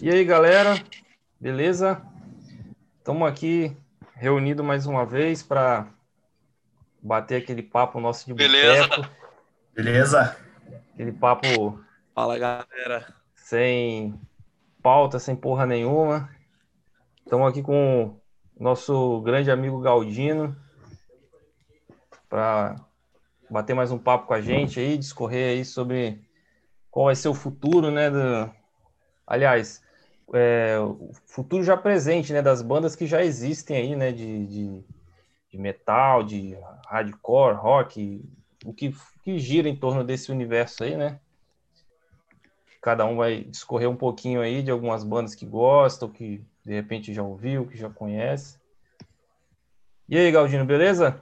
E 0.00 0.08
aí, 0.08 0.24
galera? 0.24 0.80
Beleza? 1.40 2.00
Estamos 2.98 3.28
aqui 3.28 3.76
reunidos 4.14 4.64
mais 4.64 4.86
uma 4.86 5.04
vez 5.04 5.42
para 5.42 5.88
bater 7.02 7.42
aquele 7.42 7.64
papo 7.64 7.98
nosso 7.98 8.24
de 8.24 8.32
Beleza. 8.32 8.86
boteco. 8.86 9.10
Beleza? 9.74 10.36
Aquele 10.94 11.10
papo 11.10 11.80
Fala, 12.14 12.38
galera. 12.38 13.12
sem 13.34 14.14
pauta, 14.80 15.18
sem 15.18 15.34
porra 15.34 15.66
nenhuma. 15.66 16.30
Estamos 17.24 17.48
aqui 17.50 17.60
com 17.60 18.20
o 18.56 18.62
nosso 18.62 19.20
grande 19.22 19.50
amigo 19.50 19.80
Galdino 19.80 20.56
para 22.28 22.76
bater 23.50 23.74
mais 23.74 23.90
um 23.90 23.98
papo 23.98 24.28
com 24.28 24.34
a 24.34 24.40
gente 24.40 24.78
aí, 24.78 24.96
discorrer 24.96 25.50
aí 25.50 25.64
sobre 25.64 26.22
qual 26.88 27.06
vai 27.06 27.16
ser 27.16 27.28
o 27.28 27.34
futuro, 27.34 27.90
né? 27.90 28.08
Do... 28.08 28.48
Aliás, 29.26 29.82
é, 30.32 30.78
o 30.78 31.10
futuro 31.26 31.62
já 31.62 31.76
presente, 31.76 32.32
né? 32.32 32.42
Das 32.42 32.62
bandas 32.62 32.94
que 32.94 33.06
já 33.06 33.24
existem 33.24 33.76
aí, 33.76 33.96
né? 33.96 34.12
De, 34.12 34.46
de, 34.46 34.84
de 35.50 35.58
metal, 35.58 36.22
de 36.22 36.56
hardcore, 36.86 37.56
rock, 37.56 38.24
o 38.64 38.72
que, 38.72 38.94
que 39.22 39.38
gira 39.38 39.68
em 39.68 39.76
torno 39.76 40.04
desse 40.04 40.30
universo 40.30 40.84
aí, 40.84 40.96
né? 40.96 41.18
Cada 42.80 43.04
um 43.04 43.16
vai 43.16 43.44
discorrer 43.44 43.88
um 43.88 43.96
pouquinho 43.96 44.40
aí 44.40 44.62
de 44.62 44.70
algumas 44.70 45.02
bandas 45.02 45.34
que 45.34 45.44
gostam, 45.44 46.08
que 46.08 46.44
de 46.64 46.74
repente 46.74 47.12
já 47.12 47.22
ouviu, 47.22 47.66
que 47.66 47.76
já 47.76 47.90
conhece. 47.90 48.58
E 50.08 50.16
aí, 50.16 50.30
Galdino, 50.30 50.64
beleza? 50.64 51.20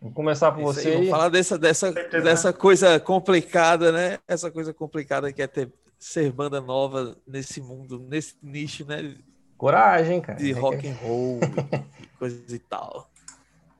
Vamos 0.00 0.14
começar 0.14 0.52
por 0.52 0.60
Isso 0.60 0.74
você 0.74 0.88
aí, 0.88 0.94
aí. 0.94 0.94
vamos 0.96 1.10
falar 1.10 1.28
dessa, 1.28 1.58
dessa, 1.58 1.92
dessa 1.92 2.52
coisa 2.52 3.00
complicada, 3.00 3.90
né? 3.92 4.18
Essa 4.28 4.50
coisa 4.50 4.74
complicada 4.74 5.32
que 5.32 5.40
é 5.40 5.46
ter, 5.46 5.72
ser 5.98 6.30
banda 6.32 6.60
nova 6.60 7.16
nesse 7.26 7.60
mundo, 7.60 7.98
nesse 7.98 8.34
nicho, 8.42 8.84
né? 8.86 9.14
Coragem, 9.56 10.20
cara. 10.20 10.38
De 10.38 10.50
É 10.50 10.54
que- 10.54 10.60
rock 10.60 10.88
and 10.88 10.94
roll 10.94 11.40
e 12.00 12.06
coisa 12.18 12.54
e 12.54 12.58
tal. 12.58 13.10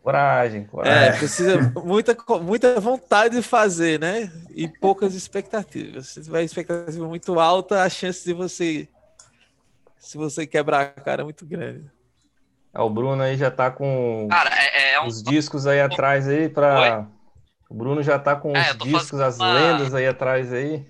Coragem, 0.02 0.62
É, 0.62 0.64
coragem. 0.66 1.18
precisa 1.18 1.58
muita, 1.84 2.16
muita 2.40 2.78
vontade 2.80 3.36
de 3.36 3.42
fazer, 3.42 3.98
né? 3.98 4.30
E 4.54 4.68
poucas 4.68 5.14
expectativas. 5.14 6.08
Se 6.08 6.22
tiver 6.22 6.42
expectativa 6.44 7.06
muito 7.08 7.38
alta, 7.40 7.82
a 7.82 7.88
chance 7.90 8.24
de 8.24 8.32
você, 8.32 8.88
se 9.98 10.16
você 10.16 10.46
quebrar 10.46 10.80
a 10.82 10.86
cara 10.86 11.22
é 11.22 11.24
muito 11.24 11.44
grande. 11.44 11.90
Ah, 12.72 12.84
o 12.84 12.90
Bruno 12.90 13.20
aí 13.22 13.36
já 13.36 13.50
tá 13.50 13.70
com 13.70 14.28
Cara, 14.30 14.50
é, 14.54 14.92
é 14.92 15.00
um. 15.00 15.06
os 15.06 15.22
discos 15.22 15.66
aí 15.66 15.80
atrás 15.80 16.28
aí 16.28 16.48
para 16.48 17.06
O 17.68 17.74
Bruno 17.74 18.00
já 18.02 18.16
tá 18.18 18.36
com 18.36 18.54
É, 18.56 18.70
os 18.70 18.78
discos, 18.78 19.10
fazendo 19.10 19.22
as 19.24 19.38
uma- 19.38 19.52
lendas 19.52 19.92
aí 19.94 20.06
atrás 20.06 20.52
aí. 20.52 20.86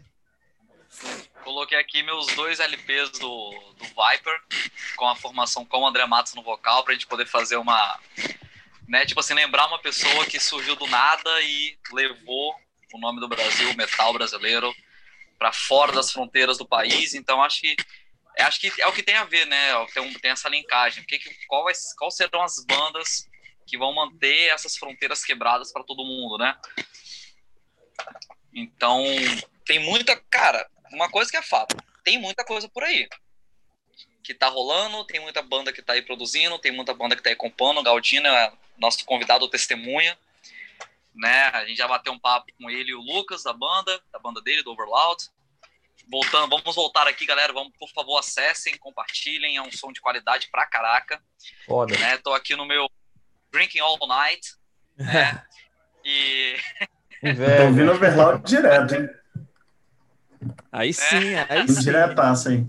Coloquei 1.47 1.78
aqui 1.78 2.02
meus 2.02 2.27
dois 2.34 2.58
LPs 2.58 3.11
do, 3.20 3.50
do 3.78 3.84
Viper, 3.84 4.36
com 4.97 5.08
a 5.08 5.14
formação 5.14 5.64
com 5.64 5.78
o 5.78 5.86
André 5.86 6.05
Matos 6.05 6.34
no 6.34 6.42
vocal, 6.42 6.83
pra 6.83 6.92
gente 6.92 7.06
poder 7.06 7.25
fazer 7.25 7.55
uma. 7.56 8.00
Né, 8.89 9.06
tipo 9.06 9.20
assim, 9.20 9.33
lembrar 9.33 9.69
uma 9.69 9.78
pessoa 9.78 10.27
que 10.27 10.41
surgiu 10.41 10.74
do 10.74 10.89
nada 10.89 11.41
e 11.42 11.78
levou 11.92 12.52
o 12.92 12.98
nome 12.98 13.20
do 13.20 13.28
Brasil, 13.28 13.70
o 13.70 13.77
metal 13.77 14.12
brasileiro, 14.12 14.74
para 15.39 15.52
fora 15.52 15.92
das 15.92 16.11
fronteiras 16.11 16.58
do 16.58 16.67
país. 16.67 17.14
Então, 17.14 17.41
acho 17.41 17.61
que. 17.61 17.77
Acho 18.41 18.61
que 18.61 18.83
é 18.83 18.86
o 18.89 18.92
que 18.92 19.05
tem 19.05 19.14
a 19.14 19.24
ver, 19.24 19.47
né? 19.47 19.86
Tem, 19.94 20.02
um- 20.02 20.12
tem 20.14 20.33
essa 20.33 20.48
linkagem. 20.48 21.05
Que- 21.05 21.20
qual, 21.47 21.62
vai, 21.62 21.74
qual 21.97 22.11
serão 22.11 22.42
as 22.42 22.56
bandas 22.67 23.24
que 23.69 23.78
vão 23.78 23.94
manter 23.94 24.48
essas 24.48 24.77
fronteiras 24.77 25.24
quebradas 25.24 25.72
para 25.72 25.84
todo 25.84 26.05
mundo, 26.05 26.39
né? 26.39 26.56
Então, 28.52 29.05
tem 29.64 29.78
muita. 29.78 30.17
Cara, 30.28 30.69
uma 30.92 31.09
coisa 31.11 31.31
que 31.31 31.37
é 31.37 31.42
fato: 31.42 31.77
tem 32.05 32.19
muita 32.19 32.45
coisa 32.45 32.69
por 32.69 32.83
aí 32.84 33.09
que 34.23 34.34
tá 34.34 34.48
rolando, 34.48 35.05
tem 35.05 35.20
muita 35.20 35.41
banda 35.41 35.73
que 35.73 35.81
tá 35.81 35.92
aí 35.92 36.03
produzindo, 36.03 36.59
tem 36.59 36.73
muita 36.73 36.92
banda 36.92 37.15
que 37.15 37.23
tá 37.23 37.31
aí 37.31 37.37
compondo. 37.37 37.79
O 37.79 37.83
Galdino 37.84 38.27
é 38.27 38.53
nosso 38.77 39.05
convidado 39.05 39.48
testemunha, 39.48 40.19
né? 41.14 41.45
A 41.55 41.64
gente 41.64 41.77
já 41.77 41.86
bateu 41.86 42.13
um 42.13 42.19
papo 42.19 42.52
com 42.61 42.69
ele 42.69 42.91
e 42.91 42.95
o 42.95 43.01
Lucas 43.01 43.45
da 43.45 43.52
banda, 43.52 44.02
da 44.13 44.19
banda 44.19 44.42
dele, 44.42 44.64
do 44.64 44.73
Overloud. 44.73 45.30
Voltando, 46.08 46.48
vamos 46.51 46.75
voltar 46.75 47.07
aqui, 47.07 47.25
galera. 47.25 47.52
Vamos, 47.52 47.73
por 47.79 47.89
favor, 47.91 48.19
acessem, 48.19 48.77
compartilhem. 48.79 49.58
É 49.58 49.63
um 49.63 49.70
som 49.70 49.92
de 49.92 50.01
qualidade 50.01 50.48
pra 50.51 50.67
caraca, 50.67 51.23
Foda. 51.64 51.96
né? 51.96 52.19
Tô 52.19 52.35
aqui 52.35 52.57
no 52.57 52.67
meu 52.67 52.91
Drinking 53.52 53.79
All 53.80 53.96
Night, 54.08 54.55
né? 54.96 55.46
E 56.08 56.57
Tô 57.20 57.27
Inveja. 57.29 57.64
ouvindo 57.64 57.91
overloud 57.92 58.45
direto, 58.48 58.95
hein? 58.95 59.08
Aí 60.70 60.92
sim, 60.92 61.34
aí 61.48 61.62
Um 61.62 61.68
sim. 61.68 61.80
diretaço 61.80 62.48
aí. 62.48 62.67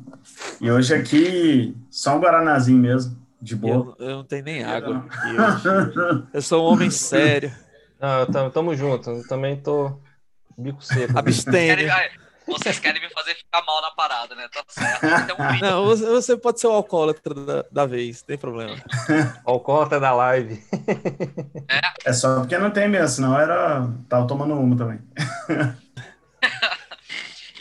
E 0.62 0.70
hoje 0.72 0.94
aqui, 0.94 1.76
só 1.90 2.16
um 2.16 2.20
Guaranazinho 2.20 2.80
mesmo, 2.80 3.18
de 3.42 3.56
boa. 3.56 3.96
Eu, 4.00 4.08
eu 4.08 4.16
não 4.18 4.24
tenho 4.24 4.44
nem 4.44 4.64
água 4.64 5.06
aqui 5.10 5.28
hoje. 5.28 6.28
Eu 6.34 6.42
sou 6.42 6.68
um 6.68 6.74
homem 6.74 6.90
sério. 6.90 7.52
Não, 8.00 8.20
eu 8.22 8.26
tam- 8.28 8.50
tamo 8.50 8.76
junto. 8.76 9.10
Eu 9.10 9.28
também 9.28 9.56
tô 9.58 10.00
bico 10.58 10.84
seco. 10.84 11.18
Abstêmio. 11.18 11.88
vocês 12.48 12.80
querem 12.80 13.02
me 13.02 13.10
fazer 13.10 13.36
ficar 13.36 13.64
mal 13.66 13.82
na 13.82 13.92
parada, 13.92 14.36
né? 14.36 14.48
Tá 14.54 14.64
certo. 14.68 15.04
Um 15.34 15.60
Não, 15.62 15.86
você, 15.86 16.38
pode 16.38 16.60
ser 16.60 16.68
o 16.68 16.72
alcoólatra 16.72 17.34
da, 17.34 17.66
da 17.72 17.86
vez, 17.86 18.22
não 18.22 18.28
tem 18.28 18.38
problema. 18.38 18.76
Alcoólatra 19.46 20.00
da 20.00 20.14
live. 20.14 20.62
É 22.06 22.14
só 22.14 22.40
porque 22.40 22.58
não 22.58 22.72
tem 22.72 22.88
mesmo, 22.88 23.08
senão 23.08 23.40
era. 23.40 23.88
Tava 24.08 24.28
tomando 24.28 24.54
uma 24.54 24.78
também. 24.78 25.00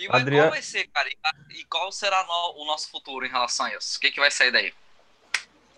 E 0.07 0.17
Adriano- 0.17 0.43
qual 0.49 0.53
vai 0.53 0.63
ser, 0.63 0.87
cara? 0.93 1.09
E, 1.51 1.65
qual 1.65 1.91
será 1.93 2.25
no- 2.25 2.63
o 2.63 2.67
nosso 2.67 2.91
futuro 2.91 3.25
em 3.27 3.31
relação 3.31 3.67
a 3.67 3.75
isso? 3.75 3.97
O 3.99 4.01
que, 4.01 4.11
que 4.11 4.21
vai 4.21 4.31
sair 4.31 4.51
daí? 4.51 4.73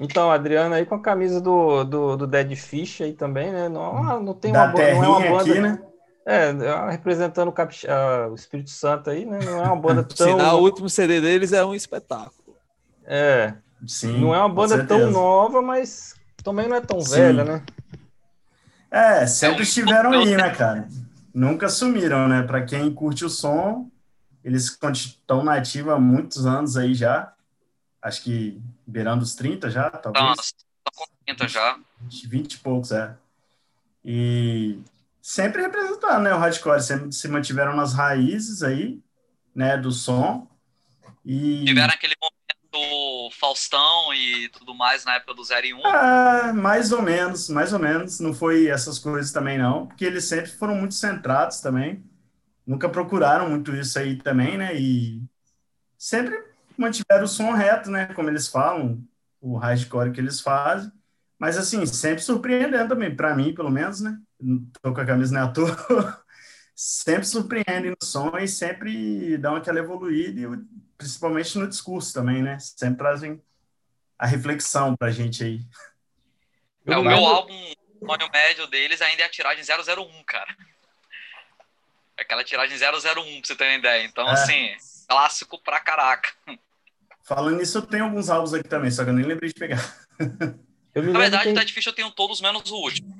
Então, 0.00 0.31
Adriano 0.31 0.75
aí 0.75 0.87
com 0.87 0.94
a 0.94 1.00
camisa 1.03 1.41
do, 1.41 1.83
do, 1.84 2.16
do 2.16 2.27
Dead 2.27 2.55
Fish 2.56 3.00
aí 3.00 3.12
também, 3.12 3.50
né? 3.53 3.69
Não, 3.69 4.21
não 4.22 4.34
tem 4.34 4.53
da 4.53 4.65
uma 4.65 4.72
banda, 4.72 4.94
não 4.94 5.05
é 5.05 5.09
uma 5.09 5.21
banda. 5.38 5.50
aqui, 5.50 5.61
né? 5.61 5.83
É, 6.25 6.50
é, 6.50 6.91
representando 6.91 7.49
o, 7.49 7.53
Capix- 7.53 7.87
ah, 7.88 8.28
o 8.31 8.34
Espírito 8.34 8.71
Santo 8.71 9.11
aí, 9.11 9.25
né? 9.25 9.38
Não 9.43 9.61
é 9.61 9.67
uma 9.67 9.77
banda 9.77 10.06
sinal, 10.15 10.34
o 10.37 10.37
tão. 10.37 10.61
último 10.62 10.88
CD 10.88 11.21
deles 11.21 11.53
é 11.53 11.65
um 11.65 11.75
espetáculo. 11.75 12.56
É, 13.05 13.55
Sim. 13.87 14.21
não 14.21 14.34
é 14.34 14.38
uma 14.38 14.49
banda 14.49 14.84
tão 14.87 15.11
nova, 15.11 15.62
mas 15.62 16.15
também 16.44 16.69
não 16.69 16.77
é 16.77 16.81
tão 16.81 17.00
Sim. 17.00 17.15
velha, 17.17 17.44
né? 17.44 17.62
É, 18.91 19.27
sempre 19.27 19.61
É 19.61 19.62
estiveram 19.62 20.12
aí, 20.12 20.37
né, 20.37 20.50
cara? 20.55 20.88
Nunca 21.34 21.69
sumiram, 21.69 22.28
né? 22.28 22.43
Pra 22.43 22.62
quem 22.62 22.93
curte 22.93 23.25
o 23.25 23.28
som, 23.28 23.91
eles 24.48 24.64
estão 24.64 25.44
na 25.44 25.54
ativa 25.54 25.94
há 25.94 26.00
muitos 26.00 26.47
anos 26.47 26.76
aí 26.76 26.94
já. 26.94 27.34
Acho 28.00 28.22
que 28.22 28.59
beirando 28.86 29.22
os 29.22 29.34
30 29.34 29.70
já, 29.70 29.91
talvez. 29.91 30.54
tá 30.82 30.91
com 30.94 31.04
30 31.26 31.48
já. 31.48 31.78
20 32.00 32.54
e 32.54 32.58
poucos, 32.58 32.91
é. 32.91 33.14
E 34.03 34.78
sempre 35.20 35.60
representando, 35.60 36.22
né, 36.22 36.34
o 36.34 36.38
hardcore, 36.38 36.81
sempre 36.81 37.12
se 37.12 37.28
mantiveram 37.28 37.76
nas 37.76 37.92
raízes 37.92 38.62
aí, 38.62 38.98
né, 39.54 39.76
do 39.76 39.92
som. 39.92 40.48
E 41.26 41.66
Tiveram 41.66 41.92
aquele 41.92 42.14
momento 42.19 43.31
Faustão 43.38 44.14
e 44.14 44.48
tudo 44.48 44.75
mais 44.75 45.04
na 45.04 45.16
época 45.16 45.34
do 45.34 45.44
0 45.44 45.66
e 45.66 45.75
1. 45.75 45.87
Ah, 45.87 46.53
mais 46.54 46.91
ou 46.91 47.03
menos, 47.03 47.50
mais 47.50 47.75
ou 47.75 47.78
menos. 47.78 48.19
Não 48.19 48.32
foi 48.32 48.69
essas 48.69 48.98
coisas 48.98 49.31
também, 49.31 49.58
não, 49.58 49.87
porque 49.87 50.06
eles 50.06 50.25
sempre 50.25 50.50
foram 50.50 50.75
muito 50.75 50.94
centrados 50.94 51.60
também. 51.60 52.03
Nunca 52.69 52.87
procuraram 52.87 53.49
muito 53.49 53.75
isso 53.75 53.99
aí 53.99 54.17
também, 54.17 54.59
né? 54.59 54.79
E 54.79 55.23
sempre 55.97 56.39
mantiveram 56.77 57.25
o 57.25 57.27
som 57.27 57.53
reto, 57.53 57.91
né? 57.91 58.12
Como 58.12 58.29
eles 58.29 58.47
falam, 58.47 59.03
o 59.41 59.56
hardcore 59.56 60.12
que 60.12 60.21
eles 60.21 60.43
fazem. 60.43 60.93
Mas, 61.39 61.56
assim, 61.56 61.87
sempre 61.87 62.23
surpreendendo 62.23 62.91
também, 62.91 63.17
para 63.17 63.34
mim, 63.34 63.55
pelo 63.55 63.71
menos, 63.71 64.03
né? 64.03 64.19
Tô 64.83 64.93
com 64.93 65.01
a 65.01 65.06
camisa 65.06 65.43
à 65.43 65.49
toa. 65.49 66.23
Sempre 66.77 67.25
surpreendem 67.25 67.91
no 67.91 68.06
som 68.06 68.39
e 68.39 68.47
sempre 68.47 69.37
dão 69.37 69.56
aquela 69.56 69.81
evoluída, 69.81 70.41
e 70.41 70.47
principalmente 70.97 71.59
no 71.59 71.67
discurso 71.67 72.14
também, 72.14 72.41
né? 72.41 72.56
Sempre 72.61 72.99
trazem 72.99 73.43
a 74.17 74.25
reflexão 74.25 74.94
pra 74.94 75.11
gente 75.11 75.43
aí. 75.43 75.61
É, 76.87 76.97
o 76.97 77.03
me 77.03 77.09
meu 77.09 77.26
álbum, 77.26 77.73
o 78.00 78.06
sonho 78.06 78.31
médio 78.31 78.69
deles 78.69 79.03
ainda 79.03 79.23
é 79.23 79.26
a 79.26 79.29
tiragem 79.29 79.64
001, 79.64 80.23
cara. 80.23 80.56
É 82.19 82.23
Aquela 82.23 82.43
tiragem 82.44 82.76
001, 82.76 82.82
pra 82.82 83.23
você 83.44 83.55
ter 83.56 83.65
uma 83.65 83.75
ideia. 83.79 84.05
Então, 84.05 84.29
É. 84.29 84.32
assim, 84.32 84.76
clássico 85.09 85.59
pra 85.62 85.79
caraca. 85.81 86.31
Falando 87.23 87.59
nisso, 87.59 87.79
eu 87.79 87.82
tenho 87.82 88.05
alguns 88.05 88.29
álbuns 88.29 88.53
aqui 88.53 88.69
também, 88.69 88.91
só 88.91 89.05
que 89.05 89.11
eu 89.11 89.15
nem 89.15 89.25
lembrei 89.25 89.49
de 89.49 89.55
pegar. 89.55 89.79
Eu 90.94 91.03
me 91.03 91.12
Na 91.12 91.19
verdade, 91.20 91.44
que, 91.44 91.50
o 91.50 91.55
Dead 91.55 91.70
Fish 91.70 91.87
eu 91.87 91.93
tenho 91.93 92.11
todos 92.11 92.41
menos 92.41 92.70
o 92.73 92.76
último. 92.76 93.17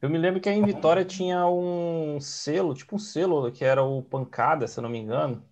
eu 0.00 0.08
me 0.08 0.16
lembro 0.16 0.40
que 0.40 0.48
em 0.48 0.64
Vitória 0.64 1.04
tinha 1.04 1.46
um 1.46 2.18
selo, 2.20 2.74
tipo 2.74 2.96
um 2.96 2.98
selo, 2.98 3.52
que 3.52 3.64
era 3.64 3.82
o 3.82 4.02
Pancada, 4.02 4.66
se 4.66 4.78
eu 4.78 4.82
não 4.82 4.88
me 4.88 4.98
engano. 4.98 5.44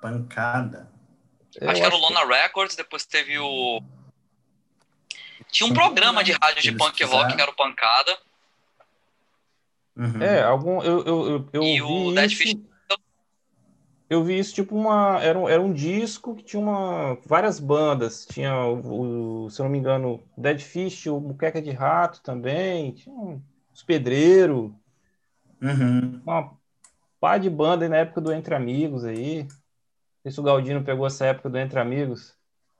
Pancada. 0.00 0.90
Eu 1.56 1.68
acho 1.70 1.80
que 1.80 1.86
era 1.86 1.94
o 1.94 1.98
Lona 1.98 2.24
Records, 2.24 2.76
depois 2.76 3.04
teve 3.04 3.38
o. 3.38 3.82
Tinha 5.50 5.68
um 5.68 5.74
programa 5.74 6.22
de 6.22 6.32
rádio 6.32 6.62
de 6.62 6.72
punk 6.72 7.02
rock 7.02 7.34
que 7.34 7.42
era 7.42 7.50
o 7.50 7.56
Pancada. 7.56 8.16
Uhum. 9.96 10.22
É, 10.22 10.42
algum. 10.42 10.82
Eu, 10.82 11.04
eu, 11.04 11.28
eu, 11.28 11.48
eu 11.52 11.62
E 11.62 11.82
o 11.82 12.12
Dead 12.12 12.30
isso. 12.30 12.42
Fish- 12.42 12.56
eu 14.08 14.24
vi 14.24 14.38
isso 14.38 14.54
tipo 14.54 14.74
uma. 14.76 15.22
Era 15.22 15.38
um, 15.38 15.48
era 15.48 15.60
um 15.62 15.72
disco 15.72 16.34
que 16.34 16.42
tinha 16.42 16.60
uma, 16.60 17.14
várias 17.26 17.60
bandas. 17.60 18.26
Tinha, 18.26 18.54
o, 18.66 19.44
o 19.46 19.50
se 19.50 19.60
eu 19.60 19.64
não 19.64 19.70
me 19.70 19.78
engano, 19.78 20.20
Dead 20.36 20.60
Fish, 20.60 21.06
o 21.06 21.20
Muqueca 21.20 21.62
de 21.62 21.70
Rato 21.70 22.20
também. 22.22 22.92
Tinha 22.92 23.14
um, 23.14 23.40
os 23.72 23.82
Pedreiro. 23.82 24.74
Uhum. 25.62 26.20
Uma 26.24 26.56
pá 27.20 27.38
de 27.38 27.50
banda 27.50 27.84
aí 27.84 27.88
na 27.88 27.98
época 27.98 28.20
do 28.20 28.32
Entre 28.32 28.54
Amigos 28.54 29.04
aí. 29.04 29.44
Não 29.44 29.50
sei 30.24 30.32
se 30.32 30.40
o 30.40 30.44
Galdino 30.44 30.84
pegou 30.84 31.06
essa 31.06 31.26
época 31.26 31.50
do 31.50 31.58
Entre 31.58 31.78
Amigos. 31.80 32.36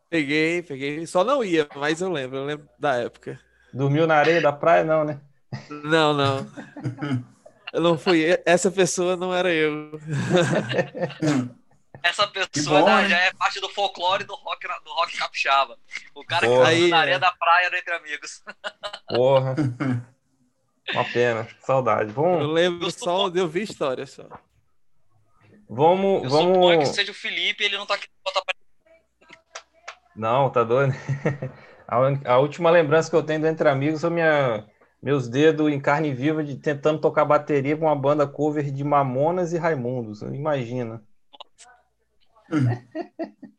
Peguei, 0.09 0.63
peguei. 0.63 1.07
Só 1.07 1.23
não 1.23 1.45
ia, 1.45 1.69
mas 1.77 2.01
eu 2.01 2.11
lembro, 2.11 2.39
eu 2.39 2.45
lembro 2.45 2.69
da 2.79 2.97
época. 2.97 3.41
Dormiu 3.73 4.07
na 4.07 4.17
areia 4.17 4.41
da 4.41 4.53
praia, 4.53 4.85
não, 4.85 5.05
né? 5.05 5.21
Não, 5.69 6.13
não. 6.15 6.47
Eu 7.73 7.81
não 7.81 7.97
fui. 7.99 8.25
Essa 8.45 8.71
pessoa 8.71 9.17
não 9.17 9.33
era 9.33 9.53
eu. 9.53 9.93
Essa 12.03 12.27
Que 12.27 12.47
pessoa 12.49 12.81
bom, 12.81 12.87
né? 12.87 13.09
já 13.09 13.19
é 13.19 13.33
parte 13.35 13.61
do 13.61 13.69
folclore 13.69 14.25
do 14.25 14.35
rock, 14.35 14.67
do 14.67 14.91
rock 14.91 15.17
capixaba. 15.17 15.79
O 16.15 16.25
cara 16.25 16.47
que 16.47 16.53
Porra. 16.53 16.65
tá 16.65 16.69
Aí, 16.71 16.89
na 16.89 16.99
areia 16.99 17.17
é. 17.17 17.19
da 17.19 17.31
praia 17.31 17.71
do 17.71 17.77
Entre 17.77 17.95
Amigos. 17.95 18.43
Porra. 19.09 19.55
Uma 20.93 21.05
pena. 21.05 21.47
Saudade. 21.61 22.09
Eu 22.11 22.15
Vamos. 22.15 22.53
lembro 22.53 22.87
Eu 22.87 22.91
só 22.91 23.29
de 23.29 23.41
ouvir 23.41 23.63
história 23.63 24.07
só. 24.07 24.27
Vamos. 25.69 26.25
Eu 26.25 26.31
suponho 26.31 26.79
que 26.79 26.85
vamos... 26.85 26.89
seja 26.89 27.13
o 27.13 27.15
Felipe 27.15 27.63
ele 27.63 27.79
não 27.79 27.87
tá 27.87 27.95
aqui 27.95 28.09
Não, 30.17 30.51
tá 30.51 30.65
doido. 30.65 30.93
A, 32.25 32.39
última 32.39 32.71
lembrança 32.71 33.11
que 33.11 33.17
eu 33.17 33.23
tenho 33.23 33.41
do 33.41 33.47
Entre 33.47 33.69
Amigos 33.69 34.01
são 34.01 34.11
minha, 34.11 34.65
meus 35.03 35.29
dedos 35.29 35.73
em 35.73 35.81
carne 35.81 36.13
viva 36.13 36.45
de 36.45 36.57
tentando 36.57 37.01
tocar 37.01 37.25
bateria 37.25 37.77
com 37.77 37.87
uma 37.87 37.97
banda 37.97 38.27
cover 38.27 38.71
de 38.71 38.85
Mamonas 38.85 39.53
e 39.53 39.59
Raimundos. 39.59 40.23
Imagina. 40.23 41.03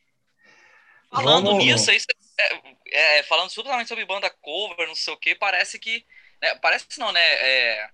Falando 1.14 1.48
Vamos- 1.48 1.66
nisso, 1.66 1.92
isso 1.92 2.08
é, 2.40 3.20
é, 3.20 3.24
falando 3.24 3.46
absolutamente 3.46 3.90
sobre 3.90 4.06
banda 4.06 4.30
cover, 4.30 4.88
não 4.88 4.96
sei 4.96 5.14
o 5.14 5.18
que, 5.18 5.36
parece 5.36 5.78
que. 5.78 6.06
né, 6.42 6.56
parece 6.56 6.86
não, 6.98 7.12
né? 7.12 7.22
é, 7.22 7.90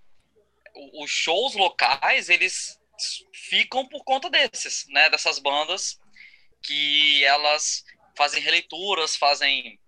os 1.01 1.09
shows 1.09 1.55
locais, 1.55 2.29
eles 2.29 2.79
ficam 3.33 3.87
por 3.87 4.03
conta 4.03 4.29
desses, 4.29 4.85
né? 4.89 5.09
Dessas 5.09 5.39
bandas 5.39 5.99
que 6.61 7.23
elas 7.25 7.83
fazem 8.15 8.41
releituras, 8.41 9.15
fazem 9.15 9.79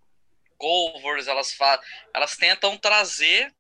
covers, 0.59 1.27
elas, 1.27 1.57
elas 2.13 2.35
tentam 2.38 2.77
trazer 2.77 3.51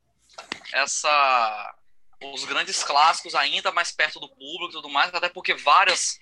essa 0.73 1.75
os 2.21 2.43
grandes 2.43 2.83
clássicos 2.83 3.33
ainda 3.33 3.71
mais 3.71 3.93
perto 3.93 4.19
do 4.19 4.27
público 4.27 4.67
e 4.69 4.71
tudo 4.73 4.89
mais, 4.89 5.13
até 5.13 5.29
porque 5.29 5.53
várias 5.53 6.19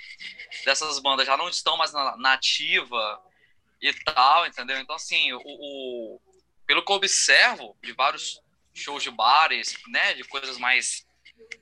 dessas 0.63 0.99
bandas 0.99 1.25
já 1.25 1.35
não 1.35 1.49
estão 1.49 1.75
mais 1.75 1.91
na, 1.91 2.15
na 2.17 2.33
ativa 2.33 3.19
e 3.81 3.91
tal, 4.03 4.45
entendeu? 4.45 4.77
Então, 4.79 4.95
assim, 4.95 5.33
o, 5.33 5.41
o- 5.43 6.21
pelo 6.67 6.85
que 6.85 6.91
eu 6.91 6.97
observo 6.97 7.75
de 7.81 7.93
vários 7.93 8.39
shows 8.75 9.01
de 9.01 9.09
bares, 9.09 9.75
né, 9.87 10.13
de 10.13 10.23
coisas 10.23 10.59
mais 10.59 11.03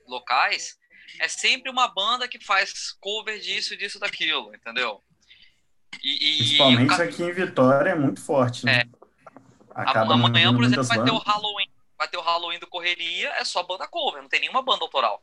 locais, 0.06 0.78
é 1.18 1.28
sempre 1.28 1.70
uma 1.70 1.88
banda 1.88 2.28
que 2.28 2.38
faz 2.44 2.92
cover 3.00 3.40
disso, 3.40 3.74
disso, 3.74 3.98
daquilo, 3.98 4.54
entendeu? 4.54 5.02
E, 6.02 6.12
e- 6.12 6.36
Principalmente 6.38 7.02
aqui 7.02 7.22
em 7.22 7.32
Vitória 7.32 7.90
é 7.90 7.94
muito 7.94 8.20
forte, 8.20 8.66
né? 8.66 8.82
Acaba 9.76 10.14
amanhã, 10.14 10.54
por 10.54 10.64
exemplo, 10.64 10.84
vai 10.84 11.04
ter 11.04 11.10
o. 11.10 11.18
Halloween, 11.18 11.68
vai 11.98 12.08
ter 12.08 12.16
o 12.16 12.22
Halloween 12.22 12.58
do 12.58 12.66
Correria, 12.66 13.28
é 13.38 13.44
só 13.44 13.62
banda 13.62 13.86
cover, 13.86 14.22
não 14.22 14.28
tem 14.28 14.40
nenhuma 14.40 14.62
banda 14.62 14.82
autoral. 14.82 15.22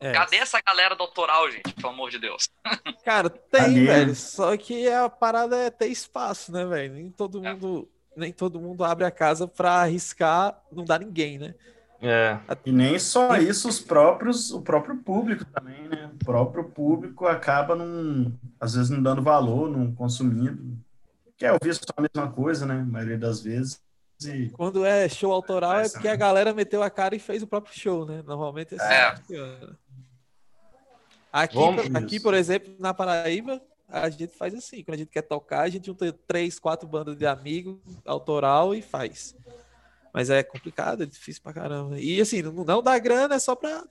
É. 0.00 0.10
Cadê 0.12 0.38
essa 0.38 0.60
galera 0.60 0.96
do 0.96 1.02
autoral, 1.02 1.48
gente? 1.50 1.72
Pelo 1.74 1.90
amor 1.90 2.10
de 2.10 2.18
Deus. 2.18 2.48
Cara, 3.04 3.30
tem, 3.30 3.60
Cadê? 3.60 3.84
velho. 3.84 4.16
Só 4.16 4.56
que 4.56 4.88
a 4.88 5.08
parada 5.08 5.56
é 5.56 5.70
ter 5.70 5.88
espaço, 5.88 6.50
né, 6.50 6.64
velho? 6.64 6.94
Nem 6.94 7.10
todo 7.10 7.40
mundo, 7.40 7.88
nem 8.16 8.32
todo 8.32 8.60
mundo 8.60 8.82
abre 8.82 9.04
a 9.04 9.10
casa 9.10 9.46
pra 9.46 9.82
arriscar, 9.82 10.60
não 10.72 10.84
dá 10.84 10.98
ninguém, 10.98 11.38
né? 11.38 11.54
É, 12.00 12.36
E 12.66 12.72
nem 12.72 12.98
só 12.98 13.36
isso, 13.36 13.68
os 13.68 13.78
próprios, 13.78 14.50
o 14.50 14.60
próprio 14.60 14.96
público 14.96 15.44
também, 15.44 15.88
né? 15.88 16.10
O 16.12 16.24
próprio 16.24 16.64
público 16.64 17.28
acaba 17.28 17.76
não, 17.76 18.32
às 18.58 18.74
vezes 18.74 18.90
não 18.90 19.00
dando 19.00 19.22
valor, 19.22 19.70
não 19.70 19.94
consumindo. 19.94 20.76
Quer 21.42 21.52
ouvir 21.52 21.74
só 21.74 21.80
a 21.96 22.00
mesma 22.02 22.30
coisa, 22.32 22.64
né? 22.64 22.74
A 22.74 22.84
maioria 22.84 23.18
das 23.18 23.40
vezes. 23.42 23.80
E 24.24 24.48
Quando 24.50 24.84
é 24.84 25.08
show 25.08 25.32
autoral 25.32 25.80
é 25.80 25.82
Essa, 25.82 25.94
porque 25.94 26.06
né? 26.06 26.14
a 26.14 26.16
galera 26.16 26.54
meteu 26.54 26.80
a 26.84 26.88
cara 26.88 27.16
e 27.16 27.18
fez 27.18 27.42
o 27.42 27.46
próprio 27.48 27.74
show, 27.76 28.06
né? 28.06 28.22
Normalmente 28.24 28.76
é 28.76 28.78
assim 28.80 29.34
É. 29.36 29.68
Aqui, 31.32 31.54
Vamos- 31.56 31.94
aqui, 31.94 32.16
Isso. 32.16 32.22
por 32.22 32.34
exemplo, 32.34 32.72
na 32.78 32.94
Paraíba, 32.94 33.60
a 33.88 34.08
gente 34.08 34.28
faz 34.36 34.54
assim. 34.54 34.84
Quando 34.84 34.94
a 34.94 34.98
gente 34.98 35.10
quer 35.10 35.22
tocar, 35.22 35.62
a 35.62 35.68
gente 35.68 35.86
junta 35.86 36.12
três, 36.26 36.60
quatro 36.60 36.86
bandas 36.86 37.16
de 37.16 37.26
amigos, 37.26 37.80
autoral 38.04 38.72
e 38.74 38.80
faz. 38.82 39.34
Mas 40.14 40.30
é 40.30 40.42
complicado, 40.44 41.02
é 41.02 41.06
difícil 41.06 41.42
pra 41.42 41.52
caramba. 41.54 41.98
E 41.98 42.20
assim, 42.20 42.42
não, 42.42 42.52
não 42.52 42.82
dá 42.82 42.96
grana, 43.00 43.34
é 43.34 43.38
só 43.40 43.56
pra 43.56 43.82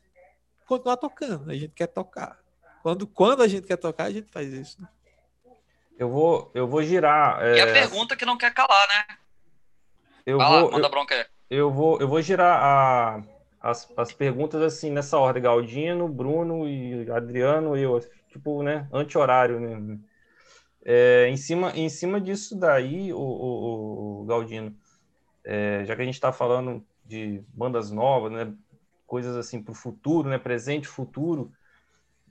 continuar 0.68 0.96
tocando. 0.96 1.50
A 1.52 1.56
gente 1.56 1.74
quer 1.74 1.88
tocar. 1.88 2.40
Quando, 2.84 3.06
quando 3.06 3.42
a 3.44 3.48
gente 3.48 3.68
quer 3.68 3.78
tocar, 3.78 4.06
a 4.06 4.12
gente 4.12 4.30
faz 4.32 4.54
isso. 4.54 4.82
né? 4.82 4.88
Eu 6.02 6.10
vou, 6.10 6.52
eu 6.56 6.68
vou 6.68 6.82
girar. 6.82 7.40
E 7.56 7.60
a 7.62 7.68
é, 7.68 7.74
pergunta 7.74 8.16
que 8.18 8.26
não 8.26 8.36
quer 8.36 8.52
calar, 8.52 8.88
né? 8.88 9.18
eu 10.26 10.40
Vai 10.40 10.50
lá, 10.50 10.62
vou, 10.62 10.72
manda 10.72 10.88
eu, 10.88 10.90
bronca 10.90 11.14
aí. 11.16 11.26
eu 11.50 11.72
vou, 11.72 12.00
eu 12.02 12.08
vou 12.08 12.22
girar 12.24 12.58
a- 12.60 13.24
as, 13.62 13.88
as 13.96 14.12
perguntas 14.12 14.62
assim 14.64 14.90
nessa 14.90 15.20
ordem: 15.20 15.44
Galdino, 15.44 16.08
Bruno 16.10 16.68
e 16.68 17.08
Adriano, 17.12 17.78
eu, 17.78 18.00
tipo, 18.30 18.64
né? 18.64 18.88
Anti-horário, 18.92 19.60
né? 19.60 20.00
É, 20.84 21.28
em 21.28 21.38
cima, 21.38 21.72
em 21.76 21.88
cima 21.88 22.20
disso 22.20 22.58
daí, 22.60 23.14
o, 23.14 23.20
o, 23.20 24.22
o 24.24 24.26
Galdino, 24.26 24.76
é, 25.46 25.86
já 25.86 25.96
que 25.96 26.02
a 26.02 26.06
gente 26.06 26.16
está 26.16 26.34
falando 26.34 26.84
de 27.06 27.44
bandas 27.50 27.92
novas, 27.92 28.32
né? 28.32 28.52
Coisas 29.06 29.36
assim 29.36 29.62
para 29.62 29.74
o 29.74 29.76
futuro, 29.76 30.30
né? 30.30 30.40
Presente 30.40 30.88
futuro, 30.88 31.52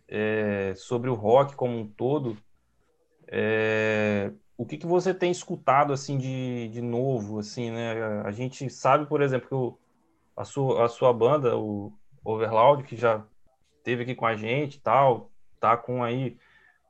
é, 0.08 0.74
sobre 0.76 1.08
o 1.08 1.14
rock 1.14 1.54
como 1.54 1.78
um 1.78 1.86
todo. 1.86 2.36
É, 3.30 4.32
o 4.56 4.66
que, 4.66 4.76
que 4.78 4.86
você 4.86 5.14
tem 5.14 5.30
escutado 5.30 5.92
assim 5.92 6.18
de, 6.18 6.68
de 6.68 6.80
novo, 6.82 7.38
assim, 7.38 7.70
né? 7.70 8.22
A 8.24 8.32
gente 8.32 8.68
sabe, 8.70 9.06
por 9.06 9.22
exemplo, 9.22 9.48
que 9.48 9.54
o, 9.54 9.78
a, 10.36 10.44
sua, 10.44 10.86
a 10.86 10.88
sua 10.88 11.12
banda, 11.12 11.56
o 11.58 11.92
Overloud, 12.24 12.84
que 12.84 12.96
já 12.96 13.24
esteve 13.78 14.02
aqui 14.04 14.14
com 14.14 14.26
a 14.26 14.36
gente 14.36 14.80
tal, 14.80 15.32
tá 15.60 15.76
com 15.76 16.02
aí 16.04 16.38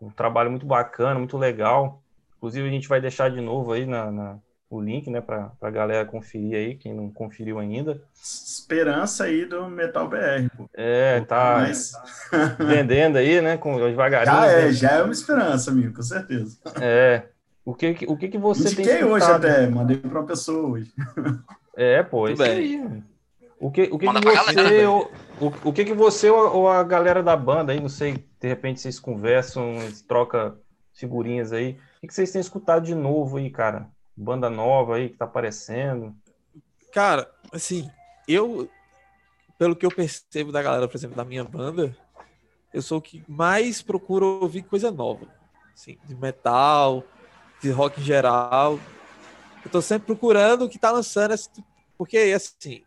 um 0.01 0.11
trabalho 0.11 0.51
muito 0.51 0.67
bacana, 0.67 1.19
muito 1.19 1.39
legal. 1.39 2.03
Inclusive, 2.39 2.69
a 2.69 2.73
gente 2.73 2.89
vai 2.89 3.01
deixar 3.01 3.31
de 3.31 3.41
novo 3.41 3.73
aí 3.73 3.87
na, 3.87 4.11
na- 4.11 4.41
o 4.71 4.81
link, 4.81 5.11
né, 5.11 5.21
para 5.21 5.51
a 5.61 5.71
galera 5.71 6.05
conferir 6.05 6.55
aí, 6.55 6.75
quem 6.77 6.95
não 6.95 7.11
conferiu 7.11 7.59
ainda. 7.59 8.01
esperança 8.23 9.25
aí 9.25 9.45
do 9.45 9.69
Metal 9.69 10.09
BR, 10.09 10.49
pô. 10.57 10.71
É, 10.73 11.21
tá 11.23 11.57
Mas 11.59 11.93
vendendo 12.59 13.17
aí, 13.17 13.41
né, 13.41 13.57
com 13.57 13.77
devagarinho. 13.77 14.33
já 14.37 14.47
é, 14.47 14.63
né? 14.67 14.73
já 14.73 14.91
é 14.93 15.03
uma 15.03 15.13
esperança, 15.13 15.71
amigo, 15.73 15.95
com 15.95 16.03
certeza. 16.03 16.57
É. 16.81 17.25
O 17.65 17.75
que, 17.75 17.97
o 18.09 18.17
que, 18.17 18.29
que 18.29 18.39
você 18.39 18.75
tem 18.75 18.85
Indiquei 18.85 19.05
hoje 19.05 19.25
escutado? 19.27 19.45
até, 19.45 19.67
mandei 19.69 19.97
pra 19.97 20.21
uma 20.21 20.27
pessoa 20.27 20.71
hoje. 20.71 20.93
É, 21.77 22.03
pô, 22.03 22.21
Muito 22.23 22.35
isso 22.35 22.43
bem. 22.43 22.59
aí. 22.59 23.03
O 23.59 23.71
que, 23.71 23.83
o 23.93 23.99
que, 23.99 24.07
Manda 24.07 24.21
que 24.21 24.27
você, 24.27 24.87
ou, 24.87 25.13
o, 25.41 25.47
o 25.69 25.73
que, 25.73 25.85
que 25.85 25.93
você 25.93 26.31
ou, 26.31 26.57
ou 26.57 26.69
a 26.71 26.83
galera 26.83 27.23
da 27.23 27.37
banda 27.37 27.73
aí, 27.73 27.81
não 27.81 27.91
sei, 27.91 28.25
de 28.41 28.49
repente 28.49 28.81
vocês 28.81 28.99
conversam, 28.99 29.77
troca 30.09 30.57
figurinhas 30.95 31.53
aí. 31.53 31.73
O 31.73 32.01
que, 32.01 32.07
que 32.07 32.15
vocês 32.15 32.33
têm 32.33 32.41
escutado 32.41 32.85
de 32.87 32.95
novo 32.95 33.37
aí, 33.37 33.51
cara? 33.51 33.89
Banda 34.21 34.51
nova 34.51 34.97
aí 34.97 35.09
que 35.09 35.17
tá 35.17 35.25
aparecendo. 35.25 36.15
Cara, 36.93 37.31
assim, 37.53 37.91
eu, 38.29 38.69
pelo 39.59 39.75
que 39.75 39.87
eu 39.87 39.91
percebo 39.91 40.53
da 40.53 40.63
galera, 40.63 40.87
por 40.87 40.97
exemplo, 40.97 41.17
da 41.17 41.25
minha 41.25 41.43
banda, 41.43 41.97
eu 42.73 42.83
sou 42.83 42.99
o 42.99 43.03
que 43.03 43.25
mais 43.27 43.81
procura 43.81 44.25
ouvir 44.25 44.63
coisa 44.63 44.91
nova. 44.91 45.27
Assim, 45.73 45.99
de 46.05 46.15
metal, 46.15 47.03
de 47.63 47.71
rock 47.71 48.01
em 48.01 48.05
geral. 48.05 48.79
Eu 49.65 49.71
tô 49.71 49.81
sempre 49.81 50.07
procurando 50.07 50.67
o 50.67 50.69
que 50.69 50.79
tá 50.79 50.91
lançando, 50.91 51.37
tipo- 51.37 51.67
porque 51.97 52.19
assim, 52.35 52.83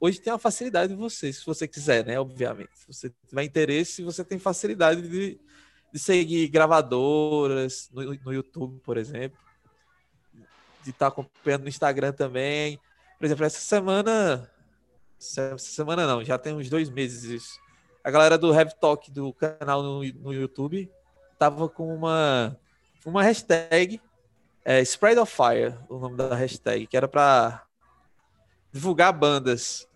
hoje 0.00 0.20
tem 0.20 0.32
uma 0.32 0.38
facilidade 0.38 0.94
de 0.94 0.98
você, 0.98 1.32
se 1.32 1.44
você 1.44 1.68
quiser, 1.68 2.04
né? 2.06 2.18
Obviamente. 2.18 2.70
Se 2.74 2.86
você 2.86 3.12
tiver 3.28 3.44
interesse, 3.44 4.02
você 4.02 4.24
tem 4.24 4.38
facilidade 4.38 5.02
de, 5.02 5.38
de 5.92 5.98
seguir 5.98 6.48
gravadoras 6.48 7.90
no, 7.92 8.02
no 8.02 8.32
YouTube, 8.32 8.80
por 8.80 8.96
exemplo. 8.96 9.38
De 10.82 10.90
estar 10.90 11.08
acompanhando 11.08 11.62
no 11.62 11.68
Instagram 11.68 12.12
também. 12.12 12.78
Por 13.18 13.26
exemplo, 13.26 13.44
essa 13.44 13.60
semana. 13.60 14.50
Essa 15.20 15.56
semana 15.58 16.06
não, 16.06 16.24
já 16.24 16.36
tem 16.36 16.52
uns 16.52 16.68
dois 16.68 16.90
meses 16.90 17.24
isso. 17.24 17.60
A 18.02 18.10
galera 18.10 18.36
do 18.36 18.52
Heavy 18.52 18.74
Talk 18.80 19.10
do 19.10 19.32
canal 19.32 19.82
no, 19.82 20.02
no 20.02 20.32
YouTube 20.32 20.90
tava 21.38 21.68
com 21.68 21.94
uma, 21.94 22.58
uma 23.04 23.22
hashtag 23.22 24.00
é, 24.64 24.80
Spread 24.80 25.18
of 25.18 25.32
Fire, 25.32 25.76
o 25.88 25.98
nome 25.98 26.16
da 26.16 26.34
hashtag, 26.34 26.86
que 26.86 26.96
era 26.96 27.06
para 27.06 27.62
divulgar 28.72 29.12
bandas. 29.12 29.86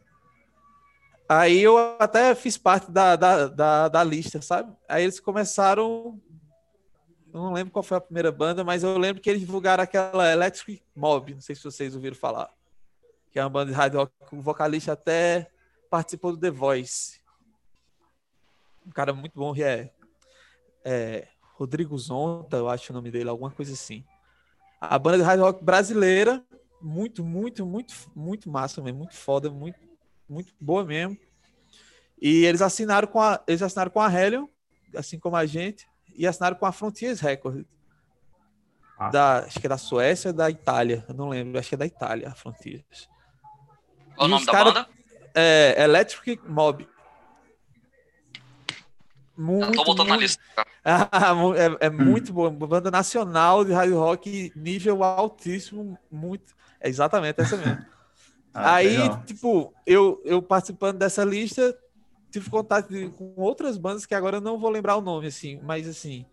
Aí 1.28 1.60
eu 1.60 1.96
até 1.98 2.34
fiz 2.34 2.56
parte 2.56 2.90
da, 2.90 3.16
da, 3.16 3.48
da, 3.48 3.88
da 3.88 4.04
lista, 4.04 4.40
sabe? 4.40 4.72
Aí 4.88 5.02
eles 5.02 5.18
começaram. 5.18 6.20
Não 7.36 7.52
lembro 7.52 7.70
qual 7.70 7.82
foi 7.82 7.98
a 7.98 8.00
primeira 8.00 8.32
banda, 8.32 8.64
mas 8.64 8.82
eu 8.82 8.96
lembro 8.96 9.20
que 9.20 9.28
eles 9.28 9.40
divulgaram 9.40 9.84
aquela 9.84 10.32
Electric 10.32 10.82
Mob. 10.94 11.34
Não 11.34 11.40
sei 11.42 11.54
se 11.54 11.62
vocês 11.62 11.94
ouviram 11.94 12.16
falar. 12.16 12.50
Que 13.30 13.38
é 13.38 13.42
uma 13.42 13.50
banda 13.50 13.70
de 13.70 13.76
hard 13.76 13.94
rock. 13.94 14.12
O 14.32 14.40
vocalista 14.40 14.92
até 14.92 15.50
participou 15.90 16.32
do 16.32 16.38
The 16.38 16.50
Voice. 16.50 17.20
Um 18.86 18.90
cara 18.90 19.12
muito 19.12 19.34
bom, 19.34 19.54
é, 19.54 19.90
é 20.82 21.28
Rodrigo 21.54 21.98
Zonta, 21.98 22.56
eu 22.56 22.70
acho 22.70 22.90
o 22.90 22.94
nome 22.94 23.10
dele, 23.10 23.28
alguma 23.28 23.50
coisa 23.50 23.74
assim. 23.74 24.02
A 24.80 24.98
banda 24.98 25.18
de 25.18 25.24
hard 25.24 25.40
rock 25.40 25.62
brasileira, 25.62 26.42
muito, 26.80 27.22
muito, 27.22 27.66
muito, 27.66 27.94
muito 28.14 28.48
massa 28.48 28.80
mesmo, 28.80 29.00
muito 29.00 29.14
foda, 29.14 29.50
muito, 29.50 29.78
muito 30.26 30.54
boa 30.58 30.84
mesmo. 30.84 31.18
E 32.18 32.46
eles 32.46 32.62
assinaram 32.62 33.08
com 33.08 33.20
a, 33.20 33.42
eles 33.46 33.60
assinaram 33.60 33.90
com 33.90 34.00
a 34.00 34.10
Helion, 34.10 34.46
assim 34.94 35.18
como 35.18 35.36
a 35.36 35.44
gente, 35.44 35.86
e 36.16 36.26
assinaram 36.26 36.56
com 36.56 36.66
a 36.66 36.72
Frontiers 36.72 37.20
Records. 37.20 37.64
Ah. 38.98 39.10
Da, 39.10 39.38
acho 39.40 39.60
que 39.60 39.66
é 39.66 39.68
da 39.68 39.78
Suécia 39.78 40.32
da 40.32 40.50
Itália, 40.50 41.04
eu 41.08 41.14
não 41.14 41.28
lembro, 41.28 41.58
acho 41.58 41.68
que 41.68 41.74
é 41.74 41.78
da 41.78 41.86
Itália, 41.86 42.28
a 42.28 42.34
Frontiers. 42.34 43.08
Qual 44.16 44.26
o 44.26 44.28
nome 44.28 44.46
da 44.46 44.52
cara, 44.52 44.72
banda? 44.72 44.88
É 45.34 45.84
Electric 45.84 46.42
Mob. 46.48 46.88
Muito, 49.36 49.72
tô 49.72 49.84
botando 49.84 50.08
muito, 50.08 50.08
na 50.08 50.16
lista. 50.16 50.42
é, 51.80 51.86
é 51.86 51.90
muito 51.90 52.32
boa. 52.32 52.50
Banda 52.50 52.90
nacional 52.90 53.64
de 53.66 53.72
hard 53.72 53.92
rock, 53.92 54.50
nível 54.56 55.04
altíssimo, 55.04 55.98
muito. 56.10 56.54
É 56.80 56.88
exatamente 56.88 57.38
essa 57.42 57.56
mesmo. 57.58 57.84
ah, 58.54 58.76
Aí, 58.76 58.96
legal. 58.96 59.22
tipo, 59.26 59.74
eu, 59.86 60.22
eu 60.24 60.40
participando 60.40 60.96
dessa 60.96 61.22
lista, 61.22 61.76
tive 62.36 62.50
contato 62.50 62.88
de, 62.88 63.08
com 63.08 63.32
outras 63.36 63.78
bandas 63.78 64.04
que 64.04 64.14
agora 64.14 64.36
eu 64.36 64.40
não 64.40 64.58
vou 64.58 64.70
lembrar 64.70 64.96
o 64.96 65.00
nome, 65.00 65.26
assim, 65.26 65.58
mas 65.62 65.88
assim, 65.88 66.26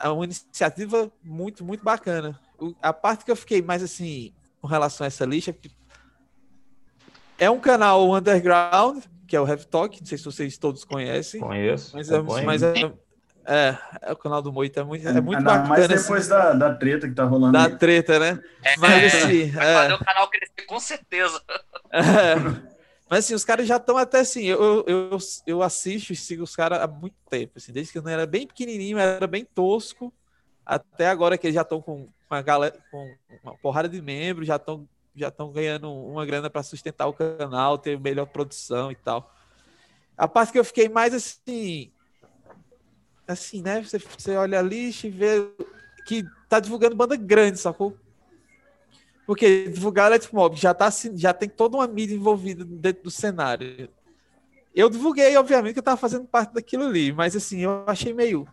é 0.00 0.08
uma 0.08 0.24
iniciativa 0.24 1.10
muito, 1.22 1.64
muito 1.64 1.82
bacana. 1.82 2.38
O, 2.58 2.74
a 2.80 2.92
parte 2.92 3.24
que 3.24 3.30
eu 3.30 3.36
fiquei 3.36 3.60
mais 3.60 3.82
assim, 3.82 4.32
com 4.60 4.68
relação 4.68 5.04
a 5.04 5.08
essa 5.08 5.24
lista, 5.24 5.54
é 7.38 7.50
um 7.50 7.58
canal 7.58 8.08
underground, 8.14 9.02
que 9.26 9.34
é 9.34 9.40
o 9.40 9.48
Heavy 9.48 9.66
Talk, 9.66 9.98
não 10.00 10.06
sei 10.06 10.16
se 10.16 10.24
vocês 10.24 10.56
todos 10.56 10.84
conhecem. 10.84 11.40
Conheço. 11.40 11.96
Mas, 11.96 12.10
é, 12.10 12.20
mas 12.20 12.62
é, 12.62 12.72
é, 13.44 13.76
é, 14.02 14.12
o 14.12 14.16
canal 14.16 14.40
do 14.40 14.52
Moita, 14.52 14.80
é 14.80 14.84
muito, 14.84 15.08
é 15.08 15.20
muito 15.20 15.38
Ainda 15.38 15.50
bacana. 15.50 15.68
Mais 15.68 15.88
depois 15.88 16.30
assim, 16.30 16.58
da, 16.58 16.68
da 16.68 16.74
treta 16.76 17.08
que 17.08 17.14
tá 17.14 17.24
rolando. 17.24 17.54
Da 17.54 17.64
aí. 17.64 17.76
treta, 17.76 18.18
né? 18.18 18.40
É, 18.62 18.76
mas 18.76 19.14
assim. 19.14 19.50
Vai 19.50 19.66
é, 19.66 19.74
fazer 19.74 19.94
o 19.94 20.04
canal 20.04 20.30
crescer, 20.30 20.66
com 20.66 20.78
certeza. 20.78 21.42
É, 21.90 22.62
mas 23.12 23.26
assim, 23.26 23.34
os 23.34 23.44
caras 23.44 23.68
já 23.68 23.76
estão 23.76 23.98
até 23.98 24.20
assim. 24.20 24.44
Eu, 24.44 24.86
eu, 24.86 25.18
eu 25.46 25.62
assisto 25.62 26.14
e 26.14 26.16
sigo 26.16 26.44
os 26.44 26.56
caras 26.56 26.80
há 26.80 26.86
muito 26.86 27.14
tempo. 27.28 27.52
Assim, 27.56 27.70
desde 27.70 27.92
que 27.92 27.98
eu 27.98 28.02
não 28.02 28.10
era 28.10 28.26
bem 28.26 28.46
pequenininho, 28.46 28.96
era 28.98 29.26
bem 29.26 29.44
tosco. 29.44 30.10
Até 30.64 31.08
agora 31.08 31.36
que 31.36 31.46
eles 31.46 31.54
já 31.54 31.60
estão 31.60 31.82
com 31.82 32.08
uma 32.30 32.40
galera, 32.40 32.74
com 32.90 33.14
uma 33.44 33.54
porrada 33.58 33.86
de 33.86 34.00
membros, 34.00 34.46
já 34.46 34.56
estão 34.56 34.88
já 35.14 35.28
estão 35.28 35.52
ganhando 35.52 35.92
uma 35.92 36.24
grana 36.24 36.48
para 36.48 36.62
sustentar 36.62 37.06
o 37.06 37.12
canal, 37.12 37.76
ter 37.76 38.00
melhor 38.00 38.24
produção 38.24 38.90
e 38.90 38.96
tal. 38.96 39.30
A 40.16 40.26
parte 40.26 40.50
que 40.50 40.58
eu 40.58 40.64
fiquei 40.64 40.88
mais 40.88 41.12
assim, 41.12 41.92
assim, 43.28 43.60
né? 43.60 43.82
Você, 43.82 43.98
você 43.98 44.36
olha 44.36 44.58
a 44.58 44.62
lista 44.62 45.06
e 45.06 45.10
vê 45.10 45.50
que 46.06 46.24
tá 46.48 46.58
divulgando 46.58 46.96
banda 46.96 47.14
grande, 47.14 47.58
sacou? 47.58 47.94
Porque 49.26 49.68
divulgar 49.68 50.08
Electric 50.08 50.34
Mob 50.34 50.56
já, 50.56 50.74
tá, 50.74 50.88
já 51.14 51.32
tem 51.32 51.48
toda 51.48 51.76
uma 51.76 51.86
mídia 51.86 52.14
envolvida 52.14 52.64
dentro 52.64 53.04
do 53.04 53.10
cenário. 53.10 53.88
Eu 54.74 54.90
divulguei, 54.90 55.36
obviamente, 55.36 55.74
que 55.74 55.78
eu 55.78 55.84
tava 55.84 55.96
fazendo 55.96 56.26
parte 56.26 56.54
daquilo 56.54 56.84
ali, 56.84 57.12
mas 57.12 57.36
assim, 57.36 57.60
eu 57.60 57.84
achei 57.86 58.12
meio. 58.12 58.46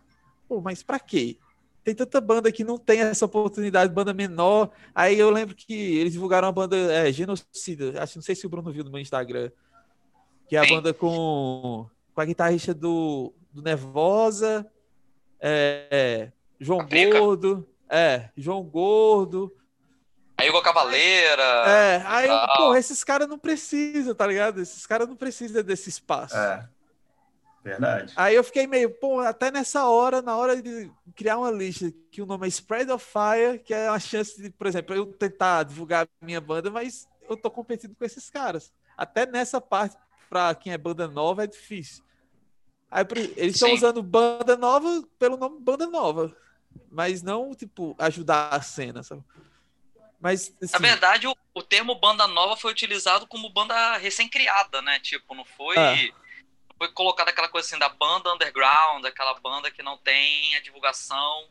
Pô, 0.48 0.60
mas 0.60 0.82
pra 0.82 0.98
quê? 0.98 1.38
tem 1.82 1.94
tanta 1.94 2.20
banda 2.20 2.52
que 2.52 2.62
não 2.62 2.78
tem 2.78 3.00
essa 3.00 3.24
oportunidade, 3.24 3.92
banda 3.92 4.12
menor. 4.12 4.70
Aí 4.94 5.18
eu 5.18 5.30
lembro 5.30 5.54
que 5.54 5.74
eles 5.74 6.12
divulgaram 6.12 6.48
a 6.48 6.52
banda 6.52 6.76
é, 6.76 7.10
Genocida. 7.12 8.02
Acho 8.02 8.18
não 8.18 8.22
sei 8.22 8.34
se 8.34 8.46
o 8.46 8.50
Bruno 8.50 8.70
viu 8.70 8.84
no 8.84 8.90
meu 8.90 9.00
Instagram. 9.00 9.50
Que 10.48 10.56
é 10.56 10.60
a 10.60 10.66
banda 10.66 10.92
com, 10.92 11.86
com 12.14 12.20
a 12.20 12.24
guitarrista 12.24 12.74
do, 12.74 13.32
do 13.52 13.62
Nervosa, 13.62 14.66
é, 15.40 16.32
João 16.58 16.86
Gordo. 16.86 17.66
É, 17.88 18.28
João 18.36 18.62
Gordo. 18.62 19.52
Aí 20.40 20.48
Igor 20.48 20.62
Cavaleira. 20.62 21.42
É, 21.42 22.02
aí, 22.06 22.28
pô, 22.56 22.74
esses 22.74 23.04
caras 23.04 23.28
não 23.28 23.38
precisam, 23.38 24.14
tá 24.14 24.26
ligado? 24.26 24.60
Esses 24.60 24.86
caras 24.86 25.06
não 25.06 25.16
precisam 25.16 25.62
desse 25.62 25.88
espaço. 25.90 26.36
É. 26.36 26.66
Verdade. 27.62 28.14
Aí 28.16 28.34
eu 28.34 28.42
fiquei 28.42 28.66
meio, 28.66 28.90
pô, 28.90 29.20
até 29.20 29.50
nessa 29.50 29.84
hora, 29.86 30.22
na 30.22 30.34
hora 30.34 30.60
de 30.60 30.90
criar 31.14 31.36
uma 31.36 31.50
lista 31.50 31.92
que 32.10 32.22
o 32.22 32.26
nome 32.26 32.46
é 32.46 32.48
Spread 32.48 32.90
of 32.90 33.04
Fire, 33.04 33.58
que 33.58 33.74
é 33.74 33.90
uma 33.90 34.00
chance 34.00 34.40
de, 34.40 34.48
por 34.48 34.66
exemplo, 34.66 34.94
eu 34.94 35.04
tentar 35.06 35.64
divulgar 35.64 36.06
a 36.06 36.24
minha 36.24 36.40
banda, 36.40 36.70
mas 36.70 37.06
eu 37.28 37.36
tô 37.36 37.50
competindo 37.50 37.94
com 37.94 38.04
esses 38.04 38.30
caras. 38.30 38.72
Até 38.96 39.26
nessa 39.26 39.60
parte, 39.60 39.94
para 40.30 40.54
quem 40.54 40.72
é 40.72 40.78
banda 40.78 41.06
nova, 41.06 41.44
é 41.44 41.46
difícil. 41.46 42.02
Aí 42.90 43.04
eles 43.36 43.56
estão 43.56 43.74
usando 43.74 44.02
banda 44.02 44.56
nova 44.56 45.04
pelo 45.18 45.36
nome 45.36 45.60
banda 45.60 45.86
nova, 45.86 46.34
mas 46.90 47.22
não, 47.22 47.54
tipo, 47.54 47.94
ajudar 47.98 48.48
a 48.48 48.62
cena, 48.62 49.02
sabe? 49.02 49.22
Mas, 50.20 50.54
assim... 50.62 50.72
Na 50.72 50.78
verdade, 50.78 51.26
o, 51.26 51.34
o 51.54 51.62
termo 51.62 51.94
banda 51.94 52.28
nova 52.28 52.56
foi 52.56 52.70
utilizado 52.70 53.26
como 53.26 53.48
banda 53.50 53.96
recém-criada, 53.96 54.82
né? 54.82 55.00
Tipo, 55.00 55.34
não 55.34 55.44
foi. 55.44 55.76
Ah 55.78 55.96
foi 56.80 56.88
colocada 56.92 57.30
aquela 57.30 57.48
coisa 57.48 57.66
assim 57.66 57.78
da 57.78 57.90
banda 57.90 58.32
underground, 58.32 59.04
aquela 59.04 59.38
banda 59.38 59.70
que 59.70 59.82
não 59.82 59.98
tem 59.98 60.56
a 60.56 60.62
divulgação 60.62 61.46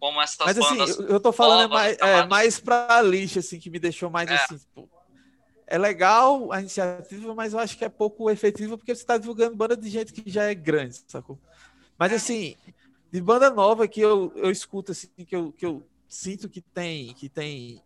como 0.00 0.20
essas 0.20 0.44
Mas, 0.44 0.58
assim, 0.58 0.76
bandas. 0.76 0.98
Eu, 0.98 1.06
eu 1.06 1.20
tô 1.20 1.32
falando 1.32 1.70
mais, 1.70 1.96
é, 1.98 2.26
mais 2.26 2.58
pra 2.58 3.00
lixo, 3.00 3.38
assim, 3.38 3.60
que 3.60 3.70
me 3.70 3.78
deixou 3.78 4.10
mais 4.10 4.28
é. 4.28 4.34
assim, 4.34 4.58
tipo, 4.58 4.90
é 5.68 5.78
legal 5.78 6.50
a 6.50 6.58
iniciativa, 6.58 7.32
mas 7.32 7.52
eu 7.52 7.60
acho 7.60 7.78
que 7.78 7.84
é 7.84 7.88
pouco 7.88 8.28
efetiva 8.28 8.76
porque 8.76 8.92
você 8.92 9.02
está 9.02 9.16
divulgando 9.16 9.54
banda 9.54 9.76
de 9.76 9.88
gente 9.88 10.12
que 10.12 10.28
já 10.28 10.50
é 10.50 10.54
grande, 10.54 11.00
sacou? 11.06 11.38
Mas 11.96 12.10
é. 12.10 12.16
assim, 12.16 12.56
de 13.12 13.20
banda 13.20 13.50
nova 13.50 13.86
que 13.86 14.00
eu, 14.00 14.32
eu 14.34 14.50
escuto, 14.50 14.90
assim, 14.90 15.08
que 15.24 15.36
eu, 15.36 15.52
que 15.52 15.64
eu 15.64 15.88
sinto 16.08 16.48
que 16.48 16.60
tem, 16.60 17.14
que 17.14 17.28
tem 17.28 17.80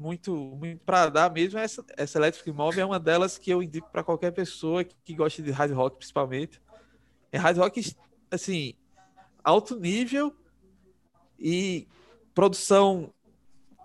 muito, 0.00 0.34
muito 0.34 0.80
para 0.82 1.10
dar 1.10 1.30
mesmo. 1.30 1.58
Essa, 1.58 1.84
essa 1.94 2.18
Electric 2.18 2.50
Mob 2.50 2.80
é 2.80 2.84
uma 2.84 2.98
delas 2.98 3.36
que 3.36 3.50
eu 3.50 3.62
indico 3.62 3.90
para 3.92 4.02
qualquer 4.02 4.30
pessoa 4.30 4.82
que, 4.82 4.96
que 5.04 5.14
gosta 5.14 5.42
de 5.42 5.50
hard 5.50 5.72
rock, 5.72 5.98
principalmente. 5.98 6.60
É 7.30 7.36
hard 7.36 7.58
rock, 7.58 7.94
assim, 8.30 8.72
alto 9.44 9.78
nível 9.78 10.34
e 11.38 11.86
produção 12.34 13.12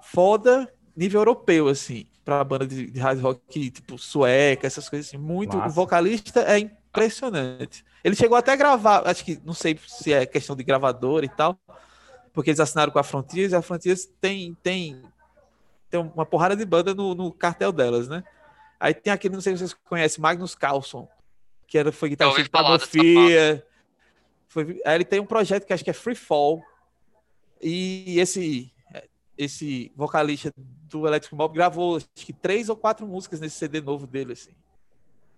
foda, 0.01 0.73
nível 0.95 1.19
europeu, 1.19 1.67
assim, 1.67 2.05
para 2.23 2.41
banda 2.45 2.65
de, 2.65 2.89
de, 2.89 2.99
hard 2.99 3.19
rock, 3.19 3.69
tipo, 3.69 3.97
sueca, 3.97 4.65
essas 4.65 4.87
coisas 4.87 5.09
assim. 5.09 5.17
Muito. 5.17 5.57
Massa. 5.57 5.69
O 5.69 5.73
vocalista 5.73 6.39
é 6.41 6.59
impressionante. 6.59 7.83
Ele 8.01 8.15
chegou 8.15 8.37
até 8.37 8.53
a 8.53 8.55
gravar, 8.55 9.05
acho 9.05 9.25
que, 9.25 9.37
não 9.43 9.53
sei 9.53 9.77
se 9.85 10.13
é 10.13 10.25
questão 10.25 10.55
de 10.55 10.63
gravador 10.63 11.25
e 11.25 11.29
tal, 11.29 11.59
porque 12.31 12.51
eles 12.51 12.59
assinaram 12.59 12.91
com 12.91 12.99
a 12.99 13.03
Frontiers, 13.03 13.51
e 13.51 13.55
a 13.55 13.61
Frontiers 13.61 14.05
tem, 14.21 14.55
tem 14.63 15.01
tem 15.95 16.11
uma 16.13 16.25
porrada 16.25 16.55
de 16.55 16.65
banda 16.65 16.93
no, 16.93 17.15
no 17.15 17.31
cartel 17.31 17.71
delas, 17.71 18.07
né? 18.07 18.23
Aí 18.79 18.93
tem 18.93 19.11
aquele, 19.11 19.33
não 19.33 19.41
sei 19.41 19.53
se 19.53 19.59
vocês 19.59 19.73
conhecem, 19.73 20.21
Magnus 20.21 20.53
Carlson, 20.53 21.07
que 21.65 21.77
era, 21.77 21.91
foi 21.91 22.09
guitarrista 22.09 22.43
de 22.43 22.49
Panofia. 22.49 23.65
Foi, 24.47 24.81
aí 24.85 24.95
ele 24.95 25.05
tem 25.05 25.19
um 25.19 25.25
projeto 25.25 25.65
que 25.65 25.73
acho 25.73 25.83
que 25.83 25.89
é 25.89 25.93
Free 25.93 26.15
Fall. 26.15 26.61
E 27.61 28.19
esse, 28.19 28.71
esse 29.37 29.91
vocalista 29.95 30.53
do 30.57 31.07
Electric 31.07 31.33
Mob 31.33 31.53
gravou 31.53 31.97
acho 31.97 32.07
que 32.13 32.33
três 32.33 32.69
ou 32.69 32.75
quatro 32.75 33.07
músicas 33.07 33.39
nesse 33.39 33.55
CD 33.55 33.81
novo 33.81 34.05
dele, 34.05 34.33
assim. 34.33 34.51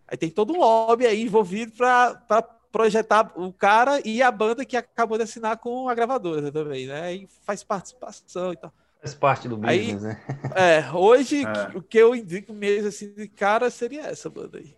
Aí 0.08 0.18
tem 0.18 0.30
todo 0.30 0.54
um 0.54 0.60
lobby 0.60 1.06
aí 1.06 1.24
envolvido 1.24 1.74
para 1.74 2.42
projetar 2.72 3.32
o 3.36 3.52
cara 3.52 4.02
e 4.06 4.22
a 4.22 4.32
banda 4.32 4.66
que 4.66 4.78
acabou 4.78 5.18
de 5.18 5.24
assinar 5.24 5.58
com 5.58 5.90
a 5.90 5.96
gravadora 5.96 6.52
também, 6.52 6.88
né? 6.88 7.14
E 7.14 7.28
faz 7.44 7.64
participação 7.64 8.54
e 8.54 8.58
tal. 8.58 8.74
Faz 9.00 9.13
parte 9.13 9.48
do 9.48 9.58
business, 9.58 10.04
aí, 10.04 10.13
né? 10.13 10.22
É, 10.56 10.92
hoje 10.92 11.46
é. 11.46 11.77
o 11.77 11.82
que 11.82 11.98
eu 11.98 12.16
indico 12.16 12.54
mesmo 12.54 12.89
assim 12.89 13.13
de 13.13 13.27
cara 13.27 13.70
seria 13.70 14.08
essa 14.08 14.30
banda 14.30 14.58
aí. 14.58 14.75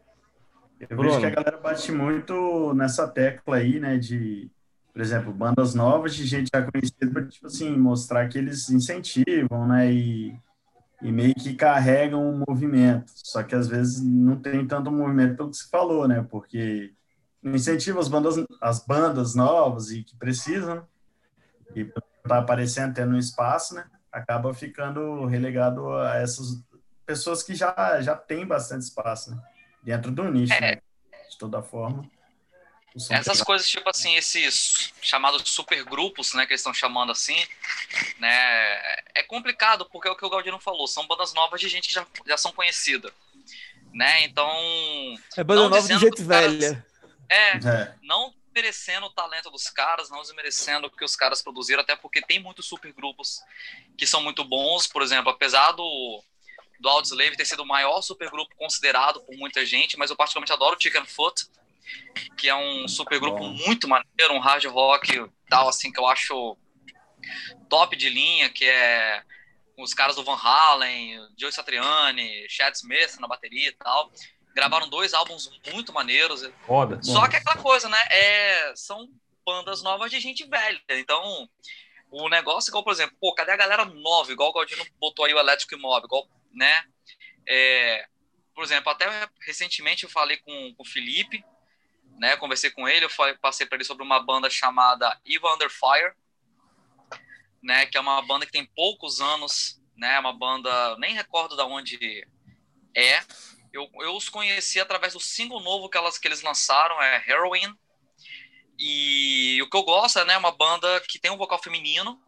Eu 0.80 0.96
Bruno. 0.96 1.10
vejo 1.10 1.20
que 1.20 1.26
a 1.26 1.30
galera 1.30 1.58
bate 1.58 1.92
muito 1.92 2.74
nessa 2.74 3.08
tecla 3.08 3.58
aí, 3.58 3.80
né, 3.80 3.98
de, 3.98 4.50
por 4.94 5.02
exemplo, 5.02 5.34
bandas 5.34 5.74
novas 5.74 6.16
de 6.16 6.26
gente 6.26 6.50
já 6.54 6.62
conhecida 6.62 7.12
para, 7.12 7.26
tipo 7.26 7.48
assim, 7.48 7.76
mostrar 7.78 8.28
que 8.30 8.38
eles 8.38 8.70
incentivam, 8.70 9.68
né, 9.68 9.92
e, 9.92 10.34
e 11.02 11.12
meio 11.12 11.36
que 11.36 11.54
carregam 11.54 12.30
o 12.30 12.44
movimento. 12.48 13.12
Só 13.14 13.44
que 13.44 13.56
às 13.56 13.68
vezes 13.68 14.02
não 14.02 14.38
tem 14.38 14.66
tanto 14.66 14.92
movimento 14.92 15.36
pelo 15.36 15.50
que 15.50 15.58
você 15.58 15.68
falou, 15.70 16.08
né, 16.08 16.26
porque 16.30 16.94
incentiva 17.44 18.00
as 18.00 18.08
bandas, 18.08 18.36
as 18.62 18.86
bandas 18.86 19.36
novas 19.36 19.92
e 19.92 20.04
que 20.04 20.16
precisam, 20.16 20.86
e 21.76 21.86
tá 22.26 22.40
aparecendo, 22.40 22.94
tendo 22.94 23.16
um 23.16 23.20
espaço, 23.20 23.76
né, 23.76 23.86
acaba 24.12 24.54
ficando 24.54 25.26
relegado 25.26 25.92
a 25.98 26.18
essas 26.18 26.64
pessoas 27.06 27.42
que 27.44 27.56
já, 27.56 28.02
já 28.02 28.16
têm 28.16 28.46
bastante 28.46 28.84
espaço 28.84 29.32
né? 29.32 29.42
dentro 29.84 30.12
do 30.12 30.24
nicho. 30.32 30.54
É, 30.54 30.62
né? 30.62 30.82
de 31.30 31.38
toda 31.38 31.62
forma. 31.62 32.10
Essas 33.12 33.42
coisas, 33.44 33.70
tipo 33.70 33.88
assim, 33.90 34.16
esses 34.16 34.92
chamados 35.02 35.44
supergrupos, 35.50 36.34
né, 36.34 36.46
que 36.46 36.54
eles 36.54 36.60
estão 36.60 36.74
chamando 36.74 37.12
assim, 37.12 37.38
né, 38.20 39.00
é 39.14 39.24
complicado, 39.28 39.86
porque 39.86 40.08
é 40.08 40.12
o 40.12 40.16
que 40.16 40.26
o 40.26 40.30
Galdino 40.30 40.60
falou, 40.60 40.88
são 40.88 41.08
bandas 41.08 41.34
novas 41.34 41.62
de 41.62 41.70
gente 41.70 41.88
que 41.88 41.94
já, 41.94 42.06
já 42.26 42.36
são 42.36 42.52
conhecida, 42.52 43.14
né, 43.94 44.24
então... 44.24 44.52
É 45.38 45.44
banda 45.44 45.70
nova 45.70 45.82
de 45.82 46.00
gente 46.00 46.24
velha. 46.24 46.84
É, 47.30 47.58
é, 47.58 47.96
não 48.02 48.34
desmerecendo 48.60 49.06
o 49.06 49.10
talento 49.10 49.50
dos 49.50 49.70
caras, 49.70 50.10
não 50.10 50.22
desmerecendo 50.22 50.88
o 50.88 50.92
que 50.92 51.04
os 51.04 51.16
caras 51.16 51.42
produziram, 51.42 51.82
até 51.82 51.96
porque 51.96 52.22
tem 52.22 52.40
muitos 52.40 52.68
supergrupos 52.68 53.40
que 53.98 54.06
são 54.06 54.22
muito 54.22 54.44
bons, 54.44 54.86
por 54.86 55.02
exemplo, 55.02 55.32
apesar 55.32 55.72
do, 55.72 56.24
do 56.80 56.90
Audioslave 56.90 57.38
ter 57.38 57.46
sido 57.46 57.64
o 57.64 57.68
maior 57.68 58.02
supergrupo 58.02 58.56
considerado 58.56 59.22
por 59.22 59.36
muita 59.38 59.66
gente, 59.66 59.98
mas 59.98 60.10
eu 60.10 60.16
particularmente 60.16 60.52
adoro 60.52 60.76
o 60.76 60.82
Chicken 60.82 61.06
Foot, 61.06 61.48
que 62.38 62.50
é 62.50 62.56
um 62.56 62.88
supergrupo 62.88 63.44
muito 63.44 63.88
maneiro, 63.88 64.34
um 64.34 64.40
hard 64.40 64.66
rock 64.66 65.26
tal, 65.50 65.68
assim, 65.68 65.92
que 65.92 66.00
eu 66.00 66.06
acho 66.06 66.58
top 67.70 67.96
de 67.96 68.10
linha, 68.10 68.50
que 68.50 68.66
é 68.66 69.24
os 69.78 69.94
caras 69.94 70.18
do 70.18 70.24
Van 70.24 70.36
Halen, 70.36 71.18
Joe 71.38 71.52
Satriani, 71.52 72.46
Chad 72.50 72.76
Smith 72.76 73.18
na 73.20 73.28
bateria 73.28 73.70
e 73.70 73.72
tal. 73.72 74.12
Gravaram 74.54 74.90
dois 74.90 75.14
álbuns 75.14 75.50
muito 75.72 75.94
maneiros. 75.94 76.50
Foda. 76.66 77.02
Só 77.02 77.28
que 77.28 77.36
é 77.36 77.40
aquela 77.40 77.58
coisa, 77.58 77.88
né? 77.88 78.00
É, 78.10 78.74
são 78.76 79.08
bandas 79.46 79.82
novas 79.82 80.12
de 80.12 80.20
gente 80.20 80.46
velha. 80.46 80.82
Então, 80.90 81.50
o 82.12 82.28
negócio, 82.30 82.70
igual, 82.70 82.84
por 82.84 82.92
exemplo, 82.92 83.16
pô, 83.20 83.34
cadê 83.34 83.52
a 83.52 83.58
galera 83.58 83.86
nova? 83.86 84.32
Igual 84.32 84.50
o 84.50 84.54
Galdino 84.54 84.86
botou 85.00 85.26
aí 85.26 85.34
o 85.34 85.40
Electric 85.40 85.76
Mob, 85.76 86.06
igual, 86.06 86.28
né? 86.52 86.84
É, 87.48 88.08
por 88.54 88.64
exemplo, 88.64 88.92
até 88.92 89.06
recentemente 89.46 90.04
eu 90.04 90.10
falei 90.10 90.38
com, 90.38 90.74
com 90.76 90.84
o 90.84 90.86
Felipe, 90.86 91.44
né? 92.18 92.36
Conversei 92.38 92.70
com 92.72 92.88
ele, 92.88 93.06
eu 93.06 93.10
falei, 93.10 93.36
passei 93.38 93.66
para 93.66 93.78
ele 93.78 93.86
sobre 93.86 94.04
uma 94.04 94.20
banda 94.20 94.50
chamada 94.50 95.20
Eva 95.26 95.54
Under 95.54 95.70
Fire, 95.70 96.14
né? 97.64 97.86
Que 97.86 97.98
é 97.98 98.02
uma 98.02 98.22
banda 98.22 98.46
que 98.46 98.52
tem 98.52 98.66
poucos 98.66 99.22
anos, 99.22 99.82
né? 99.96 100.20
Uma 100.20 100.34
banda, 100.34 100.98
nem 100.98 101.14
recordo 101.14 101.56
de 101.56 101.62
onde 101.62 102.28
é. 102.96 103.22
Eu, 103.72 103.90
eu 104.02 104.16
os 104.16 104.30
conheci 104.30 104.80
através 104.80 105.14
do 105.14 105.20
single 105.20 105.62
novo 105.62 105.90
que, 105.90 105.98
elas, 105.98 106.18
que 106.18 106.28
eles 106.28 106.42
lançaram, 106.42 107.02
é 107.02 107.24
Heroin. 107.28 107.74
E 108.78 109.62
o 109.62 109.70
que 109.70 109.76
eu 109.76 109.84
gosto 109.84 110.20
é 110.20 110.26
né, 110.26 110.38
uma 110.38 110.52
banda 110.52 111.02
que 111.02 111.20
tem 111.20 111.30
um 111.30 111.38
vocal 111.38 111.62
feminino, 111.62 112.22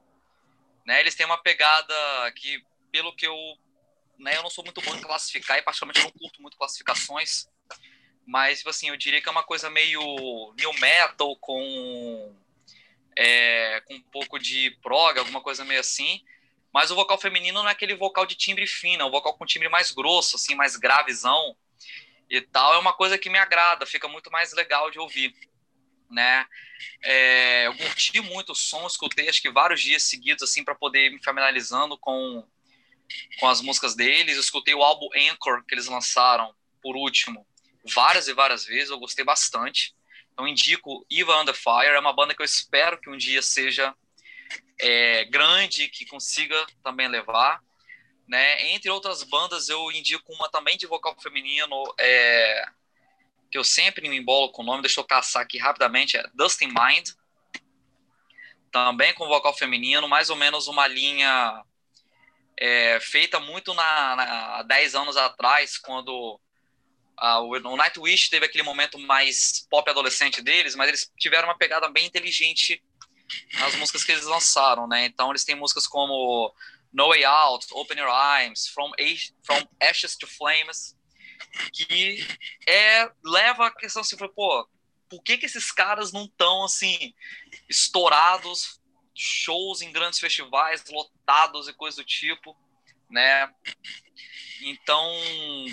né? 0.86 1.00
Eles 1.00 1.15
têm 1.15 1.25
uma 1.25 1.41
pegada 1.41 1.93
que, 2.36 2.62
pelo 2.91 3.15
que 3.15 3.25
eu, 3.25 3.38
né, 4.19 4.36
eu 4.36 4.43
não 4.43 4.50
sou 4.50 4.63
muito 4.63 4.81
bom 4.81 4.93
em 4.95 5.01
classificar 5.01 5.57
e 5.57 5.62
particularmente 5.62 6.03
não 6.03 6.12
curto 6.12 6.41
muito 6.41 6.57
classificações, 6.57 7.48
mas, 8.25 8.60
tipo 8.60 8.69
assim, 8.69 8.89
eu 8.89 8.98
diria 8.98 9.21
que 9.21 9.27
é 9.27 9.31
uma 9.31 9.43
coisa 9.43 9.69
meio 9.69 10.53
new 10.57 10.74
metal 10.79 11.36
com, 11.38 12.36
é, 13.17 13.81
com 13.81 13.95
um 13.95 14.01
pouco 14.01 14.38
de 14.39 14.71
prog, 14.81 15.17
alguma 15.17 15.41
coisa 15.41 15.65
meio 15.65 15.79
assim. 15.79 16.21
Mas 16.73 16.89
o 16.89 16.95
vocal 16.95 17.17
feminino 17.19 17.61
não 17.61 17.69
é 17.69 17.71
aquele 17.71 17.95
vocal 17.95 18.25
de 18.25 18.35
timbre 18.35 18.65
fino, 18.65 19.03
é 19.03 19.05
um 19.05 19.11
vocal 19.11 19.33
com 19.33 19.45
timbre 19.45 19.67
mais 19.67 19.91
grosso, 19.91 20.37
assim, 20.37 20.55
mais 20.55 20.75
gravezão 20.75 21.55
e 22.29 22.39
tal. 22.39 22.73
É 22.73 22.77
uma 22.77 22.93
coisa 22.93 23.17
que 23.17 23.29
me 23.29 23.37
agrada, 23.37 23.85
fica 23.85 24.07
muito 24.07 24.31
mais 24.31 24.53
legal 24.53 24.89
de 24.89 24.97
ouvir, 24.97 25.35
né? 26.09 26.45
É, 27.03 27.67
eu 27.67 27.75
curti 27.75 28.21
muito 28.21 28.53
o 28.53 28.55
som, 28.55 28.87
escutei 28.87 29.27
acho 29.27 29.41
que 29.41 29.51
vários 29.51 29.81
dias 29.81 30.03
seguidos, 30.03 30.43
assim, 30.43 30.63
para 30.63 30.73
poder 30.73 31.11
me 31.11 31.21
familiarizando 31.21 31.97
com, 31.97 32.47
com 33.39 33.47
as 33.47 33.61
músicas 33.61 33.93
deles. 33.93 34.35
Eu 34.35 34.41
escutei 34.41 34.73
o 34.73 34.83
álbum 34.83 35.09
Anchor 35.15 35.65
que 35.65 35.75
eles 35.75 35.87
lançaram, 35.87 36.55
por 36.81 36.95
último, 36.95 37.45
várias 37.93 38.27
e 38.27 38.33
várias 38.33 38.65
vezes, 38.65 38.89
eu 38.89 38.99
gostei 38.99 39.25
bastante. 39.25 39.93
Então 40.31 40.47
indico 40.47 41.05
Eva 41.11 41.41
Under 41.41 41.53
Fire, 41.53 41.95
é 41.95 41.99
uma 41.99 42.13
banda 42.13 42.33
que 42.33 42.41
eu 42.41 42.45
espero 42.45 42.99
que 42.99 43.09
um 43.09 43.17
dia 43.17 43.41
seja 43.41 43.93
é, 44.81 45.25
grande, 45.25 45.88
que 45.88 46.05
consiga 46.05 46.65
também 46.83 47.07
levar. 47.07 47.61
Né? 48.27 48.72
Entre 48.72 48.89
outras 48.89 49.24
bandas, 49.24 49.70
eu 49.70 49.91
indico 49.91 50.33
uma 50.33 50.50
também 50.50 50.77
de 50.77 50.87
vocal 50.87 51.15
feminino, 51.22 51.83
é, 52.00 52.65
que 53.51 53.57
eu 53.57 53.63
sempre 53.63 54.09
me 54.09 54.17
embolo 54.17 54.51
com 54.51 54.63
o 54.63 54.65
nome, 54.65 54.81
deixa 54.81 55.00
eu 55.00 55.03
caçar 55.03 55.44
aqui 55.44 55.57
rapidamente, 55.57 56.17
é 56.17 56.24
Dustin 56.33 56.67
Mind. 56.67 57.09
Também 58.72 59.13
com 59.13 59.27
vocal 59.27 59.53
feminino, 59.53 60.07
mais 60.07 60.29
ou 60.29 60.35
menos 60.35 60.67
uma 60.67 60.87
linha 60.87 61.61
é, 62.57 63.00
feita 63.01 63.39
muito 63.39 63.74
na, 63.74 64.15
na, 64.15 64.57
há 64.57 64.63
10 64.63 64.96
anos 64.96 65.17
atrás, 65.17 65.77
quando 65.77 66.39
Uh, 67.22 67.44
o 67.44 67.77
Nightwish 67.77 68.31
teve 68.31 68.48
aquele 68.48 68.63
momento 68.63 68.98
mais 68.98 69.67
pop 69.70 69.87
adolescente 69.87 70.41
deles, 70.41 70.74
mas 70.74 70.87
eles 70.87 71.11
tiveram 71.20 71.48
uma 71.48 71.57
pegada 71.57 71.87
bem 71.87 72.07
inteligente 72.07 72.83
nas 73.59 73.75
músicas 73.75 74.03
que 74.03 74.11
eles 74.11 74.25
lançaram, 74.25 74.87
né? 74.87 75.05
Então 75.05 75.29
eles 75.29 75.44
têm 75.44 75.55
músicas 75.55 75.87
como 75.87 76.53
No 76.91 77.09
Way 77.09 77.24
Out, 77.25 77.67
Open 77.72 77.98
Your 77.98 78.09
Eyes, 78.09 78.67
From, 78.67 78.91
From 79.44 79.67
Ashes 79.81 80.15
to 80.15 80.27
Flames, 80.27 80.96
que 81.74 82.25
é, 82.67 83.09
leva 83.24 83.67
a 83.67 83.72
questão 83.72 84.01
assim, 84.01 84.17
pô, 84.17 84.67
por 85.09 85.22
que 85.22 85.37
que 85.37 85.46
esses 85.46 85.72
caras 85.72 86.13
não 86.13 86.24
estão, 86.24 86.63
assim, 86.63 87.13
estourados, 87.67 88.79
shows 89.13 89.81
em 89.81 89.91
grandes 89.91 90.20
festivais, 90.20 90.85
lotados 90.89 91.67
e 91.67 91.74
coisa 91.74 91.98
do 91.98 92.05
tipo, 92.05 92.55
né? 93.09 93.53
Então, 94.61 95.05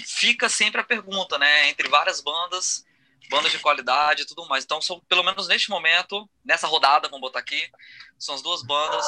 fica 0.07 0.49
sempre 0.49 0.81
a 0.81 0.85
pergunta, 0.85 1.39
né? 1.39 1.69
Entre 1.69 1.89
várias 1.89 2.21
bandas, 2.21 2.85
bandas 3.29 3.53
de 3.53 3.59
qualidade 3.59 4.23
e 4.23 4.27
tudo 4.27 4.47
mais. 4.49 4.65
Então, 4.65 4.81
são, 4.81 5.01
pelo 5.01 5.23
menos 5.23 5.49
neste 5.49 5.71
momento, 5.71 6.29
nessa 6.45 6.67
rodada, 6.67 7.09
vamos 7.09 7.21
botar 7.21 7.41
aqui, 7.41 7.71
são 8.19 8.35
as 8.35 8.43
duas 8.43 8.63
bandas 8.63 9.07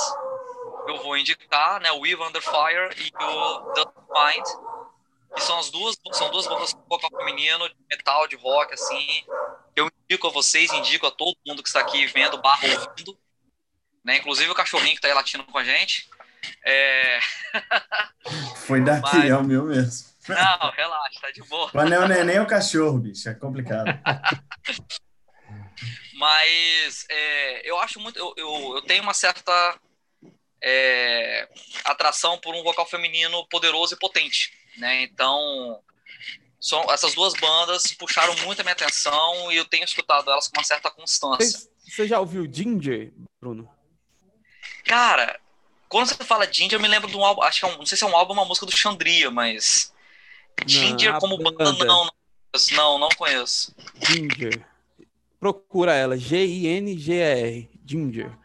que 0.85 0.93
eu 0.93 1.03
vou 1.03 1.17
indicar, 1.17 1.81
né? 1.81 1.91
O 1.93 2.07
Eve 2.07 2.23
Under 2.23 2.43
Fire 2.43 2.91
e 2.97 3.13
o 3.23 3.73
The 3.73 3.85
Mind, 3.85 4.47
que 5.35 5.43
são 5.43 5.59
as 5.59 5.71
duas, 5.71 5.97
são 6.13 6.31
duas 6.31 6.47
bandas 6.47 6.73
com 6.73 6.83
vocal 6.89 7.11
feminino, 7.19 7.69
de 7.69 7.77
metal, 7.89 8.27
de 8.27 8.37
rock, 8.37 8.75
assim. 8.75 9.25
Eu 9.77 9.91
indico 10.05 10.27
a 10.27 10.31
vocês, 10.31 10.73
indico 10.73 11.07
a 11.07 11.11
todo 11.11 11.37
mundo 11.47 11.63
que 11.63 11.69
está 11.69 11.81
aqui 11.81 12.07
vendo, 12.07 12.41
barra 12.41 12.67
ouvindo, 12.69 13.19
né? 14.05 14.17
Inclusive 14.17 14.51
o 14.51 14.55
cachorrinho 14.55 14.93
que 14.93 14.99
está 14.99 15.09
aí 15.09 15.15
latindo 15.15 15.45
com 15.45 15.59
a 15.59 15.65
gente. 15.65 16.09
É... 16.65 17.21
Foi 18.67 18.81
daqui, 18.85 19.17
Mas... 19.17 19.31
é 19.31 19.37
o 19.37 19.45
meu 19.45 19.65
mesmo. 19.65 20.11
Não, 20.29 20.71
relaxa, 20.71 21.21
tá 21.21 21.31
de 21.31 21.43
boa. 21.45 21.71
Mas 21.73 21.91
não 21.91 22.03
é 22.03 22.05
o 22.05 22.09
neném 22.09 22.39
ou 22.39 22.45
o 22.45 22.49
cachorro, 22.49 22.99
bicho, 22.99 23.29
é 23.29 23.35
complicado. 23.35 23.87
Mas 26.15 27.07
é, 27.09 27.69
eu 27.69 27.79
acho 27.81 27.99
muito. 27.99 28.19
Eu, 28.19 28.35
eu, 28.37 28.77
eu 28.77 28.83
tenho 28.83 29.03
uma 29.03 29.15
certa 29.15 29.81
é, 30.63 31.49
atração 31.85 32.39
por 32.39 32.55
um 32.55 32.63
vocal 32.63 32.87
feminino 32.87 33.47
poderoso 33.49 33.95
e 33.95 33.99
potente. 33.99 34.53
Né? 34.77 35.03
Então, 35.03 35.83
são, 36.61 36.93
essas 36.93 37.15
duas 37.15 37.33
bandas 37.35 37.85
puxaram 37.95 38.37
muito 38.45 38.61
a 38.61 38.63
minha 38.63 38.75
atenção 38.75 39.51
e 39.51 39.57
eu 39.57 39.65
tenho 39.65 39.85
escutado 39.85 40.31
elas 40.31 40.47
com 40.47 40.59
uma 40.59 40.65
certa 40.65 40.91
constância. 40.91 41.71
Você 41.89 42.07
já 42.07 42.21
ouviu 42.21 42.47
Ginger, 42.53 43.13
Bruno? 43.41 43.69
Cara, 44.85 45.41
quando 45.89 46.09
você 46.09 46.23
fala 46.23 46.51
Ginger, 46.51 46.75
eu 46.75 46.83
me 46.83 46.89
lembro 46.89 47.09
de 47.09 47.17
um 47.17 47.25
álbum, 47.25 47.43
acho 47.43 47.61
que 47.61 47.65
é 47.65 47.69
um, 47.69 47.79
não 47.79 47.87
sei 47.87 47.97
se 47.97 48.05
é 48.05 48.07
um 48.07 48.17
álbum 48.17 48.35
ou 48.35 48.41
uma 48.41 48.45
música 48.45 48.67
do 48.67 48.77
Chandria, 48.77 49.31
mas 49.31 49.93
Ginger 50.67 51.19
como 51.19 51.37
banda, 51.39 51.65
banda 51.65 51.85
não, 51.85 52.05
não, 52.05 52.11
não, 52.77 52.99
não 52.99 53.09
conheço. 53.11 53.75
Ginger. 54.01 54.65
Procura 55.39 55.95
ela, 55.95 56.17
G-I-N-G-E-R, 56.17 57.71
Ginger. 57.85 58.37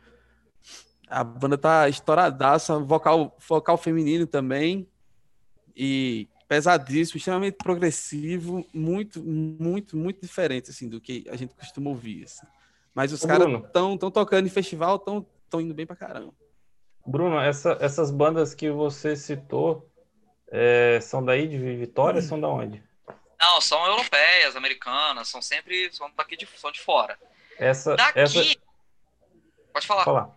A 1.07 1.23
banda 1.23 1.57
tá 1.57 1.87
estouradaça, 1.89 2.79
vocal, 2.79 3.35
vocal 3.47 3.77
feminino 3.77 4.25
também. 4.25 4.87
E 5.75 6.29
pesadíssimo, 6.47 7.17
extremamente 7.17 7.55
progressivo, 7.55 8.65
muito, 8.73 9.21
muito, 9.23 9.97
muito 9.97 10.21
diferente 10.21 10.69
assim 10.69 10.87
do 10.87 11.01
que 11.01 11.25
a 11.29 11.35
gente 11.35 11.53
costuma 11.53 11.89
ouvir. 11.89 12.23
Assim. 12.23 12.45
Mas 12.93 13.11
os 13.11 13.25
caras 13.25 13.47
estão 13.47 13.97
tão 13.97 14.09
tocando 14.11 14.45
em 14.45 14.49
festival, 14.49 14.95
estão 14.95 15.25
indo 15.61 15.73
bem 15.73 15.85
pra 15.85 15.95
caramba. 15.95 16.33
Bruno, 17.05 17.39
essa, 17.39 17.77
essas 17.81 18.09
bandas 18.09 18.55
que 18.55 18.71
você 18.71 19.15
citou 19.15 19.87
é, 20.51 20.99
são 21.01 21.23
daí 21.23 21.47
de 21.47 21.57
Vitória? 21.57 22.21
São 22.21 22.39
da 22.39 22.47
onde? 22.47 22.83
Não, 23.39 23.59
são 23.59 23.85
europeias, 23.85 24.55
americanas, 24.55 25.27
são 25.27 25.41
sempre 25.41 25.91
são 25.91 26.11
daqui 26.15 26.37
de, 26.37 26.47
são 26.57 26.71
de 26.71 26.79
fora. 26.79 27.19
Essa, 27.57 27.95
daqui. 27.95 28.19
Essa... 28.19 28.39
Pode 29.73 29.87
falar. 29.87 30.03
falar. 30.03 30.35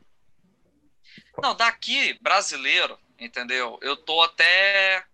Não, 1.43 1.55
daqui, 1.55 2.19
brasileiro, 2.21 2.99
entendeu? 3.19 3.79
Eu 3.83 3.97
tô 3.97 4.21
até. 4.23 5.05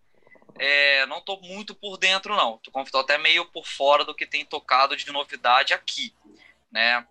É, 0.59 1.05
não 1.07 1.21
tô 1.21 1.39
muito 1.41 1.75
por 1.75 1.97
dentro, 1.99 2.35
não. 2.37 2.59
Tô, 2.59 2.71
tô 2.85 2.99
até 2.99 3.19
meio 3.19 3.45
por 3.47 3.67
fora 3.67 4.05
do 4.05 4.15
que 4.15 4.27
tem 4.27 4.45
tocado 4.45 4.97
de 4.97 5.11
novidade 5.11 5.75
aqui, 5.75 6.15
né? 6.71 7.07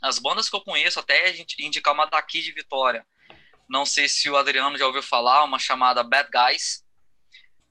As 0.00 0.18
bandas 0.18 0.50
que 0.50 0.56
eu 0.56 0.60
conheço, 0.60 0.98
até 0.98 1.28
a 1.28 1.32
gente 1.32 1.64
indicar 1.64 1.94
uma 1.94 2.06
daqui 2.06 2.42
de 2.42 2.50
Vitória, 2.52 3.06
não 3.68 3.86
sei 3.86 4.08
se 4.08 4.28
o 4.28 4.36
Adriano 4.36 4.76
já 4.76 4.86
ouviu 4.86 5.02
falar, 5.02 5.44
uma 5.44 5.58
chamada 5.58 6.02
Bad 6.02 6.28
Guys, 6.30 6.81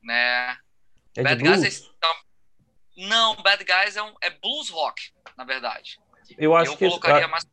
né? 0.01 0.57
É 1.15 1.23
Bad 1.23 1.41
Guys 1.43 1.63
é, 1.63 1.87
Não, 3.07 3.35
Bad 3.41 3.63
Guys 3.63 3.95
é, 3.95 4.01
um, 4.03 4.13
é 4.21 4.29
blues 4.29 4.69
rock, 4.69 5.01
na 5.37 5.43
verdade. 5.43 5.99
Eu 6.37 6.55
acho 6.55 6.71
eu 6.73 6.77
que 6.77 6.87
colocaria 6.87 7.27
mais. 7.27 7.45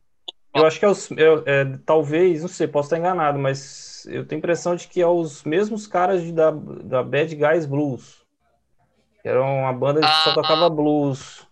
eu 0.55 0.65
acho 0.65 0.79
que 0.79 0.85
é 0.85 0.87
os 0.87 1.11
eu- 1.11 1.43
é, 1.45 1.65
talvez, 1.85 2.41
não 2.41 2.47
sei, 2.47 2.67
posso 2.67 2.87
estar 2.87 2.97
enganado, 2.97 3.37
mas 3.37 4.05
eu 4.05 4.25
tenho 4.25 4.37
a 4.37 4.41
impressão 4.41 4.75
de 4.75 4.87
que 4.87 5.01
é 5.01 5.07
os 5.07 5.43
mesmos 5.43 5.85
caras 5.87 6.21
de- 6.23 6.31
da, 6.31 6.51
da 6.51 7.03
Bad 7.03 7.35
Guys 7.35 7.65
Blues. 7.65 8.25
Era 9.23 9.43
uma 9.43 9.73
banda 9.73 9.99
que 9.99 10.07
só 10.23 10.31
Ah. 10.31 10.33
tocava 10.33 10.69
blues. 10.69 11.45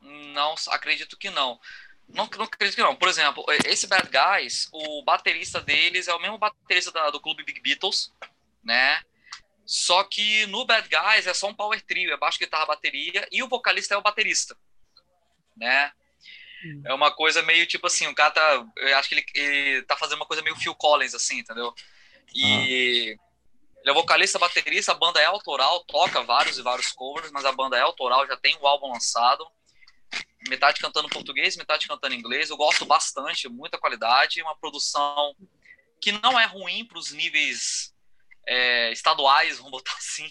Não, 0.00 0.54
acredito 0.70 1.16
que 1.18 1.30
não. 1.30 1.58
Não, 2.08 2.28
não 2.36 2.44
acredito 2.44 2.76
que 2.76 2.82
não. 2.82 2.94
Por 2.94 3.08
exemplo, 3.08 3.44
esse 3.64 3.86
Bad 3.86 4.08
Guys, 4.08 4.68
o 4.72 5.02
baterista 5.02 5.60
deles 5.60 6.08
é 6.08 6.14
o 6.14 6.20
mesmo 6.20 6.38
baterista 6.38 6.92
da- 6.92 7.10
do 7.10 7.20
clube 7.20 7.44
Big 7.44 7.60
Beatles, 7.60 8.12
né? 8.66 9.00
Só 9.64 10.04
que 10.04 10.46
no 10.46 10.64
Bad 10.64 10.88
Guys 10.88 11.26
é 11.26 11.34
só 11.34 11.48
um 11.48 11.54
power 11.54 11.80
trio, 11.82 12.12
é 12.12 12.16
baixo, 12.16 12.38
guitarra, 12.38 12.66
bateria, 12.66 13.26
e 13.32 13.42
o 13.42 13.48
vocalista 13.48 13.94
é 13.94 13.98
o 13.98 14.02
baterista, 14.02 14.56
né? 15.56 15.90
É 16.84 16.92
uma 16.92 17.10
coisa 17.10 17.42
meio 17.42 17.66
tipo 17.66 17.86
assim, 17.86 18.06
o 18.06 18.14
cara 18.14 18.30
tá. 18.30 18.66
Eu 18.76 18.96
acho 18.96 19.08
que 19.08 19.14
ele, 19.14 19.26
ele 19.34 19.82
tá 19.82 19.96
fazendo 19.96 20.16
uma 20.16 20.26
coisa 20.26 20.42
meio 20.42 20.56
Phil 20.56 20.74
Collins, 20.74 21.14
assim, 21.14 21.38
entendeu? 21.38 21.72
E 22.34 23.16
ele 23.78 23.90
é 23.90 23.92
vocalista, 23.92 24.38
baterista, 24.38 24.92
a 24.92 24.96
banda 24.96 25.20
é 25.20 25.24
autoral, 25.24 25.84
toca 25.84 26.22
vários 26.22 26.58
e 26.58 26.62
vários 26.62 26.90
covers, 26.92 27.30
mas 27.30 27.44
a 27.44 27.52
banda 27.52 27.76
é 27.76 27.80
autoral, 27.80 28.26
já 28.26 28.36
tem 28.36 28.56
o 28.60 28.66
álbum 28.66 28.92
lançado 28.92 29.46
metade 30.48 30.80
cantando 30.80 31.08
português, 31.08 31.56
metade 31.56 31.88
cantando 31.88 32.14
inglês. 32.14 32.50
Eu 32.50 32.56
gosto 32.56 32.84
bastante, 32.84 33.48
muita 33.48 33.78
qualidade, 33.78 34.42
uma 34.42 34.56
produção 34.56 35.34
que 36.00 36.12
não 36.12 36.38
é 36.38 36.44
ruim 36.44 36.84
para 36.84 36.98
os 36.98 37.12
níveis 37.12 37.94
é, 38.46 38.92
estaduais, 38.92 39.58
vamos 39.58 39.72
botar 39.82 39.94
assim. 39.94 40.30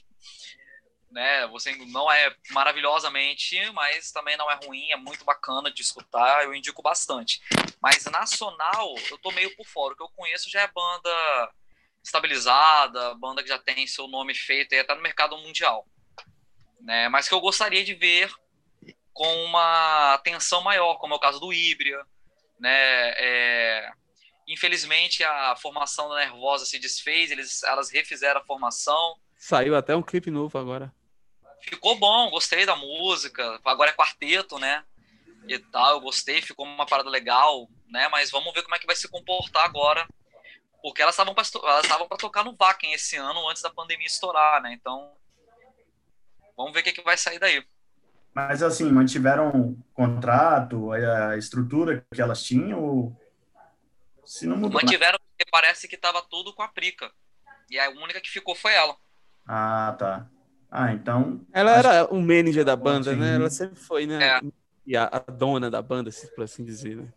Né? 1.12 1.48
Você 1.48 1.74
não 1.88 2.12
é 2.12 2.36
maravilhosamente, 2.52 3.58
mas 3.72 4.12
também 4.12 4.36
não 4.36 4.50
é 4.52 4.60
ruim, 4.66 4.92
é 4.92 4.98
muito 4.98 5.24
bacana 5.24 5.72
de 5.72 5.82
escutar, 5.82 6.44
eu 6.44 6.54
indico 6.54 6.82
bastante. 6.82 7.42
Mas 7.82 8.04
nacional, 8.06 8.96
eu 9.10 9.18
tô 9.20 9.32
meio 9.32 9.56
por 9.56 9.66
fora. 9.66 9.94
O 9.94 9.98
que 9.98 10.04
eu 10.04 10.10
conheço 10.10 10.50
já 10.50 10.62
é 10.62 10.68
banda 10.68 11.54
estabilizada, 12.04 13.16
banda 13.16 13.42
que 13.42 13.50
já 13.50 13.58
tem 13.58 13.88
seu 13.88 14.08
nome 14.08 14.36
feito 14.36 14.74
e 14.74 14.80
até 14.80 14.94
no 14.94 15.02
mercado 15.02 15.38
mundial. 15.38 15.88
Né? 16.82 17.10
Mas 17.10 17.28
que 17.28 17.34
eu 17.34 17.40
gostaria 17.40 17.84
de 17.84 17.96
ver 17.96 18.32
com 19.14 19.46
uma 19.46 20.14
atenção 20.14 20.62
maior, 20.62 20.96
como 20.96 21.14
é 21.14 21.18
o 21.18 21.20
caso 21.20 21.40
do 21.40 21.54
Híbria, 21.54 22.06
né? 22.60 23.14
É, 23.18 23.92
infelizmente 24.48 25.24
a 25.24 25.56
formação 25.56 26.10
da 26.10 26.16
Nervosa 26.16 26.66
se 26.66 26.80
desfez, 26.80 27.32
eles, 27.32 27.64
elas 27.64 27.90
refizeram 27.90 28.42
a 28.42 28.46
formação. 28.46 29.18
Saiu 29.38 29.76
até 29.76 29.96
um 29.96 30.04
clipe 30.04 30.30
novo 30.30 30.58
agora. 30.58 30.94
Ficou 31.62 31.98
bom, 31.98 32.30
gostei 32.30 32.66
da 32.66 32.76
música. 32.76 33.60
Agora 33.66 33.90
é 33.90 33.94
quarteto, 33.94 34.60
né? 34.60 34.84
E 35.48 35.58
tal, 35.60 35.94
eu 35.94 36.02
gostei, 36.02 36.42
ficou 36.42 36.66
uma 36.66 36.86
parada 36.86 37.10
legal, 37.10 37.68
né? 37.88 38.08
Mas 38.10 38.32
vamos 38.32 38.54
ver 38.54 38.64
como 38.64 38.76
é 38.76 38.80
que 38.80 38.88
vai 38.88 38.96
se 38.96 39.08
comportar 39.08 39.66
agora, 39.66 40.08
porque 40.82 41.02
elas 41.02 41.16
estavam 41.16 41.34
para 41.34 41.46
elas 41.64 41.84
estavam 41.84 42.08
para 42.08 42.18
tocar 42.18 42.44
no 42.44 42.56
Wacken 42.60 42.94
esse 42.94 43.16
ano 43.16 43.48
antes 43.50 43.62
da 43.62 43.70
pandemia 43.70 44.08
estourar, 44.08 44.62
né? 44.62 44.74
Então 44.74 45.12
vamos 46.56 46.74
ver 46.74 46.80
o 46.80 46.84
que, 46.84 46.94
que 46.94 47.04
vai 47.04 47.18
sair 47.18 47.40
daí. 47.40 47.64
Mas 48.34 48.62
assim, 48.62 48.92
mantiveram 48.92 49.78
contrato, 49.94 50.92
a 50.92 51.38
estrutura 51.38 52.06
que 52.14 52.22
elas 52.22 52.44
tinham, 52.44 52.84
ou 52.84 53.25
se 54.38 54.46
não 54.48 54.58
mudou. 54.58 54.82
Mantiveram 54.82 55.18
porque 55.20 55.50
parece 55.52 55.88
que 55.88 55.96
estava 55.96 56.22
tudo 56.22 56.54
com 56.54 56.62
a 56.62 56.68
Prica. 56.68 57.12
E 57.70 57.80
a 57.80 57.90
única 57.90 58.20
que 58.22 58.30
ficou 58.30 58.54
foi 58.56 58.74
ela. 58.74 58.96
Ah, 59.48 59.96
tá. 59.98 60.28
Ah, 60.70 60.92
então. 60.92 61.46
Ela 61.54 61.80
acho- 61.80 61.88
era 61.90 62.06
o 62.14 62.22
manager 62.22 62.66
da 62.66 62.76
banda, 62.76 63.14
Sim. 63.14 63.20
né? 63.20 63.36
Ela 63.36 63.50
sempre 63.50 63.80
foi, 63.80 64.06
né? 64.06 64.24
É. 64.24 64.42
E 64.86 64.96
a, 64.98 65.06
a 65.06 65.20
dona 65.32 65.70
da 65.72 65.82
banda, 65.82 66.12
se- 66.12 66.28
por 66.36 66.44
assim 66.44 66.64
dizer, 66.64 66.96
né? 66.98 67.08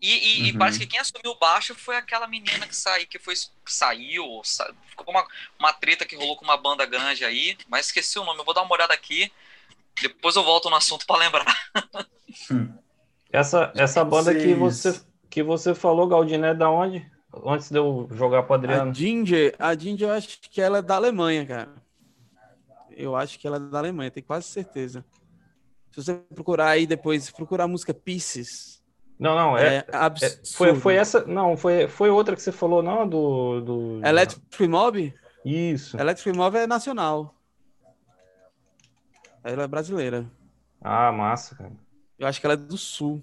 E, 0.00 0.10
e- 0.12 0.48
e 0.48 0.52
Uhum. 0.52 0.58
parece 0.58 0.78
que 0.78 0.86
quem 0.86 1.00
assumiu 1.00 1.30
o 1.32 1.38
baixo 1.38 1.74
foi 1.74 1.96
aquela 1.96 2.26
menina 2.26 2.66
que 2.66 2.76
saiu, 2.76 3.06
que 3.06 3.18
foi, 3.18 3.34
saiu, 3.64 4.42
sa- 4.44 4.70
ficou 4.90 5.06
uma, 5.08 5.26
uma 5.58 5.72
treta 5.72 6.04
que 6.04 6.16
rolou 6.16 6.36
com 6.36 6.44
uma 6.44 6.56
banda 6.58 6.84
grande 6.84 7.24
aí, 7.24 7.56
mas 7.68 7.86
esqueci 7.86 8.18
o 8.18 8.24
nome, 8.24 8.40
eu 8.40 8.44
vou 8.44 8.52
dar 8.52 8.62
uma 8.62 8.74
olhada 8.74 8.92
aqui, 8.92 9.32
depois 10.02 10.36
eu 10.36 10.42
volto 10.44 10.68
no 10.68 10.76
assunto 10.76 11.06
para 11.06 11.16
lembrar. 11.20 11.46
Essa, 13.32 13.72
essa 13.74 14.04
banda 14.04 14.34
que 14.34 14.54
você, 14.54 15.00
que 15.34 15.42
você 15.42 15.74
falou, 15.74 16.06
Galdino, 16.06 16.46
é 16.46 16.54
da 16.54 16.70
onde? 16.70 17.04
Antes 17.44 17.68
de 17.68 17.76
eu 17.76 18.08
jogar 18.12 18.44
pro 18.44 18.54
Adriano. 18.54 18.92
A 18.92 18.94
Ginger, 18.94 19.52
a 19.58 19.74
Ginger, 19.74 20.08
eu 20.08 20.14
acho 20.14 20.38
que 20.42 20.60
ela 20.60 20.78
é 20.78 20.82
da 20.82 20.94
Alemanha, 20.94 21.44
cara. 21.44 21.70
Eu 22.88 23.16
acho 23.16 23.36
que 23.36 23.44
ela 23.44 23.56
é 23.56 23.60
da 23.60 23.78
Alemanha, 23.80 24.12
tenho 24.12 24.24
quase 24.24 24.46
certeza. 24.46 25.04
Se 25.90 26.00
você 26.00 26.14
procurar 26.32 26.68
aí 26.68 26.86
depois, 26.86 27.32
procurar 27.32 27.64
a 27.64 27.68
música 27.68 27.92
Pieces, 27.92 28.80
Não, 29.18 29.34
não, 29.34 29.58
é, 29.58 29.78
é, 29.78 29.84
é- 29.88 29.96
absurdo. 29.96 30.46
foi, 30.54 30.74
foi 30.76 30.94
essa. 30.94 31.24
Não, 31.24 31.56
foi, 31.56 31.88
foi 31.88 32.10
outra 32.10 32.36
que 32.36 32.42
você 32.42 32.52
falou, 32.52 32.80
não, 32.80 33.08
do. 33.08 33.60
do... 33.60 34.06
Electric 34.06 34.68
Mob? 34.68 35.12
Isso. 35.44 35.98
Electric 35.98 36.38
Mob 36.38 36.56
é 36.56 36.64
nacional. 36.64 37.34
Ela 39.42 39.64
é 39.64 39.66
brasileira. 39.66 40.30
Ah, 40.80 41.10
massa, 41.10 41.56
cara. 41.56 41.72
Eu 42.20 42.28
acho 42.28 42.40
que 42.40 42.46
ela 42.46 42.54
é 42.54 42.56
do 42.56 42.78
sul. 42.78 43.20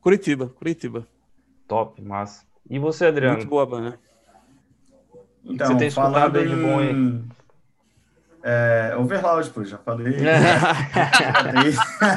Curitiba, 0.00 0.48
Curitiba. 0.48 1.06
Top, 1.72 2.02
massa. 2.02 2.44
E 2.68 2.78
você, 2.78 3.06
Adriano? 3.06 3.38
Muito 3.38 3.48
boa 3.48 3.64
banda. 3.64 3.98
Então, 5.42 5.68
Você 5.68 5.78
tem 5.78 5.88
escutado 5.88 6.38
aí 6.38 6.46
de 6.46 6.54
bom 6.54 6.78
aí? 6.80 6.90
em... 6.90 7.26
É, 8.42 8.94
Overloud, 8.98 9.48
pô, 9.48 9.64
já 9.64 9.78
falei. 9.78 10.18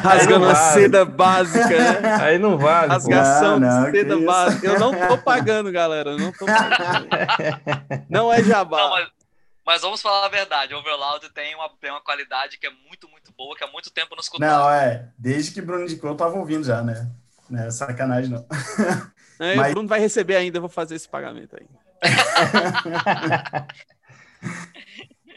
Rasgando 0.04 0.50
a 0.50 0.54
vale. 0.54 0.74
seda 0.74 1.06
básica, 1.06 1.70
né? 1.70 2.16
Aí 2.22 2.38
não 2.38 2.58
vale. 2.58 2.90
Rasgação 2.90 3.58
Não, 3.58 3.70
não, 3.70 3.86
de 3.86 3.98
seda 3.98 4.20
básica. 4.20 4.68
Eu 4.68 4.78
não 4.78 4.94
tô 4.94 5.18
pagando, 5.20 5.72
galera. 5.72 6.10
Eu 6.10 6.18
não 6.18 6.34
tô 6.34 6.46
pagando. 6.46 7.08
Não 8.10 8.34
é 8.34 8.44
jabá. 8.44 8.78
Não, 8.78 8.90
mas, 8.90 9.08
mas 9.66 9.82
vamos 9.84 10.02
falar 10.02 10.26
a 10.26 10.30
verdade, 10.30 10.74
o 10.74 10.80
Overloud 10.80 11.30
tem 11.30 11.56
uma, 11.56 11.70
tem 11.80 11.92
uma 11.92 12.02
qualidade 12.02 12.58
que 12.58 12.68
é 12.68 12.72
muito, 12.90 13.08
muito 13.08 13.32
boa, 13.38 13.56
que 13.56 13.64
há 13.64 13.68
muito 13.68 13.90
tempo 13.90 14.16
não 14.16 14.22
escutava. 14.22 14.52
Não, 14.52 14.70
é. 14.70 15.08
Desde 15.18 15.52
que 15.52 15.62
Bruno 15.62 15.84
indicou, 15.84 16.10
eu 16.10 16.18
tava 16.18 16.38
ouvindo 16.38 16.66
já, 16.66 16.82
né? 16.82 17.10
Não 17.50 17.64
é 17.64 17.72
sacanagem, 17.72 18.32
não. 18.32 18.46
Aí 19.40 19.56
Mas- 19.56 19.72
O 19.72 19.74
Bruno 19.74 19.88
vai 19.88 20.00
receber 20.00 20.36
ainda, 20.36 20.58
eu 20.58 20.62
vou 20.62 20.70
fazer 20.70 20.96
esse 20.96 21.08
pagamento 21.08 21.56
aí. 21.60 21.68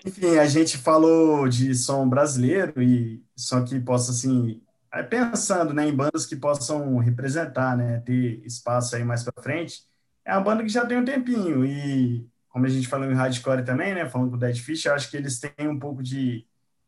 Enfim, 0.07 0.39
a 0.39 0.47
gente 0.47 0.79
falou 0.79 1.49
de 1.49 1.75
som 1.75 2.09
brasileiro 2.09 2.81
e 2.83 3.23
só 3.37 3.63
que 3.63 3.79
possa, 3.81 4.13
assim, 4.13 4.61
aí 4.91 5.03
pensando 5.03 5.75
né, 5.75 5.87
em 5.89 5.95
bandas 5.95 6.25
que 6.25 6.37
possam 6.37 6.99
representar, 6.99 7.77
né, 7.77 8.01
ter 8.01 8.41
espaço 8.45 8.97
aí 8.97 9.05
mais 9.05 9.23
para 9.25 9.43
frente, 9.43 9.83
é 10.25 10.33
uma 10.33 10.41
banda 10.43 10.63
que 10.63 10.69
já 10.69 10.87
tem 10.87 10.99
um 10.99 11.05
tempinho 11.05 11.65
e, 11.65 12.27
como 12.49 12.65
a 12.67 12.69
gente 12.69 12.87
falou 12.89 13.11
em 13.11 13.15
hardcore 13.15 13.65
também, 13.65 13.95
né, 13.95 14.09
falando 14.09 14.31
com 14.31 14.37
o 14.37 14.39
Dead 14.39 14.57
Fish, 14.57 14.85
eu 14.85 14.95
acho 14.95 15.11
que 15.11 15.17
eles 15.17 15.39
têm 15.41 15.69
um 15.69 15.79
pouco 15.79 16.03
de 16.03 16.47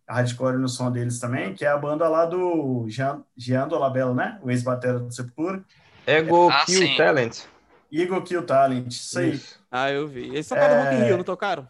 hardcore 0.09 0.59
no 0.59 0.68
som 0.68 0.90
deles 0.90 1.18
também, 1.18 1.53
que 1.55 1.64
é 1.64 1.68
a 1.68 1.77
banda 1.79 2.09
lá 2.09 2.25
do 2.27 2.87
Jean, 2.88 3.23
Jean 3.37 3.68
Dolabella, 3.68 4.14
né, 4.14 4.38
o 4.42 4.51
ex-batera 4.51 4.99
do 4.99 5.12
Sepultura, 5.12 5.64
Ego 6.06 6.48
Ah, 6.50 6.64
Kill 6.64 6.80
sim. 6.80 6.96
Talent. 6.96 7.44
Eagle 7.92 8.22
Kill 8.22 8.46
Talent, 8.46 8.88
isso 8.92 9.18
aí. 9.18 9.34
Isso. 9.34 9.58
Ah, 9.70 9.90
eu 9.90 10.06
vi. 10.08 10.26
Eles 10.26 10.48
tocaram 10.48 10.76
no 10.76 10.82
Rock 10.82 10.94
in 10.94 10.98
É. 10.98 11.04
Rio, 11.04 11.16
não 11.16 11.24
tocaram? 11.24 11.68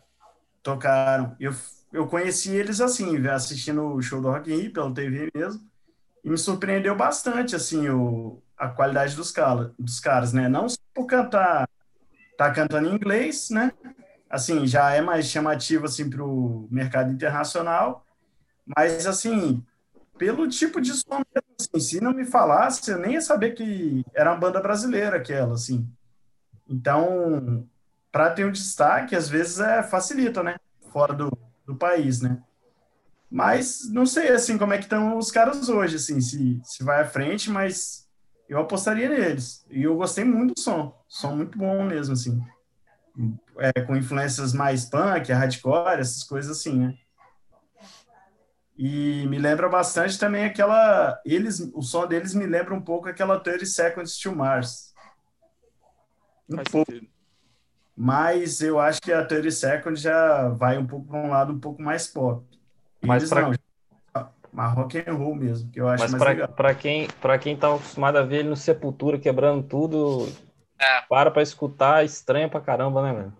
tocaram. 0.62 1.36
Eu, 1.40 1.52
eu 1.92 2.06
conheci 2.06 2.54
eles 2.54 2.80
assim, 2.80 3.26
assistindo 3.26 3.82
o 3.94 4.02
show 4.02 4.20
do 4.20 4.28
Rock 4.30 4.52
in 4.52 4.56
Rio 4.56 4.72
pela 4.72 4.92
TV 4.94 5.30
mesmo, 5.34 5.60
e 6.24 6.30
me 6.30 6.38
surpreendeu 6.38 6.96
bastante 6.96 7.56
assim 7.56 7.88
o, 7.90 8.42
a 8.58 8.68
qualidade 8.68 9.16
dos, 9.16 9.30
cala, 9.30 9.74
dos 9.78 10.00
caras, 10.00 10.32
né? 10.32 10.48
Não 10.48 10.68
só 10.68 10.76
por 10.94 11.06
cantar, 11.06 11.68
tá 12.38 12.52
cantando 12.52 12.88
em 12.88 12.94
inglês, 12.94 13.50
né? 13.50 13.72
Assim, 14.30 14.66
já 14.66 14.92
é 14.92 15.00
mais 15.00 15.26
chamativo 15.26 15.86
assim 15.86 16.08
para 16.10 16.24
o 16.24 16.68
mercado 16.70 17.12
internacional, 17.12 18.04
mas 18.76 19.06
assim, 19.06 19.64
pelo 20.20 20.46
tipo 20.46 20.83
de 20.83 20.92
som 20.92 21.22
mesmo, 21.35 21.54
assim, 21.59 21.80
se 21.80 21.98
não 21.98 22.12
me 22.12 22.26
falasse, 22.26 22.90
eu 22.90 22.98
nem 22.98 23.14
ia 23.14 23.22
saber 23.22 23.52
que 23.52 24.04
era 24.14 24.30
uma 24.30 24.38
banda 24.38 24.61
brasileira 24.61 25.16
aquela, 25.16 25.54
assim. 25.54 25.88
Então, 26.68 27.66
para 28.12 28.28
ter 28.28 28.44
um 28.44 28.52
destaque, 28.52 29.16
às 29.16 29.30
vezes 29.30 29.61
é, 29.61 29.83
facilita, 29.83 30.42
né? 30.42 30.56
Fora 30.92 31.14
do, 31.14 31.33
do 31.64 31.74
país, 31.74 32.20
né? 32.20 32.38
Mas 33.30 33.90
não 33.90 34.04
sei, 34.04 34.28
assim, 34.28 34.59
como 34.59 34.74
é 34.74 34.76
que 34.76 34.85
estão 34.85 35.16
os 35.16 35.30
caras 35.30 35.70
hoje, 35.70 35.96
assim, 35.96 36.20
se, 36.20 36.61
se 36.64 36.85
vai 36.85 37.00
à 37.00 37.06
frente, 37.06 37.48
mas 37.50 38.06
eu 38.46 38.59
apostaria 38.59 39.09
neles. 39.09 39.64
E 39.70 39.85
eu 39.85 39.96
gostei 39.96 40.24
muito 40.24 40.52
do 40.52 40.61
som. 40.61 40.94
Som 41.09 41.37
muito 41.37 41.56
bom 41.56 41.83
mesmo, 41.83 42.12
assim. 42.12 42.38
É, 43.56 43.80
com 43.80 43.96
influências 43.96 44.52
mais 44.52 44.85
punk, 44.85 45.33
hardcore, 45.33 45.98
essas 45.98 46.22
coisas 46.24 46.59
assim, 46.59 46.78
né? 46.78 46.94
E 48.82 49.26
me 49.26 49.38
lembra 49.38 49.68
bastante 49.68 50.18
também 50.18 50.46
aquela... 50.46 51.20
Eles, 51.22 51.60
o 51.74 51.82
som 51.82 52.06
deles 52.06 52.34
me 52.34 52.46
lembra 52.46 52.72
um 52.72 52.80
pouco 52.80 53.08
aquela 53.10 53.38
30 53.38 53.66
Seconds 53.66 54.16
to 54.18 54.34
Mars. 54.34 54.94
Um 56.48 56.56
Faz 56.56 56.68
pouco 56.68 56.90
sentido. 56.90 57.10
mas 57.94 58.62
eu 58.62 58.80
acho 58.80 59.02
que 59.02 59.12
a 59.12 59.22
30 59.22 59.50
Seconds 59.50 60.00
já 60.00 60.48
vai 60.48 60.78
um 60.78 60.86
pouco 60.86 61.06
para 61.08 61.18
um 61.20 61.28
lado 61.28 61.52
um 61.52 61.60
pouco 61.60 61.82
mais 61.82 62.06
pop. 62.06 62.42
Mas 63.02 63.28
pra- 63.28 63.42
não, 63.42 63.52
Mas 64.50 64.74
rock 64.74 64.98
and 65.06 65.12
roll 65.14 65.34
mesmo, 65.34 65.70
que 65.70 65.78
eu 65.80 65.86
acho 65.86 66.02
Mas 66.02 66.12
mais 66.12 66.22
pra, 66.22 66.30
legal. 66.32 66.48
pra 66.48 66.74
quem, 66.74 67.06
pra 67.20 67.38
quem 67.38 67.56
tá 67.56 67.68
acostumado 67.74 68.16
a 68.16 68.22
ver 68.22 68.38
ele 68.38 68.48
no 68.48 68.56
Sepultura 68.56 69.18
quebrando 69.18 69.62
tudo, 69.62 70.26
É. 70.78 71.02
para 71.02 71.30
pra 71.30 71.42
escutar, 71.42 72.02
estranha 72.04 72.48
pra 72.48 72.60
caramba, 72.62 73.02
né, 73.02 73.12
velho? 73.12 73.32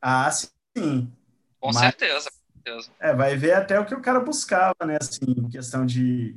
Ah, 0.00 0.30
sim. 0.30 1.12
Com 1.60 1.68
Mas- 1.68 1.76
certeza. 1.76 2.30
Certeza. 2.62 2.90
É, 3.00 3.14
vai 3.14 3.36
ver 3.36 3.54
até 3.54 3.78
o 3.78 3.84
que 3.84 3.94
o 3.94 4.00
cara 4.00 4.20
buscava, 4.20 4.76
né? 4.86 4.96
Assim, 5.00 5.48
questão 5.50 5.84
de, 5.84 6.36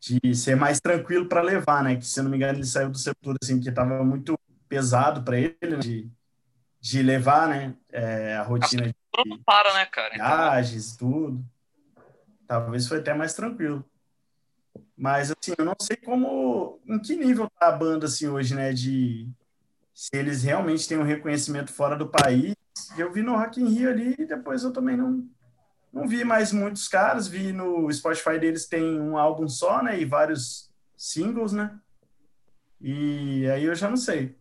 de 0.00 0.34
ser 0.34 0.56
mais 0.56 0.80
tranquilo 0.80 1.28
para 1.28 1.42
levar, 1.42 1.82
né? 1.82 1.96
Que 1.96 2.06
se 2.06 2.18
eu 2.18 2.24
não 2.24 2.30
me 2.30 2.36
engano 2.36 2.58
ele 2.58 2.66
saiu 2.66 2.90
do 2.90 2.98
Sepultura 2.98 3.38
assim, 3.42 3.56
porque 3.56 3.72
tava 3.72 4.02
muito 4.04 4.38
pesado 4.68 5.22
para 5.22 5.38
ele, 5.38 5.56
né? 5.62 5.76
De, 5.78 6.10
de 6.80 7.02
levar, 7.02 7.48
né? 7.48 7.74
É, 7.90 8.36
a 8.36 8.42
rotina 8.42 8.88
de 8.88 8.94
Tudo 9.12 9.28
não 9.28 9.42
para, 9.42 9.72
né, 9.74 9.86
cara? 9.86 10.14
Então, 10.14 10.26
viagens, 10.26 10.96
tudo. 10.96 11.44
Talvez 12.46 12.86
foi 12.86 12.98
até 12.98 13.14
mais 13.14 13.34
tranquilo. 13.34 13.84
Mas 14.96 15.30
assim, 15.30 15.54
eu 15.56 15.64
não 15.64 15.74
sei 15.80 15.96
como, 15.96 16.80
em 16.86 16.98
que 16.98 17.16
nível 17.16 17.50
tá 17.58 17.68
a 17.68 17.72
banda 17.72 18.06
assim 18.06 18.28
hoje, 18.28 18.54
né? 18.54 18.72
De 18.72 19.28
se 19.92 20.10
eles 20.12 20.42
realmente 20.42 20.88
têm 20.88 20.98
um 20.98 21.04
reconhecimento 21.04 21.72
fora 21.72 21.96
do 21.96 22.08
país. 22.08 22.54
Eu 22.98 23.12
vi 23.12 23.22
no 23.22 23.36
Rock 23.36 23.60
in 23.60 23.68
Rio 23.68 23.90
ali 23.90 24.14
e 24.18 24.24
depois 24.26 24.62
eu 24.62 24.72
também 24.72 24.96
não 24.96 25.24
não 25.92 26.08
vi 26.08 26.24
mais 26.24 26.52
muitos 26.52 26.88
caras. 26.88 27.28
Vi 27.28 27.52
no 27.52 27.90
Spotify 27.92 28.38
deles 28.38 28.66
tem 28.66 29.00
um 29.00 29.16
álbum 29.16 29.48
só, 29.48 29.80
né? 29.82 30.00
E 30.00 30.04
vários 30.04 30.68
singles, 30.96 31.52
né? 31.52 31.78
E 32.80 33.48
aí 33.48 33.64
eu 33.64 33.74
já 33.74 33.88
não 33.88 33.96
sei. 33.96 34.36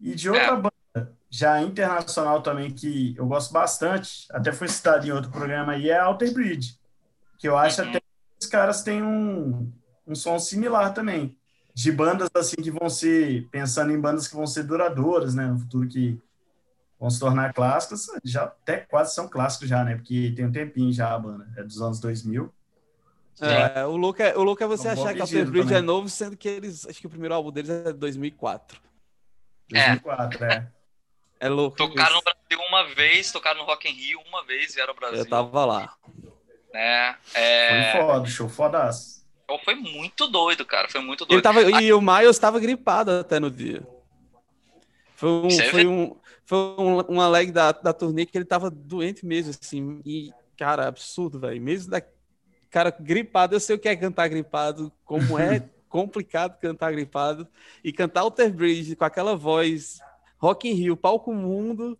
E 0.00 0.14
de 0.14 0.28
outra 0.28 0.52
É. 0.52 0.56
banda, 0.56 1.12
já 1.30 1.62
internacional 1.62 2.42
também, 2.42 2.70
que 2.70 3.14
eu 3.16 3.26
gosto 3.26 3.52
bastante, 3.52 4.26
até 4.30 4.52
foi 4.52 4.68
citado 4.68 5.06
em 5.06 5.10
outro 5.12 5.30
programa 5.30 5.72
aí, 5.72 5.88
é 5.88 5.98
Alter 5.98 6.32
Bridge. 6.34 6.78
Que 7.38 7.48
eu 7.48 7.56
acho 7.56 7.80
Uhum. 7.82 7.88
até 7.88 8.00
que 8.00 8.06
os 8.42 8.46
caras 8.46 8.82
têm 8.82 9.02
um, 9.02 9.72
um 10.06 10.14
som 10.14 10.38
similar 10.38 10.92
também. 10.92 11.36
De 11.74 11.90
bandas 11.90 12.28
assim 12.34 12.56
que 12.56 12.70
vão 12.70 12.90
ser, 12.90 13.48
pensando 13.50 13.92
em 13.92 13.98
bandas 14.00 14.28
que 14.28 14.36
vão 14.36 14.46
ser 14.46 14.64
duradouras, 14.64 15.34
né? 15.34 15.46
No 15.46 15.58
futuro 15.58 15.88
que 15.88 16.20
vão 17.02 17.10
se 17.10 17.18
tornar 17.18 17.52
clássicas, 17.52 18.06
já 18.22 18.44
até 18.44 18.76
quase 18.76 19.12
são 19.12 19.28
clássicos 19.28 19.68
já, 19.68 19.82
né? 19.82 19.96
Porque 19.96 20.32
tem 20.36 20.46
um 20.46 20.52
tempinho 20.52 20.92
já 20.92 21.12
a 21.12 21.18
banda, 21.18 21.48
é 21.56 21.64
dos 21.64 21.82
anos 21.82 21.98
2000. 21.98 22.54
É, 23.40 23.84
o 23.84 23.96
louco 23.96 24.22
é, 24.22 24.36
o 24.36 24.42
louco 24.44 24.62
é 24.62 24.66
você 24.68 24.86
É 24.86 24.90
um 24.90 24.94
achar 24.94 25.12
que 25.12 25.20
Alter 25.20 25.46
Bridge 25.46 25.66
é 25.66 25.76
também. 25.78 25.82
novo, 25.82 26.08
sendo 26.08 26.36
que 26.36 26.46
eles. 26.48 26.86
Acho 26.86 27.00
que 27.00 27.06
o 27.08 27.10
primeiro 27.10 27.34
álbum 27.34 27.50
deles 27.50 27.70
é 27.70 27.92
de 27.92 27.98
2004. 27.98 28.78
2004, 29.68 30.44
é. 30.44 30.68
É 31.40 31.48
louco. 31.48 31.76
Tocaram 31.76 32.14
no. 32.14 32.22
Brasil 32.22 32.68
uma 32.68 32.94
vez, 32.94 33.32
tocaram 33.32 33.58
no 33.58 33.66
Rock 33.66 33.88
in 33.88 33.94
Rio 33.94 34.20
uma 34.28 34.44
vez, 34.44 34.74
vieram 34.74 34.90
ao 34.90 34.96
Brasil. 34.96 35.18
Eu 35.18 35.28
tava 35.28 35.64
lá. 35.64 35.92
Né? 36.72 37.16
Foi 37.24 37.40
É... 37.40 37.92
foda, 38.00 38.26
show 38.28 38.48
fodaço. 38.48 39.22
Foi 39.64 39.74
muito 39.74 40.28
doido, 40.28 40.64
cara. 40.64 40.88
Foi 40.88 41.00
muito 41.00 41.24
Ele 41.24 41.40
doido. 41.40 41.42
tava, 41.42 41.82
e 41.82 41.92
o 41.92 42.00
Miles 42.00 42.38
tava 42.38 42.60
gripado 42.60 43.10
até 43.10 43.40
no 43.40 43.50
dia. 43.50 43.82
Foi 45.16 45.28
um, 45.28 45.48
é 45.48 45.70
foi 45.70 45.86
um, 45.86 46.16
foi 46.44 46.58
um, 46.78 47.00
uma 47.02 47.28
leg 47.28 47.50
da, 47.52 47.72
da 47.72 47.92
turnê 47.92 48.26
que 48.26 48.36
ele 48.36 48.44
tava 48.44 48.70
doente 48.70 49.24
mesmo, 49.24 49.50
assim. 49.60 50.00
E, 50.04 50.32
cara, 50.56 50.88
absurdo, 50.88 51.38
velho. 51.40 51.60
Mesmo 51.60 51.90
da 51.90 52.02
cara 52.70 52.90
gripado, 52.90 53.54
eu 53.54 53.60
sei 53.60 53.76
o 53.76 53.78
que 53.78 53.88
é 53.88 53.96
cantar 53.96 54.28
gripado, 54.28 54.90
como 55.04 55.38
é 55.38 55.62
complicado 55.88 56.58
cantar 56.58 56.90
gripado. 56.92 57.46
E 57.84 57.92
cantar 57.92 58.20
Alter 58.22 58.52
Bridge 58.52 58.96
com 58.96 59.04
aquela 59.04 59.36
voz, 59.36 59.98
Rock 60.38 60.68
in 60.68 60.74
Rio, 60.74 60.96
palco 60.96 61.32
mundo, 61.34 61.98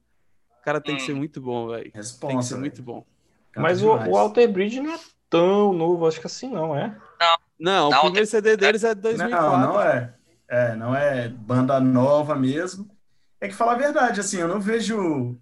cara, 0.65 0.81
tem 0.81 0.97
que 0.97 1.03
Hum. 1.03 1.07
ser 1.07 1.15
muito 1.15 1.41
bom, 1.41 1.69
velho. 1.69 1.93
Tem 1.93 2.37
que 2.39 2.45
ser 2.45 2.55
velho. 2.55 2.61
muito 2.61 2.83
bom. 2.83 3.05
Canta 3.53 3.61
Mas 3.61 3.83
o, 3.83 3.91
demais. 3.93 4.09
o 4.09 4.17
Alter 4.17 4.51
Bridge 4.51 4.81
não 4.81 4.95
é 4.95 4.99
tão 5.29 5.73
novo, 5.73 6.07
acho 6.07 6.21
que 6.21 6.27
assim 6.27 6.51
não, 6.51 6.75
é? 6.77 6.97
Não, 7.59 7.91
Não, 7.91 7.91
o 7.91 8.01
primeiro 8.03 8.27
CD 8.27 8.57
deles 8.57 8.83
é 8.83 8.95
de 8.95 9.01
2004. 9.03 9.51
Não, 9.51 9.59
não 9.75 9.81
é. 9.81 10.15
É, 10.49 10.75
não 10.77 10.95
é 10.95 11.29
banda 11.29 11.79
nova 11.81 12.35
mesmo. 12.35 12.91
É 13.43 13.49
que 13.49 13.55
falar 13.55 13.73
a 13.73 13.77
verdade, 13.77 14.21
assim, 14.21 14.39
eu 14.39 14.47
não 14.47 14.61
vejo 14.61 15.37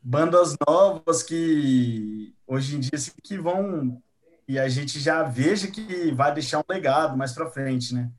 bandas 0.00 0.56
novas 0.66 1.22
que 1.22 2.34
hoje 2.46 2.74
em 2.76 2.80
dia 2.80 2.92
assim, 2.94 3.12
que 3.22 3.36
vão 3.36 4.02
e 4.48 4.58
a 4.58 4.66
gente 4.66 4.98
já 4.98 5.22
veja 5.24 5.70
que 5.70 6.10
vai 6.12 6.32
deixar 6.32 6.60
um 6.60 6.64
legado 6.66 7.18
mais 7.18 7.32
pra 7.32 7.50
frente, 7.50 7.92
né? 7.92 8.10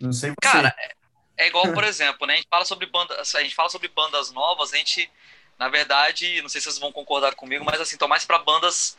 Não 0.00 0.12
sei 0.12 0.30
você. 0.30 0.34
Cara, 0.42 0.74
é 1.36 1.46
igual, 1.46 1.72
por 1.72 1.84
exemplo, 1.84 2.26
né? 2.26 2.32
A 2.32 2.36
gente 2.38 2.48
fala 2.50 2.64
sobre 2.64 2.86
bandas, 2.86 3.32
a 3.36 3.42
gente 3.44 3.54
fala 3.54 3.68
sobre 3.68 3.86
bandas 3.86 4.32
novas, 4.32 4.74
a 4.74 4.76
gente, 4.76 5.08
na 5.56 5.68
verdade, 5.68 6.42
não 6.42 6.48
sei 6.48 6.60
se 6.60 6.64
vocês 6.64 6.78
vão 6.80 6.90
concordar 6.90 7.36
comigo, 7.36 7.64
mas 7.64 7.80
assim, 7.80 7.96
tô 7.96 8.08
mais 8.08 8.24
pra 8.24 8.40
bandas 8.40 8.98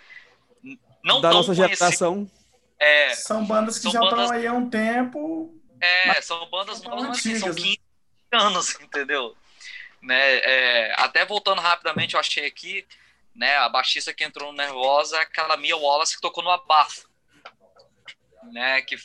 não 1.04 1.20
da 1.20 1.32
tão 1.32 1.40
nossa 1.40 1.54
conhecidas. 1.54 1.78
geração. 1.80 2.32
É, 2.80 3.14
são 3.14 3.46
bandas 3.46 3.76
que 3.76 3.84
são 3.84 3.92
já 3.92 4.00
estão 4.02 4.18
bandas- 4.18 4.32
aí 4.32 4.48
há 4.48 4.54
um 4.54 4.70
tempo. 4.70 5.54
é, 5.82 6.22
são 6.22 6.50
bandas 6.50 6.82
novas, 6.82 7.08
mas 7.10 7.18
assim, 7.20 7.40
são 7.40 7.50
antigas, 7.50 7.56
né? 7.58 7.62
15 7.64 7.80
anos, 8.32 8.70
entendeu? 8.80 9.36
Né? 10.06 10.38
É, 10.38 10.94
até 10.98 11.26
voltando 11.26 11.62
rapidamente, 11.62 12.14
eu 12.14 12.20
achei 12.20 12.46
aqui, 12.46 12.88
né, 13.34 13.58
a 13.58 13.68
baixista 13.68 14.14
que 14.14 14.24
entrou 14.24 14.52
no 14.52 14.58
Nervosa 14.58 15.18
é 15.18 15.22
aquela 15.22 15.58
Mia 15.58 15.76
Wallace 15.76 16.16
que 16.16 16.22
tocou 16.22 16.44
no 16.44 16.52
Abafo, 16.52 17.10
né, 18.52 18.84
que, 18.84 18.96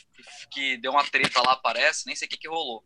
que 0.51 0.77
deu 0.77 0.91
uma 0.91 1.03
treta 1.03 1.41
lá, 1.41 1.55
parece, 1.55 2.05
nem 2.05 2.15
sei 2.15 2.27
o 2.27 2.29
que, 2.29 2.37
que 2.37 2.47
rolou. 2.47 2.85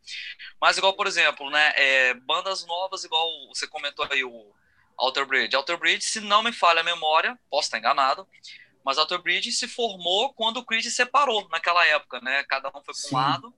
Mas 0.61 0.77
igual, 0.77 0.93
por 0.93 1.07
exemplo, 1.07 1.49
né, 1.49 1.73
é, 1.75 2.13
bandas 2.13 2.65
novas, 2.65 3.03
igual 3.03 3.29
você 3.49 3.67
comentou 3.67 4.07
aí, 4.09 4.23
o 4.23 4.55
Alter 4.97 5.25
Bridge. 5.25 5.53
Alter 5.53 5.77
Bridge, 5.77 6.05
se 6.05 6.21
não 6.21 6.41
me 6.41 6.53
falha 6.53 6.79
a 6.79 6.85
memória, 6.85 7.37
posso 7.49 7.67
estar 7.67 7.79
enganado, 7.79 8.25
mas 8.81 8.97
Alter 8.97 9.21
Bridge 9.21 9.51
se 9.51 9.67
formou 9.67 10.33
quando 10.33 10.57
o 10.57 10.65
Creed 10.65 10.85
separou 10.85 11.49
naquela 11.49 11.85
época, 11.85 12.21
né, 12.21 12.45
cada 12.45 12.69
um 12.69 12.81
foi 12.81 12.81
para 12.81 12.93
um 12.93 13.13
lado, 13.13 13.53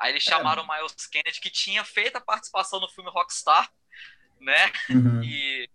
aí 0.00 0.12
eles 0.12 0.22
chamaram 0.22 0.62
o 0.64 0.66
Miles 0.66 1.06
Kennedy, 1.06 1.40
que 1.40 1.50
tinha 1.50 1.84
feito 1.84 2.16
a 2.16 2.20
participação 2.20 2.80
no 2.80 2.88
filme 2.88 3.10
Rockstar, 3.10 3.70
né, 4.40 4.72
Uhum. 4.88 5.22
e 5.22 5.68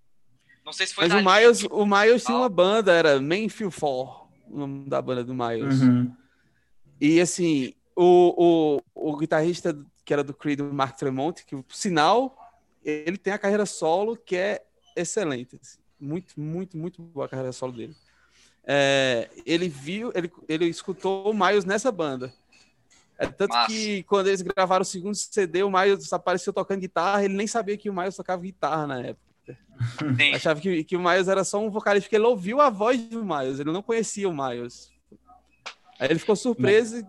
não 0.65 0.73
sei 0.73 0.87
se 0.87 0.95
foi 0.95 1.07
Mas 1.07 1.13
o 1.13 1.31
Miles, 1.31 1.63
o 1.69 1.85
Miles 1.85 2.23
tinha 2.23 2.37
uma 2.37 2.49
banda, 2.49 2.91
era 2.91 3.21
Manfield 3.21 3.75
4, 3.79 4.27
o 4.49 4.57
nome 4.57 4.89
da 4.89 4.99
banda 5.01 5.23
do 5.23 5.33
Miles. 5.33 5.79
Uhum. 5.81 6.15
E 6.99 7.21
assim, 7.21 7.73
o, 7.95 8.81
o, 8.95 9.11
o 9.11 9.17
guitarrista 9.17 9.77
que 10.03 10.13
era 10.13 10.23
do 10.23 10.33
Creed, 10.33 10.59
o 10.59 10.73
Mark 10.73 10.97
Tremonti, 10.97 11.45
que, 11.45 11.55
por 11.55 11.75
sinal, 11.75 12.35
ele 12.83 13.17
tem 13.17 13.33
a 13.33 13.39
carreira 13.39 13.65
solo 13.65 14.15
que 14.15 14.35
é 14.35 14.63
excelente. 14.95 15.59
assim. 15.61 15.79
Muito, 15.99 16.39
muito, 16.39 16.77
muito 16.77 17.01
boa 17.01 17.25
a 17.25 17.29
carreira 17.29 17.51
solo 17.51 17.71
dele. 17.71 17.95
É, 18.63 19.29
ele 19.45 19.67
viu, 19.67 20.11
ele, 20.15 20.31
ele 20.47 20.65
escutou 20.65 21.29
o 21.29 21.33
Miles 21.33 21.65
nessa 21.65 21.91
banda. 21.91 22.33
É 23.17 23.25
tanto 23.27 23.53
Massa. 23.53 23.67
que 23.67 24.03
quando 24.03 24.27
eles 24.27 24.41
gravaram 24.41 24.81
o 24.81 24.85
segundo 24.85 25.15
CD, 25.15 25.63
o 25.63 25.71
Miles 25.71 26.11
apareceu 26.11 26.51
tocando 26.51 26.81
guitarra, 26.81 27.23
ele 27.23 27.33
nem 27.33 27.47
sabia 27.47 27.77
que 27.77 27.89
o 27.89 27.93
Miles 27.93 28.15
tocava 28.15 28.41
guitarra 28.41 28.85
na 28.87 28.99
época. 29.01 29.57
sim. 30.17 30.33
Achava 30.33 30.59
que, 30.59 30.83
que 30.83 30.95
o 30.97 30.99
Miles 30.99 31.27
era 31.27 31.43
só 31.43 31.59
um 31.59 31.69
vocalista, 31.69 32.07
porque 32.07 32.15
ele 32.17 32.25
ouviu 32.25 32.59
a 32.59 32.69
voz 32.69 32.99
do 33.07 33.23
Miles, 33.23 33.59
ele 33.59 33.71
não 33.71 33.81
conhecia 33.81 34.27
o 34.27 34.33
Miles. 34.33 34.91
Aí 35.99 36.09
ele 36.09 36.19
ficou 36.19 36.35
surpreso 36.35 37.05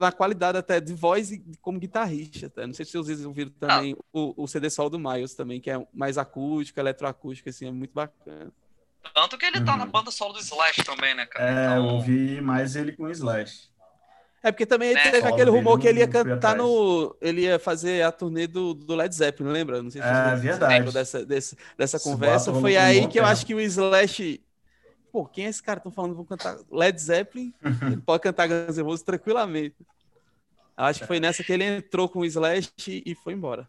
na 0.00 0.10
qualidade 0.10 0.58
até 0.58 0.80
de 0.80 0.92
voz 0.94 1.30
e 1.30 1.38
como 1.60 1.78
guitarrista. 1.78 2.46
Até. 2.46 2.66
Não 2.66 2.74
sei 2.74 2.84
se 2.84 2.96
vocês 2.96 3.24
ouviram 3.24 3.50
também 3.52 3.96
o, 4.12 4.42
o 4.42 4.48
CD 4.48 4.68
solo 4.70 4.90
do 4.90 4.98
Miles 4.98 5.34
também, 5.34 5.60
que 5.60 5.70
é 5.70 5.86
mais 5.92 6.18
acústico, 6.18 6.80
eletroacústico, 6.80 7.48
assim, 7.48 7.66
é 7.68 7.70
muito 7.70 7.92
bacana. 7.92 8.50
Tanto 9.14 9.36
que 9.36 9.44
ele 9.44 9.60
tá 9.62 9.72
Uhum. 9.72 9.78
na 9.78 9.86
banda 9.86 10.10
solo 10.10 10.32
do 10.32 10.40
Slash 10.40 10.82
também, 10.82 11.14
né, 11.14 11.26
cara? 11.26 11.44
É, 11.48 11.76
eu 11.76 11.82
Então, 11.82 11.94
ouvi 11.94 12.40
mais 12.40 12.74
ele 12.74 12.92
com 12.92 13.04
o 13.04 13.10
Slash. 13.10 13.68
É 14.44 14.52
porque 14.52 14.66
também 14.66 14.92
Né, 14.92 15.10
teve 15.10 15.26
aquele 15.26 15.48
rumor 15.48 15.78
que 15.80 15.88
ele 15.88 16.00
ia 16.00 16.06
cantar 16.06 16.54
no. 16.54 17.16
Ele 17.18 17.40
ia 17.42 17.58
fazer 17.58 18.02
a 18.02 18.12
turnê 18.12 18.46
do, 18.46 18.74
do 18.74 18.94
Led 18.94 19.12
Zeppelin, 19.14 19.50
lembra? 19.50 19.82
Não 19.82 19.90
sei 19.90 20.02
se 20.02 20.06
É, 20.06 20.36
verdade. 20.36 20.74
lembram 20.74 20.92
dessa, 20.92 21.24
desse- 21.24 21.56
dessa 21.78 21.98
conversa. 21.98 22.52
Foi 22.52 22.76
aí 22.76 23.00
que 23.08 23.18
eu 23.18 23.22
tempo. 23.22 23.26
acho 23.26 23.46
que 23.46 23.54
o 23.54 23.60
Slash. 23.60 24.42
Pô, 25.10 25.24
quem 25.24 25.46
é 25.46 25.48
esse 25.48 25.62
cara? 25.62 25.78
Estão 25.78 25.90
falando, 25.90 26.14
vão 26.14 26.26
cantar 26.26 26.58
Led 26.70 27.00
Zeppelin. 27.00 27.54
Ele 27.86 27.96
pode 28.02 28.22
cantar 28.22 28.46
Guns 28.46 28.76
N' 28.76 28.82
Roses 28.84 29.02
tranquilamente. 29.02 29.76
Acho 30.76 31.00
que 31.00 31.06
foi 31.06 31.18
nessa 31.20 31.42
que 31.42 31.50
ele 31.52 31.64
entrou 31.64 32.06
com 32.06 32.18
o 32.18 32.24
Slash 32.26 32.70
e 32.86 33.14
foi 33.14 33.32
embora. 33.32 33.66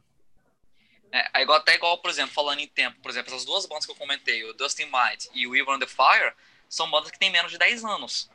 É, 1.09 1.39
é 1.39 1.43
igual, 1.43 1.59
até 1.59 1.75
igual, 1.75 1.97
por 2.01 2.09
exemplo, 2.11 2.33
falando 2.33 2.59
em 2.59 2.67
tempo, 2.67 2.97
por 3.01 3.09
exemplo, 3.11 3.31
essas 3.33 3.45
duas 3.45 3.65
bandas 3.65 3.85
que 3.85 3.91
eu 3.91 3.95
comentei, 3.95 4.43
o 4.43 4.53
Dustin 4.53 4.85
Might 4.91 5.29
e 5.33 5.47
o 5.47 5.55
Evil 5.55 5.73
Under 5.73 5.87
Fire, 5.87 6.33
são 6.67 6.91
bandas 6.91 7.11
que 7.11 7.17
têm 7.19 7.31
menos 7.31 7.51
de 7.51 7.57
10 7.57 7.85
anos. 7.85 8.29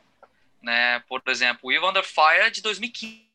Né? 0.61 0.99
Por 1.01 1.21
exemplo, 1.27 1.61
o 1.63 1.71
Evil 1.71 1.89
Under 1.89 2.03
Fire 2.03 2.41
é 2.41 2.49
de 2.49 2.61
2015. 2.61 3.25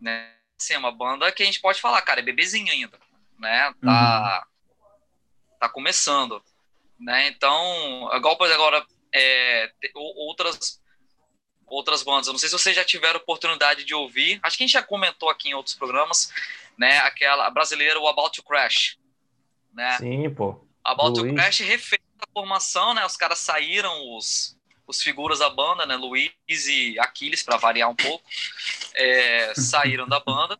Né? 0.00 0.32
Assim, 0.58 0.74
é 0.74 0.78
uma 0.78 0.92
banda 0.92 1.30
que 1.32 1.42
a 1.42 1.46
gente 1.46 1.60
pode 1.60 1.80
falar, 1.80 2.00
cara, 2.02 2.20
é 2.20 2.22
bebezinho 2.22 2.72
ainda. 2.72 2.98
Né? 3.38 3.74
Tá, 3.82 4.46
tá 5.60 5.68
começando. 5.68 6.42
Né? 6.98 7.28
Então, 7.28 8.10
igual, 8.14 8.36
por 8.36 8.46
exemplo, 8.46 8.64
agora, 8.64 8.86
é, 9.12 9.70
outras 9.94 10.82
outras 11.66 12.02
bandas. 12.02 12.26
Eu 12.26 12.32
não 12.32 12.38
sei 12.38 12.48
se 12.48 12.58
vocês 12.58 12.76
já 12.76 12.84
tiveram 12.84 13.18
oportunidade 13.18 13.84
de 13.84 13.94
ouvir. 13.94 14.38
Acho 14.42 14.56
que 14.56 14.64
a 14.64 14.66
gente 14.66 14.74
já 14.74 14.82
comentou 14.82 15.30
aqui 15.30 15.48
em 15.48 15.54
outros 15.54 15.74
programas, 15.74 16.32
né? 16.78 16.98
Aquela 16.98 17.46
a 17.46 17.50
brasileira, 17.50 17.98
o 17.98 18.06
About 18.06 18.36
to 18.36 18.42
Crash. 18.42 18.98
Né? 19.72 19.96
Sim, 19.98 20.30
pô. 20.30 20.64
About 20.84 21.14
to 21.14 21.22
Luiz. 21.22 21.34
Crash 21.34 21.60
refez 21.60 22.00
a 22.20 22.26
formação, 22.32 22.94
né? 22.94 23.04
Os 23.04 23.16
caras 23.16 23.38
saíram, 23.38 24.14
os, 24.16 24.56
os 24.86 25.02
figuras 25.02 25.38
da 25.38 25.50
banda, 25.50 25.86
né, 25.86 25.96
Luiz 25.96 26.32
e 26.48 26.98
Aquiles, 26.98 27.42
para 27.42 27.56
variar 27.56 27.88
um 27.88 27.96
pouco, 27.96 28.24
é, 28.94 29.54
saíram 29.54 30.06
da 30.06 30.20
banda. 30.20 30.58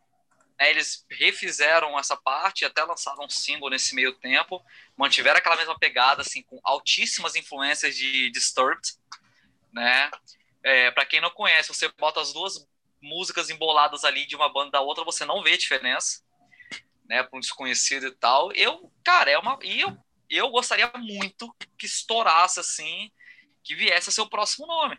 Eles 0.59 1.05
refizeram 1.11 1.99
essa 1.99 2.17
parte, 2.17 2.65
até 2.65 2.83
lançaram 2.85 3.25
um 3.25 3.29
single 3.29 3.69
nesse 3.69 3.95
meio 3.95 4.13
tempo, 4.15 4.65
mantiveram 4.97 5.39
aquela 5.39 5.57
mesma 5.57 5.79
pegada, 5.79 6.23
assim, 6.23 6.43
com 6.43 6.61
altíssimas 6.63 7.35
influências 7.35 7.97
de 7.97 8.31
Disturbed, 8.31 8.95
né? 9.73 10.11
É, 10.63 10.91
para 10.93 11.05
quem 11.05 11.21
não 11.21 11.31
conhece, 11.31 11.69
você 11.69 11.89
bota 11.99 12.21
as 12.21 12.33
duas 12.33 12.67
músicas 13.03 13.51
emboladas 13.51 14.05
ali 14.05 14.27
de 14.27 14.37
uma 14.37 14.51
banda 14.51 14.71
da 14.71 14.81
outra, 14.81 15.05
você 15.05 15.25
não 15.25 15.43
vê 15.43 15.59
diferença, 15.59 16.23
né? 17.07 17.23
Para 17.23 17.37
um 17.37 17.41
desconhecido 17.41 18.07
e 18.07 18.13
tal. 18.13 18.53
Eu, 18.53 18.91
cara, 19.03 19.31
é 19.31 19.39
uma. 19.39 19.59
E 19.63 19.81
eu, 19.81 19.99
eu 20.31 20.49
gostaria 20.51 20.91
muito 20.97 21.55
que 21.77 21.85
estourasse 21.85 22.61
assim, 22.61 23.11
que 23.65 23.75
viesse 23.75 24.11
a 24.11 24.13
ser 24.13 24.21
o 24.21 24.29
próximo 24.29 24.67
nome. 24.67 24.99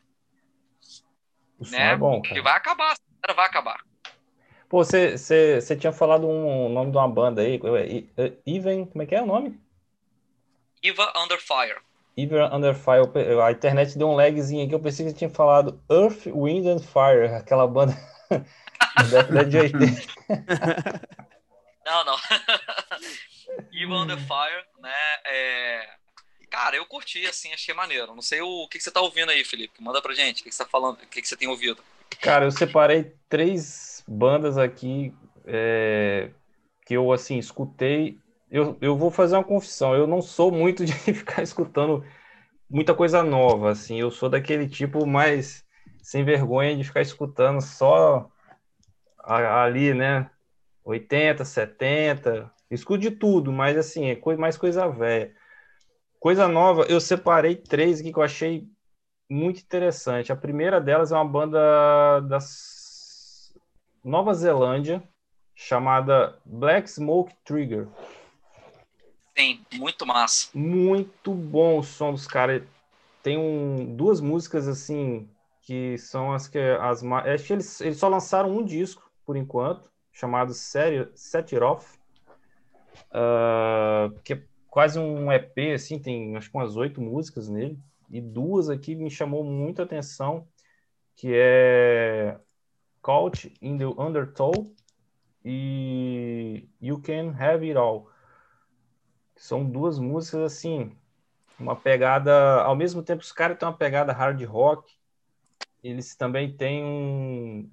O 1.60 1.64
som 1.64 1.72
né? 1.72 1.94
é 1.94 1.96
bom, 1.96 2.22
Que 2.22 2.30
cara. 2.30 2.42
vai 2.42 2.54
acabar, 2.54 2.96
vai 3.36 3.46
acabar. 3.46 3.80
Pô, 4.68 4.84
você, 4.84 5.16
tinha 5.80 5.94
falado 5.94 6.28
um 6.28 6.70
nome 6.70 6.92
de 6.92 6.98
uma 6.98 7.08
banda 7.08 7.42
aí, 7.42 7.62
Even, 8.46 8.86
como 8.88 9.04
é 9.04 9.06
que 9.06 9.16
é 9.16 9.22
o 9.22 9.26
nome? 9.26 9.58
Eva 10.84 11.14
Under 11.16 11.40
Fire. 11.40 11.80
Even 12.18 12.50
Under 12.52 12.76
Fire. 12.76 13.08
A 13.44 13.52
internet 13.52 13.98
deu 13.98 14.10
um 14.10 14.16
lagzinho 14.16 14.66
aqui, 14.66 14.74
eu 14.74 14.80
pensei 14.80 15.06
que 15.06 15.12
você 15.12 15.18
tinha 15.18 15.30
falado 15.30 15.80
Earth, 15.90 16.26
Wind 16.26 16.66
and 16.66 16.80
Fire, 16.80 17.34
aquela 17.36 17.68
banda 17.68 17.94
da 18.30 19.04
década 19.04 19.46
de 19.46 19.58
80. 19.58 19.86
Não, 21.86 22.04
não. 22.04 22.18
Eva 23.72 23.94
Under 23.94 24.18
Fire, 24.18 24.66
né? 24.80 24.92
É... 25.26 25.96
Cara, 26.56 26.78
eu 26.78 26.86
curti, 26.86 27.28
assim, 27.28 27.52
achei 27.52 27.76
maneiro. 27.76 28.16
Não 28.16 28.22
sei 28.22 28.40
o 28.40 28.66
que, 28.70 28.78
que 28.78 28.84
você 28.86 28.90
tá 28.90 29.02
ouvindo 29.02 29.30
aí, 29.30 29.44
Felipe. 29.44 29.84
Manda 29.84 30.02
pra 30.02 30.14
gente. 30.14 30.40
O 30.40 30.44
que, 30.46 30.50
que 30.50 30.56
você 30.56 30.64
tá 30.64 30.70
falando? 30.70 30.96
O 30.96 31.08
que, 31.08 31.22
que 31.22 31.28
você 31.28 31.36
tem 31.36 31.50
ouvido? 31.50 31.84
Cara, 32.22 32.46
eu 32.46 32.52
separei 32.52 33.14
três 33.28 34.02
bandas 34.08 34.58
aqui 34.58 35.14
é, 35.46 36.32
que 36.86 36.94
eu, 36.94 37.12
assim, 37.12 37.38
escutei. 37.38 38.18
Eu, 38.50 38.78
eu 38.80 38.98
vou 38.98 39.12
fazer 39.12 39.36
uma 39.36 39.44
confissão, 39.44 39.94
eu 39.94 40.08
não 40.08 40.22
sou 40.22 40.50
muito 40.50 40.86
de 40.88 40.94
ficar 40.94 41.44
escutando 41.44 42.06
muita 42.70 42.96
coisa 42.96 43.22
nova, 43.22 43.72
assim. 43.72 44.00
Eu 44.00 44.10
sou 44.10 44.30
daquele 44.30 44.70
tipo 44.70 45.06
mais 45.06 45.66
sem 46.02 46.24
vergonha 46.24 46.78
de 46.78 46.86
ficar 46.86 47.02
escutando 47.02 47.60
só 47.60 48.32
ali, 49.18 49.94
né? 49.94 50.30
80, 50.86 51.44
70. 51.44 52.50
Escuto 52.72 53.02
de 53.02 53.12
tudo, 53.12 53.52
mas, 53.52 53.76
assim, 53.76 54.06
é 54.10 54.36
mais 54.38 54.56
coisa 54.56 54.88
velha. 54.88 55.36
Coisa 56.26 56.48
nova, 56.48 56.88
eu 56.90 57.00
separei 57.00 57.56
três 57.56 58.00
aqui 58.00 58.12
que 58.12 58.18
eu 58.18 58.24
achei 58.24 58.68
muito 59.30 59.62
interessante. 59.62 60.32
A 60.32 60.36
primeira 60.36 60.82
delas 60.82 61.12
é 61.12 61.16
uma 61.16 61.24
banda 61.24 62.20
da 62.22 62.40
Nova 64.04 64.34
Zelândia 64.34 65.08
chamada 65.54 66.36
Black 66.44 66.90
Smoke 66.90 67.32
Trigger. 67.46 67.88
Sim, 69.38 69.64
muito 69.74 70.04
massa. 70.04 70.50
Muito 70.52 71.32
bom 71.32 71.78
o 71.78 71.84
som 71.84 72.12
dos 72.12 72.26
caras. 72.26 72.64
Tem 73.22 73.38
um, 73.38 73.96
duas 73.96 74.20
músicas 74.20 74.68
assim 74.68 75.30
que 75.62 75.96
são 76.00 76.34
as 76.34 76.48
que 76.48 76.58
as 76.58 77.04
mais. 77.04 77.28
Acho 77.28 77.46
que 77.46 77.54
eles, 77.54 77.82
eles 77.82 78.00
só 78.00 78.08
lançaram 78.08 78.50
um 78.50 78.66
disco 78.66 79.08
por 79.24 79.38
enquanto, 79.38 79.92
chamado 80.12 80.56
Set, 80.56 81.08
It 81.36 81.56
Off, 81.58 82.00
Ah, 83.12 84.10
que 84.24 84.34
é 84.34 84.55
quase 84.76 85.00
um 85.00 85.32
EP 85.32 85.74
assim, 85.74 85.98
tem 85.98 86.36
acho 86.36 86.52
que 86.52 86.58
umas 86.58 86.76
oito 86.76 87.00
músicas 87.00 87.48
nele 87.48 87.80
e 88.10 88.20
duas 88.20 88.70
aqui 88.70 88.94
me 88.94 89.10
chamou 89.10 89.42
muito 89.42 89.82
a 89.82 89.86
atenção, 89.86 90.46
que 91.16 91.32
é 91.34 92.38
Caught 93.02 93.54
in 93.62 93.78
the 93.78 93.86
Undertow 93.86 94.52
e 95.46 96.68
You 96.82 97.02
Can 97.02 97.34
Have 97.40 97.66
It 97.66 97.78
All. 97.78 98.10
São 99.38 99.64
duas 99.64 99.98
músicas 99.98 100.42
assim, 100.42 100.92
uma 101.58 101.78
pegada, 101.78 102.62
ao 102.64 102.76
mesmo 102.76 103.02
tempo 103.02 103.22
os 103.22 103.32
caras 103.32 103.58
têm 103.58 103.66
uma 103.66 103.78
pegada 103.78 104.12
hard 104.12 104.44
rock, 104.44 104.94
eles 105.82 106.18
também 106.18 106.54
têm 106.54 106.84
um, 106.84 107.70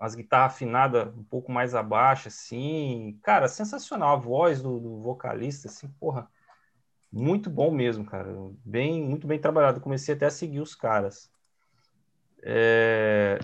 as 0.00 0.14
guitarras 0.14 0.54
afinadas 0.54 1.14
um 1.14 1.22
pouco 1.22 1.52
mais 1.52 1.74
abaixo, 1.74 2.28
assim, 2.28 3.18
cara, 3.22 3.46
sensacional 3.48 4.16
a 4.16 4.18
voz 4.18 4.62
do, 4.62 4.80
do 4.80 4.96
vocalista, 5.02 5.68
assim, 5.68 5.86
porra, 6.00 6.26
muito 7.12 7.50
bom 7.50 7.70
mesmo, 7.70 8.04
cara, 8.06 8.34
bem, 8.64 9.02
muito 9.04 9.26
bem 9.26 9.38
trabalhado. 9.38 9.78
Eu 9.78 9.82
comecei 9.82 10.14
até 10.14 10.26
a 10.26 10.30
seguir 10.30 10.60
os 10.60 10.74
caras. 10.74 11.30
É, 12.42 13.38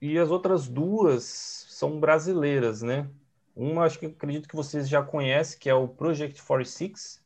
E 0.00 0.18
as 0.18 0.30
outras 0.30 0.66
duas 0.68 1.24
são 1.68 2.00
brasileiras, 2.00 2.80
né? 2.82 3.08
Uma, 3.54 3.84
acho 3.84 3.98
que 3.98 4.06
eu 4.06 4.10
acredito 4.10 4.48
que 4.48 4.56
vocês 4.56 4.88
já 4.88 5.02
conhecem, 5.02 5.58
que 5.58 5.68
é 5.68 5.74
o 5.74 5.88
Project 5.88 6.42
46, 6.42 7.22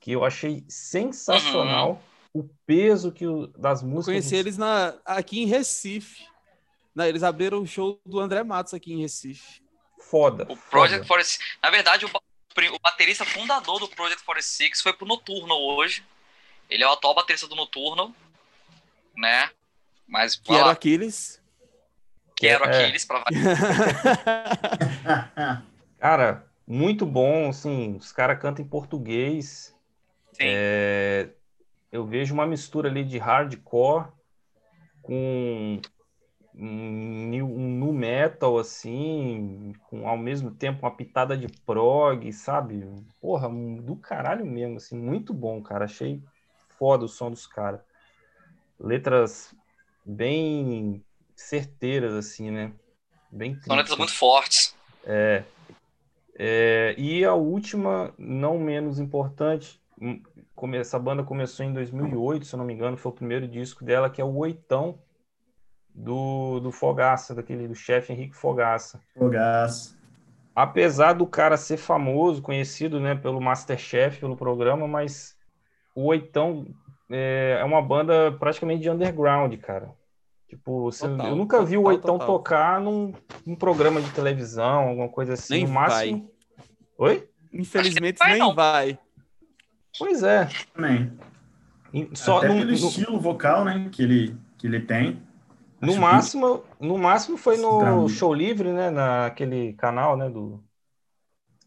que 0.00 0.12
eu 0.12 0.24
achei 0.24 0.64
sensacional 0.68 2.02
o 2.34 2.42
peso 2.66 3.12
que 3.12 3.26
o, 3.26 3.46
das 3.46 3.82
Eu 3.82 3.88
músicas. 3.88 4.04
conheci 4.12 4.30
dos- 4.30 4.38
eles 4.40 4.58
na, 4.58 4.94
aqui 5.04 5.42
em 5.42 5.46
Recife. 5.46 6.26
Não, 6.94 7.04
eles 7.04 7.22
abriram 7.22 7.60
o 7.60 7.66
show 7.66 8.00
do 8.06 8.20
André 8.20 8.44
Matos 8.44 8.72
aqui 8.72 8.92
em 8.92 9.00
Recife. 9.00 9.62
Foda. 10.00 10.44
O 10.44 10.56
foda. 10.56 10.70
Project 10.70 11.08
46. 11.08 11.56
Na 11.62 11.70
verdade, 11.70 12.04
o, 12.04 12.08
o 12.08 12.78
baterista 12.78 13.24
fundador 13.24 13.80
do 13.80 13.88
Project 13.88 14.24
46 14.24 14.80
foi 14.80 14.92
pro 14.92 15.06
Noturno 15.06 15.54
hoje. 15.54 16.04
Ele 16.70 16.84
é 16.84 16.86
o 16.86 16.92
atual 16.92 17.14
baterista 17.14 17.48
do 17.48 17.56
Noturno, 17.56 18.14
né? 19.16 19.50
Mas 20.06 20.36
Que 20.36 20.52
era 20.52 20.66
o 20.66 20.70
Aquiles. 20.70 21.42
quero 22.36 22.64
é. 22.64 22.84
Aquiles 22.84 23.04
pra 23.04 23.24
Cara, 25.98 26.46
muito 26.66 27.04
bom, 27.04 27.48
assim, 27.48 27.96
os 27.96 28.12
caras 28.12 28.40
cantam 28.40 28.64
em 28.64 28.68
português. 28.68 29.74
Sim. 30.32 30.44
É, 30.46 31.30
eu 31.90 32.06
vejo 32.06 32.34
uma 32.34 32.46
mistura 32.46 32.88
ali 32.88 33.04
de 33.04 33.18
hardcore 33.18 34.12
com 35.02 35.80
um, 36.56 37.76
nu 37.78 37.92
metal, 37.92 38.58
assim, 38.58 39.72
com 39.88 40.08
ao 40.08 40.16
mesmo 40.16 40.50
tempo 40.50 40.86
uma 40.86 40.94
pitada 40.94 41.36
de 41.36 41.48
prog, 41.66 42.32
sabe? 42.32 42.86
Porra, 43.20 43.48
do 43.48 43.96
caralho 43.96 44.46
mesmo, 44.46 44.76
assim, 44.76 44.96
muito 44.96 45.34
bom, 45.34 45.62
cara. 45.62 45.84
Achei 45.84 46.22
foda 46.78 47.04
o 47.04 47.08
som 47.08 47.30
dos 47.30 47.46
caras. 47.46 47.80
Letras 48.78 49.54
bem 50.04 51.04
certeiras, 51.34 52.12
assim, 52.14 52.50
né? 52.50 52.72
Bem 53.30 53.58
São 53.60 53.76
letras 53.76 53.98
muito 53.98 54.14
fortes. 54.14 54.74
É, 56.36 56.94
e 56.98 57.24
a 57.24 57.34
última, 57.34 58.12
não 58.18 58.58
menos 58.58 58.98
importante, 58.98 59.80
hum, 60.00 60.20
essa 60.74 60.98
banda 60.98 61.22
começou 61.22 61.64
em 61.64 61.72
2008, 61.72 62.46
se 62.46 62.54
eu 62.54 62.58
não 62.58 62.64
me 62.64 62.74
engano, 62.74 62.96
foi 62.96 63.12
o 63.12 63.14
primeiro 63.14 63.46
disco 63.46 63.84
dela, 63.84 64.10
que 64.10 64.20
é 64.20 64.24
o 64.24 64.36
Oitão, 64.36 64.98
do, 65.94 66.60
do 66.60 66.72
Fogaça, 66.72 67.34
daquele, 67.34 67.68
do 67.68 67.74
chefe 67.74 68.12
Henrique 68.12 68.34
Fogaça. 68.36 69.00
Fogaço. 69.16 69.96
Apesar 70.54 71.12
do 71.14 71.26
cara 71.26 71.56
ser 71.56 71.76
famoso, 71.76 72.42
conhecido, 72.42 73.00
né, 73.00 73.14
pelo 73.14 73.40
Masterchef, 73.40 74.20
pelo 74.20 74.36
programa, 74.36 74.86
mas 74.86 75.36
o 75.94 76.06
Oitão 76.06 76.66
é, 77.10 77.58
é 77.60 77.64
uma 77.64 77.82
banda 77.82 78.32
praticamente 78.38 78.82
de 78.82 78.90
underground, 78.90 79.54
cara. 79.58 79.90
Tipo, 80.48 80.82
você- 80.82 81.08
Total, 81.08 81.28
eu 81.28 81.36
nunca 81.36 81.64
vi 81.64 81.76
o 81.76 81.82
Oitão 81.84 82.18
total. 82.18 82.26
tocar 82.26 82.80
num, 82.80 83.12
num 83.46 83.56
programa 83.56 84.00
de 84.00 84.10
televisão, 84.10 84.88
alguma 84.88 85.08
coisa 85.08 85.32
assim. 85.34 85.54
Nem 85.54 85.66
no 85.66 85.72
máximo. 85.72 86.30
Oi? 86.98 87.28
Infelizmente 87.52 88.18
vai, 88.18 88.30
nem 88.30 88.38
não. 88.38 88.54
vai. 88.54 88.98
Pois 89.98 90.22
é. 90.22 90.48
Também. 90.74 91.12
Só 92.14 92.38
Até 92.38 92.48
no, 92.48 92.54
pelo 92.54 92.66
no- 92.66 92.72
estilo 92.74 93.20
vocal, 93.20 93.64
né, 93.64 93.88
que 93.90 94.02
ele, 94.02 94.36
que 94.58 94.66
ele 94.66 94.80
tem. 94.80 95.20
No 95.84 95.92
Acho 95.92 96.00
máximo, 96.00 96.64
no 96.80 96.98
máximo 96.98 97.36
foi 97.36 97.56
no 97.56 98.08
Show 98.08 98.32
Livre, 98.34 98.72
né? 98.72 98.90
Naquele 98.90 99.72
canal, 99.74 100.16
né? 100.16 100.28
Do, 100.30 100.62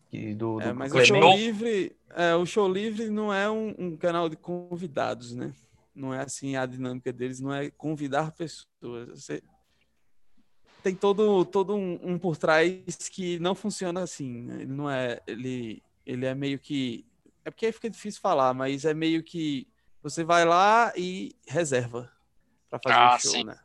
que- 0.10 0.34
do, 0.36 0.60
É, 0.60 0.72
do 0.72 0.74
mas 0.74 0.92
o 0.92 1.00
Clemente. 1.00 1.08
show 1.08 1.38
livre, 1.38 1.96
é, 2.12 2.36
o 2.36 2.46
show 2.46 2.68
livre 2.72 3.10
não 3.10 3.34
é 3.34 3.50
um, 3.50 3.76
um 3.78 3.98
canal 3.98 4.30
de 4.30 4.36
convidados, 4.36 5.34
né? 5.36 5.54
Não 5.94 6.14
é 6.14 6.22
assim 6.22 6.56
a 6.56 6.66
dinâmica 6.66 7.12
deles, 7.12 7.40
não 7.40 7.54
é 7.54 7.70
convidar 7.72 8.32
pessoas. 8.32 9.10
Você 9.10 9.42
tem 10.84 10.96
todo 10.96 11.44
todo 11.46 11.76
um, 11.76 12.00
um 12.04 12.20
por 12.20 12.38
trás 12.38 12.86
que 13.12 13.40
não 13.40 13.56
funciona 13.56 14.02
assim. 14.02 14.42
né? 14.44 14.62
Ele 14.62 14.74
não 14.74 14.90
é 14.90 15.20
ele 15.28 15.82
ele 16.06 16.26
é 16.26 16.34
meio 16.34 16.60
que 16.60 17.06
é 17.44 17.50
porque 17.52 17.66
aí 17.66 17.72
fica 17.72 17.90
difícil 17.90 18.22
falar, 18.22 18.54
mas 18.54 18.86
é 18.86 18.94
meio 18.94 19.24
que 19.24 19.68
você 20.02 20.24
vai 20.24 20.46
lá 20.46 20.94
e 20.96 21.36
reserva 21.48 22.10
para 22.70 22.80
fazer 22.80 22.96
Ah, 22.96 23.16
o 23.16 23.20
show, 23.20 23.32
sim. 23.34 23.44
né? 23.44 23.58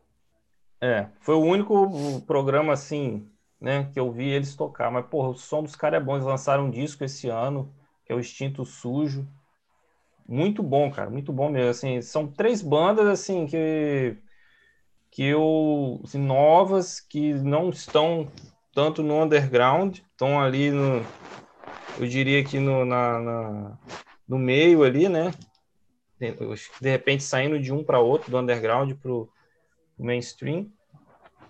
É, 0.83 1.07
foi 1.20 1.37
o 1.37 1.41
único 1.41 2.20
programa 2.26 2.72
assim, 2.72 3.30
né, 3.61 3.89
que 3.93 4.01
eu 4.01 4.11
vi 4.11 4.28
eles 4.28 4.57
tocar. 4.57 4.91
Mas, 4.91 5.07
porra, 5.07 5.28
o 5.28 5.35
som 5.37 5.62
dos 5.62 5.76
caras 5.76 6.03
é 6.03 6.05
bom. 6.05 6.14
Eles 6.14 6.26
lançaram 6.26 6.64
um 6.64 6.70
disco 6.70 7.05
esse 7.05 7.28
ano, 7.28 7.72
que 8.05 8.12
é 8.12 8.16
o 8.16 8.18
Instinto 8.18 8.64
Sujo. 8.64 9.24
muito 10.28 10.61
bom, 10.61 10.91
cara, 10.91 11.09
muito 11.09 11.33
bom 11.33 11.49
mesmo. 11.49 11.70
Assim, 11.70 12.03
são 12.03 12.26
três 12.26 12.61
bandas 12.61 13.07
assim 13.07 13.47
que 13.47 14.16
que 15.11 15.22
eu 15.24 16.01
assim, 16.03 16.18
novas 16.18 16.99
que 16.99 17.35
não 17.35 17.70
estão 17.70 18.28
tanto 18.74 19.03
no 19.03 19.22
underground, 19.22 19.99
estão 19.99 20.41
ali 20.41 20.70
no 20.70 21.05
eu 21.99 22.07
diria 22.09 22.43
que 22.43 22.59
no, 22.59 22.85
na, 22.85 23.20
na 23.20 23.78
no 24.26 24.39
meio 24.39 24.83
ali, 24.83 25.09
né? 25.09 25.30
De 26.18 26.91
repente 26.91 27.22
saindo 27.22 27.61
de 27.61 27.72
um 27.72 27.85
para 27.85 28.01
outro, 28.01 28.30
do 28.30 28.39
underground 28.39 28.93
para 28.95 29.12
mainstream. 29.99 30.70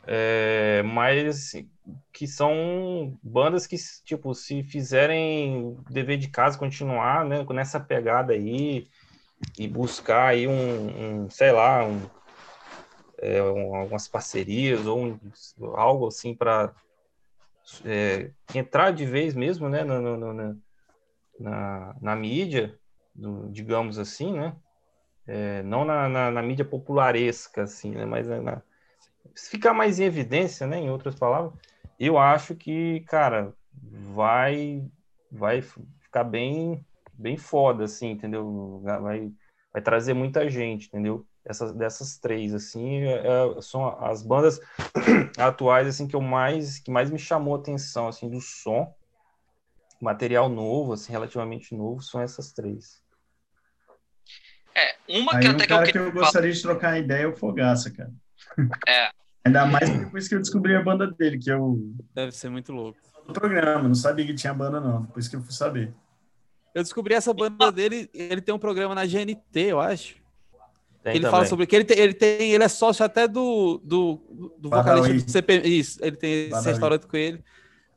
É, 0.07 0.83
mas 0.83 1.27
assim, 1.29 1.71
que 2.13 2.27
são 2.27 3.19
bandas 3.23 3.67
que, 3.67 3.77
tipo, 4.05 4.35
se 4.35 4.63
fizerem 4.65 5.77
dever 5.89 6.19
de 6.19 6.29
casa 6.29 6.59
continuar, 6.59 7.25
né, 7.25 7.45
nessa 7.51 7.79
pegada 7.79 8.33
aí 8.33 8.89
e 9.59 9.69
buscar 9.69 10.29
aí 10.29 10.47
um, 10.47 11.25
um 11.25 11.31
sei 11.31 11.53
lá, 11.53 11.85
um, 11.85 12.01
é, 13.19 13.43
um, 13.43 13.75
algumas 13.77 14.09
parcerias 14.09 14.87
ou 14.87 15.19
algo 15.75 16.09
assim 16.09 16.35
para 16.35 16.75
é, 17.85 18.31
entrar 18.55 18.93
de 18.93 19.07
vez 19.07 19.35
mesmo, 19.35 19.69
né, 19.69 19.85
no, 19.85 20.17
no, 20.17 20.61
na, 21.39 21.97
na 22.01 22.17
mídia, 22.17 22.77
do, 23.15 23.49
digamos 23.51 23.99
assim, 23.99 24.33
né, 24.33 24.57
é, 25.27 25.63
não 25.63 25.85
na, 25.85 26.09
na, 26.09 26.31
na, 26.31 26.43
mídia 26.43 26.65
popularesca, 26.65 27.63
assim, 27.63 27.93
né, 27.93 28.05
mas 28.05 28.27
na, 28.27 28.63
ficar 29.37 29.73
mais 29.73 29.99
em 29.99 30.05
evidência, 30.05 30.67
né, 30.67 30.79
em 30.79 30.91
outras 30.91 31.15
palavras, 31.15 31.53
eu 31.99 32.19
acho 32.19 32.55
que, 32.55 33.01
cara, 33.09 33.55
vai 34.15 34.85
vai 35.31 35.63
ficar 35.63 36.25
bem 36.25 36.85
bem 37.15 37.37
foda, 37.37 37.85
assim, 37.85 38.11
entendeu? 38.11 38.81
Vai, 38.83 39.33
vai 39.73 39.83
trazer 39.83 40.15
muita 40.15 40.49
gente, 40.49 40.89
entendeu? 40.89 41.27
Essas, 41.45 41.73
dessas 41.73 42.19
três, 42.19 42.55
assim, 42.55 43.03
é, 43.03 43.27
é 43.27 43.61
são 43.61 43.89
as 44.05 44.23
bandas 44.23 44.61
atuais, 45.39 45.87
assim, 45.89 46.07
que 46.07 46.17
eu 46.17 46.21
mais, 46.21 46.79
que 46.79 46.91
mais 46.91 47.11
me 47.11 47.19
chamou 47.19 47.55
a 47.55 47.59
atenção, 47.59 48.09
assim, 48.09 48.29
do 48.29 48.41
som, 48.41 48.95
material 50.01 50.49
novo, 50.49 50.93
assim, 50.93 51.13
relativamente 51.13 51.75
novo, 51.75 52.03
são 52.03 52.21
essas 52.21 52.53
três. 52.53 53.02
É, 54.75 55.19
uma 55.19 55.35
Aí 55.35 55.43
que 55.43 55.49
um 55.49 55.51
até 55.53 55.67
cara 55.67 55.87
que 55.87 55.93
que 55.93 55.99
eu 55.99 56.05
eu 56.07 56.13
gostaria 56.13 56.53
de 56.53 56.63
trocar 56.63 56.99
ideia 56.99 57.25
é 57.25 57.27
o 57.27 57.37
Fogaça, 57.37 57.91
cara. 57.91 58.11
É, 58.89 59.11
Ainda 59.45 59.67
mais 59.67 59.91
depois 59.91 60.29
que 60.29 60.35
eu 60.35 60.39
descobri 60.39 60.75
a 60.75 60.83
banda 60.83 61.07
dele, 61.11 61.39
que 61.39 61.51
eu 61.51 61.79
Deve 62.15 62.33
ser 62.33 62.49
muito 62.49 62.73
louco. 62.73 62.99
no 63.27 63.35
programa, 63.35 63.89
não 63.89 63.95
sabia 63.95 64.25
que 64.25 64.35
tinha 64.35 64.55
banda 64.55 64.81
não, 64.81 65.03
depois 65.03 65.27
que 65.29 65.37
eu 65.37 65.43
fui 65.43 65.53
saber. 65.53 65.93
Eu 66.75 66.83
descobri 66.83 67.15
essa 67.15 67.35
banda 67.35 67.71
dele, 67.71 68.09
ele 68.15 68.41
tem 68.41 68.55
um 68.55 68.59
programa 68.59 68.95
na 68.95 69.05
GNT, 69.05 69.61
eu 69.61 69.81
acho. 69.81 70.17
Tem 71.03 71.15
ele 71.15 71.21
também. 71.21 71.31
fala 71.33 71.47
sobre 71.47 71.67
que 71.67 71.75
ele 71.75 71.85
tem, 71.85 71.99
ele 71.99 72.15
tem, 72.15 72.53
ele 72.53 72.63
é 72.63 72.69
sócio 72.69 73.05
até 73.05 73.27
do 73.27 73.81
do, 73.85 74.55
do 74.59 74.71
vocalista 74.71 75.27
do 75.27 75.31
CP, 75.31 75.63
isso, 75.69 75.99
ele 76.01 76.17
tem 76.17 76.33
esse 76.45 76.51
Badawi. 76.51 76.69
restaurante 76.71 77.07
com 77.09 77.17
ele. 77.17 77.45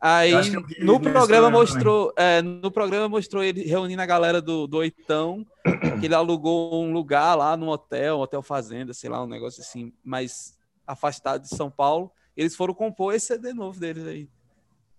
Aí 0.08 0.34
vi 0.40 0.52
no 0.84 1.00
programa 1.00 1.20
Instagram 1.20 1.50
mostrou, 1.50 2.14
é, 2.16 2.42
no 2.42 2.70
programa 2.70 3.10
mostrou 3.10 3.44
ele 3.44 3.64
reunindo 3.64 4.02
a 4.02 4.06
galera 4.06 4.40
do, 4.42 4.68
do 4.68 4.78
Oitão, 4.78 5.46
que 6.00 6.06
ele 6.06 6.14
alugou 6.14 6.84
um 6.84 6.94
lugar 6.94 7.34
lá 7.36 7.58
no 7.58 7.70
hotel, 7.70 8.18
um 8.18 8.22
hotel 8.22 8.44
fazenda, 8.44 8.94
sei 8.94 9.10
lá, 9.10 9.24
um 9.24 9.28
negócio 9.28 9.62
assim, 9.62 9.92
mais 10.04 10.56
afastado 10.86 11.42
de 11.42 11.50
São 11.50 11.72
Paulo. 11.72 12.12
Eles 12.38 12.56
foram 12.56 12.74
compor 12.74 13.16
esse 13.16 13.26
CD 13.28 13.52
novo 13.54 13.80
deles 13.80 14.06
aí. 14.06 14.30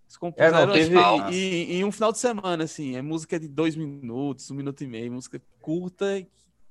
Eles 0.07 0.17
compuseram 0.19 0.59
É, 0.59 0.67
não, 0.67 0.73
teve- 0.73 0.97
acho 0.99 1.33
em, 1.33 1.73
em 1.75 1.85
um 1.85 1.93
final 1.93 2.11
de 2.11 2.19
semana, 2.19 2.65
assim. 2.65 2.97
É 2.97 3.03
música 3.03 3.39
de 3.39 3.47
dois 3.47 3.77
minutos, 3.77 4.51
um 4.51 4.55
minuto 4.55 4.83
e 4.83 4.87
meio, 4.89 5.13
música 5.13 5.41
curta 5.61 6.27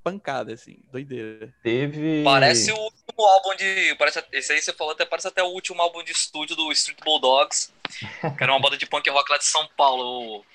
pancada, 0.05 0.53
assim, 0.53 0.77
doideira. 0.91 1.51
Teve. 1.63 2.23
parece 2.23 2.71
o 2.71 2.77
último 2.77 3.25
álbum 3.25 3.55
de. 3.55 3.95
Parece, 3.97 4.23
esse 4.31 4.53
aí 4.53 4.61
você 4.61 4.71
falou 4.71 4.93
até 4.93 5.03
parece 5.03 5.27
até 5.27 5.41
o 5.41 5.47
último 5.47 5.81
álbum 5.81 6.03
de 6.03 6.11
estúdio 6.11 6.55
do 6.55 6.71
Street 6.71 6.99
Bulldogs, 7.03 7.73
que 8.37 8.43
era 8.43 8.53
uma 8.53 8.61
banda 8.61 8.77
de 8.77 8.85
punk 8.85 9.09
rock 9.09 9.31
lá 9.31 9.37
de 9.39 9.45
São 9.45 9.67
Paulo. 9.75 10.03
O- 10.37 10.45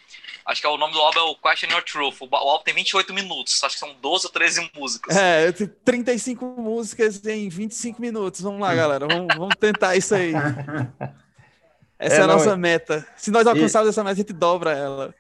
acho 0.47 0.61
que 0.61 0.67
é 0.67 0.71
o 0.71 0.77
nome 0.79 0.93
do 0.93 1.01
álbum 1.01 1.19
é 1.19 1.23
o 1.25 1.35
Question 1.37 1.69
Your 1.71 1.83
Truth. 1.83 2.21
O, 2.21 2.27
o 2.31 2.37
álbum 2.37 2.63
tem 2.65 2.75
28 2.75 3.13
minutos, 3.13 3.63
acho 3.65 3.75
que 3.75 3.81
são 3.81 3.93
12 4.01 4.27
ou 4.27 4.33
13 4.33 4.71
músicas. 4.75 5.17
É, 5.17 5.51
tem 5.51 5.67
35 5.85 6.45
músicas 6.47 7.25
em 7.27 7.49
25 7.49 8.01
minutos. 8.01 8.41
Vamos 8.41 8.61
lá, 8.61 8.73
galera. 8.75 9.07
Vamos, 9.09 9.35
vamos 9.37 9.57
tentar 9.59 9.97
isso 9.97 10.15
aí. 10.15 10.33
Essa 11.99 12.15
é, 12.15 12.19
É, 12.19 12.23
a 12.23 12.27
não, 12.27 12.35
nossa 12.39 12.53
e- 12.53 12.57
meta. 12.57 13.07
Se 13.17 13.31
nós 13.31 13.47
alcançarmos 13.47 13.91
essa 13.91 14.03
meta, 14.03 14.15
a 14.15 14.17
gente 14.17 14.33
dobra 14.33 14.73
ela. 14.73 15.15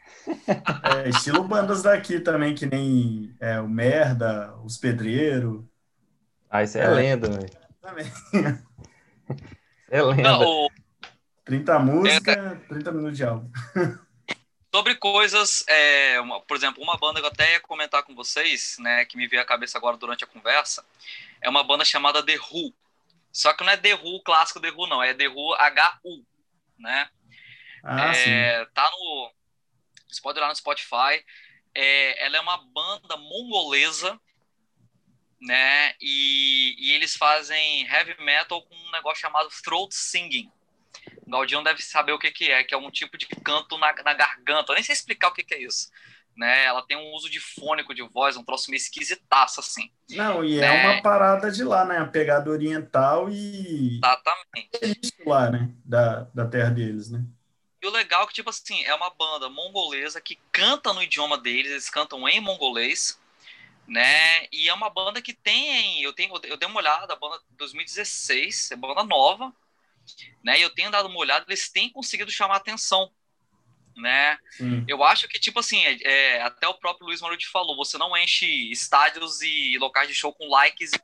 É, 1.04 1.08
estilo 1.08 1.42
bandas 1.44 1.82
daqui 1.82 2.20
também, 2.20 2.54
que 2.54 2.66
nem 2.66 3.34
é, 3.40 3.60
o 3.60 3.68
Merda, 3.68 4.54
os 4.64 4.76
Pedreiros. 4.76 5.64
Ah, 6.48 6.62
isso 6.62 6.78
é, 6.78 6.82
É. 6.82 6.88
lenda, 6.88 7.28
velho. 7.30 7.50
Também. 7.80 8.06
É 9.92 10.02
lenda. 10.02 10.22
Não, 10.22 10.42
o- 10.42 10.70
30 11.44 11.78
músicas, 11.80 12.58
30 12.68 12.92
minutos 12.92 13.16
de 13.16 13.24
álbum. 13.24 13.50
sobre 14.72 14.94
coisas, 14.94 15.64
é, 15.68 16.20
uma- 16.20 16.40
por 16.40 16.56
exemplo, 16.56 16.80
uma 16.82 16.96
banda 16.96 17.18
que 17.20 17.26
eu 17.26 17.30
até 17.30 17.54
ia 17.54 17.60
comentar 17.60 18.04
com 18.04 18.14
vocês, 18.14 18.76
né, 18.78 19.04
que 19.04 19.16
me 19.16 19.26
veio 19.26 19.42
à 19.42 19.44
cabeça 19.44 19.76
agora 19.76 19.96
durante 19.96 20.22
a 20.22 20.28
conversa, 20.28 20.84
é 21.42 21.48
uma 21.48 21.64
banda 21.64 21.84
chamada 21.84 22.24
The 22.24 22.36
Who. 22.38 22.72
Só 23.32 23.52
que 23.52 23.64
não 23.64 23.72
é 23.72 23.76
The 23.76 23.94
Who 23.96 24.22
clássico 24.22 24.60
The 24.60 24.70
Who, 24.70 24.86
não, 24.86 25.02
é 25.02 25.12
The 25.12 25.28
Who 25.28 25.54
HU, 25.54 26.24
né? 26.78 27.08
Ah, 27.82 28.14
sim. 28.14 28.30
É, 28.30 28.64
tá 28.74 28.88
no. 28.90 29.30
Você 30.14 30.20
pode 30.22 30.38
lá 30.40 30.48
no 30.48 30.56
Spotify. 30.56 31.24
É, 31.74 32.24
ela 32.26 32.36
é 32.36 32.40
uma 32.40 32.58
banda 32.58 33.16
mongolesa, 33.16 34.18
né? 35.40 35.94
E, 36.00 36.74
e 36.78 36.92
eles 36.92 37.16
fazem 37.16 37.86
heavy 37.86 38.16
metal 38.22 38.62
com 38.62 38.74
um 38.74 38.90
negócio 38.92 39.20
chamado 39.20 39.48
throat 39.64 39.94
singing. 39.94 40.50
O 41.26 41.30
Gaudião 41.30 41.62
deve 41.62 41.80
saber 41.82 42.12
o 42.12 42.18
que, 42.18 42.30
que 42.30 42.50
é, 42.50 42.64
que 42.64 42.74
é 42.74 42.78
um 42.78 42.90
tipo 42.90 43.16
de 43.16 43.26
canto 43.26 43.78
na, 43.78 43.92
na 44.02 44.14
garganta. 44.14 44.72
Eu 44.72 44.74
nem 44.74 44.82
sei 44.84 44.92
explicar 44.92 45.28
o 45.28 45.32
que, 45.32 45.44
que 45.44 45.54
é 45.54 45.62
isso. 45.62 45.88
Né? 46.36 46.64
Ela 46.64 46.82
tem 46.86 46.96
um 46.96 47.12
uso 47.12 47.28
de 47.30 47.38
fônico 47.40 47.94
de 47.94 48.02
voz, 48.02 48.36
um 48.36 48.44
troço 48.44 48.70
meio 48.70 48.78
esquisitaço, 48.80 49.60
assim. 49.60 49.90
Não, 50.08 50.44
e 50.44 50.58
é 50.60 50.64
É. 50.64 50.70
uma 50.70 51.02
parada 51.02 51.50
de 51.50 51.62
lá, 51.62 51.84
né? 51.84 51.98
A 51.98 52.06
pegada 52.06 52.50
oriental 52.50 53.28
e 53.30 53.98
Exatamente. 53.98 55.00
isso 55.02 55.12
lá, 55.26 55.50
né? 55.50 55.72
Da, 55.84 56.24
da 56.34 56.46
terra 56.46 56.70
deles, 56.70 57.10
né? 57.10 57.24
E 57.82 57.86
o 57.86 57.90
legal 57.90 58.24
é 58.24 58.26
que, 58.26 58.34
tipo 58.34 58.50
assim, 58.50 58.82
é 58.84 58.94
uma 58.94 59.10
banda 59.10 59.48
mongolesa 59.48 60.20
que 60.20 60.38
canta 60.52 60.92
no 60.92 61.02
idioma 61.02 61.38
deles, 61.38 61.70
eles 61.70 61.88
cantam 61.88 62.28
em 62.28 62.38
mongolês, 62.38 63.18
né? 63.86 64.46
E 64.52 64.68
é 64.68 64.74
uma 64.74 64.90
banda 64.90 65.22
que 65.22 65.32
tem. 65.32 66.02
Eu, 66.02 66.12
tenho, 66.12 66.32
eu 66.44 66.56
dei 66.56 66.68
uma 66.68 66.78
olhada, 66.78 67.12
a 67.12 67.16
banda 67.16 67.38
de 67.38 67.56
2016, 67.56 68.72
é 68.72 68.76
banda 68.76 69.02
nova, 69.02 69.52
né? 70.44 70.58
E 70.58 70.62
eu 70.62 70.70
tenho 70.70 70.90
dado 70.90 71.08
uma 71.08 71.18
olhada, 71.18 71.46
eles 71.48 71.70
têm 71.70 71.88
conseguido 71.88 72.30
chamar 72.30 72.56
atenção, 72.56 73.10
né? 73.96 74.38
Sim. 74.50 74.84
Eu 74.86 75.02
acho 75.02 75.26
que, 75.26 75.40
tipo 75.40 75.58
assim, 75.58 75.82
é, 75.82 75.98
é, 76.02 76.42
até 76.42 76.68
o 76.68 76.74
próprio 76.74 77.06
Luiz 77.06 77.22
Maruti 77.22 77.48
falou, 77.48 77.76
você 77.76 77.96
não 77.96 78.14
enche 78.14 78.70
estádios 78.70 79.40
e 79.40 79.78
locais 79.78 80.06
de 80.06 80.14
show 80.14 80.34
com 80.34 80.50
likes 80.50 80.92
e, 80.92 81.00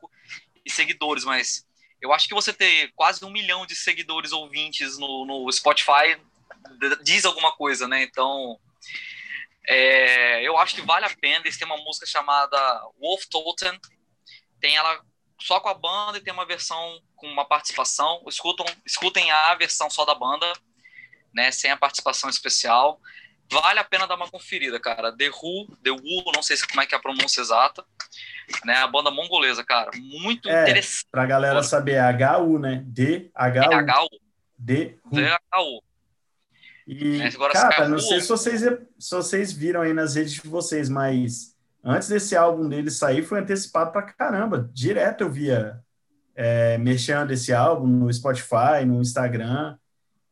e 0.66 0.70
seguidores, 0.70 1.24
mas 1.24 1.66
eu 2.03 2.12
acho 2.12 2.29
que 2.29 2.35
você 2.35 2.53
ter 2.53 2.93
quase 2.95 3.24
um 3.24 3.31
milhão 3.31 3.64
de 3.64 3.74
seguidores 3.74 4.31
ouvintes 4.31 4.99
no, 4.99 5.24
no 5.24 5.51
Spotify 5.51 6.18
diz 7.03 7.25
alguma 7.25 7.53
coisa, 7.57 7.87
né? 7.89 8.03
Então, 8.03 8.59
é, 9.67 10.43
eu 10.47 10.57
acho 10.59 10.75
que 10.75 10.83
vale 10.83 11.05
a 11.07 11.17
pena. 11.21 11.41
Eles 11.45 11.59
têm 11.59 11.67
uma 11.67 11.77
música 11.79 12.07
chamada 12.07 12.59
Wolf 13.01 13.25
Totem, 13.31 13.79
tem 14.61 14.77
ela 14.77 15.01
só 15.41 15.61
com 15.61 15.69
a 15.69 15.75
banda 15.75 16.19
e 16.19 16.21
tem 16.21 16.33
uma 16.33 16.47
versão 16.47 17.01
com 17.17 17.27
uma 17.29 17.45
participação. 17.45 18.23
Escutam, 18.29 18.64
escutem 18.85 19.31
a 19.31 19.55
versão 19.55 19.91
só 19.91 20.05
da 20.05 20.14
banda, 20.14 20.51
né? 21.35 21.51
Sem 21.51 21.71
a 21.71 21.77
participação 21.77 22.31
especial. 22.31 23.01
Vale 23.51 23.79
a 23.79 23.85
pena 23.85 24.09
dar 24.09 24.17
uma 24.17 24.29
conferida, 24.29 24.81
cara. 24.81 25.17
The 25.17 25.29
Who, 25.31 25.77
The 25.83 25.91
Who, 25.93 26.33
não 26.35 26.43
sei 26.43 26.57
se- 26.57 26.67
como 26.67 26.81
é 26.81 26.87
que 26.87 26.95
é 26.97 26.99
a 26.99 27.01
pronúncia 27.01 27.41
exata, 27.41 27.85
né? 28.64 28.75
A 28.79 28.89
banda 28.89 29.09
mongolesa, 29.11 29.64
cara, 29.64 29.91
muito 29.97 30.49
É. 30.49 30.62
interessante. 30.62 31.07
Pra 31.12 31.27
galera 31.27 31.62
saber, 31.62 31.93
é 31.95 32.01
HU, 32.39 32.59
né? 32.59 32.83
D-H-U. 32.87 33.73
H-U, 33.73 34.09
D-U. 34.59 34.99
D-H-U. 35.12 35.83
E, 36.87 37.18
cara, 37.53 37.70
Skyhu- 37.70 37.89
não 37.89 37.99
sei 37.99 38.20
se 38.20 38.28
vocês, 38.28 38.61
se 38.61 39.11
vocês 39.14 39.53
viram 39.53 39.80
aí 39.80 39.93
nas 39.93 40.14
redes 40.14 40.34
de 40.34 40.49
vocês, 40.49 40.89
mas 40.89 41.57
antes 41.82 42.09
desse 42.09 42.37
álbum 42.37 42.68
dele 42.68 42.91
sair, 42.91 43.22
foi 43.22 43.41
antecipado 43.41 43.91
pra 43.91 44.03
caramba. 44.03 44.70
Direto 44.72 45.22
eu 45.22 45.30
via 45.30 45.80
é, 46.34 46.78
mexendo 46.78 47.32
esse 47.32 47.53
álbum 47.53 47.87
no 47.87 48.12
Spotify, 48.12 48.84
no 48.87 49.01
Instagram. 49.01 49.76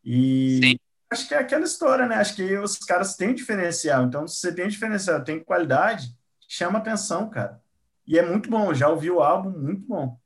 E 0.04 0.60
Sim. 0.62 0.78
acho 1.10 1.26
que 1.26 1.34
é 1.34 1.38
aquela 1.38 1.64
história, 1.64 2.06
né? 2.06 2.16
Acho 2.16 2.36
que 2.36 2.56
os 2.58 2.76
caras 2.78 3.16
têm 3.16 3.34
diferencial. 3.34 4.04
Então, 4.04 4.28
se 4.28 4.36
você 4.36 4.54
tem 4.54 4.68
diferencial, 4.68 5.24
tem 5.24 5.42
qualidade, 5.42 6.14
chama 6.46 6.78
atenção, 6.78 7.28
cara. 7.28 7.60
E 8.06 8.18
é 8.18 8.22
muito 8.22 8.48
bom. 8.48 8.72
Já 8.74 8.88
ouvi 8.88 9.10
o 9.10 9.20
álbum, 9.22 9.50
muito 9.50 9.80
bom. 9.88 10.18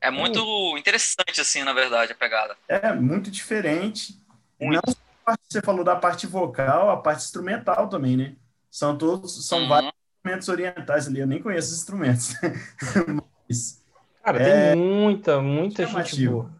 É 0.00 0.10
muito 0.10 0.78
interessante, 0.78 1.40
assim, 1.40 1.64
na 1.64 1.72
verdade, 1.72 2.12
a 2.12 2.14
pegada. 2.14 2.56
É 2.68 2.92
muito 2.92 3.30
diferente. 3.30 4.22
Muito. 4.60 4.82
Não 4.86 4.92
só 4.94 4.98
a 5.22 5.24
parte- 5.26 5.42
você 5.50 5.62
falou 5.62 5.84
da 5.84 5.96
parte 5.96 6.26
vocal, 6.26 6.90
a 6.90 6.96
parte 6.96 7.24
instrumental 7.24 7.88
também, 7.88 8.16
né? 8.16 8.36
São 8.70 8.96
todos, 8.98 9.46
são 9.48 9.60
Uhum. 9.60 9.68
vários 9.68 9.92
instrumentos 10.18 10.48
orientais 10.48 11.08
ali, 11.08 11.20
eu 11.20 11.26
nem 11.26 11.42
conheço 11.42 11.72
os 11.72 11.78
instrumentos. 11.78 12.34
Mas, 13.48 13.82
Cara, 14.22 14.40
É 14.40 14.40
tem 14.40 14.54
muita, 14.54 15.40
muita 15.40 15.86
gente 15.86 16.16
boa. 16.16 16.50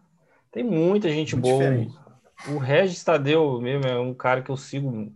Tem 0.51 0.63
muita 0.63 1.09
gente 1.09 1.35
Muito 1.35 1.43
boa. 1.43 1.85
diferente. 1.85 1.95
O 2.43 2.57
Regis 2.59 3.03
Tadeu 3.03 3.59
mesmo 3.61 3.87
é 3.87 3.99
um 3.99 4.13
cara 4.13 4.41
que 4.43 4.49
eu 4.51 4.57
sigo, 4.57 5.11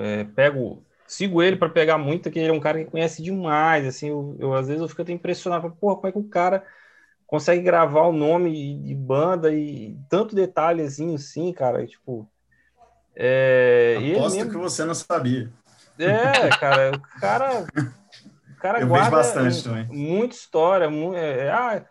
é, 0.00 0.24
pego, 0.24 0.84
sigo 1.06 1.42
ele 1.42 1.56
para 1.56 1.68
pegar 1.70 1.98
muito, 1.98 2.30
que 2.30 2.38
ele 2.38 2.48
é 2.50 2.52
um 2.52 2.60
cara 2.60 2.84
que 2.84 2.90
conhece 2.90 3.22
demais, 3.22 3.86
assim, 3.86 4.08
eu, 4.08 4.36
eu, 4.40 4.54
às 4.54 4.66
vezes 4.68 4.82
eu 4.82 4.88
fico 4.88 5.02
até 5.02 5.12
impressionado, 5.12 5.70
porra, 5.76 5.96
como 5.96 6.08
é 6.08 6.12
que 6.12 6.18
o 6.18 6.28
cara 6.28 6.66
consegue 7.26 7.62
gravar 7.62 8.02
o 8.06 8.12
nome 8.12 8.78
de 8.82 8.94
banda 8.94 9.52
e 9.52 9.96
tanto 10.08 10.34
detalhezinho 10.34 11.14
assim, 11.14 11.52
cara, 11.52 11.86
tipo, 11.86 12.28
é, 13.16 13.96
Aposto 14.12 14.36
mesmo- 14.36 14.50
que 14.50 14.56
você 14.58 14.84
não 14.84 14.94
sabia. 14.94 15.50
é, 15.98 16.48
cara, 16.50 16.92
o 16.96 17.20
cara, 17.20 17.66
o 18.50 18.60
cara 18.60 18.80
Eu 18.80 18.88
guarda 18.88 19.10
bastante 19.10 19.62
também. 19.64 19.86
muita 19.88 20.34
história, 20.34 20.90
mu- 20.90 21.14
é, 21.14 21.50
ah, 21.50 21.84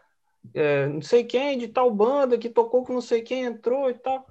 é, 0.53 0.87
não 0.87 1.01
sei 1.01 1.23
quem 1.23 1.57
de 1.57 1.67
tal 1.67 1.89
banda 1.91 2.37
que 2.37 2.49
tocou 2.49 2.83
com 2.83 2.93
não 2.93 3.01
sei 3.01 3.21
quem 3.21 3.43
entrou 3.43 3.89
e 3.89 3.93
tal. 3.93 4.27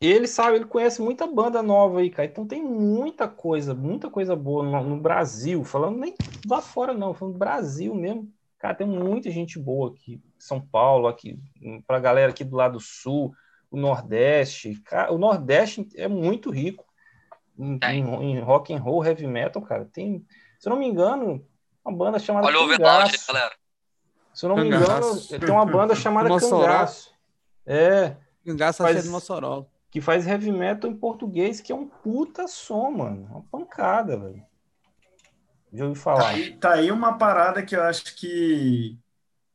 Ele 0.00 0.28
sabe, 0.28 0.56
ele 0.56 0.64
conhece 0.64 1.02
muita 1.02 1.26
banda 1.26 1.60
nova 1.62 2.00
aí, 2.00 2.10
cara. 2.10 2.28
Então 2.28 2.46
tem 2.46 2.62
muita 2.62 3.28
coisa, 3.28 3.74
muita 3.74 4.08
coisa 4.10 4.36
boa 4.36 4.62
no, 4.64 4.90
no 4.90 5.00
Brasil, 5.00 5.64
falando 5.64 5.98
nem 5.98 6.16
lá 6.48 6.60
fora 6.62 6.94
não, 6.94 7.12
falando 7.14 7.34
do 7.34 7.38
Brasil 7.38 7.94
mesmo. 7.94 8.32
Cara, 8.58 8.74
tem 8.74 8.86
muita 8.86 9.30
gente 9.30 9.58
boa 9.58 9.90
aqui, 9.90 10.20
São 10.38 10.60
Paulo, 10.60 11.06
aqui, 11.06 11.38
pra 11.86 12.00
galera 12.00 12.30
aqui 12.32 12.42
do 12.42 12.56
lado 12.56 12.80
sul, 12.80 13.32
o 13.70 13.76
Nordeste. 13.76 14.74
Cara, 14.84 15.12
o 15.12 15.18
Nordeste 15.18 15.88
é 15.94 16.08
muito 16.08 16.50
rico 16.50 16.84
em, 17.58 17.78
Tem. 17.78 18.00
em- 18.00 18.32
em 18.32 18.40
rock 18.40 18.74
and 18.74 18.80
roll, 18.80 19.04
heavy 19.04 19.26
metal, 19.26 19.62
cara. 19.62 19.84
Tem, 19.84 20.26
se 20.58 20.68
eu 20.68 20.70
não 20.70 20.78
me 20.78 20.86
engano, 20.88 21.46
uma 21.84 21.96
banda 21.96 22.18
chamada 22.18 22.46
Olha 22.48 22.60
o 22.60 22.68
Cangaço. 22.68 23.26
galera. 23.32 23.54
Se 24.34 24.44
eu 24.44 24.48
não 24.48 24.56
me 24.56 24.70
Cangaço. 24.70 25.26
engano, 25.34 25.46
tem 25.46 25.54
uma 25.54 25.66
banda 25.66 25.94
chamada 25.96 26.28
Mossoró. 26.28 26.62
Cangaço. 26.66 27.12
É, 27.64 28.16
Cangaço 28.44 28.82
Faz- 28.82 28.96
é 28.96 29.02
de 29.02 29.08
Mossoró. 29.08 29.66
que 29.90 30.00
faz 30.00 30.26
heavy 30.26 30.50
metal 30.50 30.90
em 30.90 30.96
português, 30.96 31.60
que 31.60 31.70
é 31.70 31.74
um 31.74 31.86
puta 31.86 32.48
som, 32.48 32.90
mano. 32.90 33.26
Uma 33.30 33.42
pancada, 33.50 34.16
velho. 34.18 34.42
Já 35.72 35.84
ouvi 35.84 35.98
Tá 35.98 36.02
falar. 36.04 36.28
aí, 36.28 36.56
tá 36.56 36.72
aí 36.74 36.90
uma 36.90 37.18
parada 37.18 37.62
que 37.62 37.76
eu 37.76 37.82
acho 37.82 38.14
que 38.16 38.96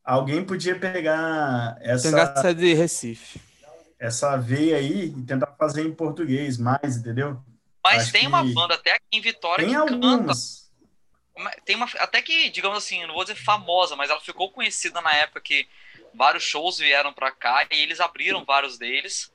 alguém 0.03 0.43
podia 0.45 0.78
pegar 0.80 1.78
essa, 1.82 2.09
Cangaço 2.11 2.47
é 2.47 2.53
de 2.53 2.74
Recife. 2.74 3.39
essa 3.99 4.38
veia 4.38 4.78
aí 4.78 5.05
e 5.05 5.22
tentar 5.24 5.47
fazer 5.57 5.84
em 5.86 5.93
português 5.93 6.57
mais, 6.57 6.97
entendeu? 6.97 7.41
Mas 7.84 8.03
Acho 8.03 8.11
tem 8.14 8.28
uma 8.28 8.43
que- 8.43 8.53
banda 8.53 8.76
até 8.76 8.91
aqui 8.91 9.03
em 9.11 9.22
Vitória 9.22 9.66
Tem 9.66 9.74
que 9.74 9.80
canta. 9.82 9.93
algumas. 9.95 10.72
Mas 11.36 11.55
Tem 11.66 11.76
uma, 11.76 11.88
até 11.97 12.22
que, 12.22 12.49
digamos 12.51 12.78
assim, 12.78 13.05
não 13.07 13.14
vou 13.16 13.24
dizer 13.24 13.36
famosa, 13.36 13.95
mas 13.95 14.09
ela 14.11 14.22
ficou 14.22 14.51
conhecida 14.51 15.01
na 15.01 15.11
época 15.14 15.41
que 15.41 15.68
vários 16.14 16.43
shows 16.43 16.78
vieram 16.78 17.11
pra 17.11 17.32
cá 17.32 17.66
e 17.72 17.76
eles 17.82 17.99
abriram 17.99 18.45
vários 18.45 18.78
deles. 18.78 19.32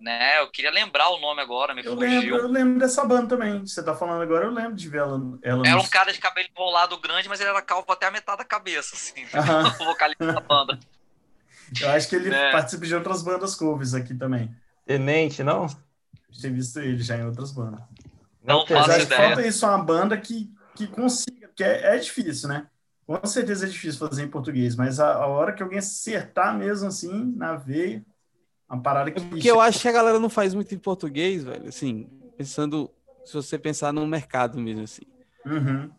Né? 0.00 0.38
Eu 0.40 0.50
queria 0.50 0.70
lembrar 0.70 1.08
o 1.10 1.18
nome 1.18 1.40
agora, 1.40 1.74
me 1.74 1.82
Eu 1.82 1.94
fugiu. 1.94 1.98
lembro, 1.98 2.36
eu 2.38 2.48
lembro 2.48 2.78
dessa 2.80 3.04
banda 3.04 3.28
também. 3.28 3.60
Você 3.66 3.82
tá 3.84 3.94
falando 3.94 4.22
agora, 4.22 4.46
eu 4.46 4.50
lembro 4.52 4.74
de 4.76 4.88
ver 4.88 4.98
ela, 4.98 5.38
ela 5.42 5.64
Era 5.64 5.80
no- 5.80 5.82
um 5.82 5.88
cara 5.88 6.12
de 6.12 6.18
cabelo 6.20 6.48
enrolado 6.48 6.98
grande, 7.00 7.28
mas 7.28 7.40
ele 7.40 7.50
era 7.50 7.60
calvo 7.62 7.90
até 7.92 8.06
a 8.06 8.10
metade 8.10 8.38
da 8.38 8.44
cabeça, 8.44 8.94
assim. 8.94 9.26
Aham. 9.34 9.72
o 9.80 9.84
vocalista 9.84 10.24
da 10.34 10.40
banda. 10.48 10.78
Eu 11.80 11.88
acho 11.90 12.08
que 12.08 12.16
ele 12.16 12.34
É. 12.34 12.50
participa 12.50 12.86
de 12.86 12.94
outras 12.94 13.22
bandas 13.22 13.54
covers 13.54 13.94
aqui 13.94 14.14
também. 14.14 14.54
Tenente, 14.84 15.42
não? 15.42 15.66
Ter 16.40 16.50
visto 16.52 16.80
ele 16.80 17.02
já 17.02 17.16
em 17.18 17.24
outras 17.26 17.52
bandas. 17.52 17.82
Não 18.42 18.66
faço 18.66 19.00
ideia. 19.02 19.36
falta 19.36 19.46
isso, 19.46 19.66
uma 19.66 19.82
banda 19.82 20.18
que, 20.20 20.50
que 20.74 20.86
consiga, 20.88 21.48
porque 21.48 21.64
é, 21.64 21.96
é 21.96 21.98
difícil, 21.98 22.48
né? 22.48 22.68
Com 23.06 23.24
certeza 23.26 23.66
é 23.66 23.68
difícil 23.70 23.98
fazer 24.08 24.24
em 24.24 24.30
português, 24.30 24.76
mas 24.76 25.00
a, 25.00 25.14
a 25.14 25.26
hora 25.26 25.52
que 25.54 25.62
alguém 25.62 25.78
acertar 25.78 26.56
mesmo 26.56 26.88
assim, 26.88 27.32
na 27.36 27.56
veia, 27.56 28.04
uma 28.68 28.82
parada 28.82 29.10
que. 29.10 29.20
Porque 29.20 29.50
eu 29.50 29.60
acho 29.60 29.80
que 29.80 29.88
a 29.88 29.92
galera 29.92 30.18
não 30.18 30.28
faz 30.28 30.54
muito 30.54 30.74
em 30.74 30.78
português, 30.78 31.44
velho. 31.44 31.68
Assim, 31.68 32.08
pensando, 32.36 32.90
se 33.24 33.34
você 33.34 33.58
pensar 33.58 33.92
no 33.92 34.06
mercado 34.06 34.58
mesmo, 34.58 34.82
assim. 34.82 35.02
Uhum. 35.44 35.90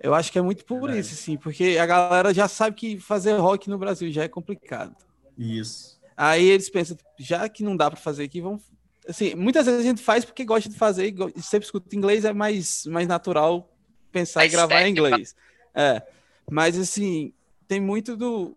Eu 0.00 0.14
acho 0.14 0.32
que 0.32 0.38
é 0.38 0.42
muito 0.42 0.64
por 0.64 0.80
Verdade. 0.80 1.00
isso, 1.00 1.14
assim, 1.14 1.36
porque 1.36 1.76
a 1.78 1.84
galera 1.84 2.32
já 2.32 2.48
sabe 2.48 2.74
que 2.74 2.98
fazer 2.98 3.34
rock 3.34 3.68
no 3.68 3.76
Brasil 3.76 4.10
já 4.10 4.24
é 4.24 4.28
complicado. 4.28 4.96
Isso. 5.36 6.00
Aí 6.16 6.48
eles 6.48 6.70
pensam, 6.70 6.96
já 7.18 7.48
que 7.48 7.62
não 7.62 7.76
dá 7.76 7.90
para 7.90 8.00
fazer 8.00 8.24
aqui, 8.24 8.40
vamos. 8.40 8.62
Assim, 9.06 9.34
muitas 9.34 9.66
vezes 9.66 9.80
a 9.80 9.84
gente 9.84 10.02
faz 10.02 10.24
porque 10.24 10.44
gosta 10.44 10.68
de 10.68 10.76
fazer 10.76 11.14
e 11.34 11.42
sempre 11.42 11.66
escuta 11.66 11.94
inglês, 11.94 12.24
é 12.24 12.32
mais, 12.32 12.86
mais 12.86 13.06
natural 13.06 13.70
pensar 14.10 14.40
A 14.40 14.46
e 14.46 14.48
gravar 14.48 14.82
em 14.82 14.90
inglês. 14.90 15.34
É. 15.74 16.02
Mas 16.50 16.78
assim, 16.78 17.32
tem 17.68 17.80
muito 17.80 18.16
do. 18.16 18.56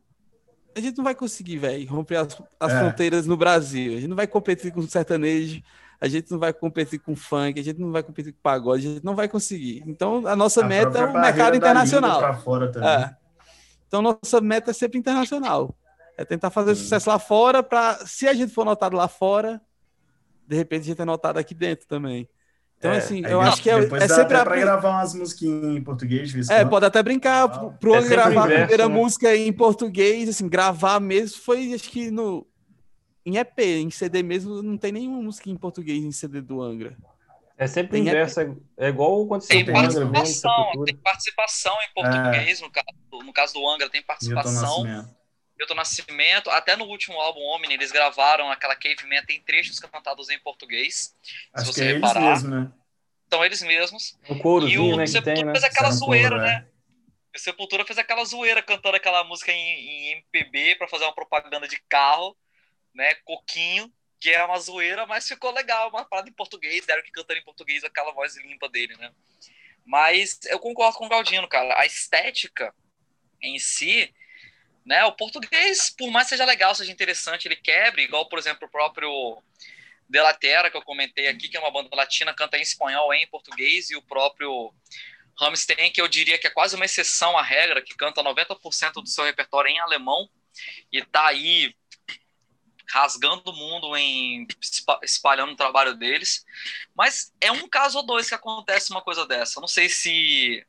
A 0.76 0.80
gente 0.80 0.98
não 0.98 1.04
vai 1.04 1.14
conseguir, 1.16 1.58
velho, 1.58 1.88
romper 1.90 2.16
as, 2.18 2.42
as 2.60 2.72
É. 2.74 2.80
fronteiras 2.80 3.26
no 3.28 3.38
Brasil. 3.38 3.94
A 3.94 3.96
gente 3.96 4.08
não 4.08 4.16
vai 4.16 4.28
competir 4.28 4.72
com 4.72 4.82
sertanejo, 4.88 5.62
a 6.02 6.08
gente 6.08 6.32
não 6.32 6.40
vai 6.40 6.52
competir 6.54 7.00
com 7.00 7.16
funk, 7.16 7.60
a 7.60 7.64
gente 7.64 7.80
não 7.80 7.92
vai 7.92 8.02
competir 8.04 8.34
com 8.34 8.40
pagode, 8.42 8.88
a 8.88 8.92
gente 8.94 9.04
não 9.06 9.16
vai 9.16 9.28
conseguir. 9.28 9.84
Então, 9.86 10.26
a 10.28 10.36
nossa 10.36 10.62
A 10.64 10.68
meta 10.68 10.98
é 11.00 11.06
o 11.06 11.14
mercado 11.14 11.56
internacional. 11.56 12.40
fora 12.42 12.72
também. 12.72 12.90
É. 12.90 13.16
Então, 13.88 14.02
nossa 14.02 14.42
meta 14.42 14.72
é 14.72 14.74
sempre 14.74 14.98
internacional. 14.98 15.76
É 16.18 16.26
tentar 16.26 16.50
fazer 16.50 16.72
Hum. 16.72 16.76
sucesso 16.76 17.10
lá 17.10 17.18
fora, 17.20 17.62
para 17.64 18.06
se 18.06 18.28
a 18.28 18.34
gente 18.34 18.54
for 18.54 18.66
notado 18.66 18.96
lá 18.96 19.08
fora, 19.08 19.62
de 20.48 20.56
repente 20.56 20.82
a 20.82 20.86
gente 20.86 21.02
é 21.02 21.06
notado 21.06 21.38
aqui 21.38 21.54
dentro 21.56 21.88
também. 21.88 22.28
Então, 22.84 22.92
É, 22.92 22.98
assim, 22.98 23.22
eu 23.26 23.40
acho 23.40 23.62
que 23.62 23.70
é, 23.70 23.76
é 23.76 23.86
dá 23.88 23.88
sempre 24.10 24.36
até 24.36 24.36
a. 24.36 24.44
pra 24.44 24.58
gravar 24.60 24.90
umas 24.90 25.14
musiquinhas 25.14 25.78
em 25.78 25.82
português, 25.82 26.28
de 26.28 26.34
vez 26.34 26.50
em 26.50 26.54
É, 26.54 26.58
quando. 26.60 26.70
pode 26.70 26.86
até 26.86 27.02
brincar 27.02 27.48
pro, 27.48 27.72
pro 27.72 27.94
É 27.94 27.98
Angra 28.00 28.10
sempre 28.10 28.16
gravar 28.18 28.42
a 28.42 28.46
inverso, 28.46 28.68
primeira 28.68 28.90
né? 28.90 28.94
música 28.94 29.36
em 29.38 29.54
português, 29.54 30.28
assim, 30.28 30.50
gravar 30.50 31.00
mesmo 31.00 31.42
foi, 31.42 31.74
acho 31.74 31.90
que 31.90 32.12
no. 32.12 32.46
Em 33.26 33.38
EP, 33.38 33.58
em 33.58 33.90
CD 33.90 34.22
mesmo, 34.22 34.62
não 34.62 34.78
tem 34.78 34.92
nenhuma 34.92 35.22
música 35.22 35.50
em 35.50 35.56
português 35.56 36.04
em 36.04 36.12
CD 36.12 36.42
do 36.42 36.62
Angra. 36.62 36.98
É 37.58 37.68
sempre 37.68 37.94
Tem 37.94 38.02
inverso, 38.02 38.42
é, 38.42 38.52
é 38.78 38.90
igual 38.90 39.24
aconteceu 39.24 39.56
Tem 39.56 39.66
com 39.66 39.72
o 39.72 39.78
Angra 39.78 40.04
Vem, 40.04 40.12
participação, 40.12 40.84
tem 40.84 40.96
participação 40.98 41.74
em 41.90 41.94
português, 41.94 42.60
no, 42.60 42.70
caso, 42.70 42.88
no 43.26 43.32
caso 43.32 43.54
do 43.54 43.70
Angra 43.70 43.90
tem 43.90 44.02
Milton 44.02 44.08
participação. 44.08 44.84
Milton 45.64 45.76
Nascimento, 45.76 46.50
até 46.50 46.76
no 46.76 46.86
último 46.86 47.20
álbum 47.20 47.42
Omni, 47.42 47.74
eles 47.74 47.92
gravaram 47.92 48.52
aquela 48.52 48.76
Caveman, 48.76 49.24
tem 49.26 49.42
trechos 49.42 49.80
cantados 49.80 50.30
em 50.30 50.40
português, 50.40 51.16
Acho 51.54 51.72
se 51.72 51.74
você 51.74 51.86
é 51.86 51.90
eles 51.92 51.96
reparar. 51.96 52.22
mesmo, 52.22 52.50
né? 52.50 52.72
São 53.30 53.44
eles 53.44 53.62
mesmos. 53.62 54.18
Um 54.30 54.36
E 54.36 54.40
courozinho, 54.40 54.96
o 54.96 54.98
né, 54.98 55.08
Sepultura 55.08 55.36
tem, 55.36 55.46
né? 55.46 55.52
fez 55.54 55.64
aquela 55.64 55.88
é 55.90 55.92
zoeira, 55.92 56.36
é. 56.36 56.40
né? 56.40 56.68
O 57.36 57.40
Sepultura 57.40 57.86
fez 57.86 57.98
aquela 57.98 58.24
zoeira 58.26 58.62
cantando 58.62 58.96
aquela 58.98 59.24
música 59.24 59.52
em, 59.52 59.58
em 59.58 60.12
MPB 60.12 60.76
pra 60.76 60.88
fazer 60.88 61.06
uma 61.06 61.16
propaganda 61.16 61.68
de 61.68 61.82
carro, 61.90 62.38
né? 62.94 63.16
Coquinho, 63.24 63.92
que 64.20 64.30
é 64.30 64.44
uma 64.44 64.60
zoeira, 64.60 65.06
mas 65.08 65.28
ficou 65.28 65.52
legal, 65.52 65.90
uma 65.90 66.06
parada 66.06 66.30
em 66.30 66.34
português, 66.34 66.86
deram 66.86 67.02
que 67.02 67.12
cantando 67.12 67.40
em 67.40 67.44
português 67.44 67.84
aquela 67.84 68.12
voz 68.12 68.38
limpa 68.38 68.70
dele, 68.70 68.96
né? 68.98 69.12
Mas 69.86 70.40
eu 70.46 70.60
concordo 70.60 70.98
com 70.98 71.06
o 71.08 71.10
Galdino, 71.10 71.48
cara. 71.48 71.80
A 71.80 71.86
estética 71.86 72.74
em 73.42 73.58
si, 73.60 74.14
né? 74.86 75.04
O 75.06 75.14
português, 75.14 75.90
por 75.90 76.10
mais 76.12 76.28
seja 76.28 76.46
legal, 76.46 76.76
seja 76.76 76.92
interessante, 76.92 77.48
ele 77.48 77.56
quebre, 77.56 78.04
igual, 78.04 78.28
por 78.28 78.40
exemplo, 78.40 78.68
o 78.68 78.72
próprio 78.72 79.42
De 80.10 80.20
La 80.22 80.34
Terra, 80.34 80.70
que 80.70 80.78
eu 80.78 80.82
comentei 80.84 81.28
aqui, 81.28 81.50
que 81.50 81.58
é 81.58 81.60
uma 81.60 81.72
banda 81.72 81.90
latina, 81.96 82.34
canta 82.34 82.58
em 82.58 82.62
espanhol 82.62 83.14
e 83.14 83.24
em 83.24 83.28
português, 83.28 83.90
e 83.90 83.96
o 83.96 84.02
próprio 84.02 84.74
Rammstein, 85.40 85.92
que 85.92 86.02
eu 86.02 86.08
diria 86.08 86.38
que 86.38 86.48
é 86.48 86.52
quase 86.52 86.76
uma 86.76 86.86
exceção 86.86 87.38
à 87.38 87.42
regra, 87.44 87.82
que 87.82 87.96
canta 87.96 88.24
90% 88.24 89.02
do 89.02 89.10
seu 89.10 89.24
repertório 89.24 89.70
em 89.72 89.80
alemão, 89.80 90.30
e 90.92 91.04
tá 91.04 91.28
aí 91.28 91.76
rasgando 92.92 93.50
o 93.50 93.54
mundo 93.56 93.96
em 93.98 94.46
espa- 94.62 95.00
espalhando 95.04 95.54
o 95.54 95.56
trabalho 95.56 95.96
deles. 95.96 96.46
Mas 96.96 97.34
é 97.42 97.52
um 97.52 97.68
caso 97.68 97.98
ou 98.00 98.06
dois 98.06 98.28
que 98.30 98.36
acontece 98.36 98.92
uma 98.92 99.02
coisa 99.02 99.26
dessa. 99.26 99.60
Não 99.60 99.68
sei 99.68 99.90
se 99.90 100.66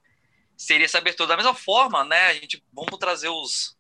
seria 0.57 0.87
essa 0.87 0.99
abertura 0.99 1.29
da 1.29 1.37
mesma 1.37 1.55
forma, 1.55 2.05
né? 2.05 2.27
A 2.29 2.35
gente 2.35 2.65
vamos 2.73 2.99
trazer 2.99 3.29
os 3.29 3.74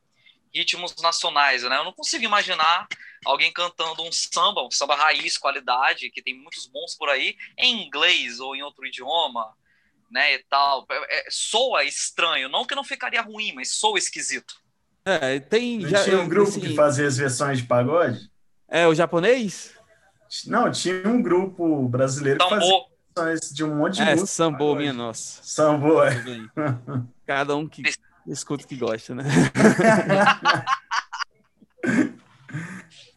ritmos 0.55 0.94
nacionais, 1.02 1.62
né? 1.64 1.76
Eu 1.76 1.84
não 1.84 1.92
consigo 1.92 2.24
imaginar 2.24 2.86
alguém 3.24 3.52
cantando 3.52 4.02
um 4.02 4.12
samba, 4.12 4.62
um 4.62 4.70
samba 4.70 4.94
raiz, 4.94 5.36
qualidade, 5.36 6.11
que 6.11 6.22
tem 6.22 6.38
muitos 6.38 6.66
bons 6.66 6.94
por 6.96 7.09
aí, 7.09 7.36
em 7.59 7.84
inglês 7.84 8.38
ou 8.38 8.55
em 8.55 8.62
outro 8.62 8.86
idioma, 8.86 9.52
né, 10.11 10.34
e 10.34 10.44
tal. 10.44 10.86
É, 10.90 11.18
é, 11.18 11.26
soa 11.30 11.84
estranho, 11.84 12.48
não 12.48 12.64
que 12.64 12.74
não 12.74 12.84
ficaria 12.84 13.20
ruim, 13.20 13.52
mas 13.52 13.72
soa 13.72 13.98
esquisito. 13.98 14.55
É, 15.05 15.40
tem. 15.40 15.80
Não 15.80 15.88
já, 15.88 16.05
tinha 16.05 16.18
um 16.18 16.28
grupo 16.28 16.50
assim, 16.50 16.61
que 16.61 16.74
fazia 16.74 17.07
as 17.07 17.16
versões 17.16 17.59
de 17.59 17.64
pagode? 17.64 18.30
É 18.68 18.86
o 18.86 18.94
japonês? 18.94 19.74
Não, 20.46 20.70
tinha 20.70 21.07
um 21.07 21.20
grupo 21.20 21.88
brasileiro 21.88 22.38
que 22.38 22.48
fazia 22.48 22.68
Tambor, 22.68 22.88
versões 23.14 23.50
de 23.52 23.64
um 23.64 23.76
monte 23.76 23.96
de 23.96 24.02
É, 24.02 24.11
música. 24.12 24.26
sambô, 24.26 24.59
pagode. 24.59 24.78
minha 24.78 24.92
nossa. 24.92 25.42
Sambô, 25.42 26.02
é. 26.02 26.14
Cada 27.26 27.55
um 27.57 27.68
que 27.68 27.82
escuta 28.27 28.66
que 28.66 28.77
gosta, 28.77 29.14
né? 29.14 29.25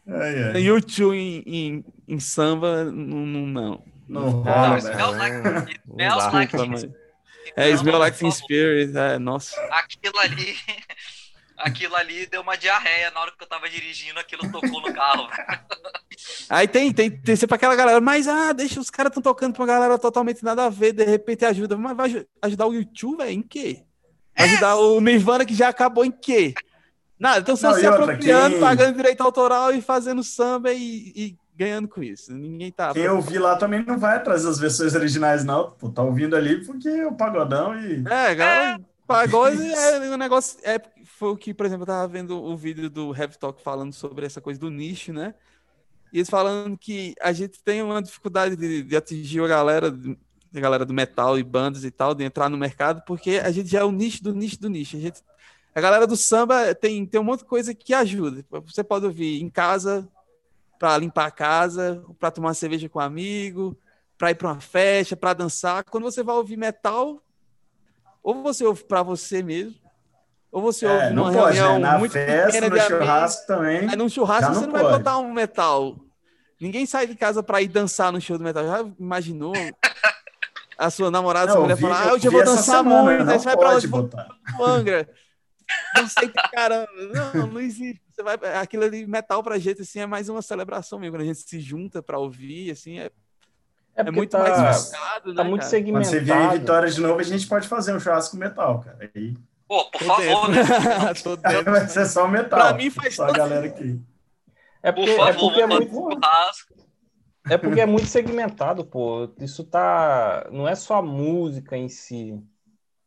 Ai, 0.08 0.43
ai. 0.53 0.62
YouTube 0.62 1.16
em, 1.18 1.43
em, 1.45 1.86
em 2.08 2.20
samba, 2.20 2.86
não. 2.86 3.26
não, 3.26 3.47
não. 3.47 3.84
Não 4.08 4.30
rola, 4.30 4.80
velho. 4.80 5.68
É, 7.55 7.70
Smell 7.72 7.97
Like 7.97 8.18
Teen. 8.18 8.32
Spirit, 8.32 8.97
é, 8.97 9.20
nossa. 9.20 9.60
Aquilo 9.72 10.18
ali. 10.20 10.55
Aquilo 11.58 11.95
ali 11.95 12.28
deu 12.28 12.41
uma 12.41 12.55
diarreia 12.55 13.10
na 13.10 13.20
hora 13.20 13.32
que 13.36 13.43
eu 13.43 13.47
tava 13.47 13.68
dirigindo, 13.68 14.20
aquilo 14.20 14.43
tocou 14.51 14.80
no 14.80 14.93
carro. 14.93 15.28
Aí 16.49 16.68
tem, 16.68 16.93
tem, 16.93 17.10
tem 17.10 17.36
sempre 17.36 17.55
aquela 17.55 17.76
galera, 17.76 17.99
mas 17.99 18.28
ah, 18.28 18.53
deixa 18.53 18.80
os 18.80 18.91
caras 18.91 19.12
tão 19.12 19.24
tocando 19.24 19.53
pra 19.53 19.64
uma 19.64 19.68
galera 19.68 19.97
totalmente 19.97 20.43
nada 20.43 20.66
a 20.66 20.70
ver, 20.70 20.93
de 20.93 21.03
repente 21.03 21.43
ajuda. 21.45 21.76
Mas 21.76 21.97
vai 21.97 22.05
aju- 22.05 22.28
ajudar 22.43 22.68
o 22.68 22.74
YouTube, 22.76 23.18
velho, 23.18 23.32
em 23.32 23.41
quê? 23.41 23.84
Ajudar 24.38 24.75
o 24.77 24.99
Nirvana 25.01 25.45
que 25.45 25.53
já 25.55 25.69
acabou 25.69 26.05
em 26.05 26.11
quê? 26.11 26.53
Nada, 27.19 27.39
então 27.39 27.55
só 27.55 27.71
Não, 27.71 27.79
se 27.79 27.88
outra, 27.88 28.03
apropriando, 28.03 28.51
quem- 28.51 28.59
pagando 28.59 28.95
direito 28.95 29.21
autoral 29.21 29.73
e 29.73 29.81
fazendo 29.81 30.23
samba 30.23 30.71
e, 30.71 31.11
e 31.15 31.35
ganhando 31.55 31.88
com 31.88 32.03
isso. 32.03 32.31
Ninguém 32.31 32.71
tá. 32.71 32.93
Quem 32.93 33.09
ouvir 33.09 33.39
lá 33.39 33.55
também 33.55 33.83
não 33.83 33.97
vai 33.97 34.17
atrás 34.17 34.43
das 34.43 34.59
versões 34.59 34.93
originais, 34.93 35.43
não. 35.43 35.71
Pô, 35.71 35.89
tá 35.89 36.03
ouvindo 36.03 36.35
ali 36.35 36.63
porque 36.63 36.88
é 36.88 37.07
o 37.07 37.13
pagodão 37.15 37.73
e. 37.79 38.03
É, 38.07 38.35
galera, 38.35 38.79
pagode 39.07 39.59
é 39.63 39.99
um 40.13 40.17
negócio. 40.17 40.59
É, 40.63 40.79
foi 41.05 41.29
o 41.29 41.38
que, 41.38 41.55
por 41.55 41.65
exemplo, 41.65 41.83
eu 41.83 41.88
tava 41.88 42.07
vendo 42.07 42.38
o 42.39 42.55
vídeo 42.55 42.88
do 42.88 43.15
Heavy 43.15 43.38
Talk 43.39 43.61
falando 43.63 43.93
sobre 43.93 44.25
essa 44.27 44.39
coisa 44.39 44.59
do 44.59 44.69
nicho, 44.69 45.11
né? 45.11 45.33
E 46.13 46.19
eles 46.19 46.29
falando 46.29 46.77
que 46.77 47.15
a 47.19 47.33
gente 47.33 47.59
tem 47.63 47.81
uma 47.81 48.01
dificuldade 48.01 48.55
de, 48.55 48.83
de 48.83 48.95
atingir 48.95 49.41
a 49.43 49.47
galera, 49.47 49.91
a 50.60 50.62
galera 50.62 50.86
do 50.86 50.93
metal 50.93 51.38
e 51.38 51.43
bandas 51.43 51.84
e 51.84 51.91
tal, 51.91 52.14
de 52.14 52.24
entrar 52.24 52.49
no 52.49 52.58
mercado, 52.58 53.01
porque 53.05 53.41
a 53.43 53.51
gente 53.51 53.70
já 53.70 53.80
é 53.80 53.84
o 53.84 53.91
nicho 53.91 54.24
do 54.24 54.34
nicho 54.34 54.60
do 54.60 54.70
nicho. 54.70 54.97
A, 54.97 54.99
gente, 54.99 55.22
a 55.74 55.82
galera 55.82 56.08
do 56.08 56.16
samba 56.18 56.74
tem, 56.76 57.05
tem 57.05 57.20
um 57.20 57.24
monte 57.24 57.39
de 57.39 57.45
coisa 57.45 57.74
que 57.74 57.93
ajuda. 57.93 58.43
Você 58.66 58.84
pode 58.84 59.05
ouvir 59.05 59.41
em 59.41 59.49
casa, 59.49 60.08
para 60.78 60.97
limpar 60.97 61.26
a 61.26 61.32
casa, 61.32 62.03
para 62.20 62.32
tomar 62.32 62.49
uma 62.49 62.53
cerveja 62.53 62.88
com 62.88 62.99
um 62.99 63.01
amigo, 63.01 63.78
para 64.18 64.32
ir 64.32 64.36
para 64.36 64.49
uma 64.49 64.60
festa, 64.60 65.16
para 65.16 65.34
dançar. 65.34 65.84
Quando 65.84 66.03
você 66.03 66.24
vai 66.24 66.36
ouvir 66.36 66.58
metal, 66.58 67.22
ou 68.24 68.43
você 68.43 68.66
ouve 68.66 68.84
para 68.84 69.03
você 69.03 69.41
mesmo, 69.41 69.76
ou 70.51 70.62
você 70.62 70.86
ouve 70.86 71.05
É, 71.05 71.10
não 71.10 71.26
numa 71.26 71.34
pode, 71.34 71.58
reunião 71.58 71.80
né? 71.80 71.91
Na 71.91 71.99
muito 71.99 72.12
festa, 72.12 72.45
pequena 72.45 72.70
no 72.70 72.82
churrasco 72.82 73.47
também. 73.47 73.89
Aí 73.89 73.95
num 73.95 74.10
churrasco 74.10 74.53
você 74.53 74.66
não 74.66 74.68
não 74.68 74.74
vai 74.74 74.84
botar 74.84 75.18
um 75.18 75.34
metal. 75.34 75.95
Ninguém 76.60 76.86
sai 76.86 77.05
de 77.05 77.16
casa 77.16 77.43
para 77.43 77.62
ir 77.62 77.68
dançar 77.68 78.12
no 78.12 78.20
show 78.20 78.38
do 78.38 78.43
metal. 78.43 78.66
Já 78.66 78.86
imaginou 78.99 79.53
a 80.78 80.89
sua 80.89 81.09
namorada, 81.11 81.47
sua 81.51 81.55
Não, 81.55 81.61
mulher 81.63 81.78
falar, 81.78 82.09
ah, 82.09 82.13
hoje 82.13 82.28
eu 82.28 82.32
vou 82.32 82.43
dançar 82.43 82.78
semana, 82.84 83.03
muito, 83.03 83.25
não 83.25 83.34
aí 83.34 83.39
você 83.39 83.45
vai 83.45 83.57
pra 83.57 83.69
onde? 83.75 83.88
Botar. 83.88 84.28
pro 84.55 84.65
Angra. 84.65 85.09
Dancei 85.95 86.30
pra 86.30 86.47
caramba. 86.49 86.88
Não, 87.34 87.47
não 87.47 87.59
existe. 87.59 88.01
Você 88.11 88.23
vai, 88.23 88.36
aquilo 88.61 88.84
ali, 88.84 89.05
metal 89.05 89.43
pra 89.43 89.57
gente, 89.59 89.82
assim, 89.82 89.99
é 89.99 90.05
mais 90.05 90.30
uma 90.30 90.41
celebração 90.41 90.97
mesmo. 90.99 91.13
Quando 91.15 91.23
a 91.23 91.25
gente 91.25 91.39
se 91.39 91.59
junta 91.59 92.01
pra 92.01 92.17
ouvir, 92.19 92.71
assim, 92.71 92.99
é, 92.99 93.05
É 93.05 93.11
é 93.95 94.03
porque 94.03 94.15
muito 94.17 94.32
tá, 94.32 94.39
mais 94.39 94.86
focado, 94.86 95.36
tá 95.36 95.43
né, 95.43 95.49
muito 95.49 95.61
cara? 95.61 95.71
Quando 95.84 96.03
segmentado. 96.03 96.05
você 96.05 96.19
vier 96.19 96.41
em 96.41 96.59
Vitória 96.59 96.89
de 96.89 97.01
novo, 97.01 97.19
a 97.19 97.23
gente 97.23 97.47
pode 97.47 97.67
fazer 97.67 97.93
um 97.93 97.99
churrasco 97.99 98.38
metal, 98.38 98.80
cara. 98.82 99.11
Aí, 99.15 99.36
Pô, 99.67 99.84
por 99.91 99.99
Tô 99.99 100.05
favor, 100.05 100.49
né? 100.49 100.63
dentro. 101.13 101.38
Dentro. 101.38 101.71
vai 101.71 101.88
ser 101.89 102.05
só 102.05 102.28
metal. 102.28 102.59
Pra 102.59 102.73
mim 102.73 102.89
faz 102.89 103.15
só 103.15 103.25
a 103.25 103.32
galera 103.34 103.65
aqui. 103.65 103.99
É 104.82 104.91
Por 104.93 105.05
porque, 105.05 105.11
é, 105.11 105.17
favor, 105.17 105.39
porque 105.39 105.61
é, 105.61 105.67
vamos 105.67 105.86
fazer 105.86 105.91
muito, 105.91 106.07
um 106.07 106.21
churrasco. 106.21 106.73
É 107.50 107.58
porque 107.58 107.82
é 107.82 107.86
muito 107.86 108.08
segmentado, 108.08 108.86
pô. 108.86 109.30
Isso 109.39 109.64
tá. 109.64 110.48
Não 110.52 110.68
é 110.68 110.76
só 110.76 110.95
a 110.95 111.02
música 111.02 111.76
em 111.78 111.89
si. 111.89 112.41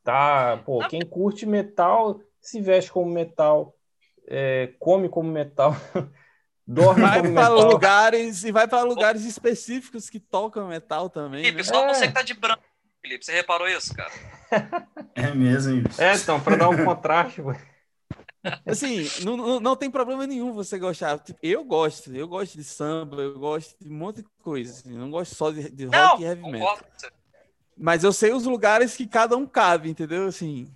Tá, 0.02 0.58
pô, 0.64 0.78
quem 0.88 1.04
curte 1.04 1.44
metal 1.46 2.20
se 2.40 2.60
veste 2.60 2.90
como 2.90 3.10
metal, 3.10 3.76
é, 4.26 4.72
come 4.78 5.08
como 5.10 5.30
metal, 5.30 5.76
dorme 6.66 7.02
Vai 7.02 7.20
como 7.20 7.34
para 7.34 7.50
metal. 7.50 7.70
lugares 7.70 8.44
e 8.44 8.50
vai 8.50 8.66
para 8.66 8.82
lugares 8.82 9.24
específicos 9.26 10.08
que 10.08 10.18
tocam 10.18 10.68
metal 10.68 11.10
também. 11.10 11.42
Felipe, 11.44 11.58
Né? 11.58 11.64
só 11.64 11.84
É. 11.84 11.94
você 11.94 12.08
que 12.08 12.14
tá 12.14 12.22
de 12.22 12.32
branco, 12.32 12.62
Felipe. 13.02 13.24
Você 13.24 13.32
reparou 13.32 13.68
isso, 13.68 13.94
cara? 13.94 14.10
É 15.14 15.34
mesmo, 15.34 15.74
hein? 15.74 15.84
É, 15.98 16.14
então, 16.14 16.40
pra 16.40 16.56
dar 16.56 16.70
um 16.70 16.82
contraste, 16.84 17.42
pô. 17.42 17.54
Assim, 18.66 19.06
não, 19.22 19.36
não, 19.36 19.60
não 19.60 19.76
tem 19.76 19.90
problema 19.90 20.26
nenhum 20.26 20.52
você 20.52 20.78
gostar. 20.78 21.18
Tipo, 21.18 21.38
Eu 21.42 21.64
gosto, 21.64 22.14
eu 22.14 22.26
gosto 22.26 22.56
de 22.56 22.64
samba, 22.64 23.16
eu 23.16 23.38
gosto 23.38 23.76
de 23.78 23.90
um 23.90 23.96
monte 23.96 24.22
de 24.22 24.28
coisa. 24.42 24.72
assim, 24.72 24.96
não 24.96 25.10
gosto 25.10 25.34
só 25.34 25.50
de, 25.50 25.70
de 25.70 25.84
rock 25.84 25.96
Não, 25.96 26.20
e 26.20 26.24
heavy 26.24 26.50
metal. 26.50 26.78
Mas 27.76 28.04
eu 28.04 28.12
sei 28.12 28.32
os 28.32 28.44
lugares 28.44 28.96
que 28.96 29.06
cada 29.06 29.36
um 29.36 29.46
cabe, 29.46 29.90
entendeu? 29.90 30.26
Assim, 30.26 30.70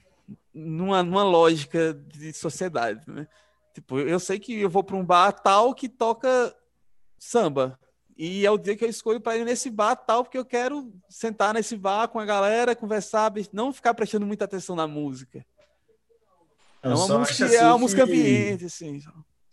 numa, 0.52 1.02
numa 1.02 1.24
lógica 1.24 1.94
de 1.94 2.32
sociedade, 2.32 3.02
né? 3.10 3.26
Tipo, 3.74 3.98
eu 3.98 4.20
sei 4.20 4.38
que 4.38 4.60
eu 4.60 4.70
vou 4.70 4.84
para 4.84 4.96
um 4.96 5.04
bar 5.04 5.32
tal 5.32 5.74
que 5.74 5.88
toca 5.88 6.54
samba. 7.18 7.78
E 8.16 8.46
é 8.46 8.50
o 8.50 8.56
dia 8.56 8.76
que 8.76 8.84
eu 8.84 8.88
escolho 8.88 9.20
para 9.20 9.36
ir 9.36 9.44
nesse 9.44 9.68
bar 9.68 9.96
tal, 9.96 10.22
porque 10.22 10.38
eu 10.38 10.44
quero 10.44 10.92
sentar 11.08 11.52
nesse 11.52 11.76
bar 11.76 12.06
com 12.06 12.20
a 12.20 12.24
galera, 12.24 12.76
conversar, 12.76 13.32
não 13.52 13.72
ficar 13.72 13.92
prestando 13.92 14.24
muita 14.24 14.44
atenção 14.44 14.76
na 14.76 14.86
música. 14.86 15.44
É 16.84 16.88
uma 16.88 17.18
música, 17.18 17.44
acho 17.46 17.54
é 17.54 17.62
uma 17.62 17.70
assim 17.72 17.80
música 17.80 18.04
que 18.04 18.10
ambiente, 18.12 18.64
assim. 18.66 19.02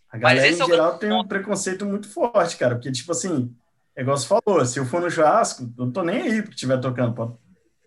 A 0.09 0.17
galera, 0.17 0.47
em 0.47 0.59
é 0.59 0.63
o 0.63 0.67
geral, 0.67 0.97
tem 0.97 1.11
um 1.11 1.25
preconceito 1.25 1.86
muito 1.86 2.09
forte, 2.09 2.57
cara. 2.57 2.75
Porque, 2.75 2.91
tipo 2.91 3.11
assim, 3.13 3.55
é 3.95 4.01
igual 4.01 4.17
você 4.17 4.27
falou, 4.27 4.65
se 4.65 4.77
eu 4.77 4.86
for 4.86 5.01
no 5.01 5.09
churrasco, 5.09 5.63
eu 5.63 5.86
não 5.86 5.91
tô 5.91 6.03
nem 6.03 6.21
aí 6.21 6.41
porque 6.41 6.55
estiver 6.55 6.79
tocando. 6.79 7.13
Pode 7.13 7.38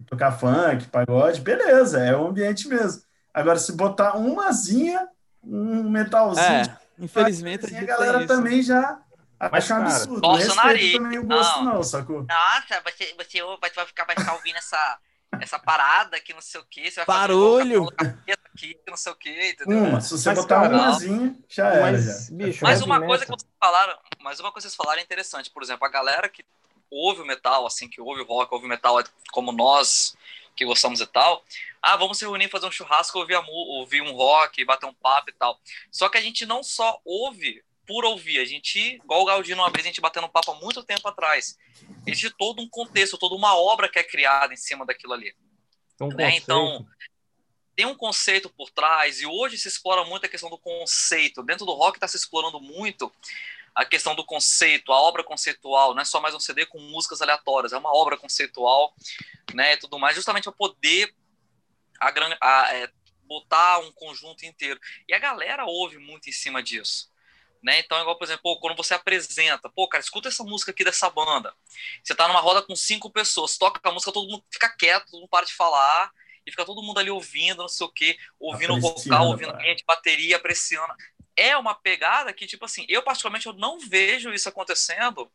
tocar 0.06 0.32
funk, 0.32 0.86
pagode, 0.86 1.40
beleza, 1.40 2.00
é 2.02 2.16
o 2.16 2.28
ambiente 2.28 2.68
mesmo. 2.68 3.02
Agora, 3.32 3.58
se 3.58 3.72
botar 3.72 4.16
umazinha, 4.16 5.06
um 5.42 5.88
metalzinho, 5.90 6.46
É, 6.46 6.76
infelizmente 6.98 7.64
a 7.64 7.68
assim, 7.68 7.76
a 7.76 7.84
galera 7.84 8.18
isso. 8.18 8.28
também 8.28 8.62
já 8.62 8.98
Mas, 9.38 9.64
acha 9.64 9.74
um 9.74 9.82
absurdo. 9.82 10.20
torce 10.20 10.48
Não 10.48 11.74
não. 11.74 11.82
sacou? 11.82 12.24
Nossa, 12.24 12.80
você, 12.84 13.14
você 13.16 13.42
vai, 13.60 13.70
vai 13.74 13.86
ficar, 13.86 14.04
vai 14.04 14.16
ficar 14.16 14.34
ouvindo 14.34 14.56
essa, 14.56 14.98
essa 15.40 15.58
parada 15.58 16.20
que 16.20 16.32
não 16.32 16.40
sei 16.40 16.60
o 16.60 16.64
que. 16.64 16.90
Você 16.90 17.04
vai 17.04 17.06
Barulho. 17.06 17.88
Fazer 17.98 18.38
aqui, 18.44 18.74
que 18.74 18.90
não 18.90 18.96
sei 18.96 19.12
o 19.12 19.16
que, 19.16 19.50
entendeu? 19.50 19.78
Uma, 19.78 20.00
se 20.00 20.10
você 20.10 20.28
Mas, 20.30 20.38
botar 20.38 20.62
cara, 20.62 20.74
umazinha, 20.74 21.36
já 21.48 21.68
era. 21.68 21.92
Mas, 21.92 22.04
já. 22.04 22.34
bicho, 22.34 22.64
Mas 22.64 22.82
uma 22.82 23.00
coisa 23.00 23.24
que 23.24 23.30
vocês 23.30 23.50
falaram, 23.60 23.98
mas 24.20 24.40
uma 24.40 24.52
coisa 24.52 24.66
que 24.66 24.72
vocês 24.72 24.76
falaram 24.76 25.00
é 25.00 25.02
interessante. 25.02 25.50
Por 25.50 25.62
exemplo, 25.62 25.86
a 25.86 25.90
galera 25.90 26.28
que 26.28 26.44
ouve 26.90 27.22
o 27.22 27.26
metal, 27.26 27.66
assim, 27.66 27.88
que 27.88 28.00
ouve 28.00 28.22
o 28.22 28.24
rock, 28.24 28.52
ouve 28.54 28.66
o 28.66 28.68
metal 28.68 29.02
como 29.32 29.52
nós, 29.52 30.16
que 30.54 30.64
gostamos 30.64 31.00
e 31.00 31.06
tal. 31.06 31.44
Ah, 31.82 31.96
vamos 31.96 32.18
se 32.18 32.24
reunir, 32.24 32.48
fazer 32.48 32.66
um 32.66 32.70
churrasco, 32.70 33.18
ouvir, 33.18 33.34
a 33.34 33.44
ouvir 33.46 34.00
um 34.02 34.12
rock, 34.12 34.64
bater 34.64 34.86
um 34.86 34.94
papo 34.94 35.30
e 35.30 35.32
tal. 35.32 35.58
Só 35.90 36.08
que 36.08 36.16
a 36.16 36.20
gente 36.20 36.46
não 36.46 36.62
só 36.62 37.00
ouve 37.04 37.62
por 37.86 38.04
ouvir, 38.04 38.38
a 38.38 38.44
gente, 38.44 38.78
igual 38.96 39.22
o 39.22 39.24
Galdino 39.24 39.62
uma 39.62 39.70
vez, 39.70 39.84
a 39.84 39.88
gente 39.88 40.00
batendo 40.00 40.26
um 40.26 40.30
papo 40.30 40.52
há 40.52 40.54
muito 40.54 40.82
tempo 40.82 41.06
atrás. 41.08 41.58
Existe 42.06 42.30
todo 42.36 42.62
um 42.62 42.68
contexto, 42.68 43.18
toda 43.18 43.34
uma 43.34 43.56
obra 43.56 43.88
que 43.88 43.98
é 43.98 44.02
criada 44.02 44.52
em 44.52 44.56
cima 44.56 44.84
daquilo 44.84 45.12
ali. 45.12 45.34
um 46.00 46.08
né, 46.08 46.36
então, 46.36 46.86
tem 47.74 47.86
um 47.86 47.94
conceito 47.94 48.48
por 48.48 48.70
trás, 48.70 49.20
e 49.20 49.26
hoje 49.26 49.58
se 49.58 49.68
explora 49.68 50.04
muito 50.04 50.26
a 50.26 50.28
questão 50.28 50.50
do 50.50 50.58
conceito. 50.58 51.42
Dentro 51.42 51.66
do 51.66 51.72
rock 51.72 51.96
está 51.96 52.08
se 52.08 52.16
explorando 52.16 52.60
muito 52.60 53.12
a 53.74 53.84
questão 53.84 54.14
do 54.14 54.24
conceito, 54.24 54.92
a 54.92 55.00
obra 55.00 55.24
conceitual, 55.24 55.94
não 55.94 56.02
é 56.02 56.04
só 56.04 56.20
mais 56.20 56.34
um 56.34 56.40
CD 56.40 56.64
com 56.64 56.78
músicas 56.78 57.20
aleatórias, 57.20 57.72
é 57.72 57.78
uma 57.78 57.94
obra 57.94 58.16
conceitual, 58.16 58.94
né, 59.52 59.74
e 59.74 59.76
tudo 59.76 59.98
mais, 59.98 60.14
justamente 60.14 60.44
para 60.44 60.52
poder 60.52 61.12
a, 62.00 62.12
a, 62.40 62.76
é, 62.76 62.88
botar 63.24 63.78
um 63.78 63.90
conjunto 63.90 64.44
inteiro. 64.44 64.80
E 65.08 65.14
a 65.14 65.18
galera 65.18 65.64
ouve 65.64 65.98
muito 65.98 66.28
em 66.28 66.32
cima 66.32 66.62
disso. 66.62 67.12
Né? 67.64 67.78
Então, 67.78 67.98
igual, 67.98 68.18
por 68.18 68.24
exemplo, 68.24 68.42
pô, 68.42 68.60
quando 68.60 68.76
você 68.76 68.92
apresenta, 68.92 69.70
pô, 69.70 69.88
cara, 69.88 70.04
escuta 70.04 70.28
essa 70.28 70.44
música 70.44 70.70
aqui 70.70 70.84
dessa 70.84 71.08
banda. 71.08 71.54
Você 72.02 72.14
tá 72.14 72.28
numa 72.28 72.40
roda 72.40 72.60
com 72.60 72.76
cinco 72.76 73.08
pessoas, 73.08 73.56
toca 73.56 73.80
a 73.82 73.90
música, 73.90 74.12
todo 74.12 74.30
mundo 74.30 74.44
fica 74.52 74.68
quieto, 74.68 75.06
todo 75.06 75.20
mundo 75.20 75.30
para 75.30 75.46
de 75.46 75.54
falar, 75.54 76.12
e 76.46 76.50
fica 76.50 76.66
todo 76.66 76.82
mundo 76.82 77.00
ali 77.00 77.10
ouvindo, 77.10 77.62
não 77.62 77.68
sei 77.68 77.86
o 77.86 77.90
quê, 77.90 78.18
ouvindo 78.38 78.74
o 78.74 78.80
vocal, 78.80 79.28
ouvindo 79.28 79.46
cara. 79.46 79.58
ambiente, 79.58 79.82
bateria, 79.86 80.36
apreciando. 80.36 80.92
É 81.34 81.56
uma 81.56 81.74
pegada 81.74 82.34
que, 82.34 82.46
tipo 82.46 82.66
assim, 82.66 82.84
eu 82.86 83.02
particularmente 83.02 83.46
eu 83.46 83.54
não 83.54 83.78
vejo 83.78 84.30
isso 84.30 84.46
acontecendo 84.46 85.32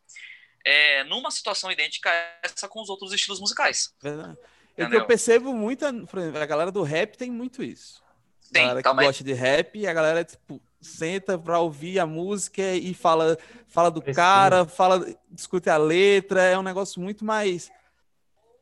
é, 0.63 1.03
numa 1.05 1.31
situação 1.31 1.71
idêntica 1.71 2.11
a 2.11 2.45
essa 2.45 2.67
com 2.67 2.79
os 2.79 2.89
outros 2.89 3.11
estilos 3.11 3.39
musicais. 3.39 3.91
Verdade. 3.99 4.37
É 4.77 4.85
que 4.85 4.95
eu 4.95 5.05
percebo 5.07 5.51
muito, 5.51 5.83
por 6.05 6.19
exemplo, 6.19 6.39
a 6.39 6.45
galera 6.45 6.71
do 6.71 6.83
rap 6.83 7.17
tem 7.17 7.31
muito 7.31 7.63
isso. 7.63 8.03
A 8.03 8.45
Sim, 8.45 8.53
galera 8.53 8.77
que 8.77 8.83
também. 8.83 9.07
gosta 9.07 9.23
de 9.23 9.33
rap, 9.33 9.87
a 9.87 9.93
galera, 9.93 10.23
tipo, 10.23 10.61
senta 10.81 11.37
pra 11.37 11.59
ouvir 11.59 11.99
a 11.99 12.05
música 12.05 12.61
e 12.73 12.93
fala, 12.93 13.37
fala 13.67 13.89
do 13.91 14.01
cara, 14.15 14.65
fala, 14.65 15.05
discute 15.29 15.69
a 15.69 15.77
letra, 15.77 16.41
é 16.41 16.57
um 16.57 16.63
negócio 16.63 17.01
muito 17.01 17.25
mais, 17.25 17.69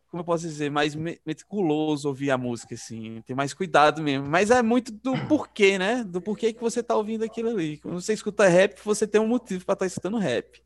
como 0.10 0.22
eu 0.22 0.26
posso 0.26 0.44
dizer, 0.48 0.72
mais 0.72 0.96
me- 0.96 1.20
meticuloso 1.26 2.08
ouvir 2.08 2.32
a 2.32 2.38
música, 2.38 2.76
assim, 2.76 3.22
tem 3.26 3.36
mais 3.36 3.54
cuidado 3.54 4.02
mesmo. 4.02 4.28
Mas 4.28 4.50
é 4.50 4.62
muito 4.62 4.92
do 4.92 5.14
porquê, 5.28 5.78
né? 5.78 6.04
Do 6.04 6.22
porquê 6.22 6.54
que 6.54 6.62
você 6.62 6.82
tá 6.82 6.96
ouvindo 6.96 7.24
aquilo 7.24 7.50
ali. 7.50 7.78
Quando 7.78 8.02
você 8.02 8.14
escuta 8.14 8.48
rap, 8.48 8.80
você 8.84 9.06
tem 9.06 9.20
um 9.22 9.28
motivo 9.28 9.66
pra 9.66 9.74
estar 9.74 9.86
escutando 9.86 10.18
rap. 10.18 10.62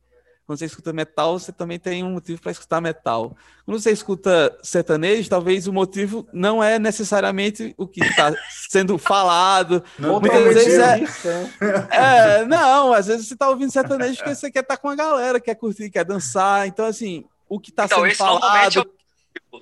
Quando 0.51 0.59
você 0.59 0.65
escuta 0.65 0.91
metal, 0.91 1.39
você 1.39 1.53
também 1.53 1.79
tem 1.79 2.03
um 2.03 2.11
motivo 2.11 2.41
para 2.41 2.51
escutar 2.51 2.81
metal. 2.81 3.37
Quando 3.63 3.79
você 3.79 3.89
escuta 3.89 4.53
sertanejo, 4.61 5.29
talvez 5.29 5.65
o 5.65 5.71
motivo 5.71 6.27
não 6.33 6.61
é 6.61 6.77
necessariamente 6.77 7.73
o 7.77 7.87
que 7.87 8.03
está 8.03 8.33
sendo 8.69 8.97
falado. 8.97 9.81
Não 9.97 10.19
muitas 10.19 10.43
vezes 10.53 10.77
é- 10.77 10.99
isso? 10.99 11.27
É, 11.89 12.43
não, 12.43 12.91
às 12.91 13.07
vezes 13.07 13.29
você 13.29 13.33
está 13.33 13.47
ouvindo 13.47 13.71
sertanejo 13.71 14.17
porque 14.17 14.35
você 14.35 14.51
quer 14.51 14.59
estar 14.59 14.75
com 14.75 14.89
a 14.89 14.95
galera, 14.95 15.39
quer 15.39 15.55
curtir, 15.55 15.89
quer 15.89 16.03
dançar. 16.03 16.67
Então, 16.67 16.85
assim, 16.85 17.23
o 17.47 17.57
que 17.57 17.69
está 17.69 17.85
Então, 17.85 17.99
sendo 17.99 18.07
esse 18.11 18.19
normalmente 18.21 18.73
falado. 18.73 18.91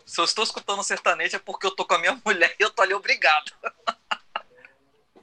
Se 0.07 0.19
eu 0.19 0.25
estou 0.25 0.43
escutando 0.43 0.81
sertanejo 0.81 1.35
é 1.35 1.39
porque 1.39 1.67
eu 1.67 1.71
tô 1.75 1.85
com 1.85 1.93
a 1.93 1.99
minha 1.99 2.19
mulher 2.25 2.55
e 2.59 2.63
eu 2.63 2.71
tô 2.71 2.81
ali 2.81 2.95
obrigado. 2.95 3.51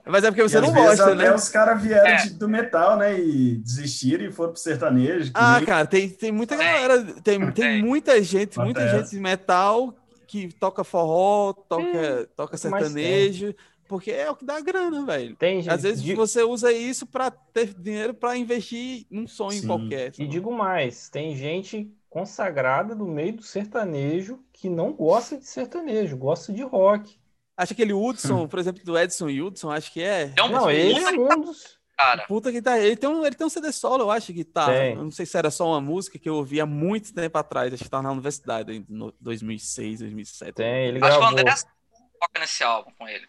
Mas 0.07 0.23
é 0.25 0.31
porque 0.31 0.43
você 0.43 0.59
E 0.59 0.61
não 0.61 0.73
vezes 0.73 0.89
gosta, 0.99 1.05
até 1.13 1.15
né? 1.17 1.35
os 1.35 1.49
caras 1.49 1.83
vieram 1.83 2.07
É. 2.07 2.17
de- 2.23 2.31
do 2.35 2.49
metal, 2.49 2.97
né? 2.97 3.19
E 3.19 3.57
desistiram 3.57 4.25
e 4.25 4.31
foram 4.33 4.53
pro 4.53 4.61
sertanejo. 4.61 5.33
Ah, 5.35 5.57
nem- 5.57 5.67
cara, 5.67 5.87
tem, 5.87 6.09
tem 6.09 6.31
muita 6.31 6.57
Tem. 6.57 6.65
galera, 6.67 7.03
tem, 7.23 7.41
tem 7.41 7.53
Tem. 7.53 7.83
muita 7.83 8.23
gente, 8.23 8.59
muita 8.59 8.81
Acontece. 8.81 9.03
gente 9.03 9.11
de 9.17 9.21
metal 9.21 9.95
que 10.27 10.49
toca 10.55 10.85
forró, 10.85 11.53
toca, 11.53 12.29
toca 12.37 12.57
sertanejo, 12.57 13.55
porque 13.89 14.11
é 14.11 14.31
o 14.31 14.37
que 14.37 14.45
dá 14.45 14.61
grana, 14.61 15.05
velho. 15.05 15.35
Tem 15.37 15.61
gente. 15.63 15.73
Às 15.73 15.83
vezes 15.83 16.03
di- 16.03 16.15
você 16.15 16.43
usa 16.43 16.73
isso 16.73 17.07
pra 17.07 17.31
ter 17.31 17.75
dinheiro 17.75 18.15
pra 18.15 18.37
investir 18.37 19.07
num 19.11 19.27
sonho 19.27 19.61
Sim. 19.61 19.67
qualquer. 19.67 20.11
E 20.13 20.17
sabe? 20.17 20.29
digo 20.29 20.53
mais, 20.53 21.09
tem 21.09 21.35
gente 21.37 21.91
consagrada 22.09 22.95
no 22.95 23.07
meio 23.07 23.35
do 23.35 23.43
sertanejo 23.43 24.41
que 24.53 24.69
não 24.69 24.93
gosta 24.93 25.37
de 25.37 25.47
sertanejo, 25.47 26.17
gosta 26.17 26.53
de 26.53 26.63
rock. 26.63 27.17
Acho 27.57 27.75
que 27.75 27.83
aquele 27.83 27.95
Hudson, 27.95 28.47
por 28.47 28.59
exemplo, 28.59 28.85
do 28.85 28.99
Edson 28.99 29.29
Hudson, 29.29 29.71
acho 29.71 29.91
que 29.93 30.03
é. 30.03 30.33
É 30.37 30.43
um 30.43 30.49
Não, 30.49 30.71
ele 30.71 30.99
é 31.01 31.11
um 31.11 31.41
dos. 31.41 31.77
Cara, 31.97 32.27
Puta 32.27 32.53
que 32.53 32.61
tá. 32.61 32.79
Ele 32.79 32.95
tem, 32.95 33.09
um, 33.09 33.25
ele 33.25 33.35
tem 33.35 33.47
um 33.47 33.51
CD 33.51 33.73
solo, 33.73 34.03
eu 34.05 34.11
acho 34.11 34.31
que 34.35 34.45
tá. 34.45 34.67
Tem. 34.67 34.95
Eu 34.95 35.03
não 35.05 35.11
sei 35.11 35.25
se 35.25 35.39
era 35.39 35.51
só 35.51 35.67
uma 35.67 35.81
música 35.81 36.19
que 36.19 36.29
eu 36.29 36.35
ouvi 36.35 36.61
há 36.61 36.67
muito 36.67 37.15
tempo 37.15 37.39
atrás. 37.39 37.73
Acho 37.73 37.85
que 37.85 37.89
tava 37.89 38.03
na 38.03 38.13
universidade, 38.13 38.71
em 38.71 38.85
no 38.87 39.15
2006, 39.19 40.01
2007. 40.01 40.53
Tem, 40.53 40.89
ele 40.89 40.99
acho 41.03 41.09
que 41.13 41.17
o 41.17 41.21
gravou. 41.21 41.39
André 41.41 41.55
toca 41.55 42.41
nesse 42.41 42.63
álbum 42.63 42.91
com 42.99 43.09
ele. 43.09 43.27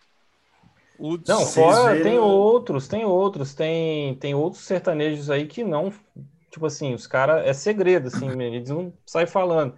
Hudson. 0.99 1.31
Não, 1.31 1.39
Vocês 1.45 1.53
fora 1.65 1.93
verem- 1.93 2.03
tem 2.03 2.19
outros, 2.19 2.87
tem 2.89 3.05
outros, 3.05 3.53
tem, 3.53 4.15
tem 4.15 4.33
outros 4.35 4.63
sertanejos 4.63 5.29
aí 5.29 5.45
que 5.47 5.63
não, 5.63 5.93
tipo 6.51 6.65
assim, 6.65 6.93
os 6.93 7.07
caras, 7.07 7.45
é 7.47 7.53
segredo, 7.53 8.07
assim, 8.07 8.29
eles 8.41 8.69
não 8.69 8.91
saem 9.05 9.27
falando, 9.27 9.77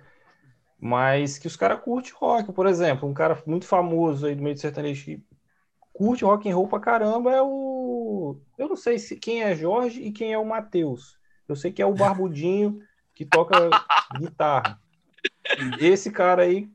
mas 0.79 1.37
que 1.37 1.47
os 1.47 1.55
caras 1.55 1.81
curtem 1.81 2.13
rock, 2.15 2.51
por 2.53 2.65
exemplo, 2.65 3.07
um 3.07 3.13
cara 3.13 3.41
muito 3.45 3.65
famoso 3.65 4.25
aí 4.25 4.35
do 4.35 4.41
meio 4.41 4.55
do 4.55 4.61
sertanejo 4.61 5.05
que 5.05 5.23
curte 5.91 6.23
rock 6.23 6.49
and 6.49 6.55
roll 6.55 6.67
pra 6.67 6.79
caramba 6.79 7.31
é 7.31 7.41
o, 7.41 8.37
eu 8.57 8.69
não 8.69 8.77
sei 8.77 8.97
se 8.97 9.17
quem 9.17 9.43
é 9.43 9.55
Jorge 9.55 10.01
e 10.01 10.11
quem 10.11 10.31
é 10.31 10.37
o 10.37 10.45
Matheus, 10.45 11.17
eu 11.47 11.55
sei 11.55 11.71
que 11.71 11.81
é 11.81 11.85
o 11.85 11.93
Barbudinho 11.93 12.79
que 13.13 13.25
toca 13.25 13.51
guitarra, 14.17 14.79
esse 15.79 16.09
cara 16.09 16.43
aí, 16.43 16.69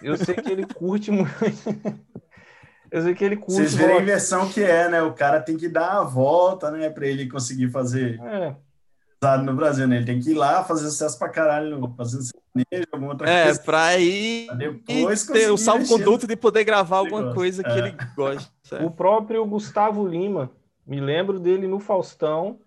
eu 0.00 0.16
sei 0.16 0.36
que 0.36 0.50
ele 0.50 0.64
curte 0.64 1.10
muito, 1.10 1.32
eu 2.90 3.02
sei 3.02 3.14
que 3.14 3.24
ele 3.24 3.36
curte 3.36 3.54
Vocês 3.54 3.74
verem 3.74 3.98
a 3.98 4.02
inversão 4.02 4.48
que 4.48 4.62
é, 4.62 4.88
né? 4.88 5.02
O 5.02 5.12
cara 5.12 5.40
tem 5.40 5.56
que 5.56 5.68
dar 5.68 5.98
a 5.98 6.04
volta, 6.04 6.70
né? 6.70 6.88
Pra 6.90 7.06
ele 7.06 7.28
conseguir 7.28 7.70
fazer 7.70 8.20
É, 8.20 9.36
no 9.38 9.54
Brasil, 9.54 9.88
né? 9.88 9.96
Ele 9.96 10.06
tem 10.06 10.20
que 10.20 10.30
ir 10.30 10.34
lá 10.34 10.62
fazer 10.62 10.88
sucesso 10.88 11.18
pra 11.18 11.28
caralho, 11.28 11.94
fazendo 11.96 12.22
sertanejo, 12.58 12.88
alguma 12.92 13.12
outra 13.12 13.30
É, 13.30 13.44
coisa. 13.44 13.62
pra 13.62 13.98
ir 13.98 14.46
pra 14.46 14.54
depois 14.56 15.26
ter 15.26 15.50
o 15.50 15.56
salvo-conduto 15.56 16.08
investir 16.08 16.28
de 16.28 16.36
poder 16.36 16.64
gravar 16.64 16.98
alguma 16.98 17.32
coisa 17.34 17.62
que 17.62 17.70
É. 17.70 17.78
ele 17.78 17.96
gosta. 18.16 18.50
O 18.84 18.90
próprio 18.90 19.44
Gustavo 19.46 20.06
Lima, 20.06 20.50
me 20.86 21.00
lembro 21.00 21.38
dele 21.40 21.66
no 21.66 21.78
Faustão, 21.80 22.58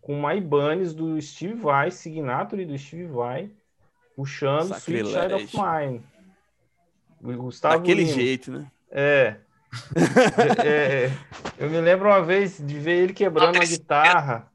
com 0.00 0.18
uma 0.18 0.34
Ibanez 0.34 0.92
do 0.94 1.20
Steve 1.20 1.54
Vai, 1.54 1.90
Signature 1.90 2.64
do 2.64 2.76
Steve 2.78 3.06
Vai, 3.06 3.50
puxando 4.16 4.74
Sweet 4.76 5.08
Child 5.08 5.34
of 5.34 5.46
Sacrilégio. 5.48 5.90
Mine. 5.90 6.02
O 7.22 7.42
Gustavo 7.42 7.78
Daquele 7.78 8.04
Lima. 8.04 8.14
jeito, 8.14 8.50
né? 8.52 8.66
É. 8.90 9.36
É, 10.64 11.04
é. 11.06 11.12
Eu 11.58 11.68
me 11.68 11.80
lembro 11.80 12.08
uma 12.08 12.22
vez 12.22 12.56
de 12.58 12.78
ver 12.78 13.02
ele 13.04 13.12
quebrando 13.12 13.56
uma 13.56 13.64
guitarra, 13.64 14.46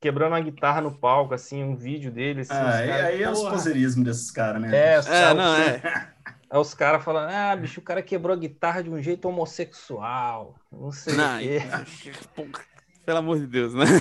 quebrando 0.00 0.32
uma 0.32 0.40
guitarra 0.40 0.80
no 0.80 0.90
palco, 0.92 1.34
assim, 1.34 1.62
um 1.62 1.76
vídeo 1.76 2.10
dele. 2.10 2.40
Assim, 2.40 2.52
Ah, 2.52 2.76
aí, 3.06 3.22
é 3.22 3.30
os 3.30 3.38
porra. 3.40 3.50
poseirismos 3.52 4.04
desses 4.04 4.30
caras, 4.30 4.62
né? 4.62 4.74
É, 4.76 4.94
É, 4.96 5.02
caras- 5.02 5.36
não, 5.36 5.54
é. 5.56 5.80
Aí 6.50 6.58
os 6.58 6.74
caras 6.74 7.04
falando, 7.04 7.30
ah, 7.30 7.54
bicho, 7.54 7.78
o 7.78 7.82
cara 7.84 8.02
quebrou 8.02 8.34
a 8.34 8.38
guitarra 8.38 8.82
de 8.82 8.90
um 8.90 9.00
jeito 9.00 9.28
homossexual. 9.28 10.56
Não 10.72 10.90
sei 10.90 11.14
Não, 11.14 11.36
o 11.36 11.38
quê. 11.38 11.60
Pelo 13.06 13.18
amor 13.18 13.38
de 13.38 13.46
Deus, 13.46 13.72
né? 13.74 13.84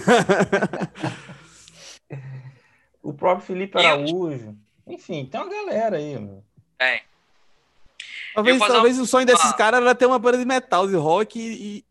O 3.02 3.14
próprio 3.14 3.46
Felipe 3.46 3.78
Araújo. 3.78 4.56
Enfim, 4.86 5.26
tem 5.26 5.40
uma 5.40 5.50
galera 5.50 5.98
aí, 5.98 6.16
mano. 6.16 6.44
Tem. 6.78 7.02
Talvez, 8.36 8.60
talvez 8.60 9.00
o 9.00 9.06
sonho 9.06 9.26
desses 9.26 9.52
caras 9.54 9.82
era 9.82 9.96
ter 9.96 10.06
uma 10.06 10.20
banda 10.20 10.38
de 10.38 10.46
metal, 10.46 10.88
de 10.88 10.96
rock, 10.96 11.40
e, 11.40 11.86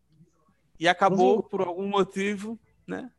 e 0.79 0.87
acabou 0.87 1.41
por 1.43 1.61
algum 1.61 1.87
motivo, 1.87 2.59
né? 2.87 3.09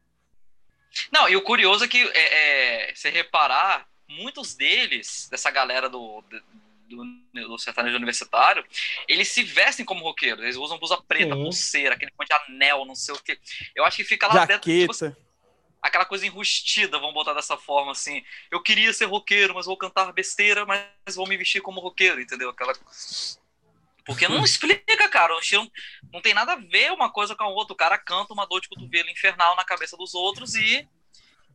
Não, 1.11 1.29
e 1.29 1.37
o 1.37 1.43
curioso 1.43 1.85
é 1.85 1.89
que, 1.89 2.03
é, 2.03 2.91
é, 2.91 2.95
se 2.95 3.09
reparar, 3.11 3.87
muitos 4.09 4.55
deles, 4.55 5.29
dessa 5.31 5.51
galera 5.51 5.89
do, 5.89 6.23
do, 6.89 7.05
do 7.49 7.59
sertanejo 7.59 7.97
universitário, 7.97 8.65
eles 9.07 9.29
se 9.29 9.43
vestem 9.43 9.85
como 9.85 10.03
roqueiros. 10.03 10.43
Eles 10.43 10.57
usam 10.57 10.79
blusa 10.79 11.01
preta, 11.03 11.35
Sim. 11.35 11.43
pulseira, 11.43 11.95
aquele 11.95 12.13
monte 12.19 12.29
de 12.29 12.35
anel, 12.35 12.85
não 12.85 12.95
sei 12.95 13.15
o 13.15 13.19
quê. 13.19 13.39
Eu 13.75 13.85
acho 13.85 13.97
que 13.97 14.05
fica 14.05 14.27
lá 14.27 14.45
dentro, 14.45 14.71
tipo, 14.71 14.93
Jaqueta. 14.93 15.17
aquela 15.81 16.05
coisa 16.05 16.27
enrustida, 16.27 16.99
vamos 16.99 17.15
botar 17.15 17.35
dessa 17.35 17.57
forma 17.57 17.93
assim. 17.93 18.25
Eu 18.51 18.61
queria 18.61 18.93
ser 18.93 19.05
roqueiro, 19.05 19.55
mas 19.55 19.67
vou 19.67 19.77
cantar 19.77 20.13
besteira, 20.13 20.67
mas 20.67 21.15
vou 21.15 21.27
me 21.27 21.37
vestir 21.37 21.61
como 21.61 21.81
roqueiro, 21.81 22.21
entendeu? 22.21 22.51
Aquela. 22.51 22.73
Porque 24.05 24.29
não 24.29 24.45
explica, 24.45 25.09
cara. 25.09 25.35
O 25.35 25.41
estilo 25.41 25.71
não 26.13 26.21
tem 26.21 26.35
nada 26.35 26.53
a 26.53 26.57
ver 26.57 26.93
uma 26.93 27.11
coisa 27.11 27.35
com 27.35 27.45
a 27.45 27.49
outra. 27.49 27.75
O 27.75 27.77
cara 27.77 27.99
canta 27.99 28.33
uma 28.33 28.47
dor 28.47 28.61
de 28.61 28.69
cotovelo 28.69 29.09
infernal 29.09 29.57
na 29.57 29.65
cabeça 29.65 29.97
dos 29.97 30.15
outros 30.15 30.55
e 30.55 30.89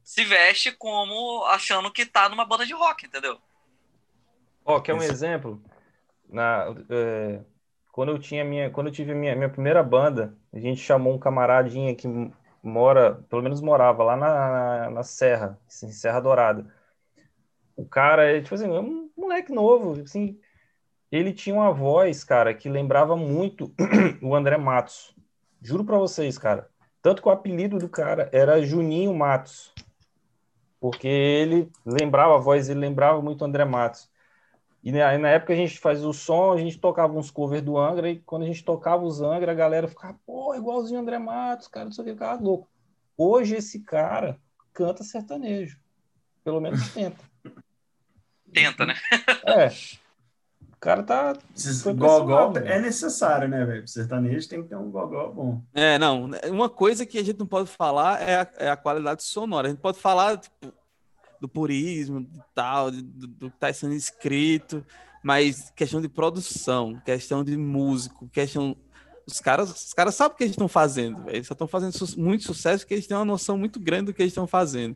se 0.04 0.24
veste 0.24 0.72
como 0.72 1.44
achando 1.46 1.92
que 1.92 2.06
tá 2.06 2.30
numa 2.30 2.46
banda 2.46 2.66
de 2.66 2.74
rock, 2.74 3.06
entendeu? 3.06 3.40
Ó, 4.64 4.80
quer 4.80 4.94
um 4.94 4.98
Isso. 4.98 5.12
exemplo? 5.12 5.62
Na, 6.30 6.66
é, 6.90 7.42
quando 7.92 8.10
eu 8.10 8.20
tinha 8.20 8.44
minha, 8.44 8.70
quando 8.70 8.88
eu 8.88 8.94
tive 8.94 9.12
a 9.14 9.16
minha, 9.16 9.36
minha 9.36 9.50
primeira 9.50 9.82
banda, 9.82 10.38
a 10.54 10.60
gente 10.60 10.82
chamou 10.82 11.14
um 11.14 11.20
camaradinha 11.20 11.96
que 11.96 12.08
mora, 12.62 13.24
pelo 13.30 13.42
menos 13.42 13.62
morava 13.62 14.04
lá 14.04 14.18
na, 14.18 14.28
na, 14.28 14.90
na 14.90 15.04
Serra, 15.04 15.60
assim, 15.68 15.92
Serra 15.92 16.20
Dourada. 16.20 16.72
O 17.76 17.86
cara, 17.86 18.26
é, 18.26 18.42
tipo 18.42 18.56
assim, 18.56 18.68
é 18.68 18.80
um 18.80 19.10
moleque 19.16 19.52
novo, 19.52 20.02
assim, 20.02 20.40
ele 21.12 21.34
tinha 21.34 21.56
uma 21.56 21.72
voz, 21.72 22.24
cara, 22.24 22.54
que 22.54 22.70
lembrava 22.70 23.16
muito 23.16 23.74
o 24.22 24.36
André 24.36 24.58
Matos. 24.58 25.16
Juro 25.62 25.84
pra 25.84 25.98
vocês, 25.98 26.38
cara. 26.38 26.70
Tanto 27.02 27.22
que 27.22 27.28
o 27.28 27.32
apelido 27.32 27.78
do 27.78 27.88
cara 27.88 28.30
era 28.32 28.62
Juninho 28.62 29.14
Matos. 29.14 29.74
Porque 30.80 31.08
ele 31.08 31.72
lembrava 31.86 32.36
a 32.36 32.40
voz, 32.40 32.70
ele 32.70 32.80
lembrava 32.80 33.22
muito 33.22 33.42
o 33.42 33.46
André 33.46 33.66
Matos. 33.66 34.10
E 34.84 34.92
na, 34.92 35.18
na 35.18 35.30
época 35.30 35.54
a 35.54 35.56
gente 35.56 35.80
fazia 35.80 36.08
o 36.08 36.14
som, 36.14 36.52
a 36.52 36.58
gente 36.58 36.78
tocava 36.78 37.18
uns 37.18 37.32
covers 37.32 37.64
do 37.64 37.78
Angra, 37.78 38.10
e 38.10 38.20
quando 38.20 38.44
a 38.44 38.46
gente 38.46 38.64
tocava 38.64 39.04
os 39.04 39.20
Angra, 39.20 39.52
a 39.52 39.56
galera 39.56 39.88
ficava, 39.88 40.16
pô, 40.26 40.54
igualzinho 40.54 41.00
o 41.00 41.02
André 41.02 41.18
Matos, 41.18 41.68
cara, 41.68 41.86
não 41.86 41.92
sei 41.92 42.04
o 42.04 42.06
que, 42.06 42.14
ficava 42.14 42.40
louco. 42.40 42.70
Hoje 43.18 43.56
esse 43.56 43.80
cara 43.80 44.40
canta 44.74 45.04
sertanejo. 45.04 45.80
Pelo 46.44 46.62
menos 46.62 46.94
tenta. 46.94 47.24
Tenta, 48.54 48.86
né? 48.86 48.94
É. 49.46 49.70
O 50.76 50.80
cara 50.80 51.02
tá. 51.04 51.34
Pra 51.34 51.42
esse 51.56 51.94
gogó 51.94 52.54
é 52.58 52.80
necessário, 52.80 53.48
né, 53.48 53.66
velho? 53.66 53.88
Sertanejo 53.88 54.48
tem 54.48 54.62
que 54.62 54.70
ter 54.70 54.76
um 54.76 54.92
gogó 54.92 55.30
bom. 55.30 55.62
É, 55.74 55.98
não. 55.98 56.30
Uma 56.52 56.70
coisa 56.70 57.06
que 57.06 57.18
a 57.18 57.24
gente 57.24 57.40
não 57.40 57.48
pode 57.48 57.70
falar 57.70 58.22
é 58.22 58.36
a, 58.42 58.48
é 58.58 58.70
a 58.70 58.78
qualidade 58.78 59.24
sonora. 59.24 59.68
A 59.68 59.72
gente 59.72 59.80
pode 59.80 59.98
falar 59.98 60.38
tipo, 60.38 60.72
do 61.42 61.48
purismo 61.48 62.20
e 62.22 62.30
tal, 62.54 62.92
do, 62.92 63.02
do 63.02 63.50
que 63.50 63.56
está 63.56 63.72
sendo 63.74 63.94
escrito, 63.94 64.86
mas 65.24 65.72
questão 65.76 66.00
de 66.02 66.08
produção, 66.10 67.02
questão 67.04 67.44
de 67.44 67.58
músico, 67.58 68.28
questão. 68.30 68.76
Os 69.28 69.40
caras, 69.40 69.72
os 69.88 69.94
caras 69.94 70.14
sabem 70.14 70.36
o 70.36 70.38
que 70.38 70.44
eles 70.44 70.54
estão 70.54 70.68
fazendo, 70.68 71.24
velho. 71.24 71.38
eles 71.38 71.48
só 71.48 71.54
estão 71.54 71.68
fazendo 71.68 71.94
su- 71.94 72.20
muito 72.20 72.44
sucesso 72.44 72.84
porque 72.84 72.94
eles 72.94 73.08
têm 73.08 73.18
uma 73.18 73.26
noção 73.26 73.58
muito 73.58 73.80
grande 73.80 74.06
do 74.06 74.14
que 74.14 74.22
eles 74.22 74.32
estão 74.32 74.46
fazendo. 74.46 74.96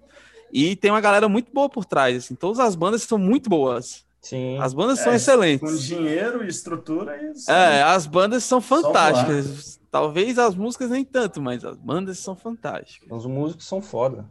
E 0.54 0.76
tem 0.76 0.92
uma 0.92 1.02
galera 1.02 1.28
muito 1.28 1.52
boa 1.52 1.68
por 1.68 1.84
trás, 1.84 2.16
assim. 2.16 2.36
Todas 2.36 2.60
as 2.60 2.76
bandas 2.76 3.02
são 3.04 3.18
muito 3.18 3.50
boas. 3.50 4.06
Sim. 4.22 4.60
As 4.62 4.74
bandas 4.74 5.00
É, 5.00 5.04
são 5.04 5.12
Com 5.12 5.16
excelentes. 5.16 5.84
dinheiro 5.84 6.44
e 6.44 6.48
estrutura 6.48 7.18
e 7.22 7.52
É, 7.52 7.82
as 7.84 8.06
bandas 8.06 8.44
são 8.44 8.60
fantásticas. 8.62 9.80
Talvez 9.92 10.38
as 10.38 10.54
músicas 10.56 10.90
nem 10.90 11.04
tanto, 11.04 11.42
mas 11.42 11.64
as 11.66 11.78
bandas 11.78 12.20
são 12.20 12.36
fantásticas. 12.36 13.08
Os 13.10 13.26
músicos 13.26 13.66
são 13.66 13.82
foda. 13.82 14.26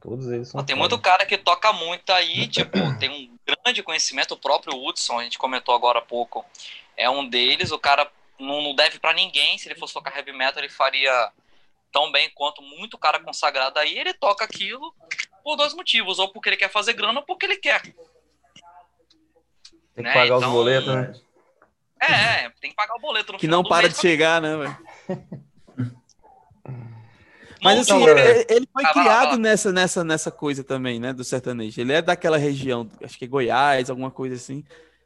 Todos 0.00 0.26
eles 0.28 0.48
são 0.48 0.64
Tem 0.64 0.76
foda. 0.76 0.88
muito 0.88 1.02
cara 1.02 1.26
que 1.26 1.36
toca 1.36 1.72
muito 1.72 2.10
aí, 2.10 2.46
tipo, 2.46 2.72
tem 2.98 3.10
um 3.10 3.36
grande 3.46 3.82
conhecimento, 3.82 4.32
o 4.32 4.36
próprio 4.38 4.74
Hudson, 4.74 5.18
a 5.18 5.24
gente 5.24 5.38
comentou 5.38 5.74
agora 5.74 5.98
há 5.98 6.02
pouco, 6.02 6.44
é 6.96 7.10
um 7.10 7.28
deles, 7.28 7.70
o 7.70 7.78
cara 7.78 8.10
não, 8.38 8.62
não 8.62 8.74
deve 8.74 8.98
pra 8.98 9.12
ninguém, 9.12 9.58
se 9.58 9.68
ele 9.68 9.78
fosse 9.78 9.92
tocar 9.92 10.16
heavy 10.16 10.32
metal, 10.32 10.62
ele 10.62 10.72
faria 10.72 11.30
tão 11.92 12.10
bem 12.10 12.30
quanto 12.34 12.62
muito 12.62 12.96
cara 12.96 13.20
consagrado 13.20 13.78
aí, 13.78 13.98
ele 13.98 14.14
toca 14.14 14.42
aquilo 14.44 14.94
por 15.44 15.56
dois 15.56 15.74
motivos, 15.74 16.18
ou 16.18 16.28
porque 16.32 16.48
ele 16.48 16.56
quer 16.56 16.70
fazer 16.70 16.94
grana, 16.94 17.20
ou 17.20 17.26
porque 17.26 17.44
ele 17.44 17.56
quer. 17.56 17.82
Tem 19.94 20.04
que 20.04 20.10
né, 20.10 20.14
pagar 20.14 20.36
então- 20.36 20.48
os 20.48 20.54
boletos, 20.54 20.94
né? 20.94 21.12
É, 22.02 22.44
é, 22.46 22.50
tem 22.60 22.70
que 22.70 22.76
pagar 22.76 22.94
o 22.94 23.00
boleto 23.00 23.32
no 23.32 23.38
Que 23.38 23.46
não 23.46 23.62
para 23.62 23.82
mês, 23.82 23.94
de 23.94 24.00
chegar, 24.00 24.40
né, 24.40 24.56
velho? 24.56 24.76
Mas 27.62 27.80
assim, 27.80 28.02
ele, 28.02 28.46
ele 28.48 28.66
foi 28.72 28.84
Ah, 28.84 28.92
vai 28.92 29.04
lá, 29.04 29.16
criado 29.18 29.30
lá. 29.32 29.36
nessa, 29.36 29.70
nessa, 29.70 30.02
nessa 30.02 30.30
coisa 30.30 30.64
também, 30.64 30.98
né, 30.98 31.12
do 31.12 31.22
sertanejo. 31.22 31.78
Ele 31.78 31.92
é 31.92 32.00
daquela 32.00 32.38
região, 32.38 32.88
acho 33.02 33.18
que 33.18 33.26
é 33.26 33.28
Goiás, 33.28 33.90
alguma 33.90 34.10
coisa 34.10 34.34
assim, 34.34 34.64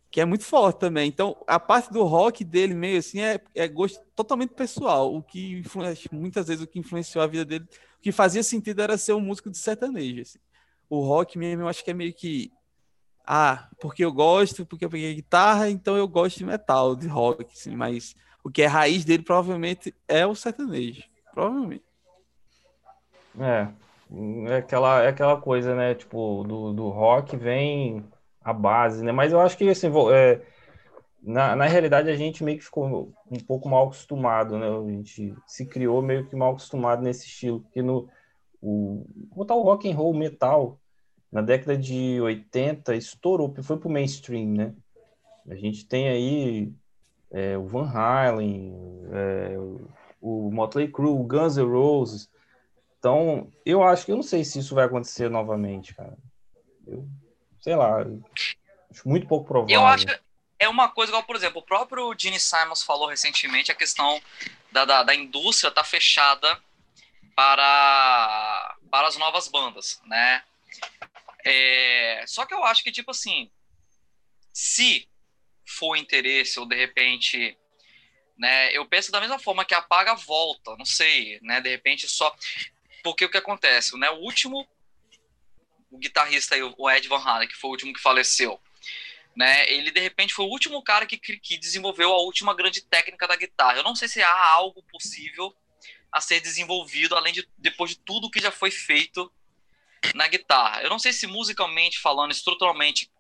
que 0.09 0.21
é 0.21 0.25
muito 0.25 0.45
forte 0.45 0.79
também. 0.79 1.09
Então, 1.09 1.37
a 1.49 1.59
parte 1.59 1.93
do 1.93 2.05
rock 2.05 2.45
dele 2.45 2.73
meio 2.75 2.99
assim 3.01 3.21
é, 3.21 3.41
é 3.57 3.67
gosto 3.67 4.01
totalmente 4.15 4.51
pessoal. 4.55 5.13
O 5.13 5.21
que 5.21 5.55
influencia, 5.59 6.09
muitas 6.13 6.47
vezes 6.47 6.63
o 6.63 6.67
que 6.69 6.79
influenciou 6.79 7.25
a 7.25 7.27
vida 7.27 7.45
dele, 7.45 7.65
o 7.99 8.01
que 8.01 8.13
fazia 8.13 8.43
sentido 8.45 8.81
era 8.83 8.97
ser 8.97 9.15
um 9.15 9.21
músico 9.21 9.51
de 9.51 9.59
sertanejo. 9.59 10.23
Assim. 10.23 10.39
O 10.89 11.01
rock 11.01 11.37
mesmo, 11.37 11.63
eu 11.65 11.69
acho 11.69 11.83
que 11.83 11.91
é 11.91 11.95
meio 11.95 12.15
que 12.15 12.53
ah, 13.27 13.69
porque 13.81 14.05
eu 14.05 14.13
gosto, 14.13 14.67
porque 14.67 14.85
eu 14.85 14.91
peguei 14.91 15.15
guitarra, 15.15 15.71
então 15.71 15.97
eu 15.97 16.07
gosto 16.07 16.39
de 16.39 16.45
metal, 16.45 16.95
de 16.95 17.09
rock, 17.09 17.45
assim, 17.53 17.75
mas 17.75 18.15
o 18.43 18.51
que 18.51 18.63
é 18.63 18.67
raiz 18.67 19.05
dele 19.05 19.23
provavelmente 19.23 19.95
é 20.07 20.27
o 20.27 20.35
sertanejo. 20.35 21.03
Provavelmente. 21.33 21.85
É, 23.41 23.69
é 24.49 24.57
aquela, 24.59 25.03
é 25.03 25.09
aquela 25.09 25.41
coisa, 25.41 25.75
né? 25.75 25.95
Tipo, 25.95 26.45
do, 26.45 26.73
do 26.73 26.89
rock 26.91 27.37
vem 27.37 28.05
a 28.43 28.53
base, 28.53 29.03
né? 29.03 29.11
Mas 29.11 29.33
eu 29.33 29.41
acho 29.41 29.57
que 29.57 29.69
assim, 29.69 29.89
é, 30.13 30.43
na, 31.23 31.57
na 31.57 31.65
realidade 31.65 32.11
a 32.11 32.17
gente 32.17 32.45
meio 32.45 32.59
que 32.59 32.65
ficou 32.65 33.13
um 33.31 33.39
pouco 33.41 33.69
mal 33.69 33.87
acostumado, 33.87 34.59
né? 34.59 34.69
A 34.69 34.91
gente 34.91 35.35
se 35.47 35.65
criou 35.65 36.03
meio 36.03 36.27
que 36.27 36.37
mal 36.37 36.51
acostumado 36.51 37.03
nesse 37.03 37.27
estilo, 37.27 37.61
porque 37.61 37.83
no 37.83 38.09
o 38.61 39.05
botar 39.35 39.55
o 39.55 39.63
rock 39.63 39.91
and 39.91 39.95
roll 39.95 40.15
metal 40.15 40.79
na 41.35 41.43
década 41.43 41.77
de 41.77 42.21
80 42.21 42.95
estourou, 42.95 43.53
foi 43.61 43.77
pro 43.77 43.91
mainstream, 43.91 44.51
né? 44.51 44.75
A 45.51 45.57
gente 45.57 45.85
tem 45.85 46.09
aí 46.09 46.73
é, 47.33 47.59
o 47.59 47.67
Van 47.67 47.91
Halen, 47.91 48.73
é, 49.13 49.57
o 50.21 50.49
Motley 50.53 50.87
Crue, 50.87 51.11
o 51.11 51.25
Guns 51.25 51.57
N' 51.57 51.65
Roses. 51.65 52.31
Então, 53.01 53.53
eu 53.67 53.83
acho 53.83 54.07
que 54.07 54.13
eu 54.13 54.17
não 54.17 54.23
sei 54.23 54.45
se 54.45 54.61
isso 54.61 54.77
vai 54.77 54.85
acontecer 54.85 55.29
novamente, 55.29 55.93
cara. 55.93 56.17
Eu 56.87 57.05
sei 57.61 57.75
lá, 57.75 57.97
acho 58.91 59.09
muito 59.09 59.27
pouco 59.27 59.45
provável. 59.45 59.75
Eu 59.75 59.85
acho 59.87 60.07
que 60.07 60.21
é 60.61 60.69
uma 60.69 60.89
coisa 60.89 61.11
igual, 61.11 61.25
por 61.25 61.35
exemplo, 61.35 61.61
o 61.61 61.65
próprio 61.65 62.15
Gene 62.17 62.39
Simons 62.39 62.85
falou 62.85 63.09
recentemente 63.09 63.73
a 63.73 63.75
questão 63.75 64.23
da, 64.71 64.85
da, 64.85 65.03
da 65.03 65.15
indústria 65.15 65.73
tá 65.73 65.83
fechada 65.83 66.61
para, 67.35 68.77
para 68.89 69.09
as 69.09 69.17
novas 69.17 69.49
bandas, 69.49 70.01
né? 70.07 70.43
É, 71.45 72.25
só 72.27 72.47
que 72.47 72.55
eu 72.55 72.65
acho 72.65 72.83
que, 72.83 72.91
tipo 72.91 73.11
assim, 73.11 73.51
se 74.53 75.09
for 75.67 75.97
interesse 75.97 76.59
ou 76.59 76.67
de 76.67 76.77
repente, 76.77 77.57
né, 78.39 78.73
eu 78.73 78.87
penso 78.87 79.13
da 79.13 79.21
mesma 79.21 79.39
forma 79.39 79.65
que 79.65 79.75
apaga 79.75 80.15
volta, 80.15 80.77
não 80.77 80.87
sei, 80.87 81.39
né, 81.43 81.61
de 81.61 81.69
repente 81.69 82.09
só 82.09 82.35
porque 83.03 83.25
o 83.25 83.31
que 83.31 83.37
acontece, 83.37 83.97
né, 83.99 84.11
o 84.11 84.21
último 84.21 84.67
o 85.91 85.99
guitarrista 85.99 86.57
aí, 86.57 86.63
o 86.63 86.91
Ed 86.91 87.07
Van 87.07 87.23
Halen, 87.23 87.49
que 87.49 87.55
foi 87.55 87.69
o 87.69 87.73
último 87.73 87.93
que 87.93 88.01
faleceu, 88.01 88.61
né? 89.37 89.71
Ele 89.71 89.93
de 89.93 90.01
repente 90.01 90.35
foi 90.35 90.45
o 90.45 90.49
último 90.49 90.83
cara 90.83 91.07
que, 91.07 91.17
que 91.17 91.57
desenvolveu 91.57 92.13
a 92.13 92.21
última 92.21 92.55
grande 92.55 92.83
técnica 92.83 93.29
da 93.29 93.37
guitarra. 93.37 93.79
Eu 93.79 93.85
não 93.85 93.95
sei 93.95 94.09
se 94.09 94.21
há 94.21 94.47
algo 94.49 94.83
possível 94.85 95.55
a 96.11 96.21
ser 96.21 96.41
desenvolvido 96.41 97.17
além 97.17 97.33
de 97.33 97.49
depois 97.57 97.91
de 97.91 97.99
tudo 97.99 98.31
que 98.31 98.41
já 98.41 98.51
foi 98.51 98.71
feito 98.71 99.33
na 100.15 100.29
guitarra. 100.29 100.83
Eu 100.83 100.91
não 100.91 100.99
sei 100.99 101.13
se 101.13 101.27
musicalmente 101.27 101.99
falando, 101.99 102.33
estruturalmente 102.33 103.11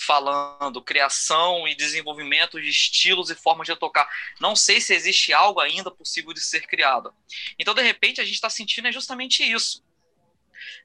falando, 0.00 0.82
criação 0.82 1.68
e 1.68 1.74
desenvolvimento 1.74 2.60
de 2.60 2.68
estilos 2.68 3.30
e 3.30 3.34
formas 3.34 3.66
de 3.66 3.76
tocar. 3.76 4.08
Não 4.40 4.56
sei 4.56 4.80
se 4.80 4.94
existe 4.94 5.32
algo 5.32 5.60
ainda 5.60 5.90
possível 5.90 6.32
de 6.32 6.40
ser 6.40 6.66
criado. 6.66 7.14
Então, 7.58 7.74
de 7.74 7.82
repente, 7.82 8.20
a 8.20 8.24
gente 8.24 8.34
está 8.34 8.48
sentindo 8.48 8.88
é 8.88 8.92
justamente 8.92 9.42
isso. 9.42 9.84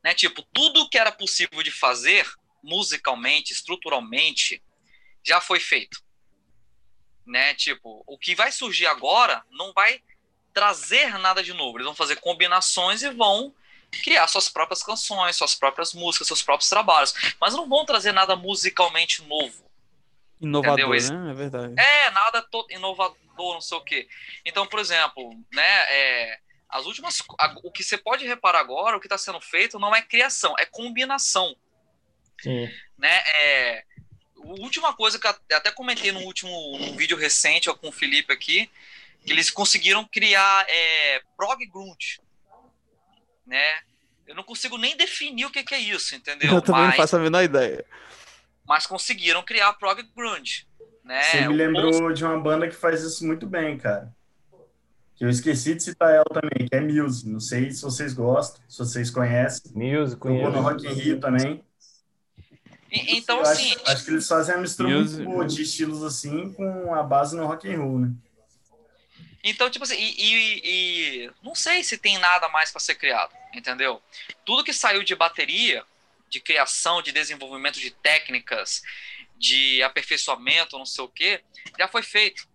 Né? 0.04 0.14
Tipo, 0.14 0.41
tudo 0.54 0.89
que 0.89 0.98
era 0.98 1.12
possível 1.12 1.64
de 1.64 1.72
fazer 1.72 2.30
musicalmente, 2.62 3.54
estruturalmente, 3.54 4.62
já 5.24 5.39
foi 5.39 5.60
feito. 5.60 6.04
Né? 7.26 7.54
Tipo, 7.54 8.04
o 8.06 8.18
que 8.18 8.36
vai 8.36 8.52
surgir 8.52 8.86
agora 8.86 9.43
não 9.50 9.72
vai 9.74 10.04
trazer 10.54 11.18
nada 11.20 11.41
de 11.41 11.54
novo. 11.54 11.78
Eles 11.78 11.86
vão 11.86 11.96
fazer 11.96 12.18
combinações 12.18 13.02
e 13.02 13.10
vão 13.12 13.54
criar 14.04 14.28
suas 14.28 14.50
próprias 14.50 14.84
canções, 14.84 15.36
suas 15.36 15.56
próprias 15.56 15.93
músicas, 15.93 16.28
seus 16.28 16.41
próprios 16.41 16.70
trabalhos, 16.70 17.14
mas 17.39 17.54
não 17.54 17.68
vão 17.68 17.86
trazer 17.86 18.12
nada 18.12 18.36
musicalmente 18.36 19.24
novo. 19.24 19.66
Inovador, 20.39 20.89
né? 20.89 21.32
É 21.32 21.34
verdade. 21.34 21.74
É, 21.78 22.12
nada 22.12 22.46
inovador, 22.70 23.54
não 23.54 23.62
sei 23.62 23.78
o 23.78 23.82
quê. 23.82 24.08
Então, 24.46 24.68
por 24.68 24.80
exemplo, 24.80 25.32
né, 25.52 25.84
é, 25.89 26.39
as 26.70 26.86
últimas, 26.86 27.22
o 27.64 27.72
que 27.72 27.84
você 27.84 27.98
pode 27.98 28.26
reparar 28.26 28.60
agora, 28.60 28.98
o 28.98 29.00
que 29.00 29.08
está 29.08 29.18
sendo 29.18 29.39
feito 29.39 29.80
não 29.80 29.96
é 29.96 30.02
criação, 30.02 30.54
é 30.60 30.66
combinação. 30.66 31.56
Sim. 32.41 32.70
Né? 32.98 33.24
É, 33.41 33.84
a 34.38 34.62
última 34.62 34.93
coisa 34.93 35.18
que 35.18 35.26
eu 35.26 35.36
até 35.54 35.72
comentei 35.72 36.12
no 36.12 36.22
último 36.22 36.78
num 36.78 36.96
vídeo 36.96 37.18
recente 37.18 37.74
com 37.76 37.89
o 37.89 37.93
Felipe 37.93 38.34
aqui, 38.34 38.70
que 39.26 39.32
eles 39.32 39.50
conseguiram 39.50 40.06
criar 40.06 40.66
é, 40.70 41.22
prog 41.36 41.66
grunge, 41.66 42.20
né? 43.46 43.64
Eu 44.28 44.36
não 44.36 44.43
consigo 44.43 44.78
nem 44.78 44.98
definir 44.98 45.46
o 45.46 45.52
que, 45.52 45.64
que 45.64 45.76
é 45.76 45.80
isso, 45.80 46.16
entendeu? 46.16 46.52
Eu 46.52 46.62
também 46.62 46.82
mas, 46.82 46.89
não 46.91 46.98
faço 46.98 47.16
a 47.16 47.20
menor 47.20 47.43
ideia. 47.43 47.86
Mas 48.68 48.88
conseguiram 48.88 49.43
criar 49.43 49.74
prog 49.74 50.02
grunge, 50.16 50.68
né? 51.04 51.22
Você 51.24 51.48
me 51.48 51.56
lembrou 51.56 52.12
de 52.12 52.24
uma 52.24 52.39
banda 52.39 52.68
que 52.68 52.76
faz 52.76 53.04
isso 53.04 53.26
muito 53.26 53.46
bem, 53.46 53.78
cara 53.78 54.12
que 55.16 55.24
eu 55.24 55.30
esqueci 55.30 55.74
de 55.74 55.82
citar 55.82 56.14
ela 56.14 56.26
também, 56.26 56.68
que 56.68 56.76
é 56.76 56.82
Muse. 56.82 57.28
Não 57.28 57.39
sei 57.39 57.72
se 57.72 57.82
vocês 57.82 58.14
gostam, 58.14 58.62
se 58.68 58.78
vocês 58.78 59.10
conhecem. 59.10 59.72
Muse, 59.74 60.16
conheço. 60.18 60.52
no 60.52 60.62
Rock 60.62 60.86
in 60.86 60.93
Rio 60.93 61.20
também. 61.20 61.64
E, 62.91 63.18
então, 63.18 63.38
eu 63.38 63.43
assim... 63.43 63.74
Acho, 63.74 63.91
acho, 63.91 64.06
que 64.06 64.12
eles 64.12 64.28
fazem 64.28 64.56
uma 64.56 64.62
mistura 64.62 64.89
Muse, 64.89 65.18
muito 65.18 65.32
boa 65.32 65.46
de 65.46 65.62
estilos 65.62 66.04
assim, 66.04 66.52
com 66.54 66.93
a 66.93 67.02
base 67.02 67.36
no 67.36 67.46
Rock 67.46 67.74
and 67.74 67.78
Roll, 67.78 68.00
né? 68.00 68.12
Então, 69.48 69.70
tipo 69.70 69.84
assim, 69.84 69.96
e, 69.96 70.16
e, 70.18 70.62
e 70.64 71.32
não 71.43 71.54
sei 71.54 71.84
se 71.84 72.00
tem 72.00 72.18
nada 72.18 72.50
mais 72.50 72.72
para 72.72 72.82
ser 72.82 72.96
criado, 72.96 73.32
entendeu? 73.54 74.02
Tudo 74.43 74.64
que 74.64 74.74
saiu 74.74 75.04
de 75.04 75.16
bateria, 75.16 75.84
de 76.28 76.39
criação, 76.39 77.00
de 77.00 77.12
desenvolvimento 77.12 77.80
de 77.80 77.91
técnicas, 77.91 78.82
de 79.38 79.84
aperfeiçoamento, 79.84 80.80
não 80.80 80.86
sei 80.86 81.06
o 81.06 81.08
que, 81.08 81.41
já 81.78 81.88
foi 81.88 82.02
feito, 82.02 82.48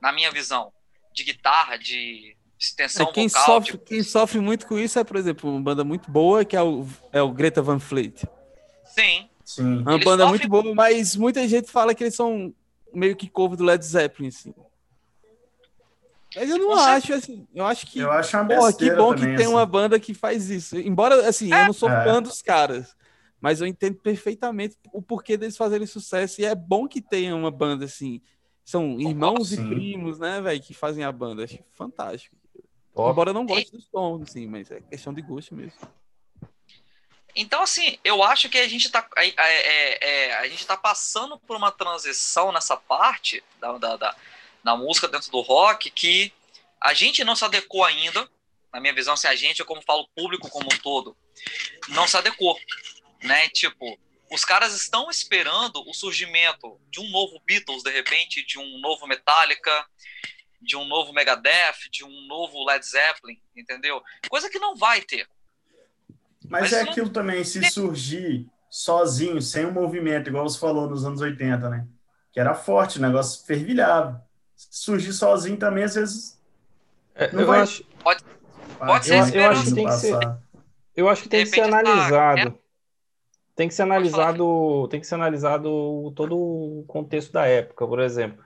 na 0.00 0.10
minha 0.10 0.30
visão 0.30 0.72
de 1.12 1.22
guitarra, 1.22 1.76
de 1.76 2.34
extensão 2.58 3.10
é, 3.10 3.12
quem 3.12 3.28
vocal. 3.28 3.44
Sofre, 3.44 3.72
tipo... 3.72 3.84
Quem 3.84 4.02
sofre 4.02 4.40
muito 4.40 4.66
com 4.66 4.78
isso 4.78 4.98
é, 4.98 5.04
por 5.04 5.16
exemplo, 5.16 5.50
uma 5.50 5.60
banda 5.60 5.84
muito 5.84 6.10
boa, 6.10 6.46
que 6.46 6.56
é 6.56 6.62
o, 6.62 6.86
é 7.12 7.20
o 7.20 7.30
Greta 7.30 7.60
Van 7.60 7.78
Fleet. 7.78 8.24
Sim. 8.86 9.28
Sim. 9.44 9.82
Uma 9.82 9.94
eles 9.96 10.04
banda 10.04 10.22
sofrem... 10.22 10.28
muito 10.28 10.48
boa, 10.48 10.74
mas 10.74 11.14
muita 11.14 11.46
gente 11.46 11.70
fala 11.70 11.94
que 11.94 12.04
eles 12.04 12.14
são 12.14 12.54
meio 12.90 13.14
que 13.14 13.28
cover 13.28 13.58
do 13.58 13.64
Led 13.64 13.84
Zeppelin, 13.84 14.28
assim. 14.28 14.54
Mas 16.34 16.50
eu 16.50 16.58
não 16.58 16.68
Você... 16.68 16.90
acho, 16.90 17.12
assim, 17.14 17.48
eu 17.54 17.64
acho 17.66 17.86
que. 17.86 18.00
Eu 18.00 18.12
acho 18.12 18.36
uma 18.36 18.46
porra, 18.46 18.72
que 18.72 18.90
bom 18.90 19.14
também, 19.14 19.30
que 19.30 19.36
tem 19.36 19.46
assim. 19.46 19.54
uma 19.54 19.66
banda 19.66 19.98
que 19.98 20.12
faz 20.12 20.50
isso. 20.50 20.76
Embora, 20.76 21.26
assim, 21.26 21.52
é. 21.52 21.62
eu 21.62 21.66
não 21.66 21.72
sou 21.72 21.88
É. 21.88 22.04
fã 22.04 22.22
dos 22.22 22.42
caras, 22.42 22.94
mas 23.40 23.60
eu 23.60 23.66
entendo 23.66 23.96
perfeitamente 23.96 24.76
o 24.92 25.00
porquê 25.00 25.36
deles 25.36 25.56
fazerem 25.56 25.86
sucesso. 25.86 26.40
E 26.40 26.44
é 26.44 26.54
bom 26.54 26.86
que 26.86 27.00
tenha 27.00 27.34
uma 27.34 27.50
banda 27.50 27.84
assim. 27.84 28.20
São 28.64 29.00
irmãos 29.00 29.52
e 29.52 29.56
primos, 29.56 30.18
né, 30.18 30.42
velho, 30.42 30.60
que 30.60 30.74
fazem 30.74 31.02
a 31.02 31.10
banda. 31.10 31.44
Acho 31.44 31.58
fantástico. 31.72 32.36
Top. 32.94 33.10
Embora 33.10 33.30
eu 33.30 33.34
não 33.34 33.46
goste 33.46 33.72
do 33.72 33.80
som, 33.80 34.20
assim, 34.22 34.46
mas 34.46 34.70
é 34.70 34.80
questão 34.80 35.14
de 35.14 35.22
gosto 35.22 35.54
mesmo. 35.54 35.78
Então, 37.34 37.62
assim, 37.62 37.96
eu 38.02 38.22
acho 38.22 38.48
que 38.48 38.58
a 38.58 38.66
gente 38.68 38.90
tá, 38.90 39.08
é, 39.16 39.28
é, 39.28 40.28
é, 40.28 40.34
a 40.38 40.48
gente 40.48 40.66
tá 40.66 40.76
passando 40.76 41.38
por 41.38 41.56
uma 41.56 41.70
transição 41.70 42.50
nessa 42.50 42.76
parte 42.76 43.42
da, 43.60 43.78
da, 43.78 43.96
da, 43.96 44.16
da 44.68 44.76
música 44.76 45.08
dentro 45.08 45.30
do 45.30 45.40
rock 45.40 45.90
que 45.90 46.30
a 46.78 46.92
gente 46.92 47.24
não 47.24 47.34
se 47.34 47.42
adequou 47.42 47.84
ainda, 47.84 48.28
na 48.70 48.78
minha 48.80 48.92
visão, 48.92 49.16
se 49.16 49.26
a 49.26 49.34
gente, 49.34 49.60
eu 49.60 49.66
como 49.66 49.80
falo 49.80 50.06
público 50.14 50.50
como 50.50 50.66
um 50.66 50.78
todo, 50.82 51.16
não 51.88 52.06
se 52.06 52.18
adequou, 52.18 52.54
né? 53.22 53.48
Tipo, 53.48 53.98
os 54.30 54.44
caras 54.44 54.74
estão 54.74 55.08
esperando 55.08 55.82
o 55.88 55.94
surgimento 55.94 56.78
de 56.90 57.00
um 57.00 57.08
novo 57.10 57.40
Beatles, 57.46 57.82
de 57.82 57.90
repente, 57.90 58.44
de 58.44 58.58
um 58.58 58.78
novo 58.78 59.06
Metallica, 59.06 59.86
de 60.60 60.76
um 60.76 60.84
novo 60.84 61.14
Megadeth, 61.14 61.88
de 61.90 62.04
um 62.04 62.26
novo 62.26 62.62
Led 62.66 62.84
Zeppelin, 62.84 63.40
entendeu? 63.56 64.02
Coisa 64.28 64.50
que 64.50 64.58
não 64.58 64.76
vai 64.76 65.00
ter. 65.00 65.26
Mas, 66.44 66.62
Mas 66.64 66.72
é 66.74 66.84
não- 66.84 66.90
aquilo 66.90 67.08
também, 67.08 67.42
se 67.42 67.70
surgir 67.70 68.46
sozinho, 68.68 69.40
sem 69.40 69.64
um 69.64 69.72
movimento, 69.72 70.28
igual 70.28 70.46
você 70.46 70.58
falou 70.58 70.90
nos 70.90 71.06
anos 71.06 71.22
80, 71.22 71.70
né? 71.70 71.86
Que 72.34 72.38
era 72.38 72.54
forte, 72.54 72.98
o 72.98 73.02
negócio 73.02 73.46
fervilhava. 73.46 74.27
Surgir 74.68 75.12
sozinho 75.12 75.56
também, 75.56 75.84
às 75.84 75.94
vezes. 75.94 76.38
É, 77.14 77.32
Não 77.32 77.40
eu, 77.40 77.46
vai- 77.46 77.60
acho, 77.60 77.84
Pode 78.02 78.22
vai 78.78 79.02
ser 79.02 79.14
eu 79.16 79.24
esperança. 79.24 79.50
acho 79.50 79.64
que 79.64 79.74
tem 79.74 79.86
que 79.86 79.92
ser- 79.92 80.38
eu 80.94 81.08
acho 81.08 81.22
que 81.22 81.28
tem 81.28 81.44
que 81.44 81.50
ser 81.50 81.60
tá, 81.60 81.66
analisado. 81.66 82.58
Tem 83.56 83.68
que 83.68 83.74
ser 83.74 83.82
falar, 83.82 83.94
analisado, 83.96 84.88
tem 84.88 85.00
que 85.00 85.06
ser 85.06 85.14
analisado 85.16 86.12
todo 86.14 86.36
o 86.38 86.84
contexto 86.86 87.32
da 87.32 87.44
época, 87.46 87.86
por 87.88 87.98
exemplo. 87.98 88.44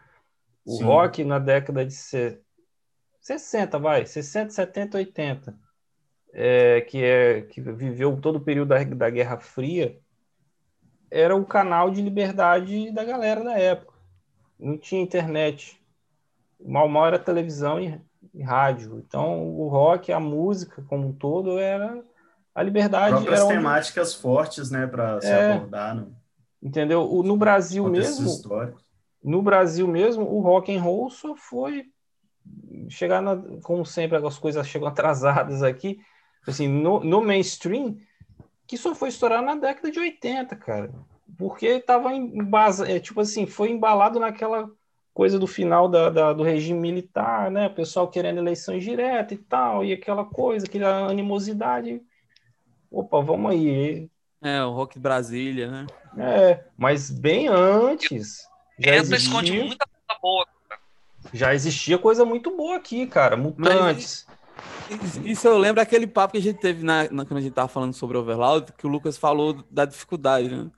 O 0.64 0.76
Sim. 0.78 0.84
rock 0.84 1.24
na 1.24 1.38
década 1.38 1.84
de 1.84 1.92
se- 1.92 2.40
60, 3.20 3.78
vai, 3.78 4.06
60, 4.06 4.50
70, 4.50 4.96
80, 4.96 5.54
é, 6.32 6.80
que, 6.80 7.02
é, 7.04 7.42
que 7.42 7.60
viveu 7.60 8.18
todo 8.20 8.36
o 8.36 8.40
período 8.40 8.68
da, 8.68 8.82
da 8.82 9.10
Guerra 9.10 9.38
Fria, 9.38 9.98
era 11.10 11.36
o 11.36 11.44
canal 11.44 11.90
de 11.90 12.00
liberdade 12.00 12.90
da 12.90 13.04
galera 13.04 13.44
da 13.44 13.58
época. 13.58 13.92
não 14.58 14.78
tinha 14.78 15.02
internet. 15.02 15.81
Mal 16.64 16.88
mal 16.88 17.06
era 17.06 17.18
televisão 17.18 17.80
e, 17.80 18.00
e 18.34 18.42
rádio. 18.42 19.02
Então 19.06 19.48
o 19.58 19.68
rock, 19.68 20.12
a 20.12 20.20
música 20.20 20.82
como 20.88 21.08
um 21.08 21.12
todo 21.12 21.58
era 21.58 22.02
a 22.54 22.62
liberdade. 22.62 23.14
Próprias 23.16 23.40
onde- 23.42 23.54
temáticas 23.54 24.14
fortes, 24.14 24.70
né, 24.70 24.86
para 24.86 25.20
se 25.20 25.26
É. 25.28 25.52
abordar 25.54 25.94
no 25.96 26.14
entendeu? 26.62 27.02
O- 27.10 27.22
No 27.22 27.36
Brasil 27.36 27.84
mesmo, 27.88 28.30
no 29.22 29.42
Brasil 29.42 29.86
mesmo, 29.88 30.24
o 30.24 30.40
rock 30.40 30.74
and 30.74 30.80
roll 30.80 31.10
só 31.10 31.34
foi 31.34 31.86
chegar 32.88 33.20
na, 33.22 33.36
como 33.62 33.84
sempre 33.86 34.16
as 34.16 34.38
coisas 34.38 34.66
chegam 34.66 34.86
atrasadas 34.88 35.62
aqui, 35.62 35.98
assim, 36.46 36.68
no, 36.68 37.00
no 37.00 37.20
mainstream, 37.22 37.96
que 38.66 38.76
só 38.76 38.94
foi 38.94 39.08
estourar 39.08 39.42
na 39.42 39.54
década 39.56 39.90
de 39.90 39.98
80, 39.98 40.56
cara. 40.56 40.90
Porque 41.38 41.66
estava 41.66 42.12
embasa, 42.14 42.88
é, 42.90 42.98
tipo 43.00 43.20
assim, 43.20 43.46
foi 43.46 43.70
embalado 43.70 44.20
naquela 44.20 44.70
coisa 45.14 45.38
do 45.38 45.46
final 45.46 45.88
da, 45.88 46.08
da- 46.10 46.32
do 46.32 46.42
regime 46.42 46.78
militar, 46.78 47.50
né? 47.50 47.66
O 47.66 47.74
pessoal 47.74 48.08
querendo 48.08 48.38
eleições 48.38 48.82
diretas 48.82 49.38
e 49.38 49.42
tal, 49.42 49.84
e 49.84 49.92
aquela 49.92 50.24
coisa, 50.24 50.66
aquela 50.66 51.06
animosidade. 51.08 52.00
Opa, 52.90 53.20
vamos 53.20 53.50
aí. 53.52 54.08
É, 54.42 54.62
o 54.64 54.70
Rock 54.72 54.94
de 54.94 55.00
Brasília, 55.00 55.70
né? 55.70 55.86
É, 56.18 56.64
mas 56.76 57.10
bem 57.10 57.48
antes. 57.48 58.46
Já 58.78 58.92
Essa 58.96 59.16
esconde 59.16 59.48
existia, 59.52 59.64
muita 59.66 59.86
coisa 59.86 60.20
boa. 60.20 60.46
já 61.32 61.54
existia 61.54 61.98
coisa 61.98 62.24
muito 62.24 62.54
boa 62.56 62.76
aqui, 62.76 63.06
cara. 63.06 63.36
Mutantes. 63.36 64.26
Isso- 64.90 65.20
Isso 65.24 65.48
eu 65.48 65.56
lembro 65.56 65.80
aquele 65.80 66.06
papo 66.06 66.32
que 66.32 66.38
a 66.38 66.42
gente 66.42 66.58
teve 66.58 66.84
na, 66.84 67.04
na- 67.10 67.24
quando 67.24 67.38
a 67.38 67.40
gente 67.40 67.52
tava 67.54 67.68
falando 67.68 67.94
sobre 67.94 68.16
Overloud, 68.18 68.72
que 68.76 68.86
o 68.86 68.90
Lucas 68.90 69.16
falou 69.16 69.62
da 69.70 69.84
dificuldade, 69.84 70.48
né? 70.54 70.70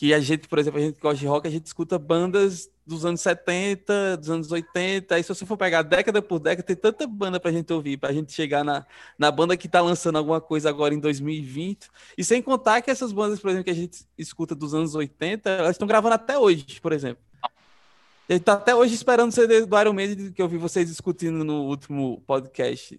Que 0.00 0.14
a 0.14 0.18
gente, 0.18 0.48
por 0.48 0.58
exemplo, 0.58 0.80
a 0.80 0.82
gente 0.82 0.98
gosta 0.98 1.18
de 1.18 1.26
rock, 1.26 1.46
a 1.46 1.50
gente 1.50 1.66
escuta 1.66 1.98
bandas 1.98 2.70
dos 2.86 3.04
anos 3.04 3.20
70, 3.20 4.16
dos 4.16 4.30
anos 4.30 4.50
80, 4.50 5.14
aí 5.14 5.22
se 5.22 5.28
você 5.28 5.44
for 5.44 5.58
pegar 5.58 5.82
década 5.82 6.22
por 6.22 6.38
década, 6.38 6.62
tem 6.62 6.74
tanta 6.74 7.06
banda 7.06 7.38
pra 7.38 7.52
gente 7.52 7.70
ouvir, 7.70 7.98
pra 7.98 8.10
gente 8.10 8.32
chegar 8.32 8.64
na, 8.64 8.86
na 9.18 9.30
banda 9.30 9.58
que 9.58 9.68
tá 9.68 9.82
lançando 9.82 10.16
alguma 10.16 10.40
coisa 10.40 10.70
agora 10.70 10.94
em 10.94 10.98
2020. 10.98 11.90
E 12.16 12.24
sem 12.24 12.40
contar 12.40 12.80
que 12.80 12.90
essas 12.90 13.12
bandas, 13.12 13.40
por 13.40 13.50
exemplo, 13.50 13.66
que 13.66 13.70
a 13.72 13.74
gente 13.74 14.06
escuta 14.16 14.54
dos 14.54 14.72
anos 14.72 14.94
80, 14.94 15.50
elas 15.50 15.72
estão 15.72 15.86
gravando 15.86 16.14
até 16.14 16.38
hoje, 16.38 16.80
por 16.80 16.94
exemplo. 16.94 17.22
A 18.26 18.32
gente 18.32 18.42
tá 18.42 18.54
até 18.54 18.74
hoje 18.74 18.94
esperando 18.94 19.28
o 19.28 19.32
CD 19.32 19.66
do 19.66 19.78
Iron 19.78 19.92
Maiden 19.92 20.32
que 20.32 20.40
eu 20.40 20.48
vi 20.48 20.56
vocês 20.56 20.88
discutindo 20.88 21.44
no 21.44 21.64
último 21.64 22.22
podcast 22.26 22.98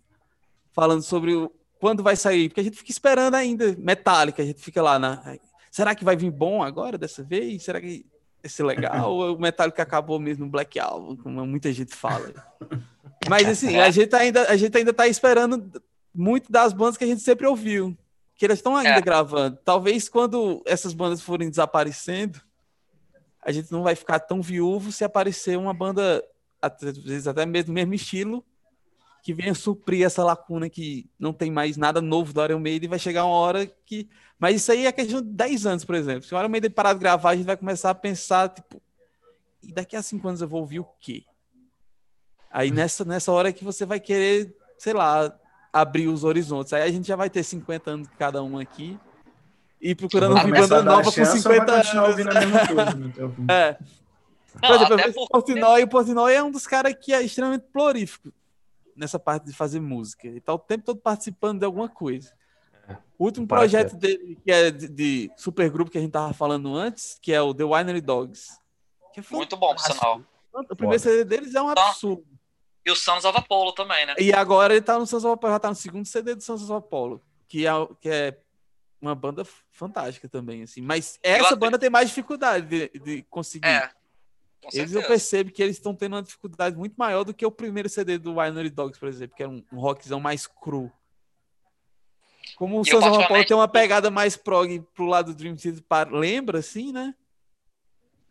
falando 0.71 1.01
sobre 1.01 1.33
o, 1.33 1.51
quando 1.79 2.03
vai 2.03 2.15
sair, 2.15 2.49
porque 2.49 2.61
a 2.61 2.63
gente 2.63 2.77
fica 2.77 2.91
esperando 2.91 3.33
ainda 3.33 3.75
Metallica, 3.79 4.43
a 4.43 4.45
gente 4.45 4.61
fica 4.61 4.83
lá 4.83 4.99
na 4.99 5.35
será 5.71 5.95
que 5.95 6.03
vai 6.05 6.15
vir 6.15 6.29
bom 6.29 6.61
agora 6.61 6.97
dessa 6.97 7.23
vez? 7.23 7.63
Será 7.63 7.81
que 7.81 8.05
vai 8.43 8.49
ser 8.49 8.63
legal 8.63 9.11
ou 9.11 9.35
o 9.35 9.39
Metallica 9.39 9.81
acabou 9.81 10.19
mesmo 10.19 10.45
no 10.45 10.51
Black 10.51 10.77
Album, 10.79 11.15
como 11.15 11.45
muita 11.47 11.71
gente 11.73 11.95
fala. 11.95 12.31
Mas 13.29 13.47
assim, 13.47 13.77
a 13.77 13.89
gente 13.89 14.15
ainda 14.15 14.43
a 14.49 14.55
gente 14.57 14.77
ainda 14.77 14.91
tá 14.93 15.07
esperando 15.07 15.81
muito 16.13 16.51
das 16.51 16.73
bandas 16.73 16.97
que 16.97 17.03
a 17.03 17.07
gente 17.07 17.21
sempre 17.21 17.47
ouviu, 17.47 17.97
que 18.35 18.45
elas 18.45 18.57
estão 18.59 18.75
ainda 18.75 18.97
É. 18.97 19.01
gravando. 19.01 19.57
Talvez 19.63 20.09
quando 20.09 20.61
essas 20.65 20.93
bandas 20.93 21.21
forem 21.21 21.49
desaparecendo, 21.49 22.41
a 23.41 23.51
gente 23.51 23.71
não 23.71 23.83
vai 23.83 23.95
ficar 23.95 24.19
tão 24.19 24.41
viúvo 24.41 24.91
se 24.91 25.03
aparecer 25.03 25.57
uma 25.57 25.73
banda 25.73 26.23
às 26.61 26.79
vezes 26.81 27.27
até 27.27 27.45
mesmo 27.45 27.73
mesmo 27.73 27.93
estilo 27.93 28.43
que 29.21 29.33
venha 29.33 29.53
suprir 29.53 30.05
essa 30.05 30.23
lacuna 30.23 30.69
que 30.69 31.09
não 31.19 31.31
tem 31.31 31.51
mais 31.51 31.77
nada 31.77 32.01
novo 32.01 32.33
do 32.33 32.43
Iron 32.43 32.59
Maiden 32.59 32.87
e 32.87 32.89
vai 32.89 32.99
chegar 32.99 33.25
uma 33.25 33.35
hora 33.35 33.65
que. 33.85 34.09
Mas 34.39 34.55
isso 34.55 34.71
aí 34.71 34.85
é 34.87 34.91
questão 34.91 35.21
de 35.21 35.27
10 35.27 35.65
anos, 35.67 35.85
por 35.85 35.93
exemplo. 35.95 36.23
Se 36.23 36.33
o 36.33 36.39
Iron 36.39 36.49
Maiden 36.49 36.71
parar 36.71 36.93
de 36.93 36.99
gravar, 36.99 37.29
a 37.31 37.35
gente 37.35 37.45
vai 37.45 37.55
começar 37.57 37.91
a 37.91 37.95
pensar, 37.95 38.49
tipo, 38.49 38.81
e 39.61 39.71
daqui 39.71 39.95
a 39.95 40.01
5 40.01 40.27
anos 40.27 40.41
eu 40.41 40.47
vou 40.47 40.61
ouvir 40.61 40.79
o 40.79 40.87
quê? 40.99 41.23
Aí 42.51 42.71
nessa, 42.71 43.05
nessa 43.05 43.31
hora 43.31 43.53
que 43.53 43.63
você 43.63 43.85
vai 43.85 43.99
querer, 43.99 44.53
sei 44.77 44.93
lá, 44.93 45.33
abrir 45.71 46.07
os 46.07 46.23
horizontes. 46.23 46.73
Aí 46.73 46.81
a 46.81 46.91
gente 46.91 47.07
já 47.07 47.15
vai 47.15 47.29
ter 47.29 47.43
50 47.43 47.91
anos 47.91 48.07
cada 48.17 48.43
um 48.43 48.57
aqui 48.57 48.97
e 49.79 49.95
procurando 49.95 50.35
ouvir 50.35 50.51
banda 50.51 50.81
nova 50.83 51.03
com 51.03 51.11
chance 51.11 51.31
ou 51.31 51.37
50 51.37 51.65
vai 51.65 51.83
continuar 51.83 52.05
anos. 52.05 52.15
coisa 52.67 53.09
teu 53.15 53.29
fim? 53.31 53.45
É. 53.49 53.73
Por 53.73 54.61
Não, 54.63 54.75
exemplo, 54.75 54.93
eu 54.93 54.99
até 54.99 55.07
vejo 55.07 55.19
o 55.19 55.27
porque- 55.27 55.53
Portnoy, 55.53 55.83
o 55.83 55.87
Portnoy 55.87 56.33
é 56.33 56.43
um 56.43 56.51
dos 56.51 56.67
caras 56.67 56.93
que 56.99 57.13
é 57.13 57.21
extremamente 57.23 57.65
prolífico 57.71 58.33
nessa 58.95 59.19
parte 59.19 59.45
de 59.45 59.53
fazer 59.53 59.79
música. 59.79 60.27
Ele 60.27 60.41
tá 60.41 60.53
o 60.53 60.59
tempo 60.59 60.85
todo 60.85 60.99
participando 60.99 61.59
de 61.59 61.65
alguma 61.65 61.89
coisa. 61.89 62.33
O 63.17 63.25
último 63.25 63.47
projeto 63.47 63.95
dele, 63.95 64.37
que 64.43 64.51
é 64.51 64.71
de, 64.71 64.87
de 64.87 65.31
supergrupo 65.37 65.91
que 65.91 65.97
a 65.97 66.01
gente 66.01 66.11
tava 66.11 66.33
falando 66.33 66.75
antes, 66.75 67.17
que 67.21 67.31
é 67.31 67.41
o 67.41 67.53
The 67.53 67.63
Winery 67.63 68.01
Dogs. 68.01 68.57
que 69.13 69.19
é 69.19 69.23
Muito 69.31 69.55
bom, 69.55 69.73
por 69.75 69.81
sinal. 69.81 70.21
O 70.53 70.75
primeiro 70.75 71.01
CD 71.01 71.23
deles 71.23 71.55
é 71.55 71.61
um 71.61 71.69
absurdo. 71.69 72.25
E 72.85 72.91
o 72.91 72.95
Sons 72.95 73.23
of 73.23 73.37
Apollo 73.37 73.73
também, 73.73 74.05
né? 74.05 74.15
E 74.17 74.33
agora 74.33 74.73
ele 74.73 74.81
tá 74.81 74.97
no 74.97 75.05
Sons 75.05 75.23
of 75.23 75.33
Apollo, 75.33 75.53
já 75.53 75.59
tá 75.59 75.69
no 75.69 75.75
segundo 75.75 76.05
CD 76.05 76.35
do 76.35 76.41
Sons 76.41 76.63
of 76.63 76.73
Apollo, 76.73 77.21
que 77.47 77.67
é, 77.67 77.71
que 77.99 78.09
é 78.09 78.37
uma 78.99 79.13
banda 79.15 79.45
fantástica 79.69 80.27
também, 80.27 80.63
assim. 80.63 80.81
Mas 80.81 81.19
essa 81.21 81.55
banda 81.55 81.77
tem 81.77 81.89
mais 81.89 82.09
dificuldade 82.09 82.65
de, 82.65 82.99
de 82.99 83.23
conseguir. 83.29 83.67
É. 83.67 83.89
Com 84.61 84.69
Eles 84.69 84.91
eu 84.91 85.01
certeza. 85.01 85.07
percebo 85.07 85.51
que 85.51 85.61
eles 85.61 85.77
estão 85.77 85.95
tendo 85.95 86.15
uma 86.15 86.21
dificuldade 86.21 86.77
muito 86.77 86.95
maior 86.95 87.23
do 87.23 87.33
que 87.33 87.45
o 87.45 87.51
primeiro 87.51 87.89
CD 87.89 88.17
do 88.17 88.35
Winery 88.35 88.69
Dogs, 88.69 88.99
por 88.99 89.09
exemplo, 89.09 89.35
que 89.35 89.43
era 89.43 89.51
um, 89.51 89.63
um 89.71 89.79
rockzão 89.79 90.19
mais 90.19 90.45
cru. 90.45 90.91
Como 92.55 92.75
o 92.75 92.81
eu, 92.81 92.97
Apollo 92.97 93.01
particularmente, 93.01 93.47
tem 93.47 93.57
uma 93.57 93.67
pegada 93.67 94.11
mais 94.11 94.37
prog 94.37 94.81
pro 94.93 95.05
lado 95.05 95.33
do 95.33 95.37
Dream 95.37 95.55
Theater, 95.55 96.11
lembra 96.11 96.59
assim, 96.59 96.91
né? 96.91 97.15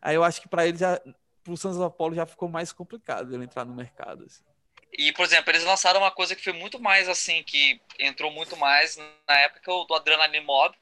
Aí 0.01 0.15
eu 0.15 0.23
acho 0.23 0.41
que 0.41 0.47
para 0.47 0.65
ele 0.65 0.77
já 0.77 1.01
pro 1.43 1.53
of 1.53 1.83
Apollo 1.83 2.15
já 2.15 2.25
ficou 2.25 2.47
mais 2.47 2.71
complicado 2.71 3.33
ele 3.33 3.43
entrar 3.43 3.65
no 3.65 3.73
mercado. 3.73 4.23
assim. 4.23 4.43
E, 4.93 5.11
por 5.13 5.25
exemplo, 5.25 5.51
eles 5.51 5.63
lançaram 5.63 6.01
uma 6.01 6.11
coisa 6.11 6.35
que 6.35 6.43
foi 6.43 6.53
muito 6.53 6.79
mais 6.79 7.07
assim, 7.07 7.43
que 7.43 7.79
entrou 7.97 8.31
muito 8.31 8.57
mais 8.57 8.97
na 9.27 9.35
época 9.39 9.71
do 9.87 9.95
Adrenaline 9.95 10.45
Mob, 10.45 10.75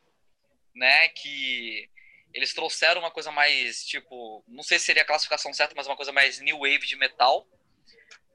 né? 0.75 1.07
Que 1.09 1.87
eles 2.33 2.53
trouxeram 2.53 3.01
uma 3.01 3.11
coisa 3.11 3.31
mais, 3.31 3.83
tipo, 3.83 4.43
não 4.47 4.63
sei 4.63 4.79
se 4.79 4.85
seria 4.85 5.03
a 5.03 5.05
classificação 5.05 5.53
certa, 5.53 5.73
mas 5.75 5.87
uma 5.87 5.95
coisa 5.95 6.11
mais 6.11 6.39
new 6.39 6.59
wave 6.59 6.85
de 6.85 6.95
metal, 6.95 7.47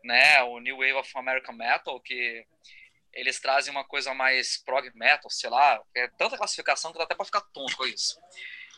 né? 0.03 0.43
O 0.43 0.59
New 0.59 0.79
Wave 0.79 0.95
of 0.95 1.11
American 1.17 1.55
Metal, 1.55 1.99
que 2.01 2.47
eles 3.13 3.41
trazem 3.41 3.71
uma 3.71 3.85
coisa 3.85 4.13
mais 4.13 4.59
prog 4.59 4.91
metal, 4.95 5.31
sei 5.31 5.49
lá, 5.49 5.81
é 5.95 6.09
tanta 6.09 6.37
classificação 6.37 6.93
que 6.93 6.99
dá 6.99 7.05
até 7.05 7.15
pra 7.15 7.25
ficar 7.25 7.41
tonto 7.41 7.77
com 7.77 7.87
isso. 7.87 8.19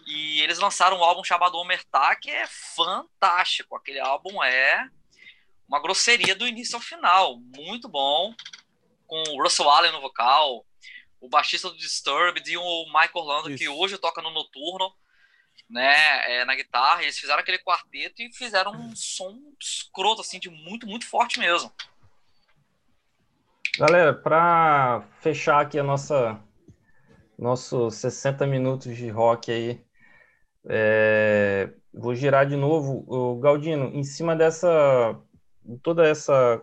E 0.06 0.40
eles 0.42 0.58
lançaram 0.58 0.98
um 0.98 1.04
álbum 1.04 1.24
chamado 1.24 1.58
Omertá, 1.58 2.14
que 2.16 2.30
é 2.30 2.46
fantástico. 2.46 3.74
Aquele 3.74 3.98
álbum 3.98 4.42
é 4.44 4.88
uma 5.66 5.80
grosseria 5.80 6.34
do 6.34 6.46
início 6.46 6.76
ao 6.76 6.82
final. 6.82 7.38
Muito 7.38 7.88
bom. 7.88 8.32
Com 9.06 9.20
o 9.30 9.42
Russell 9.42 9.70
Allen 9.70 9.92
no 9.92 10.00
vocal, 10.00 10.64
o 11.20 11.28
baixista 11.28 11.70
do 11.70 11.76
Disturbed 11.76 12.48
e 12.48 12.56
o 12.56 12.86
Michael 12.86 13.10
Orlando, 13.14 13.56
que 13.56 13.64
Isso. 13.64 13.74
hoje 13.74 13.98
toca 13.98 14.20
no 14.20 14.30
Noturno, 14.30 14.94
né, 15.68 16.32
é, 16.40 16.44
na 16.44 16.54
guitarra. 16.54 17.02
Eles 17.02 17.18
fizeram 17.18 17.40
aquele 17.40 17.58
quarteto 17.58 18.22
e 18.22 18.32
fizeram 18.32 18.72
um 18.72 18.94
som 18.94 19.38
escroto, 19.60 20.20
assim, 20.20 20.38
de 20.38 20.48
muito, 20.50 20.86
muito 20.86 21.06
forte 21.06 21.38
mesmo. 21.38 21.72
Galera, 23.78 24.14
para 24.14 25.02
fechar 25.20 25.60
aqui 25.60 25.78
a 25.78 25.82
nossa 25.82 26.40
nossos 27.38 27.96
60 27.96 28.46
minutos 28.46 28.96
de 28.96 29.10
rock 29.10 29.52
aí, 29.52 29.84
é, 30.66 31.70
vou 31.92 32.14
girar 32.14 32.46
de 32.46 32.56
novo 32.56 33.04
o 33.06 33.38
Galdino 33.38 33.90
em 33.94 34.02
cima 34.02 34.34
dessa 34.34 35.20
toda 35.82 36.08
essa 36.08 36.62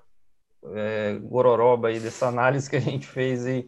é, 0.74 1.14
gororoba 1.22 1.90
aí 1.90 2.00
dessa 2.00 2.26
análise 2.28 2.68
que 2.68 2.76
a 2.76 2.80
gente 2.82 3.06
fez 3.06 3.46
aí. 3.46 3.64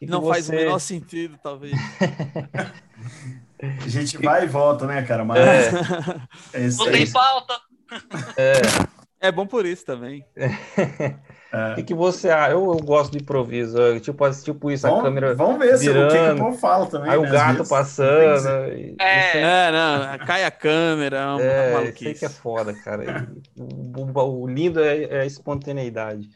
que 0.00 0.06
que 0.06 0.06
Não 0.06 0.26
faz 0.26 0.48
o 0.48 0.50
você- 0.50 0.56
menor 0.56 0.78
sentido, 0.80 1.38
talvez. 1.40 1.72
A 3.62 3.88
gente 3.88 4.18
vai 4.18 4.44
e 4.44 4.46
volta, 4.46 4.86
né, 4.86 5.02
cara? 5.02 5.24
Mas 5.24 5.38
É, 5.40 5.70
é 6.54 6.60
isso 6.66 6.84
Não 6.84 6.92
tem 6.92 7.10
pauta! 7.10 7.54
É 9.18 9.32
bom 9.32 9.46
por 9.46 9.64
isso 9.64 9.84
também. 9.84 10.24
o 10.36 11.74
que, 11.76 11.82
que 11.84 11.94
você 11.94 12.28
acha? 12.28 12.52
Eu, 12.52 12.60
eu 12.66 12.76
gosto 12.76 13.12
do 13.12 13.18
improviso, 13.18 13.80
é, 13.80 13.98
tipo, 13.98 14.30
tipo 14.42 14.70
isso, 14.70 14.86
a 14.86 14.90
Vamos, 14.90 15.04
câmera. 15.04 15.34
vamos 15.34 15.58
ver 15.58 15.78
se, 15.78 15.88
o 15.88 15.92
que, 15.92 15.98
que 15.98 16.04
o 16.04 16.10
virando, 16.10 16.38
povo 16.38 16.58
fala 16.58 16.86
também. 16.86 17.10
Aí 17.10 17.16
o 17.16 17.22
né, 17.22 17.28
às 17.28 17.32
gato 17.32 17.56
vezes. 17.56 17.68
passando. 17.68 18.72
e- 18.74 18.94
É. 19.00 19.40
É, 19.40 19.72
não, 19.72 20.26
cai 20.26 20.44
a 20.44 20.50
câmera, 20.50 21.16
é 21.16 21.26
uma 21.26 21.42
É, 21.42 21.88
isso 21.88 22.14
que 22.20 22.24
é 22.24 22.28
foda, 22.28 22.74
cara. 22.84 23.26
O, 23.56 24.02
o- 24.02 24.42
o 24.42 24.46
lindo 24.46 24.80
é, 24.84 25.04
é 25.04 25.20
a 25.20 25.26
espontaneidade. 25.26 26.28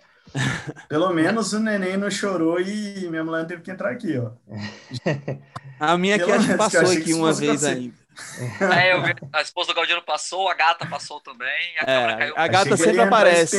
Pelo 0.89 1.13
menos 1.13 1.53
o 1.53 1.61
neném 1.61 1.97
não 1.97 2.11
chorou 2.11 2.61
e 2.61 3.09
minha 3.09 3.25
mulher 3.25 3.47
teve 3.47 3.63
que 3.63 3.71
entrar 3.71 3.91
aqui, 3.91 4.17
ó. 4.19 4.31
A 5.81 5.97
minha 5.97 6.19
Pelo 6.19 6.35
acho 6.35 6.45
que 6.47 6.53
que 6.53 6.59
passou 6.59 6.85
que 6.91 6.97
aqui 6.99 7.15
uma 7.15 7.33
vez 7.33 7.61
você. 7.61 7.67
ainda. 7.69 8.01
É, 8.79 8.93
eu 8.93 9.03
vi- 9.03 9.15
a 9.33 9.41
esposa 9.41 9.69
do 9.69 9.75
Galdino 9.75 10.03
passou, 10.03 10.47
a 10.51 10.53
gata 10.55 10.85
passou 10.85 11.21
também, 11.23 11.49
a 11.81 11.91
É, 11.91 12.17
caiu. 12.17 12.35
a 12.37 12.47
gata 12.49 12.75
Achei 12.75 12.77
que 12.77 12.83
sempre 12.85 13.01
aparece. 13.01 13.57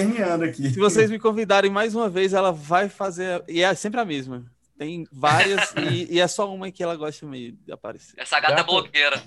Se 0.72 0.80
vocês 0.80 1.10
me 1.10 1.18
convidarem 1.18 1.72
mais 1.72 1.96
uma 1.96 2.08
vez, 2.08 2.32
ela 2.32 2.52
vai 2.52 2.88
fazer. 2.88 3.44
E 3.48 3.64
é 3.64 3.74
sempre 3.74 4.00
a 4.00 4.06
mesma. 4.06 4.44
Tem 4.78 5.08
várias 5.12 5.74
e, 5.92 6.14
e 6.14 6.20
é 6.20 6.28
só 6.28 6.54
uma 6.54 6.70
que 6.70 6.84
ela 6.84 6.96
gosta 6.96 7.26
meio 7.26 7.54
de 7.54 7.72
aparecer. 7.72 8.14
Essa 8.20 8.40
gata 8.40 8.54
é 8.54 8.58
Gato. 8.58 8.68
blogueira. 8.68 9.24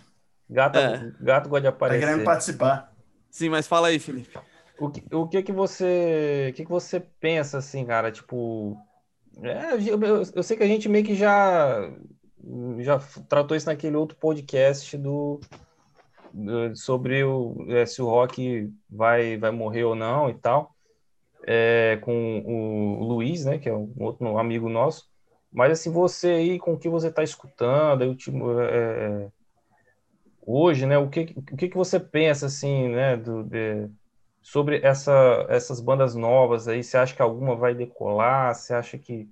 Gato, 0.49 0.79
É. 0.79 1.11
gato 1.21 1.49
gosta 1.49 1.69
de 1.73 1.77
Tá 1.79 1.89
querendo 1.89 2.03
aparecer. 2.05 2.25
participar. 2.25 2.93
Sim, 3.29 3.49
mas 3.49 3.67
fala 3.67 3.89
aí, 3.89 3.99
Felipe. 3.99 4.39
O 4.79 4.91
que, 4.91 5.03
o 5.15 5.29
que 5.29 5.43
que 5.43 5.53
você, 5.53 6.49
o 6.51 6.55
que 6.55 6.65
que 6.65 6.71
você 6.71 6.99
pensa 6.99 7.59
assim, 7.59 7.85
cara? 7.87 8.11
Tipo, 8.11 8.77
é, 9.43 9.75
eu, 9.75 10.01
eu- 10.03 10.23
eu 10.35 10.43
sei 10.43 10.57
que 10.57 10.63
a 10.63 10.67
gente 10.67 10.89
meio 10.89 11.05
que 11.05 11.15
já 11.15 11.91
já 12.81 12.99
tratou 13.29 13.57
isso 13.57 13.67
naquele 13.67 13.97
outro 13.97 14.17
podcast 14.19 14.99
do, 14.99 15.41
do- 16.33 16.77
sobre 16.77 17.25
o, 17.25 17.55
é, 17.71 17.87
se 17.87 18.03
o 18.03 18.07
Rock 18.07 18.71
vai 18.91 19.39
vai 19.39 19.51
morrer 19.51 19.85
ou 19.85 19.95
não 19.95 20.29
e 20.29 20.35
tal, 20.35 20.75
é, 21.47 21.99
com 22.03 22.41
o 22.45 23.05
Luiz, 23.05 23.45
né, 23.45 23.59
que 23.59 23.69
é 23.69 23.75
um 23.75 23.93
outro 23.99 24.37
amigo 24.39 24.69
nosso. 24.69 25.09
Mas 25.53 25.73
assim, 25.73 25.91
você 25.91 26.29
aí 26.31 26.59
com 26.59 26.73
o 26.75 26.79
que 26.79 26.89
você 26.89 27.09
está 27.09 27.23
escutando, 27.23 28.03
aí, 28.03 28.09
o 28.09 28.15
tipo, 28.17 28.61
é, 28.61 29.29
hoje, 30.47 30.87
né, 30.87 30.99
o 30.99 31.09
que 31.09 31.33
o 31.37 31.43
que 31.57 31.69
que 31.69 31.77
você 31.77 31.99
pensa 31.99 32.47
assim, 32.47 32.89
né, 32.89 33.17
do, 33.17 33.43
de- 33.45 33.89
sobre 34.45 34.79
essa, 34.83 35.47
essas 35.49 35.81
bandas 35.81 36.15
novas 36.15 36.69
aí, 36.69 36.85
você 36.85 36.99
acha 36.99 37.17
que 37.17 37.23
alguma 37.23 37.57
vai 37.57 37.75
decolar? 37.75 38.55
Você 38.55 38.75
acha 38.75 38.99
que 38.99 39.27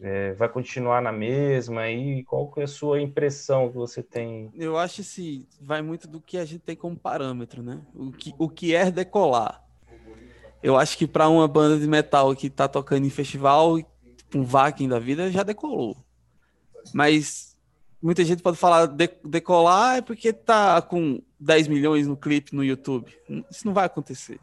é, 0.00 0.32
vai 0.34 0.48
continuar 0.48 1.02
na 1.02 1.10
mesma? 1.10 1.80
aí 1.80 2.22
qual 2.22 2.48
que 2.48 2.60
é 2.60 2.62
a 2.62 2.68
sua 2.68 3.02
impressão 3.02 3.68
que 3.68 3.74
você 3.74 4.04
tem? 4.04 4.48
Eu 4.54 4.78
acho 4.78 5.02
que 5.02 5.48
vai 5.60 5.82
muito 5.82 6.06
do 6.06 6.20
que 6.20 6.38
a 6.38 6.44
gente 6.44 6.60
tem 6.60 6.76
como 6.76 6.96
parâmetro, 6.96 7.60
né? 7.60 7.82
O 7.92 8.12
que, 8.12 8.32
o 8.38 8.48
que 8.48 8.72
é 8.72 8.88
decolar. 8.88 9.66
Eu 10.62 10.76
acho 10.78 10.96
que 10.96 11.08
para 11.08 11.28
uma 11.28 11.48
banda 11.48 11.76
de 11.76 11.88
metal 11.88 12.34
que 12.36 12.48
tá 12.48 12.68
tocando 12.68 13.04
em 13.04 13.10
festival, 13.10 13.78
tipo 14.16 14.38
um 14.38 14.44
Vakin 14.44 14.88
da 14.88 15.00
vida, 15.00 15.28
já 15.28 15.42
decolou. 15.42 15.96
Mas 16.94 17.49
muita 18.02 18.24
gente 18.24 18.42
pode 18.42 18.56
falar 18.56 18.86
de, 18.86 19.10
decolar 19.24 19.98
é 19.98 20.00
porque 20.00 20.32
tá 20.32 20.80
com 20.80 21.20
10 21.38 21.68
milhões 21.68 22.06
no 22.06 22.16
clipe 22.16 22.54
no 22.54 22.64
YouTube. 22.64 23.12
Isso 23.50 23.66
não 23.66 23.74
vai 23.74 23.86
acontecer. 23.86 24.40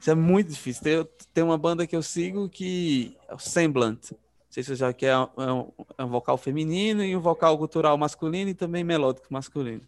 Isso 0.00 0.10
é 0.10 0.14
muito 0.14 0.50
difícil. 0.50 0.82
Tem, 0.82 1.08
tem 1.34 1.44
uma 1.44 1.58
banda 1.58 1.86
que 1.86 1.96
eu 1.96 2.02
sigo 2.02 2.48
que 2.48 3.16
é 3.28 3.34
o 3.34 3.38
Semblant. 3.38 4.12
Não 4.12 4.18
sei 4.50 4.62
se 4.62 4.68
você 4.68 4.76
já 4.76 4.92
quer, 4.92 5.08
é 5.08 5.18
um, 5.18 5.72
é 5.98 6.04
um 6.04 6.08
vocal 6.08 6.38
feminino 6.38 7.04
e 7.04 7.16
um 7.16 7.20
vocal 7.20 7.58
cultural 7.58 7.98
masculino 7.98 8.50
e 8.50 8.54
também 8.54 8.84
melódico 8.84 9.26
masculino. 9.30 9.82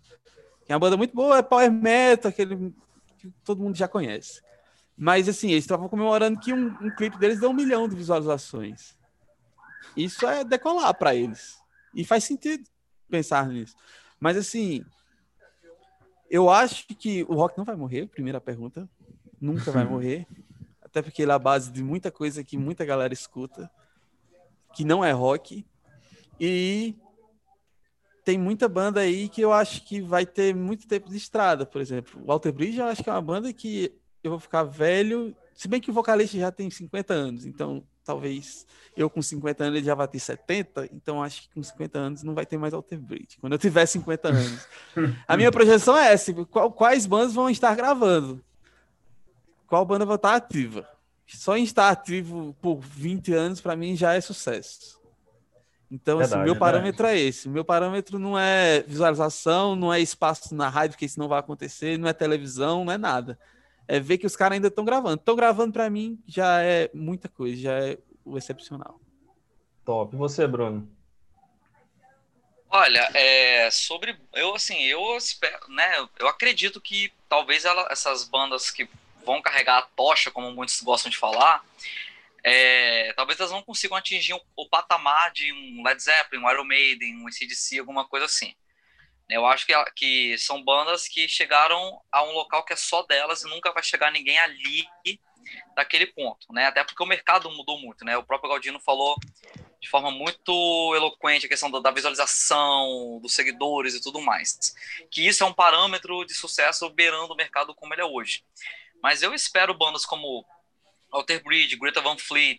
É 0.68 0.74
uma 0.74 0.80
banda 0.80 0.96
muito 0.96 1.14
boa, 1.14 1.38
é 1.38 1.42
power 1.42 1.70
metal, 1.72 2.28
aquele 2.28 2.74
que 3.18 3.32
todo 3.42 3.62
mundo 3.62 3.76
já 3.76 3.88
conhece. 3.88 4.42
Mas 4.96 5.28
assim, 5.28 5.50
eles 5.50 5.64
estavam 5.64 5.88
comemorando 5.88 6.38
que 6.40 6.52
um, 6.52 6.66
um 6.80 6.90
clipe 6.90 7.16
deles 7.18 7.40
deu 7.40 7.50
um 7.50 7.54
milhão 7.54 7.88
de 7.88 7.96
visualizações. 7.96 8.96
Isso 9.96 10.26
é 10.26 10.44
decolar 10.44 10.92
para 10.94 11.14
eles. 11.14 11.57
E 11.98 12.04
faz 12.04 12.22
sentido 12.22 12.62
pensar 13.10 13.48
nisso. 13.48 13.74
Mas 14.20 14.36
assim, 14.36 14.84
eu 16.30 16.48
acho 16.48 16.86
que 16.86 17.24
o 17.24 17.34
rock 17.34 17.58
não 17.58 17.64
vai 17.64 17.74
morrer, 17.74 18.06
primeira 18.06 18.40
pergunta. 18.40 18.88
Nunca 19.40 19.72
vai 19.72 19.82
morrer. 19.84 20.24
Até 20.80 21.02
porque 21.02 21.22
ele 21.22 21.32
é 21.32 21.34
a 21.34 21.38
base 21.40 21.72
de 21.72 21.82
muita 21.82 22.12
coisa 22.12 22.44
que 22.44 22.56
muita 22.56 22.84
galera 22.84 23.12
escuta, 23.12 23.68
que 24.72 24.84
não 24.84 25.04
é 25.04 25.10
rock. 25.10 25.66
E 26.38 26.94
tem 28.24 28.38
muita 28.38 28.68
banda 28.68 29.00
aí 29.00 29.28
que 29.28 29.40
eu 29.40 29.52
acho 29.52 29.84
que 29.84 30.00
vai 30.00 30.24
ter 30.24 30.54
muito 30.54 30.86
tempo 30.86 31.10
de 31.10 31.16
estrada, 31.16 31.66
por 31.66 31.80
exemplo. 31.80 32.22
O 32.22 32.26
Walter 32.26 32.52
Bridge 32.52 32.78
eu 32.78 32.86
acho 32.86 33.02
que 33.02 33.10
é 33.10 33.12
uma 33.12 33.20
banda 33.20 33.52
que 33.52 33.92
eu 34.22 34.30
vou 34.30 34.38
ficar 34.38 34.62
velho, 34.62 35.34
se 35.52 35.66
bem 35.66 35.80
que 35.80 35.90
o 35.90 35.94
vocalista 35.94 36.38
já 36.38 36.52
tem 36.52 36.70
50 36.70 37.12
anos, 37.12 37.44
então 37.44 37.84
talvez 38.08 38.66
eu 38.96 39.10
com 39.10 39.20
50 39.20 39.64
anos 39.64 39.76
ele 39.76 39.84
já 39.84 39.94
vai 39.94 40.08
ter 40.08 40.18
70, 40.18 40.88
então 40.94 41.22
acho 41.22 41.42
que 41.42 41.50
com 41.50 41.62
50 41.62 41.98
anos 41.98 42.22
não 42.22 42.34
vai 42.34 42.46
ter 42.46 42.56
mais 42.56 42.72
Walter 42.72 42.96
Bridge. 42.96 43.36
Quando 43.38 43.52
eu 43.52 43.58
tiver 43.58 43.84
50 43.84 44.28
anos. 44.28 44.66
A 45.28 45.36
minha 45.36 45.52
projeção 45.52 45.94
é 45.94 46.10
essa, 46.10 46.32
qual, 46.46 46.72
quais 46.72 47.04
bandas 47.04 47.34
vão 47.34 47.50
estar 47.50 47.76
gravando? 47.76 48.42
Qual 49.66 49.84
banda 49.84 50.06
vai 50.06 50.16
estar 50.16 50.34
ativa? 50.34 50.88
Só 51.26 51.54
em 51.54 51.64
estar 51.64 51.90
ativo 51.90 52.56
por 52.62 52.80
20 52.80 53.34
anos 53.34 53.60
para 53.60 53.76
mim 53.76 53.94
já 53.94 54.14
é 54.14 54.20
sucesso. 54.22 54.98
Então, 55.90 56.18
assim, 56.18 56.30
Verdade, 56.30 56.44
meu 56.44 56.54
verdade. 56.54 56.72
parâmetro 56.72 57.06
é 57.06 57.18
esse. 57.18 57.46
O 57.46 57.50
meu 57.50 57.64
parâmetro 57.64 58.18
não 58.18 58.38
é 58.38 58.82
visualização, 58.86 59.76
não 59.76 59.92
é 59.92 60.00
espaço 60.00 60.54
na 60.54 60.70
rádio, 60.70 60.92
porque 60.92 61.04
isso 61.04 61.20
não 61.20 61.28
vai 61.28 61.40
acontecer, 61.40 61.98
não 61.98 62.08
é 62.08 62.14
televisão, 62.14 62.86
não 62.86 62.92
é 62.92 62.98
nada. 62.98 63.38
É 63.88 63.98
ver 63.98 64.18
que 64.18 64.26
os 64.26 64.36
caras 64.36 64.56
ainda 64.56 64.68
estão 64.68 64.84
gravando. 64.84 65.16
Estão 65.16 65.34
gravando 65.34 65.72
para 65.72 65.88
mim 65.88 66.22
já 66.26 66.62
é 66.62 66.90
muita 66.94 67.28
coisa, 67.28 67.60
já 67.60 67.72
é 67.72 67.98
o 68.24 68.36
excepcional. 68.36 69.00
Top. 69.84 70.14
E 70.14 70.18
você, 70.18 70.46
Bruno? 70.46 70.86
Olha, 72.70 73.08
é, 73.14 73.70
sobre 73.70 74.14
eu 74.34 74.54
assim, 74.54 74.76
eu 74.84 75.16
espero, 75.16 75.66
né? 75.70 76.06
Eu 76.18 76.28
acredito 76.28 76.80
que 76.82 77.10
talvez 77.26 77.64
ela- 77.64 77.88
essas 77.90 78.24
bandas 78.24 78.70
que 78.70 78.86
vão 79.24 79.40
carregar 79.40 79.78
a 79.78 79.82
tocha, 79.82 80.30
como 80.30 80.52
muitos 80.52 80.80
gostam 80.82 81.10
de 81.10 81.16
falar, 81.16 81.64
é, 82.44 83.12
talvez 83.14 83.40
elas 83.40 83.52
não 83.52 83.62
consigam 83.62 83.96
atingir 83.96 84.34
o, 84.34 84.40
o 84.54 84.68
patamar 84.68 85.32
de 85.32 85.50
um 85.50 85.82
Led 85.82 86.02
Zeppelin, 86.02 86.44
um 86.44 86.50
Iron 86.50 86.64
Maiden, 86.64 87.16
um 87.16 87.26
ACDC, 87.26 87.78
alguma 87.78 88.06
coisa 88.06 88.26
assim. 88.26 88.54
Eu 89.28 89.46
acho 89.46 89.66
que, 89.66 89.72
que 89.94 90.38
são 90.38 90.62
bandas 90.62 91.06
que 91.06 91.28
chegaram 91.28 92.00
a 92.10 92.22
um 92.22 92.32
local 92.32 92.64
que 92.64 92.72
é 92.72 92.76
só 92.76 93.02
delas 93.02 93.42
e 93.42 93.48
nunca 93.48 93.72
vai 93.72 93.82
chegar 93.82 94.10
ninguém 94.10 94.38
ali 94.38 94.88
daquele 95.74 96.06
ponto, 96.06 96.52
né? 96.52 96.66
Até 96.66 96.82
porque 96.82 97.02
o 97.02 97.06
mercado 97.06 97.50
mudou 97.50 97.78
muito, 97.78 98.04
né? 98.04 98.16
O 98.16 98.24
próprio 98.24 98.50
Galdino 98.50 98.80
falou 98.80 99.16
de 99.80 99.88
forma 99.88 100.10
muito 100.10 100.92
eloquente 100.94 101.46
a 101.46 101.48
questão 101.48 101.70
da, 101.70 101.78
da 101.78 101.90
visualização, 101.90 103.20
dos 103.22 103.34
seguidores 103.34 103.94
e 103.94 104.02
tudo 104.02 104.20
mais. 104.20 104.74
Que 105.10 105.26
isso 105.26 105.44
é 105.44 105.46
um 105.46 105.52
parâmetro 105.52 106.24
de 106.24 106.34
sucesso 106.34 106.90
beirando 106.90 107.32
o 107.32 107.36
mercado 107.36 107.74
como 107.74 107.94
ele 107.94 108.02
é 108.02 108.04
hoje. 108.04 108.44
Mas 109.02 109.22
eu 109.22 109.32
espero 109.32 109.74
bandas 109.74 110.04
como 110.04 110.44
Alter 111.12 111.42
Bridge, 111.42 111.76
Greta 111.76 112.00
Van 112.00 112.18
Fleet, 112.18 112.58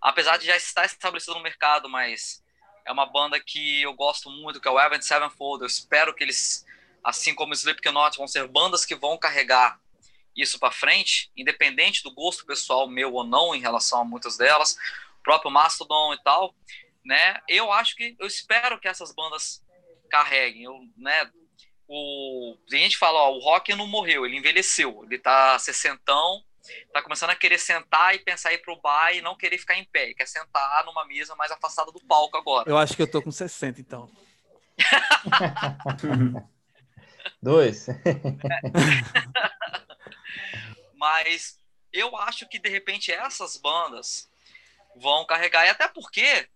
apesar 0.00 0.36
de 0.36 0.46
já 0.46 0.56
estar 0.56 0.84
estabelecido 0.84 1.34
no 1.34 1.42
mercado, 1.42 1.88
mas 1.88 2.42
é 2.90 2.92
uma 2.92 3.06
banda 3.06 3.38
que 3.38 3.82
eu 3.82 3.94
gosto 3.94 4.28
muito, 4.28 4.60
que 4.60 4.66
é 4.66 4.70
o 4.70 4.76
Avenged 4.76 5.06
Sevenfold. 5.06 5.62
Eu 5.62 5.68
espero 5.68 6.12
que 6.12 6.24
eles, 6.24 6.66
assim 7.04 7.32
como 7.34 7.52
Slipknot, 7.52 8.18
vão 8.18 8.26
ser 8.26 8.48
bandas 8.48 8.84
que 8.84 8.96
vão 8.96 9.16
carregar 9.16 9.80
isso 10.36 10.58
para 10.58 10.72
frente, 10.72 11.30
independente 11.36 12.02
do 12.02 12.12
gosto 12.12 12.44
pessoal 12.44 12.88
meu 12.88 13.12
ou 13.14 13.24
não 13.24 13.54
em 13.54 13.60
relação 13.60 14.00
a 14.00 14.04
muitas 14.04 14.36
delas, 14.36 14.76
o 15.18 15.22
próprio 15.22 15.50
Mastodon 15.52 16.14
e 16.14 16.22
tal, 16.22 16.54
né? 17.04 17.40
Eu 17.48 17.70
acho 17.70 17.94
que 17.94 18.16
eu 18.18 18.26
espero 18.26 18.78
que 18.80 18.88
essas 18.88 19.14
bandas 19.14 19.64
carreguem, 20.10 20.64
eu, 20.64 20.80
né? 20.96 21.30
O 21.86 22.56
a 22.72 22.76
gente 22.76 22.98
fala, 22.98 23.20
ó, 23.20 23.36
o 23.36 23.38
rock 23.38 23.74
não 23.74 23.86
morreu, 23.86 24.26
ele 24.26 24.36
envelheceu, 24.36 25.04
ele 25.04 25.18
tá 25.18 25.58
sessentão, 25.60 26.44
tá 26.92 27.02
começando 27.02 27.30
a 27.30 27.36
querer 27.36 27.58
sentar 27.58 28.14
e 28.14 28.18
pensar 28.18 28.52
em 28.52 28.56
ir 28.56 28.58
pro 28.58 28.80
bar 28.80 29.12
e 29.12 29.20
não 29.20 29.36
querer 29.36 29.58
ficar 29.58 29.76
em 29.76 29.84
pé, 29.84 30.04
ele 30.04 30.14
quer 30.14 30.26
sentar 30.26 30.84
numa 30.84 31.04
mesa 31.06 31.34
mais 31.36 31.50
afastada 31.50 31.92
do 31.92 32.00
palco 32.00 32.36
agora. 32.36 32.68
Eu 32.68 32.78
acho 32.78 32.94
que 32.94 33.02
eu 33.02 33.10
tô 33.10 33.22
com 33.22 33.30
60, 33.30 33.80
então. 33.80 34.10
Dois. 37.42 37.86
Mas 40.94 41.58
eu 41.92 42.16
acho 42.16 42.48
que 42.48 42.58
de 42.58 42.68
repente 42.68 43.10
essas 43.10 43.56
bandas 43.56 44.30
vão 44.96 45.26
carregar, 45.26 45.66
e 45.66 45.70
até 45.70 45.88
porque, 45.88 46.48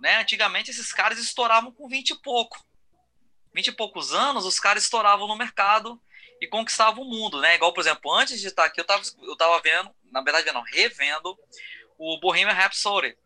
né, 0.00 0.20
antigamente 0.20 0.70
esses 0.70 0.92
caras 0.92 1.18
estouravam 1.18 1.72
com 1.72 1.88
20 1.88 2.10
e 2.10 2.22
pouco. 2.22 2.64
20 3.54 3.68
e 3.68 3.72
poucos 3.72 4.12
anos, 4.12 4.44
os 4.44 4.60
caras 4.60 4.84
estouravam 4.84 5.26
no 5.26 5.36
mercado 5.36 6.00
e 6.40 6.46
conquistavam 6.46 7.02
o 7.02 7.08
mundo, 7.10 7.40
né? 7.40 7.54
Igual, 7.56 7.72
por 7.72 7.80
exemplo, 7.80 8.12
antes 8.14 8.40
de 8.40 8.46
estar 8.46 8.64
aqui, 8.64 8.80
eu 8.80 8.84
tava, 8.84 9.02
eu 9.22 9.36
tava 9.36 9.60
vendo, 9.60 9.90
na 10.12 10.22
verdade, 10.22 10.50
não, 10.52 10.62
revendo 10.62 11.36
o 11.98 12.18
Bohemian 12.20 12.52
Rhapsody. 12.54 13.16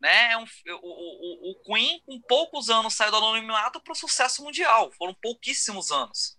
Né? 0.00 0.32
É 0.32 0.36
um, 0.36 0.44
o, 0.44 1.50
o, 1.50 1.50
o 1.52 1.54
Queen, 1.62 2.00
com 2.04 2.20
poucos 2.20 2.68
anos, 2.68 2.94
saiu 2.94 3.10
do 3.10 3.16
anonimato 3.16 3.80
para 3.80 3.92
o 3.92 3.96
sucesso 3.96 4.42
mundial. 4.42 4.90
Foram 4.92 5.14
pouquíssimos 5.14 5.90
anos 5.90 6.36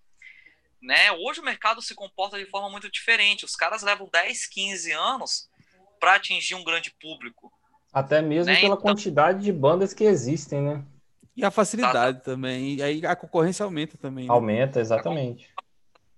né? 0.82 1.12
Hoje 1.12 1.40
o 1.40 1.44
mercado 1.44 1.82
se 1.82 1.95
comporta 1.95 2.38
de 2.38 2.45
forma 2.45 2.70
muito 2.70 2.90
diferente. 2.90 3.45
Os 3.45 3.56
caras 3.56 3.82
levam 3.82 4.10
10, 4.12 4.48
15 4.48 4.91
anos 4.91 5.49
para 5.99 6.16
atingir 6.16 6.56
um 6.56 6.64
grande 6.64 6.91
público. 7.02 7.52
Até 7.91 8.22
mesmo 8.22 8.54
Né, 8.54 8.60
pela 8.62 8.76
então- 8.76 8.82
quantidade 8.82 9.44
de 9.44 9.52
bandas 9.52 9.94
que 9.94 10.04
existem, 10.04 10.62
né? 10.62 10.84
E 11.36 11.45
a 11.45 11.52
facilidade 11.52 12.24
também. 12.24 12.76
E 12.76 12.84
aí 12.84 13.06
a 13.06 13.16
concorrência 13.16 13.64
aumenta 13.64 13.98
também. 13.98 14.26
né? 14.26 14.32
Aumenta, 14.34 14.80
exatamente. 14.80 15.49
A 15.58 15.64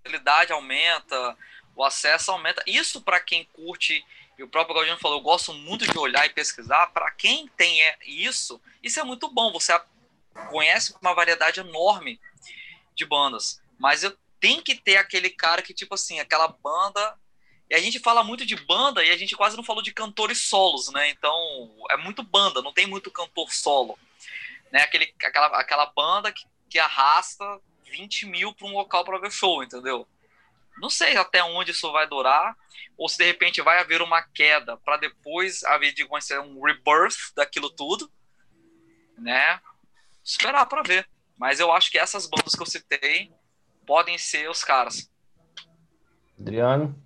qualidade 0.09 0.51
aumenta, 0.51 1.37
o 1.75 1.83
acesso 1.83 2.31
aumenta. 2.31 2.63
Isso 2.65 3.01
para 3.01 3.19
quem 3.19 3.45
curte, 3.53 4.03
e 4.37 4.43
o 4.43 4.47
próprio 4.47 4.75
Galdino 4.75 4.97
falou, 4.97 5.17
eu 5.17 5.23
gosto 5.23 5.53
muito 5.53 5.85
de 5.85 5.97
olhar 5.97 6.25
e 6.25 6.29
pesquisar. 6.29 6.87
Para 6.87 7.11
quem 7.11 7.47
tem 7.49 7.81
é- 7.81 7.97
isso, 8.05 8.59
isso 8.81 8.99
é 8.99 9.03
muito 9.03 9.29
bom. 9.29 9.51
Você 9.53 9.79
conhece 10.49 10.95
uma 11.01 11.13
variedade 11.13 11.59
enorme 11.59 12.19
de 12.95 13.05
bandas. 13.05 13.61
Mas 13.77 14.03
eu 14.03 14.17
tem 14.39 14.61
que 14.61 14.73
ter 14.73 14.97
aquele 14.97 15.29
cara 15.29 15.61
que, 15.61 15.73
tipo 15.73 15.93
assim, 15.93 16.19
aquela 16.19 16.47
banda. 16.47 17.17
E 17.69 17.75
a 17.75 17.81
gente 17.81 17.99
fala 17.99 18.23
muito 18.23 18.45
de 18.45 18.55
banda 18.55 19.03
e 19.03 19.11
a 19.11 19.17
gente 19.17 19.35
quase 19.35 19.55
não 19.55 19.63
falou 19.63 19.83
de 19.83 19.93
cantores 19.93 20.39
solos, 20.39 20.89
né? 20.91 21.09
Então, 21.09 21.69
é 21.91 21.97
muito 21.97 22.23
banda, 22.23 22.61
não 22.61 22.73
tem 22.73 22.87
muito 22.87 23.11
cantor 23.11 23.51
solo. 23.51 23.99
Né? 24.71 24.81
Aquele, 24.81 25.13
aquela, 25.23 25.47
aquela 25.59 25.85
banda 25.87 26.31
que, 26.31 26.45
que 26.69 26.79
arrasta 26.79 27.59
20 27.89 28.25
mil 28.27 28.53
para 28.53 28.67
um 28.67 28.73
local 28.73 29.03
para 29.03 29.19
ver 29.19 29.31
show, 29.31 29.63
entendeu? 29.63 30.07
Não 30.81 30.89
sei 30.89 31.17
até 31.17 31.43
onde 31.43 31.71
isso 31.71 31.91
vai 31.91 32.07
durar, 32.07 32.55
ou 32.97 33.09
se 33.09 33.17
de 33.17 33.25
repente 33.25 33.61
vai 33.61 33.79
haver 33.79 34.01
uma 34.01 34.21
queda 34.21 34.77
para 34.77 34.97
depois 34.97 35.63
haver, 35.63 35.93
digamos 35.93 36.23
assim, 36.23 36.37
um 36.39 36.61
rebirth 36.63 37.33
daquilo 37.35 37.69
tudo, 37.69 38.09
né? 39.17 39.59
Esperar 40.23 40.65
para 40.65 40.83
ver. 40.83 41.07
Mas 41.37 41.59
eu 41.59 41.71
acho 41.71 41.91
que 41.91 41.97
essas 41.97 42.27
bandas 42.27 42.55
que 42.55 42.61
eu 42.61 42.65
citei 42.65 43.31
podem 43.85 44.17
ser 44.17 44.49
os 44.49 44.63
caras. 44.63 45.09
Adriano? 46.39 47.01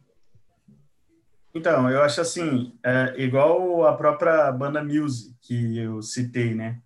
Então, 1.55 1.89
eu 1.89 2.01
acho 2.01 2.19
assim, 2.19 2.77
é, 2.83 3.13
igual 3.17 3.85
a 3.85 3.95
própria 3.95 4.51
banda 4.51 4.83
Muse, 4.83 5.37
que 5.41 5.77
eu 5.77 6.01
citei, 6.01 6.53
né? 6.53 6.81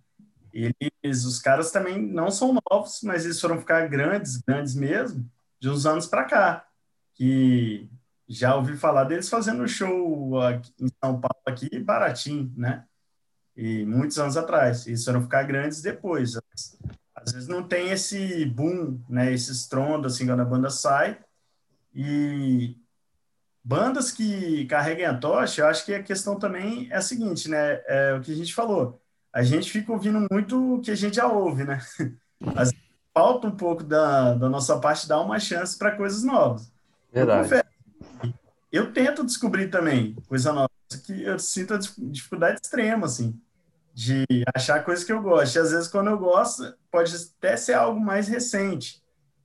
Eles, 1.02 1.24
os 1.24 1.38
caras 1.38 1.70
também 1.70 2.00
não 2.00 2.30
são 2.30 2.58
novos, 2.70 3.00
mas 3.02 3.24
eles 3.24 3.40
foram 3.40 3.58
ficar 3.58 3.86
grandes, 3.88 4.38
grandes 4.38 4.74
mesmo, 4.74 5.24
de 5.60 5.68
uns 5.68 5.86
anos 5.86 6.06
para 6.06 6.24
cá. 6.24 6.66
Que 7.14 7.88
já 8.28 8.54
ouvi 8.56 8.76
falar 8.76 9.04
deles 9.04 9.28
fazendo 9.28 9.66
show 9.68 10.40
aqui, 10.40 10.72
em 10.80 10.88
São 11.02 11.20
Paulo 11.20 11.42
aqui, 11.46 11.78
baratinho, 11.78 12.52
né? 12.56 12.84
E 13.56 13.84
muitos 13.86 14.18
anos 14.18 14.36
atrás. 14.36 14.86
Eles 14.86 15.04
foram 15.04 15.22
ficar 15.22 15.44
grandes 15.44 15.80
depois. 15.80 16.36
Às 17.14 17.32
vezes 17.32 17.48
não 17.48 17.62
tem 17.62 17.90
esse 17.90 18.44
boom, 18.46 19.00
né? 19.08 19.32
Esse 19.32 19.52
estrondo, 19.52 20.06
assim, 20.06 20.26
quando 20.26 20.40
a 20.40 20.44
banda 20.44 20.70
sai. 20.70 21.18
E 21.94 22.76
bandas 23.64 24.10
que 24.10 24.66
carreguem 24.66 25.06
a 25.06 25.16
tocha, 25.18 25.62
eu 25.62 25.66
acho 25.66 25.84
que 25.84 25.94
a 25.94 26.02
questão 26.02 26.38
também 26.38 26.88
é 26.90 26.96
a 26.96 27.02
seguinte, 27.02 27.48
né? 27.48 27.82
É 27.86 28.14
o 28.14 28.20
que 28.20 28.32
a 28.32 28.36
gente 28.36 28.54
falou. 28.54 29.00
A 29.38 29.42
gente 29.42 29.70
fica 29.70 29.92
ouvindo 29.92 30.26
muito 30.30 30.74
o 30.74 30.80
que 30.80 30.90
a 30.90 30.94
gente 30.96 31.16
já 31.16 31.28
ouve, 31.28 31.62
né? 31.62 31.78
Às 32.56 32.70
vezes, 32.70 32.84
falta 33.14 33.46
um 33.46 33.56
pouco 33.56 33.84
da, 33.84 34.34
da 34.34 34.48
nossa 34.48 34.78
parte 34.78 35.06
dar 35.06 35.20
uma 35.20 35.38
chance 35.38 35.78
para 35.78 35.96
coisas 35.96 36.24
novas. 36.24 36.72
Verdade. 37.12 37.48
Eu, 38.22 38.32
eu, 38.72 38.92
tento 38.92 39.24
descobrir 39.24 39.68
também 39.68 40.14
coisa 40.26 40.52
nova, 40.52 40.70
que 41.04 41.22
eu 41.22 41.38
sinto 41.38 41.74
a 41.74 41.78
dificuldade 41.78 42.58
extrema, 42.60 43.06
assim, 43.06 43.40
de 43.94 44.24
achar 44.52 44.84
coisas 44.84 45.04
que 45.04 45.12
eu 45.12 45.22
gosto. 45.22 45.54
E 45.54 45.58
às 45.60 45.70
vezes, 45.70 45.86
quando 45.86 46.10
eu 46.10 46.18
gosto, 46.18 46.74
pode 46.90 47.14
até 47.14 47.56
ser 47.56 47.74
algo 47.74 48.00
mais 48.00 48.26
recente 48.26 49.00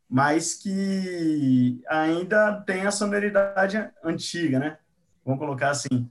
mas 0.10 0.54
que 0.54 1.82
ainda 1.90 2.62
tem 2.62 2.86
a 2.86 2.92
sonoridade 2.92 3.84
antiga, 4.04 4.60
né? 4.60 4.78
Vamos 5.26 5.40
colocar 5.40 5.72
assim. 5.72 6.08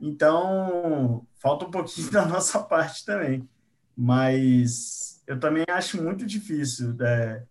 Então, 0.00 1.24
falta 1.38 1.66
um 1.66 1.70
pouquinho 1.70 2.10
da 2.12 2.26
nossa 2.26 2.60
parte 2.60 3.04
também. 3.04 3.48
Mas 3.96 5.22
eu 5.26 5.38
também 5.38 5.64
acho 5.68 6.02
muito 6.02 6.26
difícil. 6.26 6.96
É, 7.00 7.42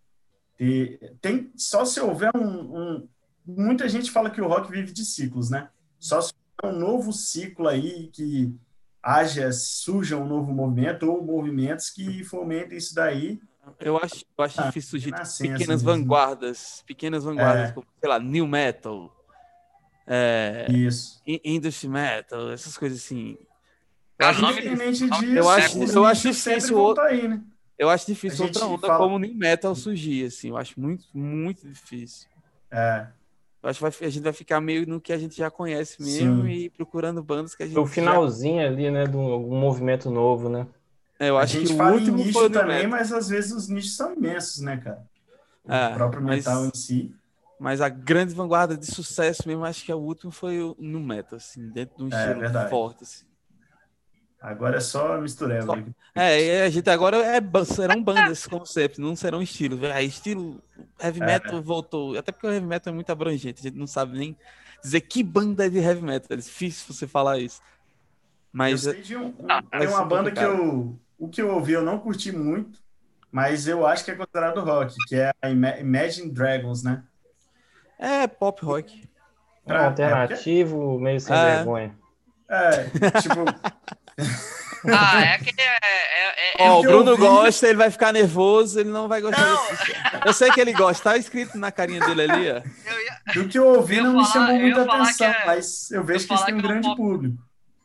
ter, 0.56 1.16
tem, 1.20 1.50
só 1.56 1.84
se 1.84 2.00
houver 2.00 2.30
um, 2.36 2.78
um, 2.78 3.08
Muita 3.44 3.88
gente 3.88 4.10
fala 4.10 4.30
que 4.30 4.40
o 4.40 4.48
rock 4.48 4.70
vive 4.70 4.92
de 4.92 5.04
ciclos, 5.04 5.50
né? 5.50 5.68
Só 6.00 6.20
se 6.20 6.32
houver 6.62 6.76
um 6.76 6.78
novo 6.80 7.12
ciclo 7.12 7.68
aí 7.68 8.08
que 8.12 8.52
haja, 9.02 9.52
surja 9.52 10.16
um 10.16 10.26
novo 10.26 10.52
movimento 10.52 11.08
ou 11.08 11.24
movimentos 11.24 11.90
que 11.90 12.24
fomentem 12.24 12.78
isso 12.78 12.94
daí 12.94 13.40
eu 13.80 13.96
acho, 13.96 14.24
eu 14.38 14.44
acho 14.44 14.60
ah, 14.60 14.66
difícil 14.66 14.90
surgir 14.90 15.12
pequenas 15.40 15.82
vanguardas, 15.82 16.84
pequenas 16.86 17.24
vanguardas, 17.24 17.70
é. 17.70 17.72
como, 17.72 17.86
sei 18.00 18.08
lá, 18.08 18.18
new 18.18 18.46
metal, 18.46 19.12
é, 20.06 20.66
Isso. 20.70 21.20
industry 21.26 21.88
metal, 21.88 22.52
essas 22.52 22.78
coisas 22.78 22.98
assim. 22.98 23.36
Eu 24.18 24.26
acho, 24.26 24.46
disso, 24.46 25.36
eu 25.36 25.48
acho, 25.50 25.78
eu 25.78 26.04
acho 26.04 26.28
difícil 26.30 26.78
outro, 26.78 27.04
aí, 27.04 27.28
né? 27.28 27.42
Eu 27.78 27.90
acho 27.90 28.06
difícil 28.06 28.46
outra 28.46 28.64
onda 28.64 28.86
fala... 28.86 28.98
como 28.98 29.18
new 29.18 29.34
metal 29.34 29.74
surgir, 29.74 30.24
assim. 30.24 30.48
Eu 30.48 30.56
acho 30.56 30.80
muito, 30.80 31.04
muito 31.12 31.68
difícil. 31.68 32.26
É. 32.70 33.06
Eu 33.62 33.68
acho 33.68 33.78
que 33.78 33.82
vai, 33.82 34.08
a 34.08 34.10
gente 34.10 34.22
vai 34.22 34.32
ficar 34.32 34.60
meio 34.60 34.86
no 34.86 35.00
que 35.00 35.12
a 35.12 35.18
gente 35.18 35.36
já 35.36 35.50
conhece 35.50 36.00
mesmo 36.00 36.44
Sim. 36.44 36.48
e 36.48 36.70
procurando 36.70 37.22
bandas 37.22 37.54
que 37.54 37.62
a 37.62 37.66
gente. 37.66 37.78
O 37.78 37.86
finalzinho 37.86 38.62
já... 38.62 38.68
ali, 38.68 38.90
né, 38.90 39.04
de 39.04 39.16
um, 39.16 39.34
um 39.34 39.60
movimento 39.60 40.10
novo, 40.10 40.48
né? 40.48 40.66
É, 41.18 41.28
eu 41.30 41.36
acho 41.36 41.56
a 41.56 41.60
gente 41.60 41.74
que 41.74 41.82
o 41.82 41.92
último 41.92 42.18
em 42.18 42.24
nicho 42.26 42.50
também, 42.50 42.86
mas 42.86 43.12
às 43.12 43.28
vezes 43.28 43.52
os 43.52 43.68
nichos 43.68 43.96
são 43.96 44.14
imensos, 44.14 44.60
né, 44.60 44.76
cara? 44.78 45.04
O 45.64 45.72
é, 45.72 45.94
próprio 45.94 46.22
metal 46.22 46.62
mas, 46.62 46.68
em 46.68 46.78
si. 46.78 47.14
Mas 47.58 47.80
a 47.80 47.88
grande 47.88 48.34
vanguarda 48.34 48.76
de 48.76 48.86
sucesso 48.86 49.42
mesmo, 49.46 49.64
acho 49.64 49.84
que 49.84 49.92
o 49.92 49.98
último 49.98 50.30
foi 50.30 50.58
no 50.78 51.00
metal, 51.00 51.36
assim, 51.36 51.68
dentro 51.70 51.96
de 51.96 52.04
um 52.04 52.16
é, 52.16 52.32
estilo 52.32 52.68
forte. 52.68 53.02
Assim. 53.02 53.24
Agora 54.46 54.76
é 54.76 54.80
só 54.80 55.20
mistureba. 55.20 55.74
Só... 55.74 55.82
É, 56.14 56.62
a 56.62 56.70
gente 56.70 56.88
agora 56.88 57.16
é, 57.16 57.40
serão 57.64 58.00
bandas 58.00 58.38
esse 58.38 58.48
conceito, 58.48 59.00
não 59.00 59.16
serão 59.16 59.42
estilos. 59.42 59.82
É, 59.82 60.00
estilo 60.04 60.62
heavy 61.02 61.20
é. 61.20 61.26
metal 61.26 61.58
é. 61.58 61.60
voltou. 61.60 62.16
Até 62.16 62.30
porque 62.30 62.46
o 62.46 62.52
heavy 62.52 62.64
metal 62.64 62.92
é 62.92 62.94
muito 62.94 63.10
abrangente, 63.10 63.58
a 63.58 63.62
gente 63.64 63.76
não 63.76 63.88
sabe 63.88 64.16
nem 64.16 64.36
dizer 64.80 65.00
que 65.00 65.24
banda 65.24 65.66
é 65.66 65.68
de 65.68 65.78
heavy 65.78 66.00
metal. 66.00 66.28
É 66.30 66.36
difícil 66.36 66.94
você 66.94 67.08
falar 67.08 67.40
isso. 67.40 67.60
Mas 68.52 68.86
eu 68.86 68.92
sei 68.92 69.02
de 69.02 69.16
um, 69.16 69.34
ah, 69.48 69.60
tem 69.80 69.88
uma 69.88 70.04
banda 70.04 70.30
que 70.30 70.38
eu 70.38 70.96
o 71.18 71.28
que 71.28 71.42
eu 71.42 71.52
ouvi 71.52 71.72
eu 71.72 71.82
não 71.82 71.98
curti 71.98 72.30
muito, 72.30 72.78
mas 73.32 73.66
eu 73.66 73.84
acho 73.84 74.04
que 74.04 74.12
é 74.12 74.14
considerado 74.14 74.60
rock, 74.60 74.94
que 75.08 75.16
é 75.16 75.32
a 75.42 75.50
Imagine 75.50 76.30
Dragons, 76.30 76.84
né? 76.84 77.02
É 77.98 78.28
pop 78.28 78.64
rock. 78.64 79.08
É, 79.66 79.76
alternativo, 79.76 80.98
é, 80.98 81.02
meio 81.02 81.20
sem 81.20 81.34
é. 81.34 81.56
vergonha. 81.56 81.98
É, 82.48 82.84
tipo. 83.20 83.44
ah, 84.18 85.22
é 85.22 85.34
aquele. 85.34 85.60
É, 85.60 85.78
é, 85.82 86.64
é, 86.64 86.70
oh, 86.70 86.78
o 86.78 86.82
Bruno 86.82 87.10
ouvi... 87.12 87.22
gosta, 87.22 87.66
ele 87.66 87.76
vai 87.76 87.90
ficar 87.90 88.12
nervoso, 88.12 88.80
ele 88.80 88.90
não 88.90 89.08
vai 89.08 89.20
gostar 89.20 89.46
não. 89.46 89.68
desse. 89.68 89.92
Eu 90.24 90.32
sei 90.32 90.50
que 90.50 90.60
ele 90.60 90.72
gosta, 90.72 91.10
tá 91.10 91.16
escrito 91.16 91.58
na 91.58 91.70
carinha 91.70 92.00
dele 92.00 92.22
ali, 92.22 92.50
ó. 92.50 92.62
Do 93.34 93.48
que 93.48 93.58
eu 93.58 93.66
ouvi, 93.66 93.96
eu 93.96 94.04
não 94.04 94.12
falar, 94.12 94.22
me 94.22 94.32
chamou 94.32 94.60
muita 94.60 94.82
atenção, 94.82 95.26
é- 95.26 95.46
mas 95.46 95.90
eu 95.90 96.04
vejo 96.04 96.24
eu 96.24 96.28
que 96.28 96.34
eles 96.34 96.44
têm 96.44 96.54
um 96.54 96.62
grande 96.62 96.88
pop... 96.88 96.96
público. 96.96 97.36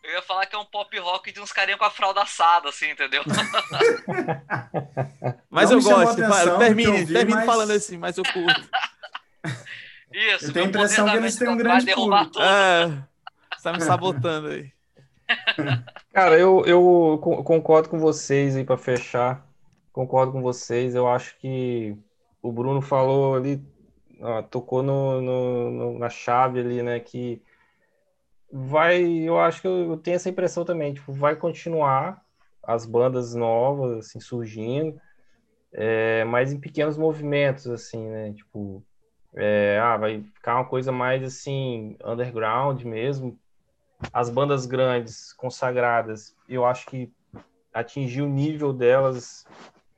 Eu 0.04 0.14
ia 0.14 0.22
falar 0.22 0.46
que 0.46 0.56
é 0.56 0.60
um 0.60 0.66
pop 0.66 1.00
rock 1.00 1.32
de 1.32 1.40
uns 1.40 1.52
carinha 1.52 1.78
com 1.78 1.86
a 1.86 1.92
fralda 1.92 2.22
assada, 2.22 2.70
assim, 2.70 2.92
entendeu? 2.92 3.24
mas 5.50 5.70
não 5.70 5.78
eu 5.78 5.84
gosto. 5.84 6.22
Atenção, 6.22 6.60
termine, 6.60 7.06
termine 7.06 7.38
mas... 7.38 7.46
falando 7.46 7.72
assim, 7.72 7.98
mas 7.98 8.18
eu 8.18 8.24
curto. 8.24 8.70
Isso, 10.12 10.48
eu 10.48 10.54
tenho 10.54 10.66
a 10.66 10.70
impressão 10.70 11.10
que 11.10 11.16
eles 11.16 11.36
têm 11.38 11.48
um 11.48 11.56
grande 11.56 11.94
público. 11.94 12.42
É, 12.42 12.88
você 13.56 13.64
tá 13.64 13.74
me 13.74 13.82
sabotando 13.82 14.48
aí. 14.48 14.74
Cara, 16.12 16.38
eu, 16.38 16.64
eu 16.66 17.20
concordo 17.22 17.90
com 17.90 18.00
vocês 18.00 18.56
aí 18.56 18.64
para 18.64 18.78
fechar. 18.78 19.48
Concordo 19.92 20.32
com 20.32 20.42
vocês. 20.42 20.96
Eu 20.96 21.08
acho 21.08 21.38
que 21.40 21.96
o 22.42 22.52
Bruno 22.52 22.82
falou 22.82 23.36
ali, 23.36 23.64
ó, 24.20 24.42
tocou 24.42 24.82
no, 24.84 25.22
no, 25.22 25.72
no, 25.72 26.00
na 26.00 26.10
chave 26.10 26.60
ali, 26.60 26.82
né? 26.82 27.00
Que 27.00 27.42
vai, 28.52 29.04
eu 29.04 29.40
acho 29.40 29.62
que 29.62 29.68
eu, 29.68 29.98
tenho 29.98 30.16
essa 30.16 30.30
impressão 30.30 30.66
também, 30.66 30.94
tipo, 30.94 31.14
vai 31.14 31.36
continuar 31.36 32.22
as 32.62 32.86
bandas 32.86 33.34
novas, 33.34 34.00
assim, 34.00 34.20
surgindo, 34.20 35.00
é, 35.74 36.24
mas 36.26 36.52
em 36.52 36.60
pequenos 36.60 36.98
movimentos, 36.98 37.68
assim, 37.68 38.06
né, 38.08 38.34
tipo, 38.34 38.84
é, 39.36 39.80
ah, 39.82 39.98
vai 39.98 40.22
ficar 40.22 40.56
uma 40.56 40.66
coisa 40.66 40.92
mais, 40.92 41.24
assim, 41.24 41.96
underground 42.04 42.84
mesmo, 42.84 43.40
as 44.12 44.30
bandas 44.30 44.66
grandes, 44.66 45.34
consagradas, 45.34 46.36
eu 46.48 46.66
acho 46.66 46.86
que 46.88 47.12
atingir 47.74 48.22
o 48.22 48.30
nível 48.30 48.74
delas 48.74 49.46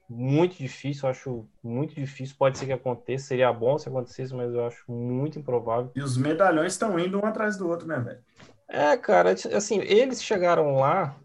muito 0.09 0.57
difícil, 0.57 1.07
eu 1.07 1.09
acho 1.09 1.45
muito 1.63 1.95
difícil. 1.95 2.35
Pode 2.37 2.57
ser 2.57 2.65
que 2.65 2.73
aconteça, 2.73 3.27
seria 3.27 3.51
bom 3.51 3.77
se 3.77 3.89
acontecesse, 3.89 4.33
mas 4.33 4.53
eu 4.53 4.65
acho 4.65 4.83
muito 4.91 5.39
improvável. 5.39 5.91
E 5.95 6.01
os 6.01 6.17
medalhões 6.17 6.73
estão 6.73 6.99
indo 6.99 7.19
um 7.19 7.25
atrás 7.25 7.57
do 7.57 7.67
outro, 7.67 7.87
né, 7.87 7.99
velho? 7.99 8.19
É, 8.67 8.95
cara, 8.97 9.31
assim, 9.31 9.79
eles 9.79 10.23
chegaram 10.23 10.75
lá 10.75 11.15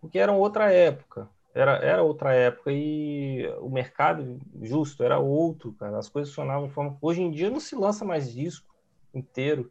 porque 0.00 0.18
era 0.18 0.32
outra 0.32 0.72
época. 0.72 1.28
Era, 1.54 1.76
era 1.78 2.02
outra 2.02 2.32
época 2.34 2.70
e 2.70 3.46
o 3.60 3.68
mercado 3.68 4.38
justo 4.62 5.02
era 5.02 5.18
outro, 5.18 5.72
cara. 5.72 5.98
As 5.98 6.08
coisas 6.08 6.32
funcionavam 6.32 6.68
de 6.68 6.74
forma. 6.74 6.96
Hoje 7.00 7.20
em 7.20 7.30
dia 7.30 7.50
não 7.50 7.58
se 7.58 7.74
lança 7.74 8.04
mais 8.04 8.32
disco 8.32 8.68
inteiro. 9.12 9.70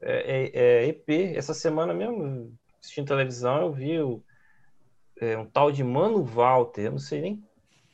É, 0.00 0.50
é, 0.52 0.84
é 0.84 0.88
EP. 0.88 1.36
Essa 1.36 1.54
semana 1.54 1.94
mesmo, 1.94 2.56
assistindo 2.80 3.08
televisão, 3.08 3.62
eu 3.62 3.72
vi 3.72 4.00
o, 4.00 4.22
é, 5.20 5.36
um 5.36 5.46
tal 5.46 5.70
de 5.72 5.82
Mano 5.82 6.24
Walter. 6.24 6.86
Eu 6.86 6.92
não 6.92 6.98
sei 6.98 7.20
nem 7.20 7.44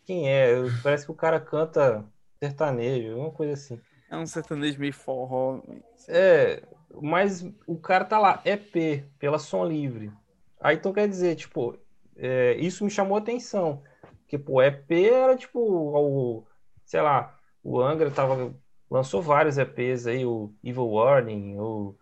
quem 0.05 0.29
é. 0.29 0.55
Parece 0.83 1.05
que 1.05 1.13
o 1.13 1.17
cara 1.17 1.41
canta 1.41 2.05
sertanejo, 2.39 3.17
uma 3.17 3.31
coisa 3.31 3.55
assim. 3.55 3.81
É 4.11 4.17
um 4.17 4.27
sertanejo 4.27 4.79
meio 4.79 4.93
forró. 4.93 5.63
É, 6.09 6.63
mas 7.01 7.45
o 7.67 7.79
cara 7.79 8.05
tá 8.05 8.19
lá, 8.19 8.43
EP, 8.45 9.05
pela 9.19 9.39
Som 9.39 9.65
Livre. 9.65 10.13
Aí 10.61 10.77
então 10.77 10.93
quer 10.93 11.09
dizer, 11.09 11.37
tipo, 11.37 11.79
é, 12.17 12.55
isso 12.55 12.85
me 12.85 12.91
chamou 12.91 13.17
a 13.17 13.21
atenção. 13.21 13.83
Porque, 14.21 14.39
pô, 14.39 14.63
EP 14.63 14.91
era 14.91 15.37
tipo, 15.37 15.59
o, 15.61 16.47
sei 16.85 17.01
lá, 17.01 17.39
o 17.63 17.81
Angra 17.81 18.11
tava, 18.11 18.55
lançou 18.93 19.23
vários 19.23 19.57
EPs 19.57 20.07
aí, 20.07 20.27
o 20.27 20.53
Evil 20.63 20.87
Warning, 20.87 21.57
o, 21.59 21.95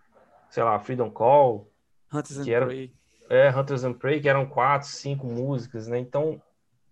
sei 0.50 0.64
lá, 0.64 0.76
Freedom 0.80 1.08
Call. 1.08 1.70
Hunters 2.12 2.38
and 2.38 2.50
era, 2.50 2.66
Prey. 2.66 2.92
É, 3.28 3.48
Hunters 3.56 3.84
and 3.84 3.92
Prey, 3.92 4.20
que 4.20 4.28
eram 4.28 4.44
quatro, 4.44 4.88
cinco 4.88 5.24
músicas, 5.24 5.86
né? 5.86 6.00
Então, 6.00 6.42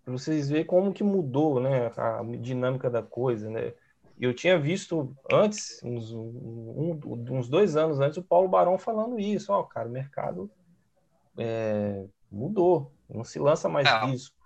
pra 0.04 0.12
vocês 0.12 0.48
verem 0.48 0.64
como 0.64 0.92
que 0.92 1.02
mudou, 1.02 1.58
né, 1.58 1.90
a 1.96 2.22
dinâmica 2.38 2.88
da 2.88 3.02
coisa, 3.02 3.50
né? 3.50 3.74
Eu 4.20 4.32
tinha 4.32 4.58
visto 4.58 5.16
antes, 5.32 5.80
uns, 5.82 6.12
um, 6.12 7.00
uns 7.30 7.48
dois 7.48 7.76
anos 7.76 7.98
antes, 7.98 8.18
o 8.18 8.22
Paulo 8.22 8.48
Barão 8.48 8.78
falando 8.78 9.18
isso. 9.18 9.52
Ó, 9.52 9.64
cara, 9.64 9.88
o 9.88 9.92
mercado 9.92 10.50
é, 11.36 12.04
mudou. 12.30 12.92
Não 13.08 13.24
se 13.24 13.38
lança 13.38 13.68
mais 13.68 13.88
É. 13.88 14.06
disco. 14.06 14.37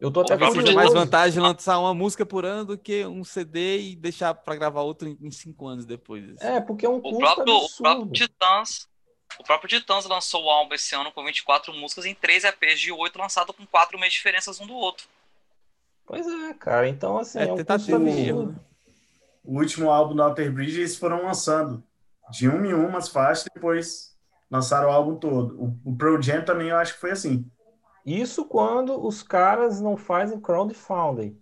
Eu 0.00 0.10
tô 0.10 0.20
até 0.20 0.34
O 0.34 0.38
próprio 0.38 0.62
curioso. 0.62 0.76
mais 0.76 0.92
vantagem 0.92 1.42
lançar 1.42 1.78
uma 1.78 1.94
música 1.94 2.26
por 2.26 2.44
ano 2.44 2.64
do 2.66 2.78
que 2.78 3.06
um 3.06 3.24
CD 3.24 3.80
e 3.80 3.96
deixar 3.96 4.34
pra 4.34 4.54
gravar 4.54 4.82
outro 4.82 5.08
em, 5.08 5.16
em 5.20 5.30
cinco 5.30 5.66
anos 5.66 5.86
depois. 5.86 6.38
É, 6.40 6.60
porque 6.60 6.84
é 6.84 6.88
um 6.88 6.96
O 6.96 7.02
custo 7.02 7.18
próprio, 7.18 7.56
o 7.56 7.76
próprio 7.78 8.12
Titãs. 8.12 8.88
O 9.38 9.44
próprio 9.44 9.68
Titãs 9.68 10.04
lançou 10.06 10.44
o 10.44 10.50
álbum 10.50 10.74
esse 10.74 10.94
ano 10.94 11.10
com 11.12 11.24
24 11.24 11.72
músicas 11.72 12.04
em 12.04 12.14
3 12.14 12.44
EPs 12.44 12.80
de 12.80 12.92
8 12.92 13.18
lançado 13.18 13.52
com 13.52 13.66
4 13.66 13.98
meses 13.98 14.12
de 14.12 14.18
diferenças 14.18 14.60
um 14.60 14.66
do 14.66 14.74
outro. 14.74 15.06
Pois 16.06 16.26
é, 16.26 16.54
cara. 16.54 16.88
Então, 16.88 17.18
assim, 17.18 17.38
É, 17.38 17.48
é, 17.48 17.52
um 17.52 17.56
tentativa 17.56 17.98
né? 17.98 18.54
O 19.42 19.58
último 19.58 19.90
álbum 19.90 20.14
do 20.14 20.22
Alter 20.22 20.52
Bridge 20.52 20.80
eles 20.80 20.96
foram 20.96 21.24
lançando 21.24 21.82
de 22.30 22.48
uma 22.48 22.66
em 22.66 22.74
uma 22.74 22.88
umas 22.88 23.08
faixas, 23.08 23.46
depois 23.52 24.16
lançaram 24.50 24.88
o 24.88 24.92
álbum 24.92 25.16
todo. 25.16 25.60
O, 25.60 25.90
o 25.90 25.96
Pearl 25.96 26.20
Jam 26.20 26.44
também 26.44 26.68
eu 26.68 26.76
acho 26.76 26.94
que 26.94 27.00
foi 27.00 27.12
assim. 27.12 27.50
Isso 28.06 28.44
quando 28.44 29.04
os 29.04 29.22
caras 29.22 29.80
não 29.80 29.96
fazem 29.96 30.40
crowdfunding. 30.40 31.36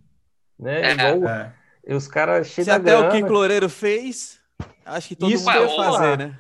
Né? 0.59 0.81
É. 0.83 0.93
Igual 0.93 1.29
É. 1.29 1.53
os 1.95 2.09
caras 2.09 2.47
cheios 2.47 2.65
Se 2.67 2.71
até 2.71 2.97
o 2.97 3.01
grana. 3.03 3.15
Kiko 3.15 3.33
Loureiro 3.33 3.69
fez, 3.69 4.41
acho 4.87 5.09
que 5.09 5.17
todo 5.17 5.31
Isso 5.31 5.45
mundo 5.45 5.53
que 5.53 5.63
ia 5.63 5.77
fazer, 5.93 6.19
né? 6.19 6.39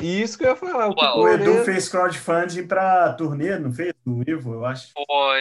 Isso 0.00 0.38
que 0.38 0.44
eu 0.44 0.50
ia 0.50 0.56
falar. 0.56 0.88
O 0.88 0.92
O 0.92 1.28
Edu 1.28 1.44
Loureiro- 1.44 1.64
fez 1.64 1.88
crowdfunding 1.88 2.66
para 2.66 3.12
turnê, 3.14 3.58
não 3.58 3.72
fez? 3.72 3.92
No 4.06 4.22
Ivo, 4.28 4.54
eu 4.54 4.64
acho. 4.66 4.92
Foi. 4.92 5.40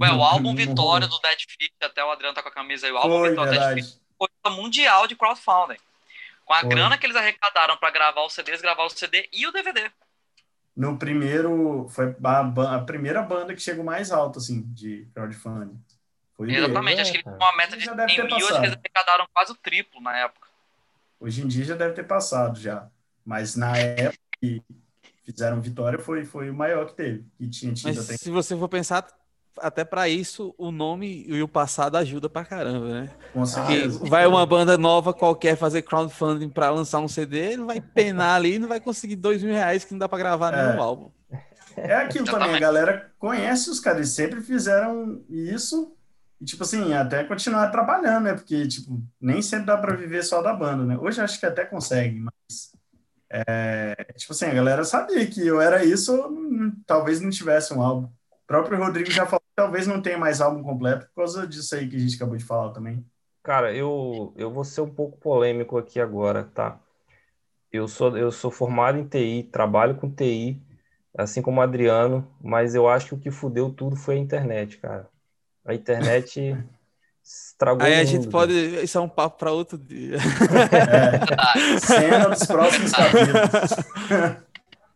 Ué, 0.00 0.10
o 0.12 0.22
álbum 0.22 0.54
Vitória 0.54 1.06
do 1.06 1.18
Dead 1.20 1.40
Fish, 1.46 1.70
até 1.82 2.02
o 2.02 2.10
Adriano 2.10 2.34
tá 2.34 2.42
com 2.42 2.48
a 2.48 2.52
camisa 2.52 2.86
aí, 2.86 2.92
o 2.92 2.96
álbum 2.96 3.18
Foi, 3.18 3.30
Vitória 3.30 3.52
do 3.52 3.58
Dead 3.58 3.74
Fish 3.74 3.86
verdade. 3.92 4.00
foi 4.42 4.52
mundial 4.52 5.06
de 5.06 5.14
crowdfunding. 5.14 5.76
Com 6.44 6.54
a 6.54 6.60
Foi. 6.60 6.68
grana 6.70 6.96
que 6.96 7.04
eles 7.06 7.16
arrecadaram 7.16 7.76
pra 7.76 7.90
gravar 7.90 8.24
os 8.24 8.32
CDs, 8.32 8.62
gravar 8.62 8.84
o 8.84 8.90
CD 8.90 9.28
e 9.32 9.46
o 9.46 9.52
DVD. 9.52 9.90
No 10.80 10.96
primeiro, 10.96 11.86
foi 11.90 12.16
a, 12.24 12.76
a 12.76 12.80
primeira 12.80 13.20
banda 13.20 13.54
que 13.54 13.60
chegou 13.60 13.84
mais 13.84 14.10
alto, 14.10 14.38
assim, 14.38 14.62
de 14.72 15.06
crowdfunding. 15.12 15.78
Foi 16.34 16.46
dele. 16.46 16.64
Exatamente, 16.64 16.98
é, 16.98 17.02
acho 17.02 17.12
que 17.12 17.22
cara. 17.22 17.36
tinham 17.36 17.50
uma 17.50 17.56
meta 17.58 17.76
de 17.76 17.84
Já 17.84 17.92
deve 17.92 18.08
100 18.08 18.16
ter 18.16 18.22
mil, 18.22 18.36
acho 18.36 18.46
que 18.46 18.52
passado. 18.52 18.64
eles 18.64 18.78
arrecadaram 18.78 19.28
quase 19.30 19.52
o 19.52 19.56
triplo 19.56 20.00
na 20.00 20.16
época. 20.16 20.48
Hoje 21.20 21.42
em 21.42 21.48
dia 21.48 21.66
já 21.66 21.76
deve 21.76 21.92
ter 21.92 22.04
passado 22.04 22.58
já. 22.58 22.88
Mas 23.26 23.56
na 23.56 23.76
época 23.76 24.18
que 24.40 24.62
fizeram 25.22 25.60
Vitória 25.60 25.98
foi, 25.98 26.24
foi 26.24 26.48
o 26.48 26.54
maior 26.54 26.86
que 26.86 26.94
teve. 26.94 27.26
Que 27.36 27.46
tinha 27.50 27.74
tido 27.74 27.88
Mas 27.88 27.98
até. 27.98 28.16
se 28.16 28.30
você 28.30 28.56
for 28.56 28.68
pensar, 28.70 29.06
até 29.58 29.84
pra 29.84 30.08
isso, 30.08 30.54
o 30.56 30.70
nome 30.70 31.24
e 31.26 31.42
o 31.42 31.48
passado 31.48 31.96
ajuda 31.96 32.28
pra 32.28 32.44
caramba, 32.44 32.88
né? 32.88 33.10
Com 33.32 33.40
Porque 33.42 33.46
certeza. 33.50 34.00
vai 34.08 34.26
uma 34.26 34.44
banda 34.46 34.76
nova 34.78 35.12
qualquer 35.12 35.56
fazer 35.56 35.82
crowdfunding 35.82 36.48
pra 36.48 36.70
lançar 36.70 37.00
um 37.00 37.08
CD, 37.08 37.52
ele 37.52 37.64
vai 37.64 37.80
penar 37.80 38.36
ali 38.36 38.54
e 38.54 38.58
não 38.58 38.68
vai 38.68 38.80
conseguir 38.80 39.16
dois 39.16 39.42
mil 39.42 39.52
reais 39.54 39.84
que 39.84 39.92
não 39.92 39.98
dá 39.98 40.08
pra 40.08 40.18
gravar 40.18 40.54
É. 40.54 40.66
nenhum 40.68 40.82
álbum. 40.82 41.10
É 41.76 41.94
aquilo 41.94 42.26
também, 42.26 42.54
a 42.54 42.58
galera 42.58 43.10
conhece 43.18 43.70
os 43.70 43.80
caras, 43.80 43.98
eles 43.98 44.10
sempre 44.10 44.40
fizeram 44.42 45.22
isso 45.28 45.94
e, 46.40 46.44
tipo 46.44 46.62
assim, 46.62 46.92
até 46.94 47.22
continuar 47.24 47.68
trabalhando, 47.70 48.24
né? 48.24 48.34
Porque, 48.34 48.66
tipo, 48.66 49.00
nem 49.20 49.40
sempre 49.40 49.66
dá 49.66 49.76
pra 49.76 49.94
viver 49.94 50.22
só 50.24 50.42
da 50.42 50.52
banda, 50.52 50.84
né? 50.84 50.98
Hoje 50.98 51.20
acho 51.20 51.38
que 51.38 51.46
até 51.46 51.64
consegue, 51.64 52.18
mas, 52.18 52.72
é, 53.30 53.94
tipo 54.16 54.32
assim, 54.32 54.46
a 54.46 54.54
galera 54.54 54.84
sabia 54.84 55.24
que 55.26 55.46
eu 55.46 55.60
era 55.60 55.84
isso, 55.84 56.12
talvez 56.86 57.20
não 57.20 57.30
tivesse 57.30 57.72
um 57.72 57.80
álbum. 57.82 58.08
O 58.50 58.52
próprio 58.52 58.78
Rodrigo 58.78 59.08
já 59.12 59.24
falou 59.26 59.38
que 59.38 59.54
talvez 59.54 59.86
não 59.86 60.02
tenha 60.02 60.18
mais 60.18 60.40
álbum 60.40 60.60
completo 60.60 61.06
por 61.06 61.22
causa 61.22 61.46
disso 61.46 61.72
aí 61.76 61.88
que 61.88 61.94
a 61.94 61.98
gente 62.00 62.16
acabou 62.16 62.36
de 62.36 62.44
falar 62.44 62.72
também. 62.72 63.06
Cara, 63.44 63.72
eu, 63.72 64.34
eu 64.36 64.50
vou 64.50 64.64
ser 64.64 64.80
um 64.80 64.90
pouco 64.90 65.16
polêmico 65.18 65.78
aqui 65.78 66.00
agora, 66.00 66.42
tá? 66.52 66.76
Eu 67.70 67.86
sou, 67.86 68.18
eu 68.18 68.32
sou 68.32 68.50
formado 68.50 68.98
em 68.98 69.06
TI, 69.06 69.48
trabalho 69.52 69.94
com 69.94 70.10
TI, 70.10 70.60
assim 71.16 71.40
como 71.40 71.60
o 71.60 71.62
Adriano, 71.62 72.28
mas 72.42 72.74
eu 72.74 72.88
acho 72.88 73.06
que 73.06 73.14
o 73.14 73.18
que 73.20 73.30
fudeu 73.30 73.70
tudo 73.70 73.94
foi 73.94 74.16
a 74.16 74.18
internet, 74.18 74.78
cara. 74.78 75.08
A 75.64 75.72
internet 75.72 76.58
estragou 77.22 77.86
Aí 77.86 77.94
o 77.94 78.00
a 78.00 78.04
gente 78.04 78.24
mundo, 78.24 78.32
pode. 78.32 78.52
Isso 78.82 78.98
é 78.98 79.00
um 79.00 79.08
papo 79.08 79.38
pra 79.38 79.52
outro 79.52 79.78
dia. 79.78 80.16
É, 80.72 81.78
cena 81.78 82.28
dos 82.28 82.44
próximos 82.46 82.90
capítulos. 82.90 84.42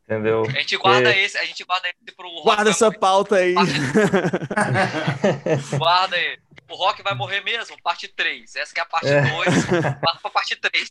entendeu? 0.05 0.45
A 0.47 0.51
gente 0.61 0.77
guarda 0.77 1.11
É. 1.13 1.25
esse, 1.25 1.37
a 1.39 1.45
gente 1.45 1.65
guarda 1.65 1.89
esse 1.89 2.17
pro 2.17 2.29
Rock. 2.29 2.43
Guarda 2.45 2.71
essa 2.71 2.87
morrer. 2.87 2.99
pauta 2.99 3.37
aí. 3.37 3.55
Guarda 5.79 6.17
aí. 6.17 6.39
O 6.71 6.77
Rock 6.77 7.03
vai 7.03 7.15
morrer 7.15 7.41
mesmo? 7.43 7.77
Parte 7.83 8.09
3. 8.09 8.57
Essa 8.57 8.73
que 8.75 8.81
é 8.81 8.83
a 8.83 8.87
parte 8.87 9.09
É. 9.09 9.21
2. 9.23 9.65
Guarda 9.67 10.01
pra 10.23 10.31
parte 10.31 10.57
3. 10.57 10.91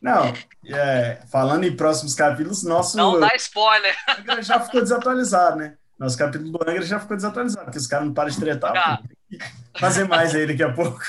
Não, 0.00 0.32
é, 0.66 1.20
falando 1.30 1.64
em 1.64 1.74
próximos 1.74 2.14
capítulos, 2.14 2.62
nosso 2.62 2.96
Não 2.96 3.18
dá 3.18 3.34
spoiler. 3.36 3.94
Já 4.42 4.60
ficou 4.60 4.80
desatualizado, 4.82 5.56
né? 5.56 5.76
Nosso 5.98 6.18
capítulo 6.18 6.50
do 6.50 6.58
Angra 6.70 6.82
já 6.82 7.00
ficou 7.00 7.16
desatualizado, 7.16 7.64
porque 7.66 7.78
os 7.78 7.86
caras 7.86 8.06
não 8.06 8.12
param 8.14 8.30
de 8.30 8.38
tretar. 8.38 9.02
Fazer 9.78 10.06
mais 10.06 10.34
aí 10.34 10.46
daqui 10.46 10.62
a 10.62 10.72
pouco. 10.72 11.00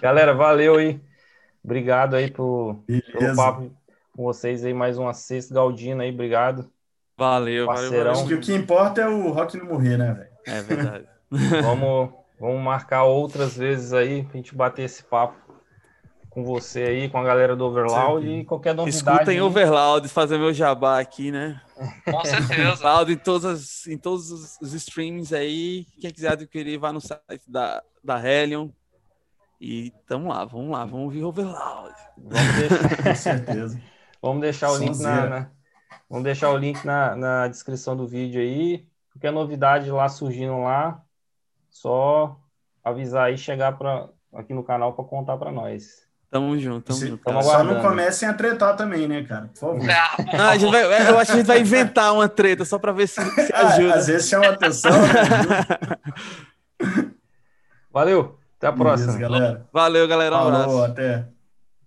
Galera, 0.00 0.34
valeu 0.34 0.76
aí. 0.76 1.00
Obrigado 1.62 2.16
aí 2.16 2.30
por, 2.30 2.82
pelo 2.86 3.36
papo 3.36 3.76
com 4.18 4.24
vocês 4.24 4.64
aí, 4.64 4.74
mais 4.74 4.98
uma 4.98 5.14
sexta 5.14 5.54
Galdina 5.54 6.02
aí, 6.02 6.10
obrigado. 6.10 6.68
Valeu, 7.16 7.66
valeu, 7.66 7.82
Parceirão. 7.82 8.10
Acho 8.10 8.22
que 8.22 8.28
valeu. 8.30 8.38
o 8.38 8.40
que 8.40 8.52
importa 8.52 9.00
é 9.00 9.08
o 9.08 9.30
rock 9.30 9.56
não 9.56 9.66
morrer, 9.66 9.96
né, 9.96 10.12
velho? 10.12 10.30
É 10.44 10.60
verdade. 10.60 11.06
Vamos, 11.62 12.10
vamos 12.40 12.60
marcar 12.60 13.04
outras 13.04 13.56
vezes 13.56 13.92
aí 13.92 14.24
pra 14.24 14.32
gente 14.32 14.56
bater 14.56 14.86
esse 14.86 15.04
papo 15.04 15.36
com 16.30 16.42
você 16.42 16.82
aí, 16.82 17.08
com 17.08 17.18
a 17.18 17.22
galera 17.22 17.54
do 17.54 17.66
Overloud 17.66 18.22
Certeza. 18.22 18.40
e 18.40 18.44
qualquer 18.44 18.74
novidade. 18.74 19.18
Escutem. 19.18 19.40
Overloud, 19.40 20.08
fazer 20.08 20.38
meu 20.38 20.52
jabá 20.52 20.98
aqui, 20.98 21.30
né? 21.30 21.60
Com 22.10 22.24
certeza. 22.24 22.72
Overloud 22.72 23.12
em, 23.12 23.16
todas, 23.18 23.44
as- 23.44 23.86
em 23.86 23.98
todos 23.98 24.30
os, 24.60 24.72
streams 24.74 25.32
aí. 25.34 25.84
Quem 26.00 26.10
quiser 26.10 26.32
adquirir, 26.32 26.78
vá 26.78 26.92
no 26.92 27.00
site 27.00 27.44
da, 27.46 27.82
da 28.02 28.18
Hellion. 28.18 28.70
E 29.60 29.92
tamo 30.06 30.30
lá, 30.30 30.44
vamos 30.46 30.70
lá, 30.70 30.84
vamos 30.86 31.04
ouvir 31.04 31.24
Overloud. 31.24 31.94
Vamos 32.16 32.54
deixar, 32.56 33.02
Com 33.04 33.14
certeza. 33.14 33.80
vamos 34.22 34.40
deixar 34.40 34.70
o 34.70 34.76
link 34.76 34.98
na, 35.00 35.26
na- 35.26 35.46
vamos 36.08 36.24
deixar 36.24 36.50
o 36.50 36.56
link 36.56 36.84
na, 36.84 37.14
na 37.16 37.48
descrição 37.48 37.96
do 37.96 38.06
vídeo 38.06 38.40
aí. 38.40 38.86
Qualquer 39.12 39.32
novidade 39.32 39.90
lá 39.90 40.08
surgindo 40.08 40.60
lá, 40.62 41.00
só 41.70 42.36
avisar 42.84 43.26
aí, 43.26 43.36
chegar 43.38 43.76
pra, 43.76 44.08
aqui 44.34 44.54
no 44.54 44.62
canal 44.62 44.92
para 44.92 45.04
contar 45.04 45.36
para 45.36 45.50
nós. 45.50 46.06
Tamo 46.30 46.58
junto, 46.58 46.82
tamo 46.86 46.98
Se- 46.98 47.08
junto. 47.08 47.24
Tamo 47.24 47.42
Só 47.42 47.64
não 47.64 47.80
comecem 47.80 48.28
a 48.28 48.34
tretar 48.34 48.76
também, 48.76 49.08
né, 49.08 49.24
cara? 49.24 49.46
Por 49.48 49.58
favor. 49.58 49.78
Não, 49.82 50.44
a 50.48 50.56
gente 50.58 50.70
favor. 50.70 50.88
vai- 50.88 51.10
eu 51.10 51.18
acho 51.18 51.26
que 51.26 51.32
a 51.32 51.36
gente 51.40 51.46
vai 51.46 51.60
inventar 51.60 52.12
uma 52.12 52.28
treta 52.28 52.64
só 52.66 52.78
pra 52.78 52.92
ver 52.92 53.06
se, 53.08 53.20
se 53.24 53.52
Ah, 53.54 53.68
ajuda. 53.68 53.94
às 53.94 54.06
vezes 54.08 54.28
chama 54.28 54.46
atenção. 54.48 54.92
né? 54.92 56.18
Valeu, 57.90 58.38
até 58.58 58.66
a 58.66 58.72
Beleza, 58.72 59.04
próxima. 59.04 59.18
galera. 59.18 59.66
Valeu, 59.72 60.06
galera. 60.06 60.36
Um 60.36 60.40
abraço. 60.48 60.64
Falou, 60.64 60.84
até. 60.84 61.26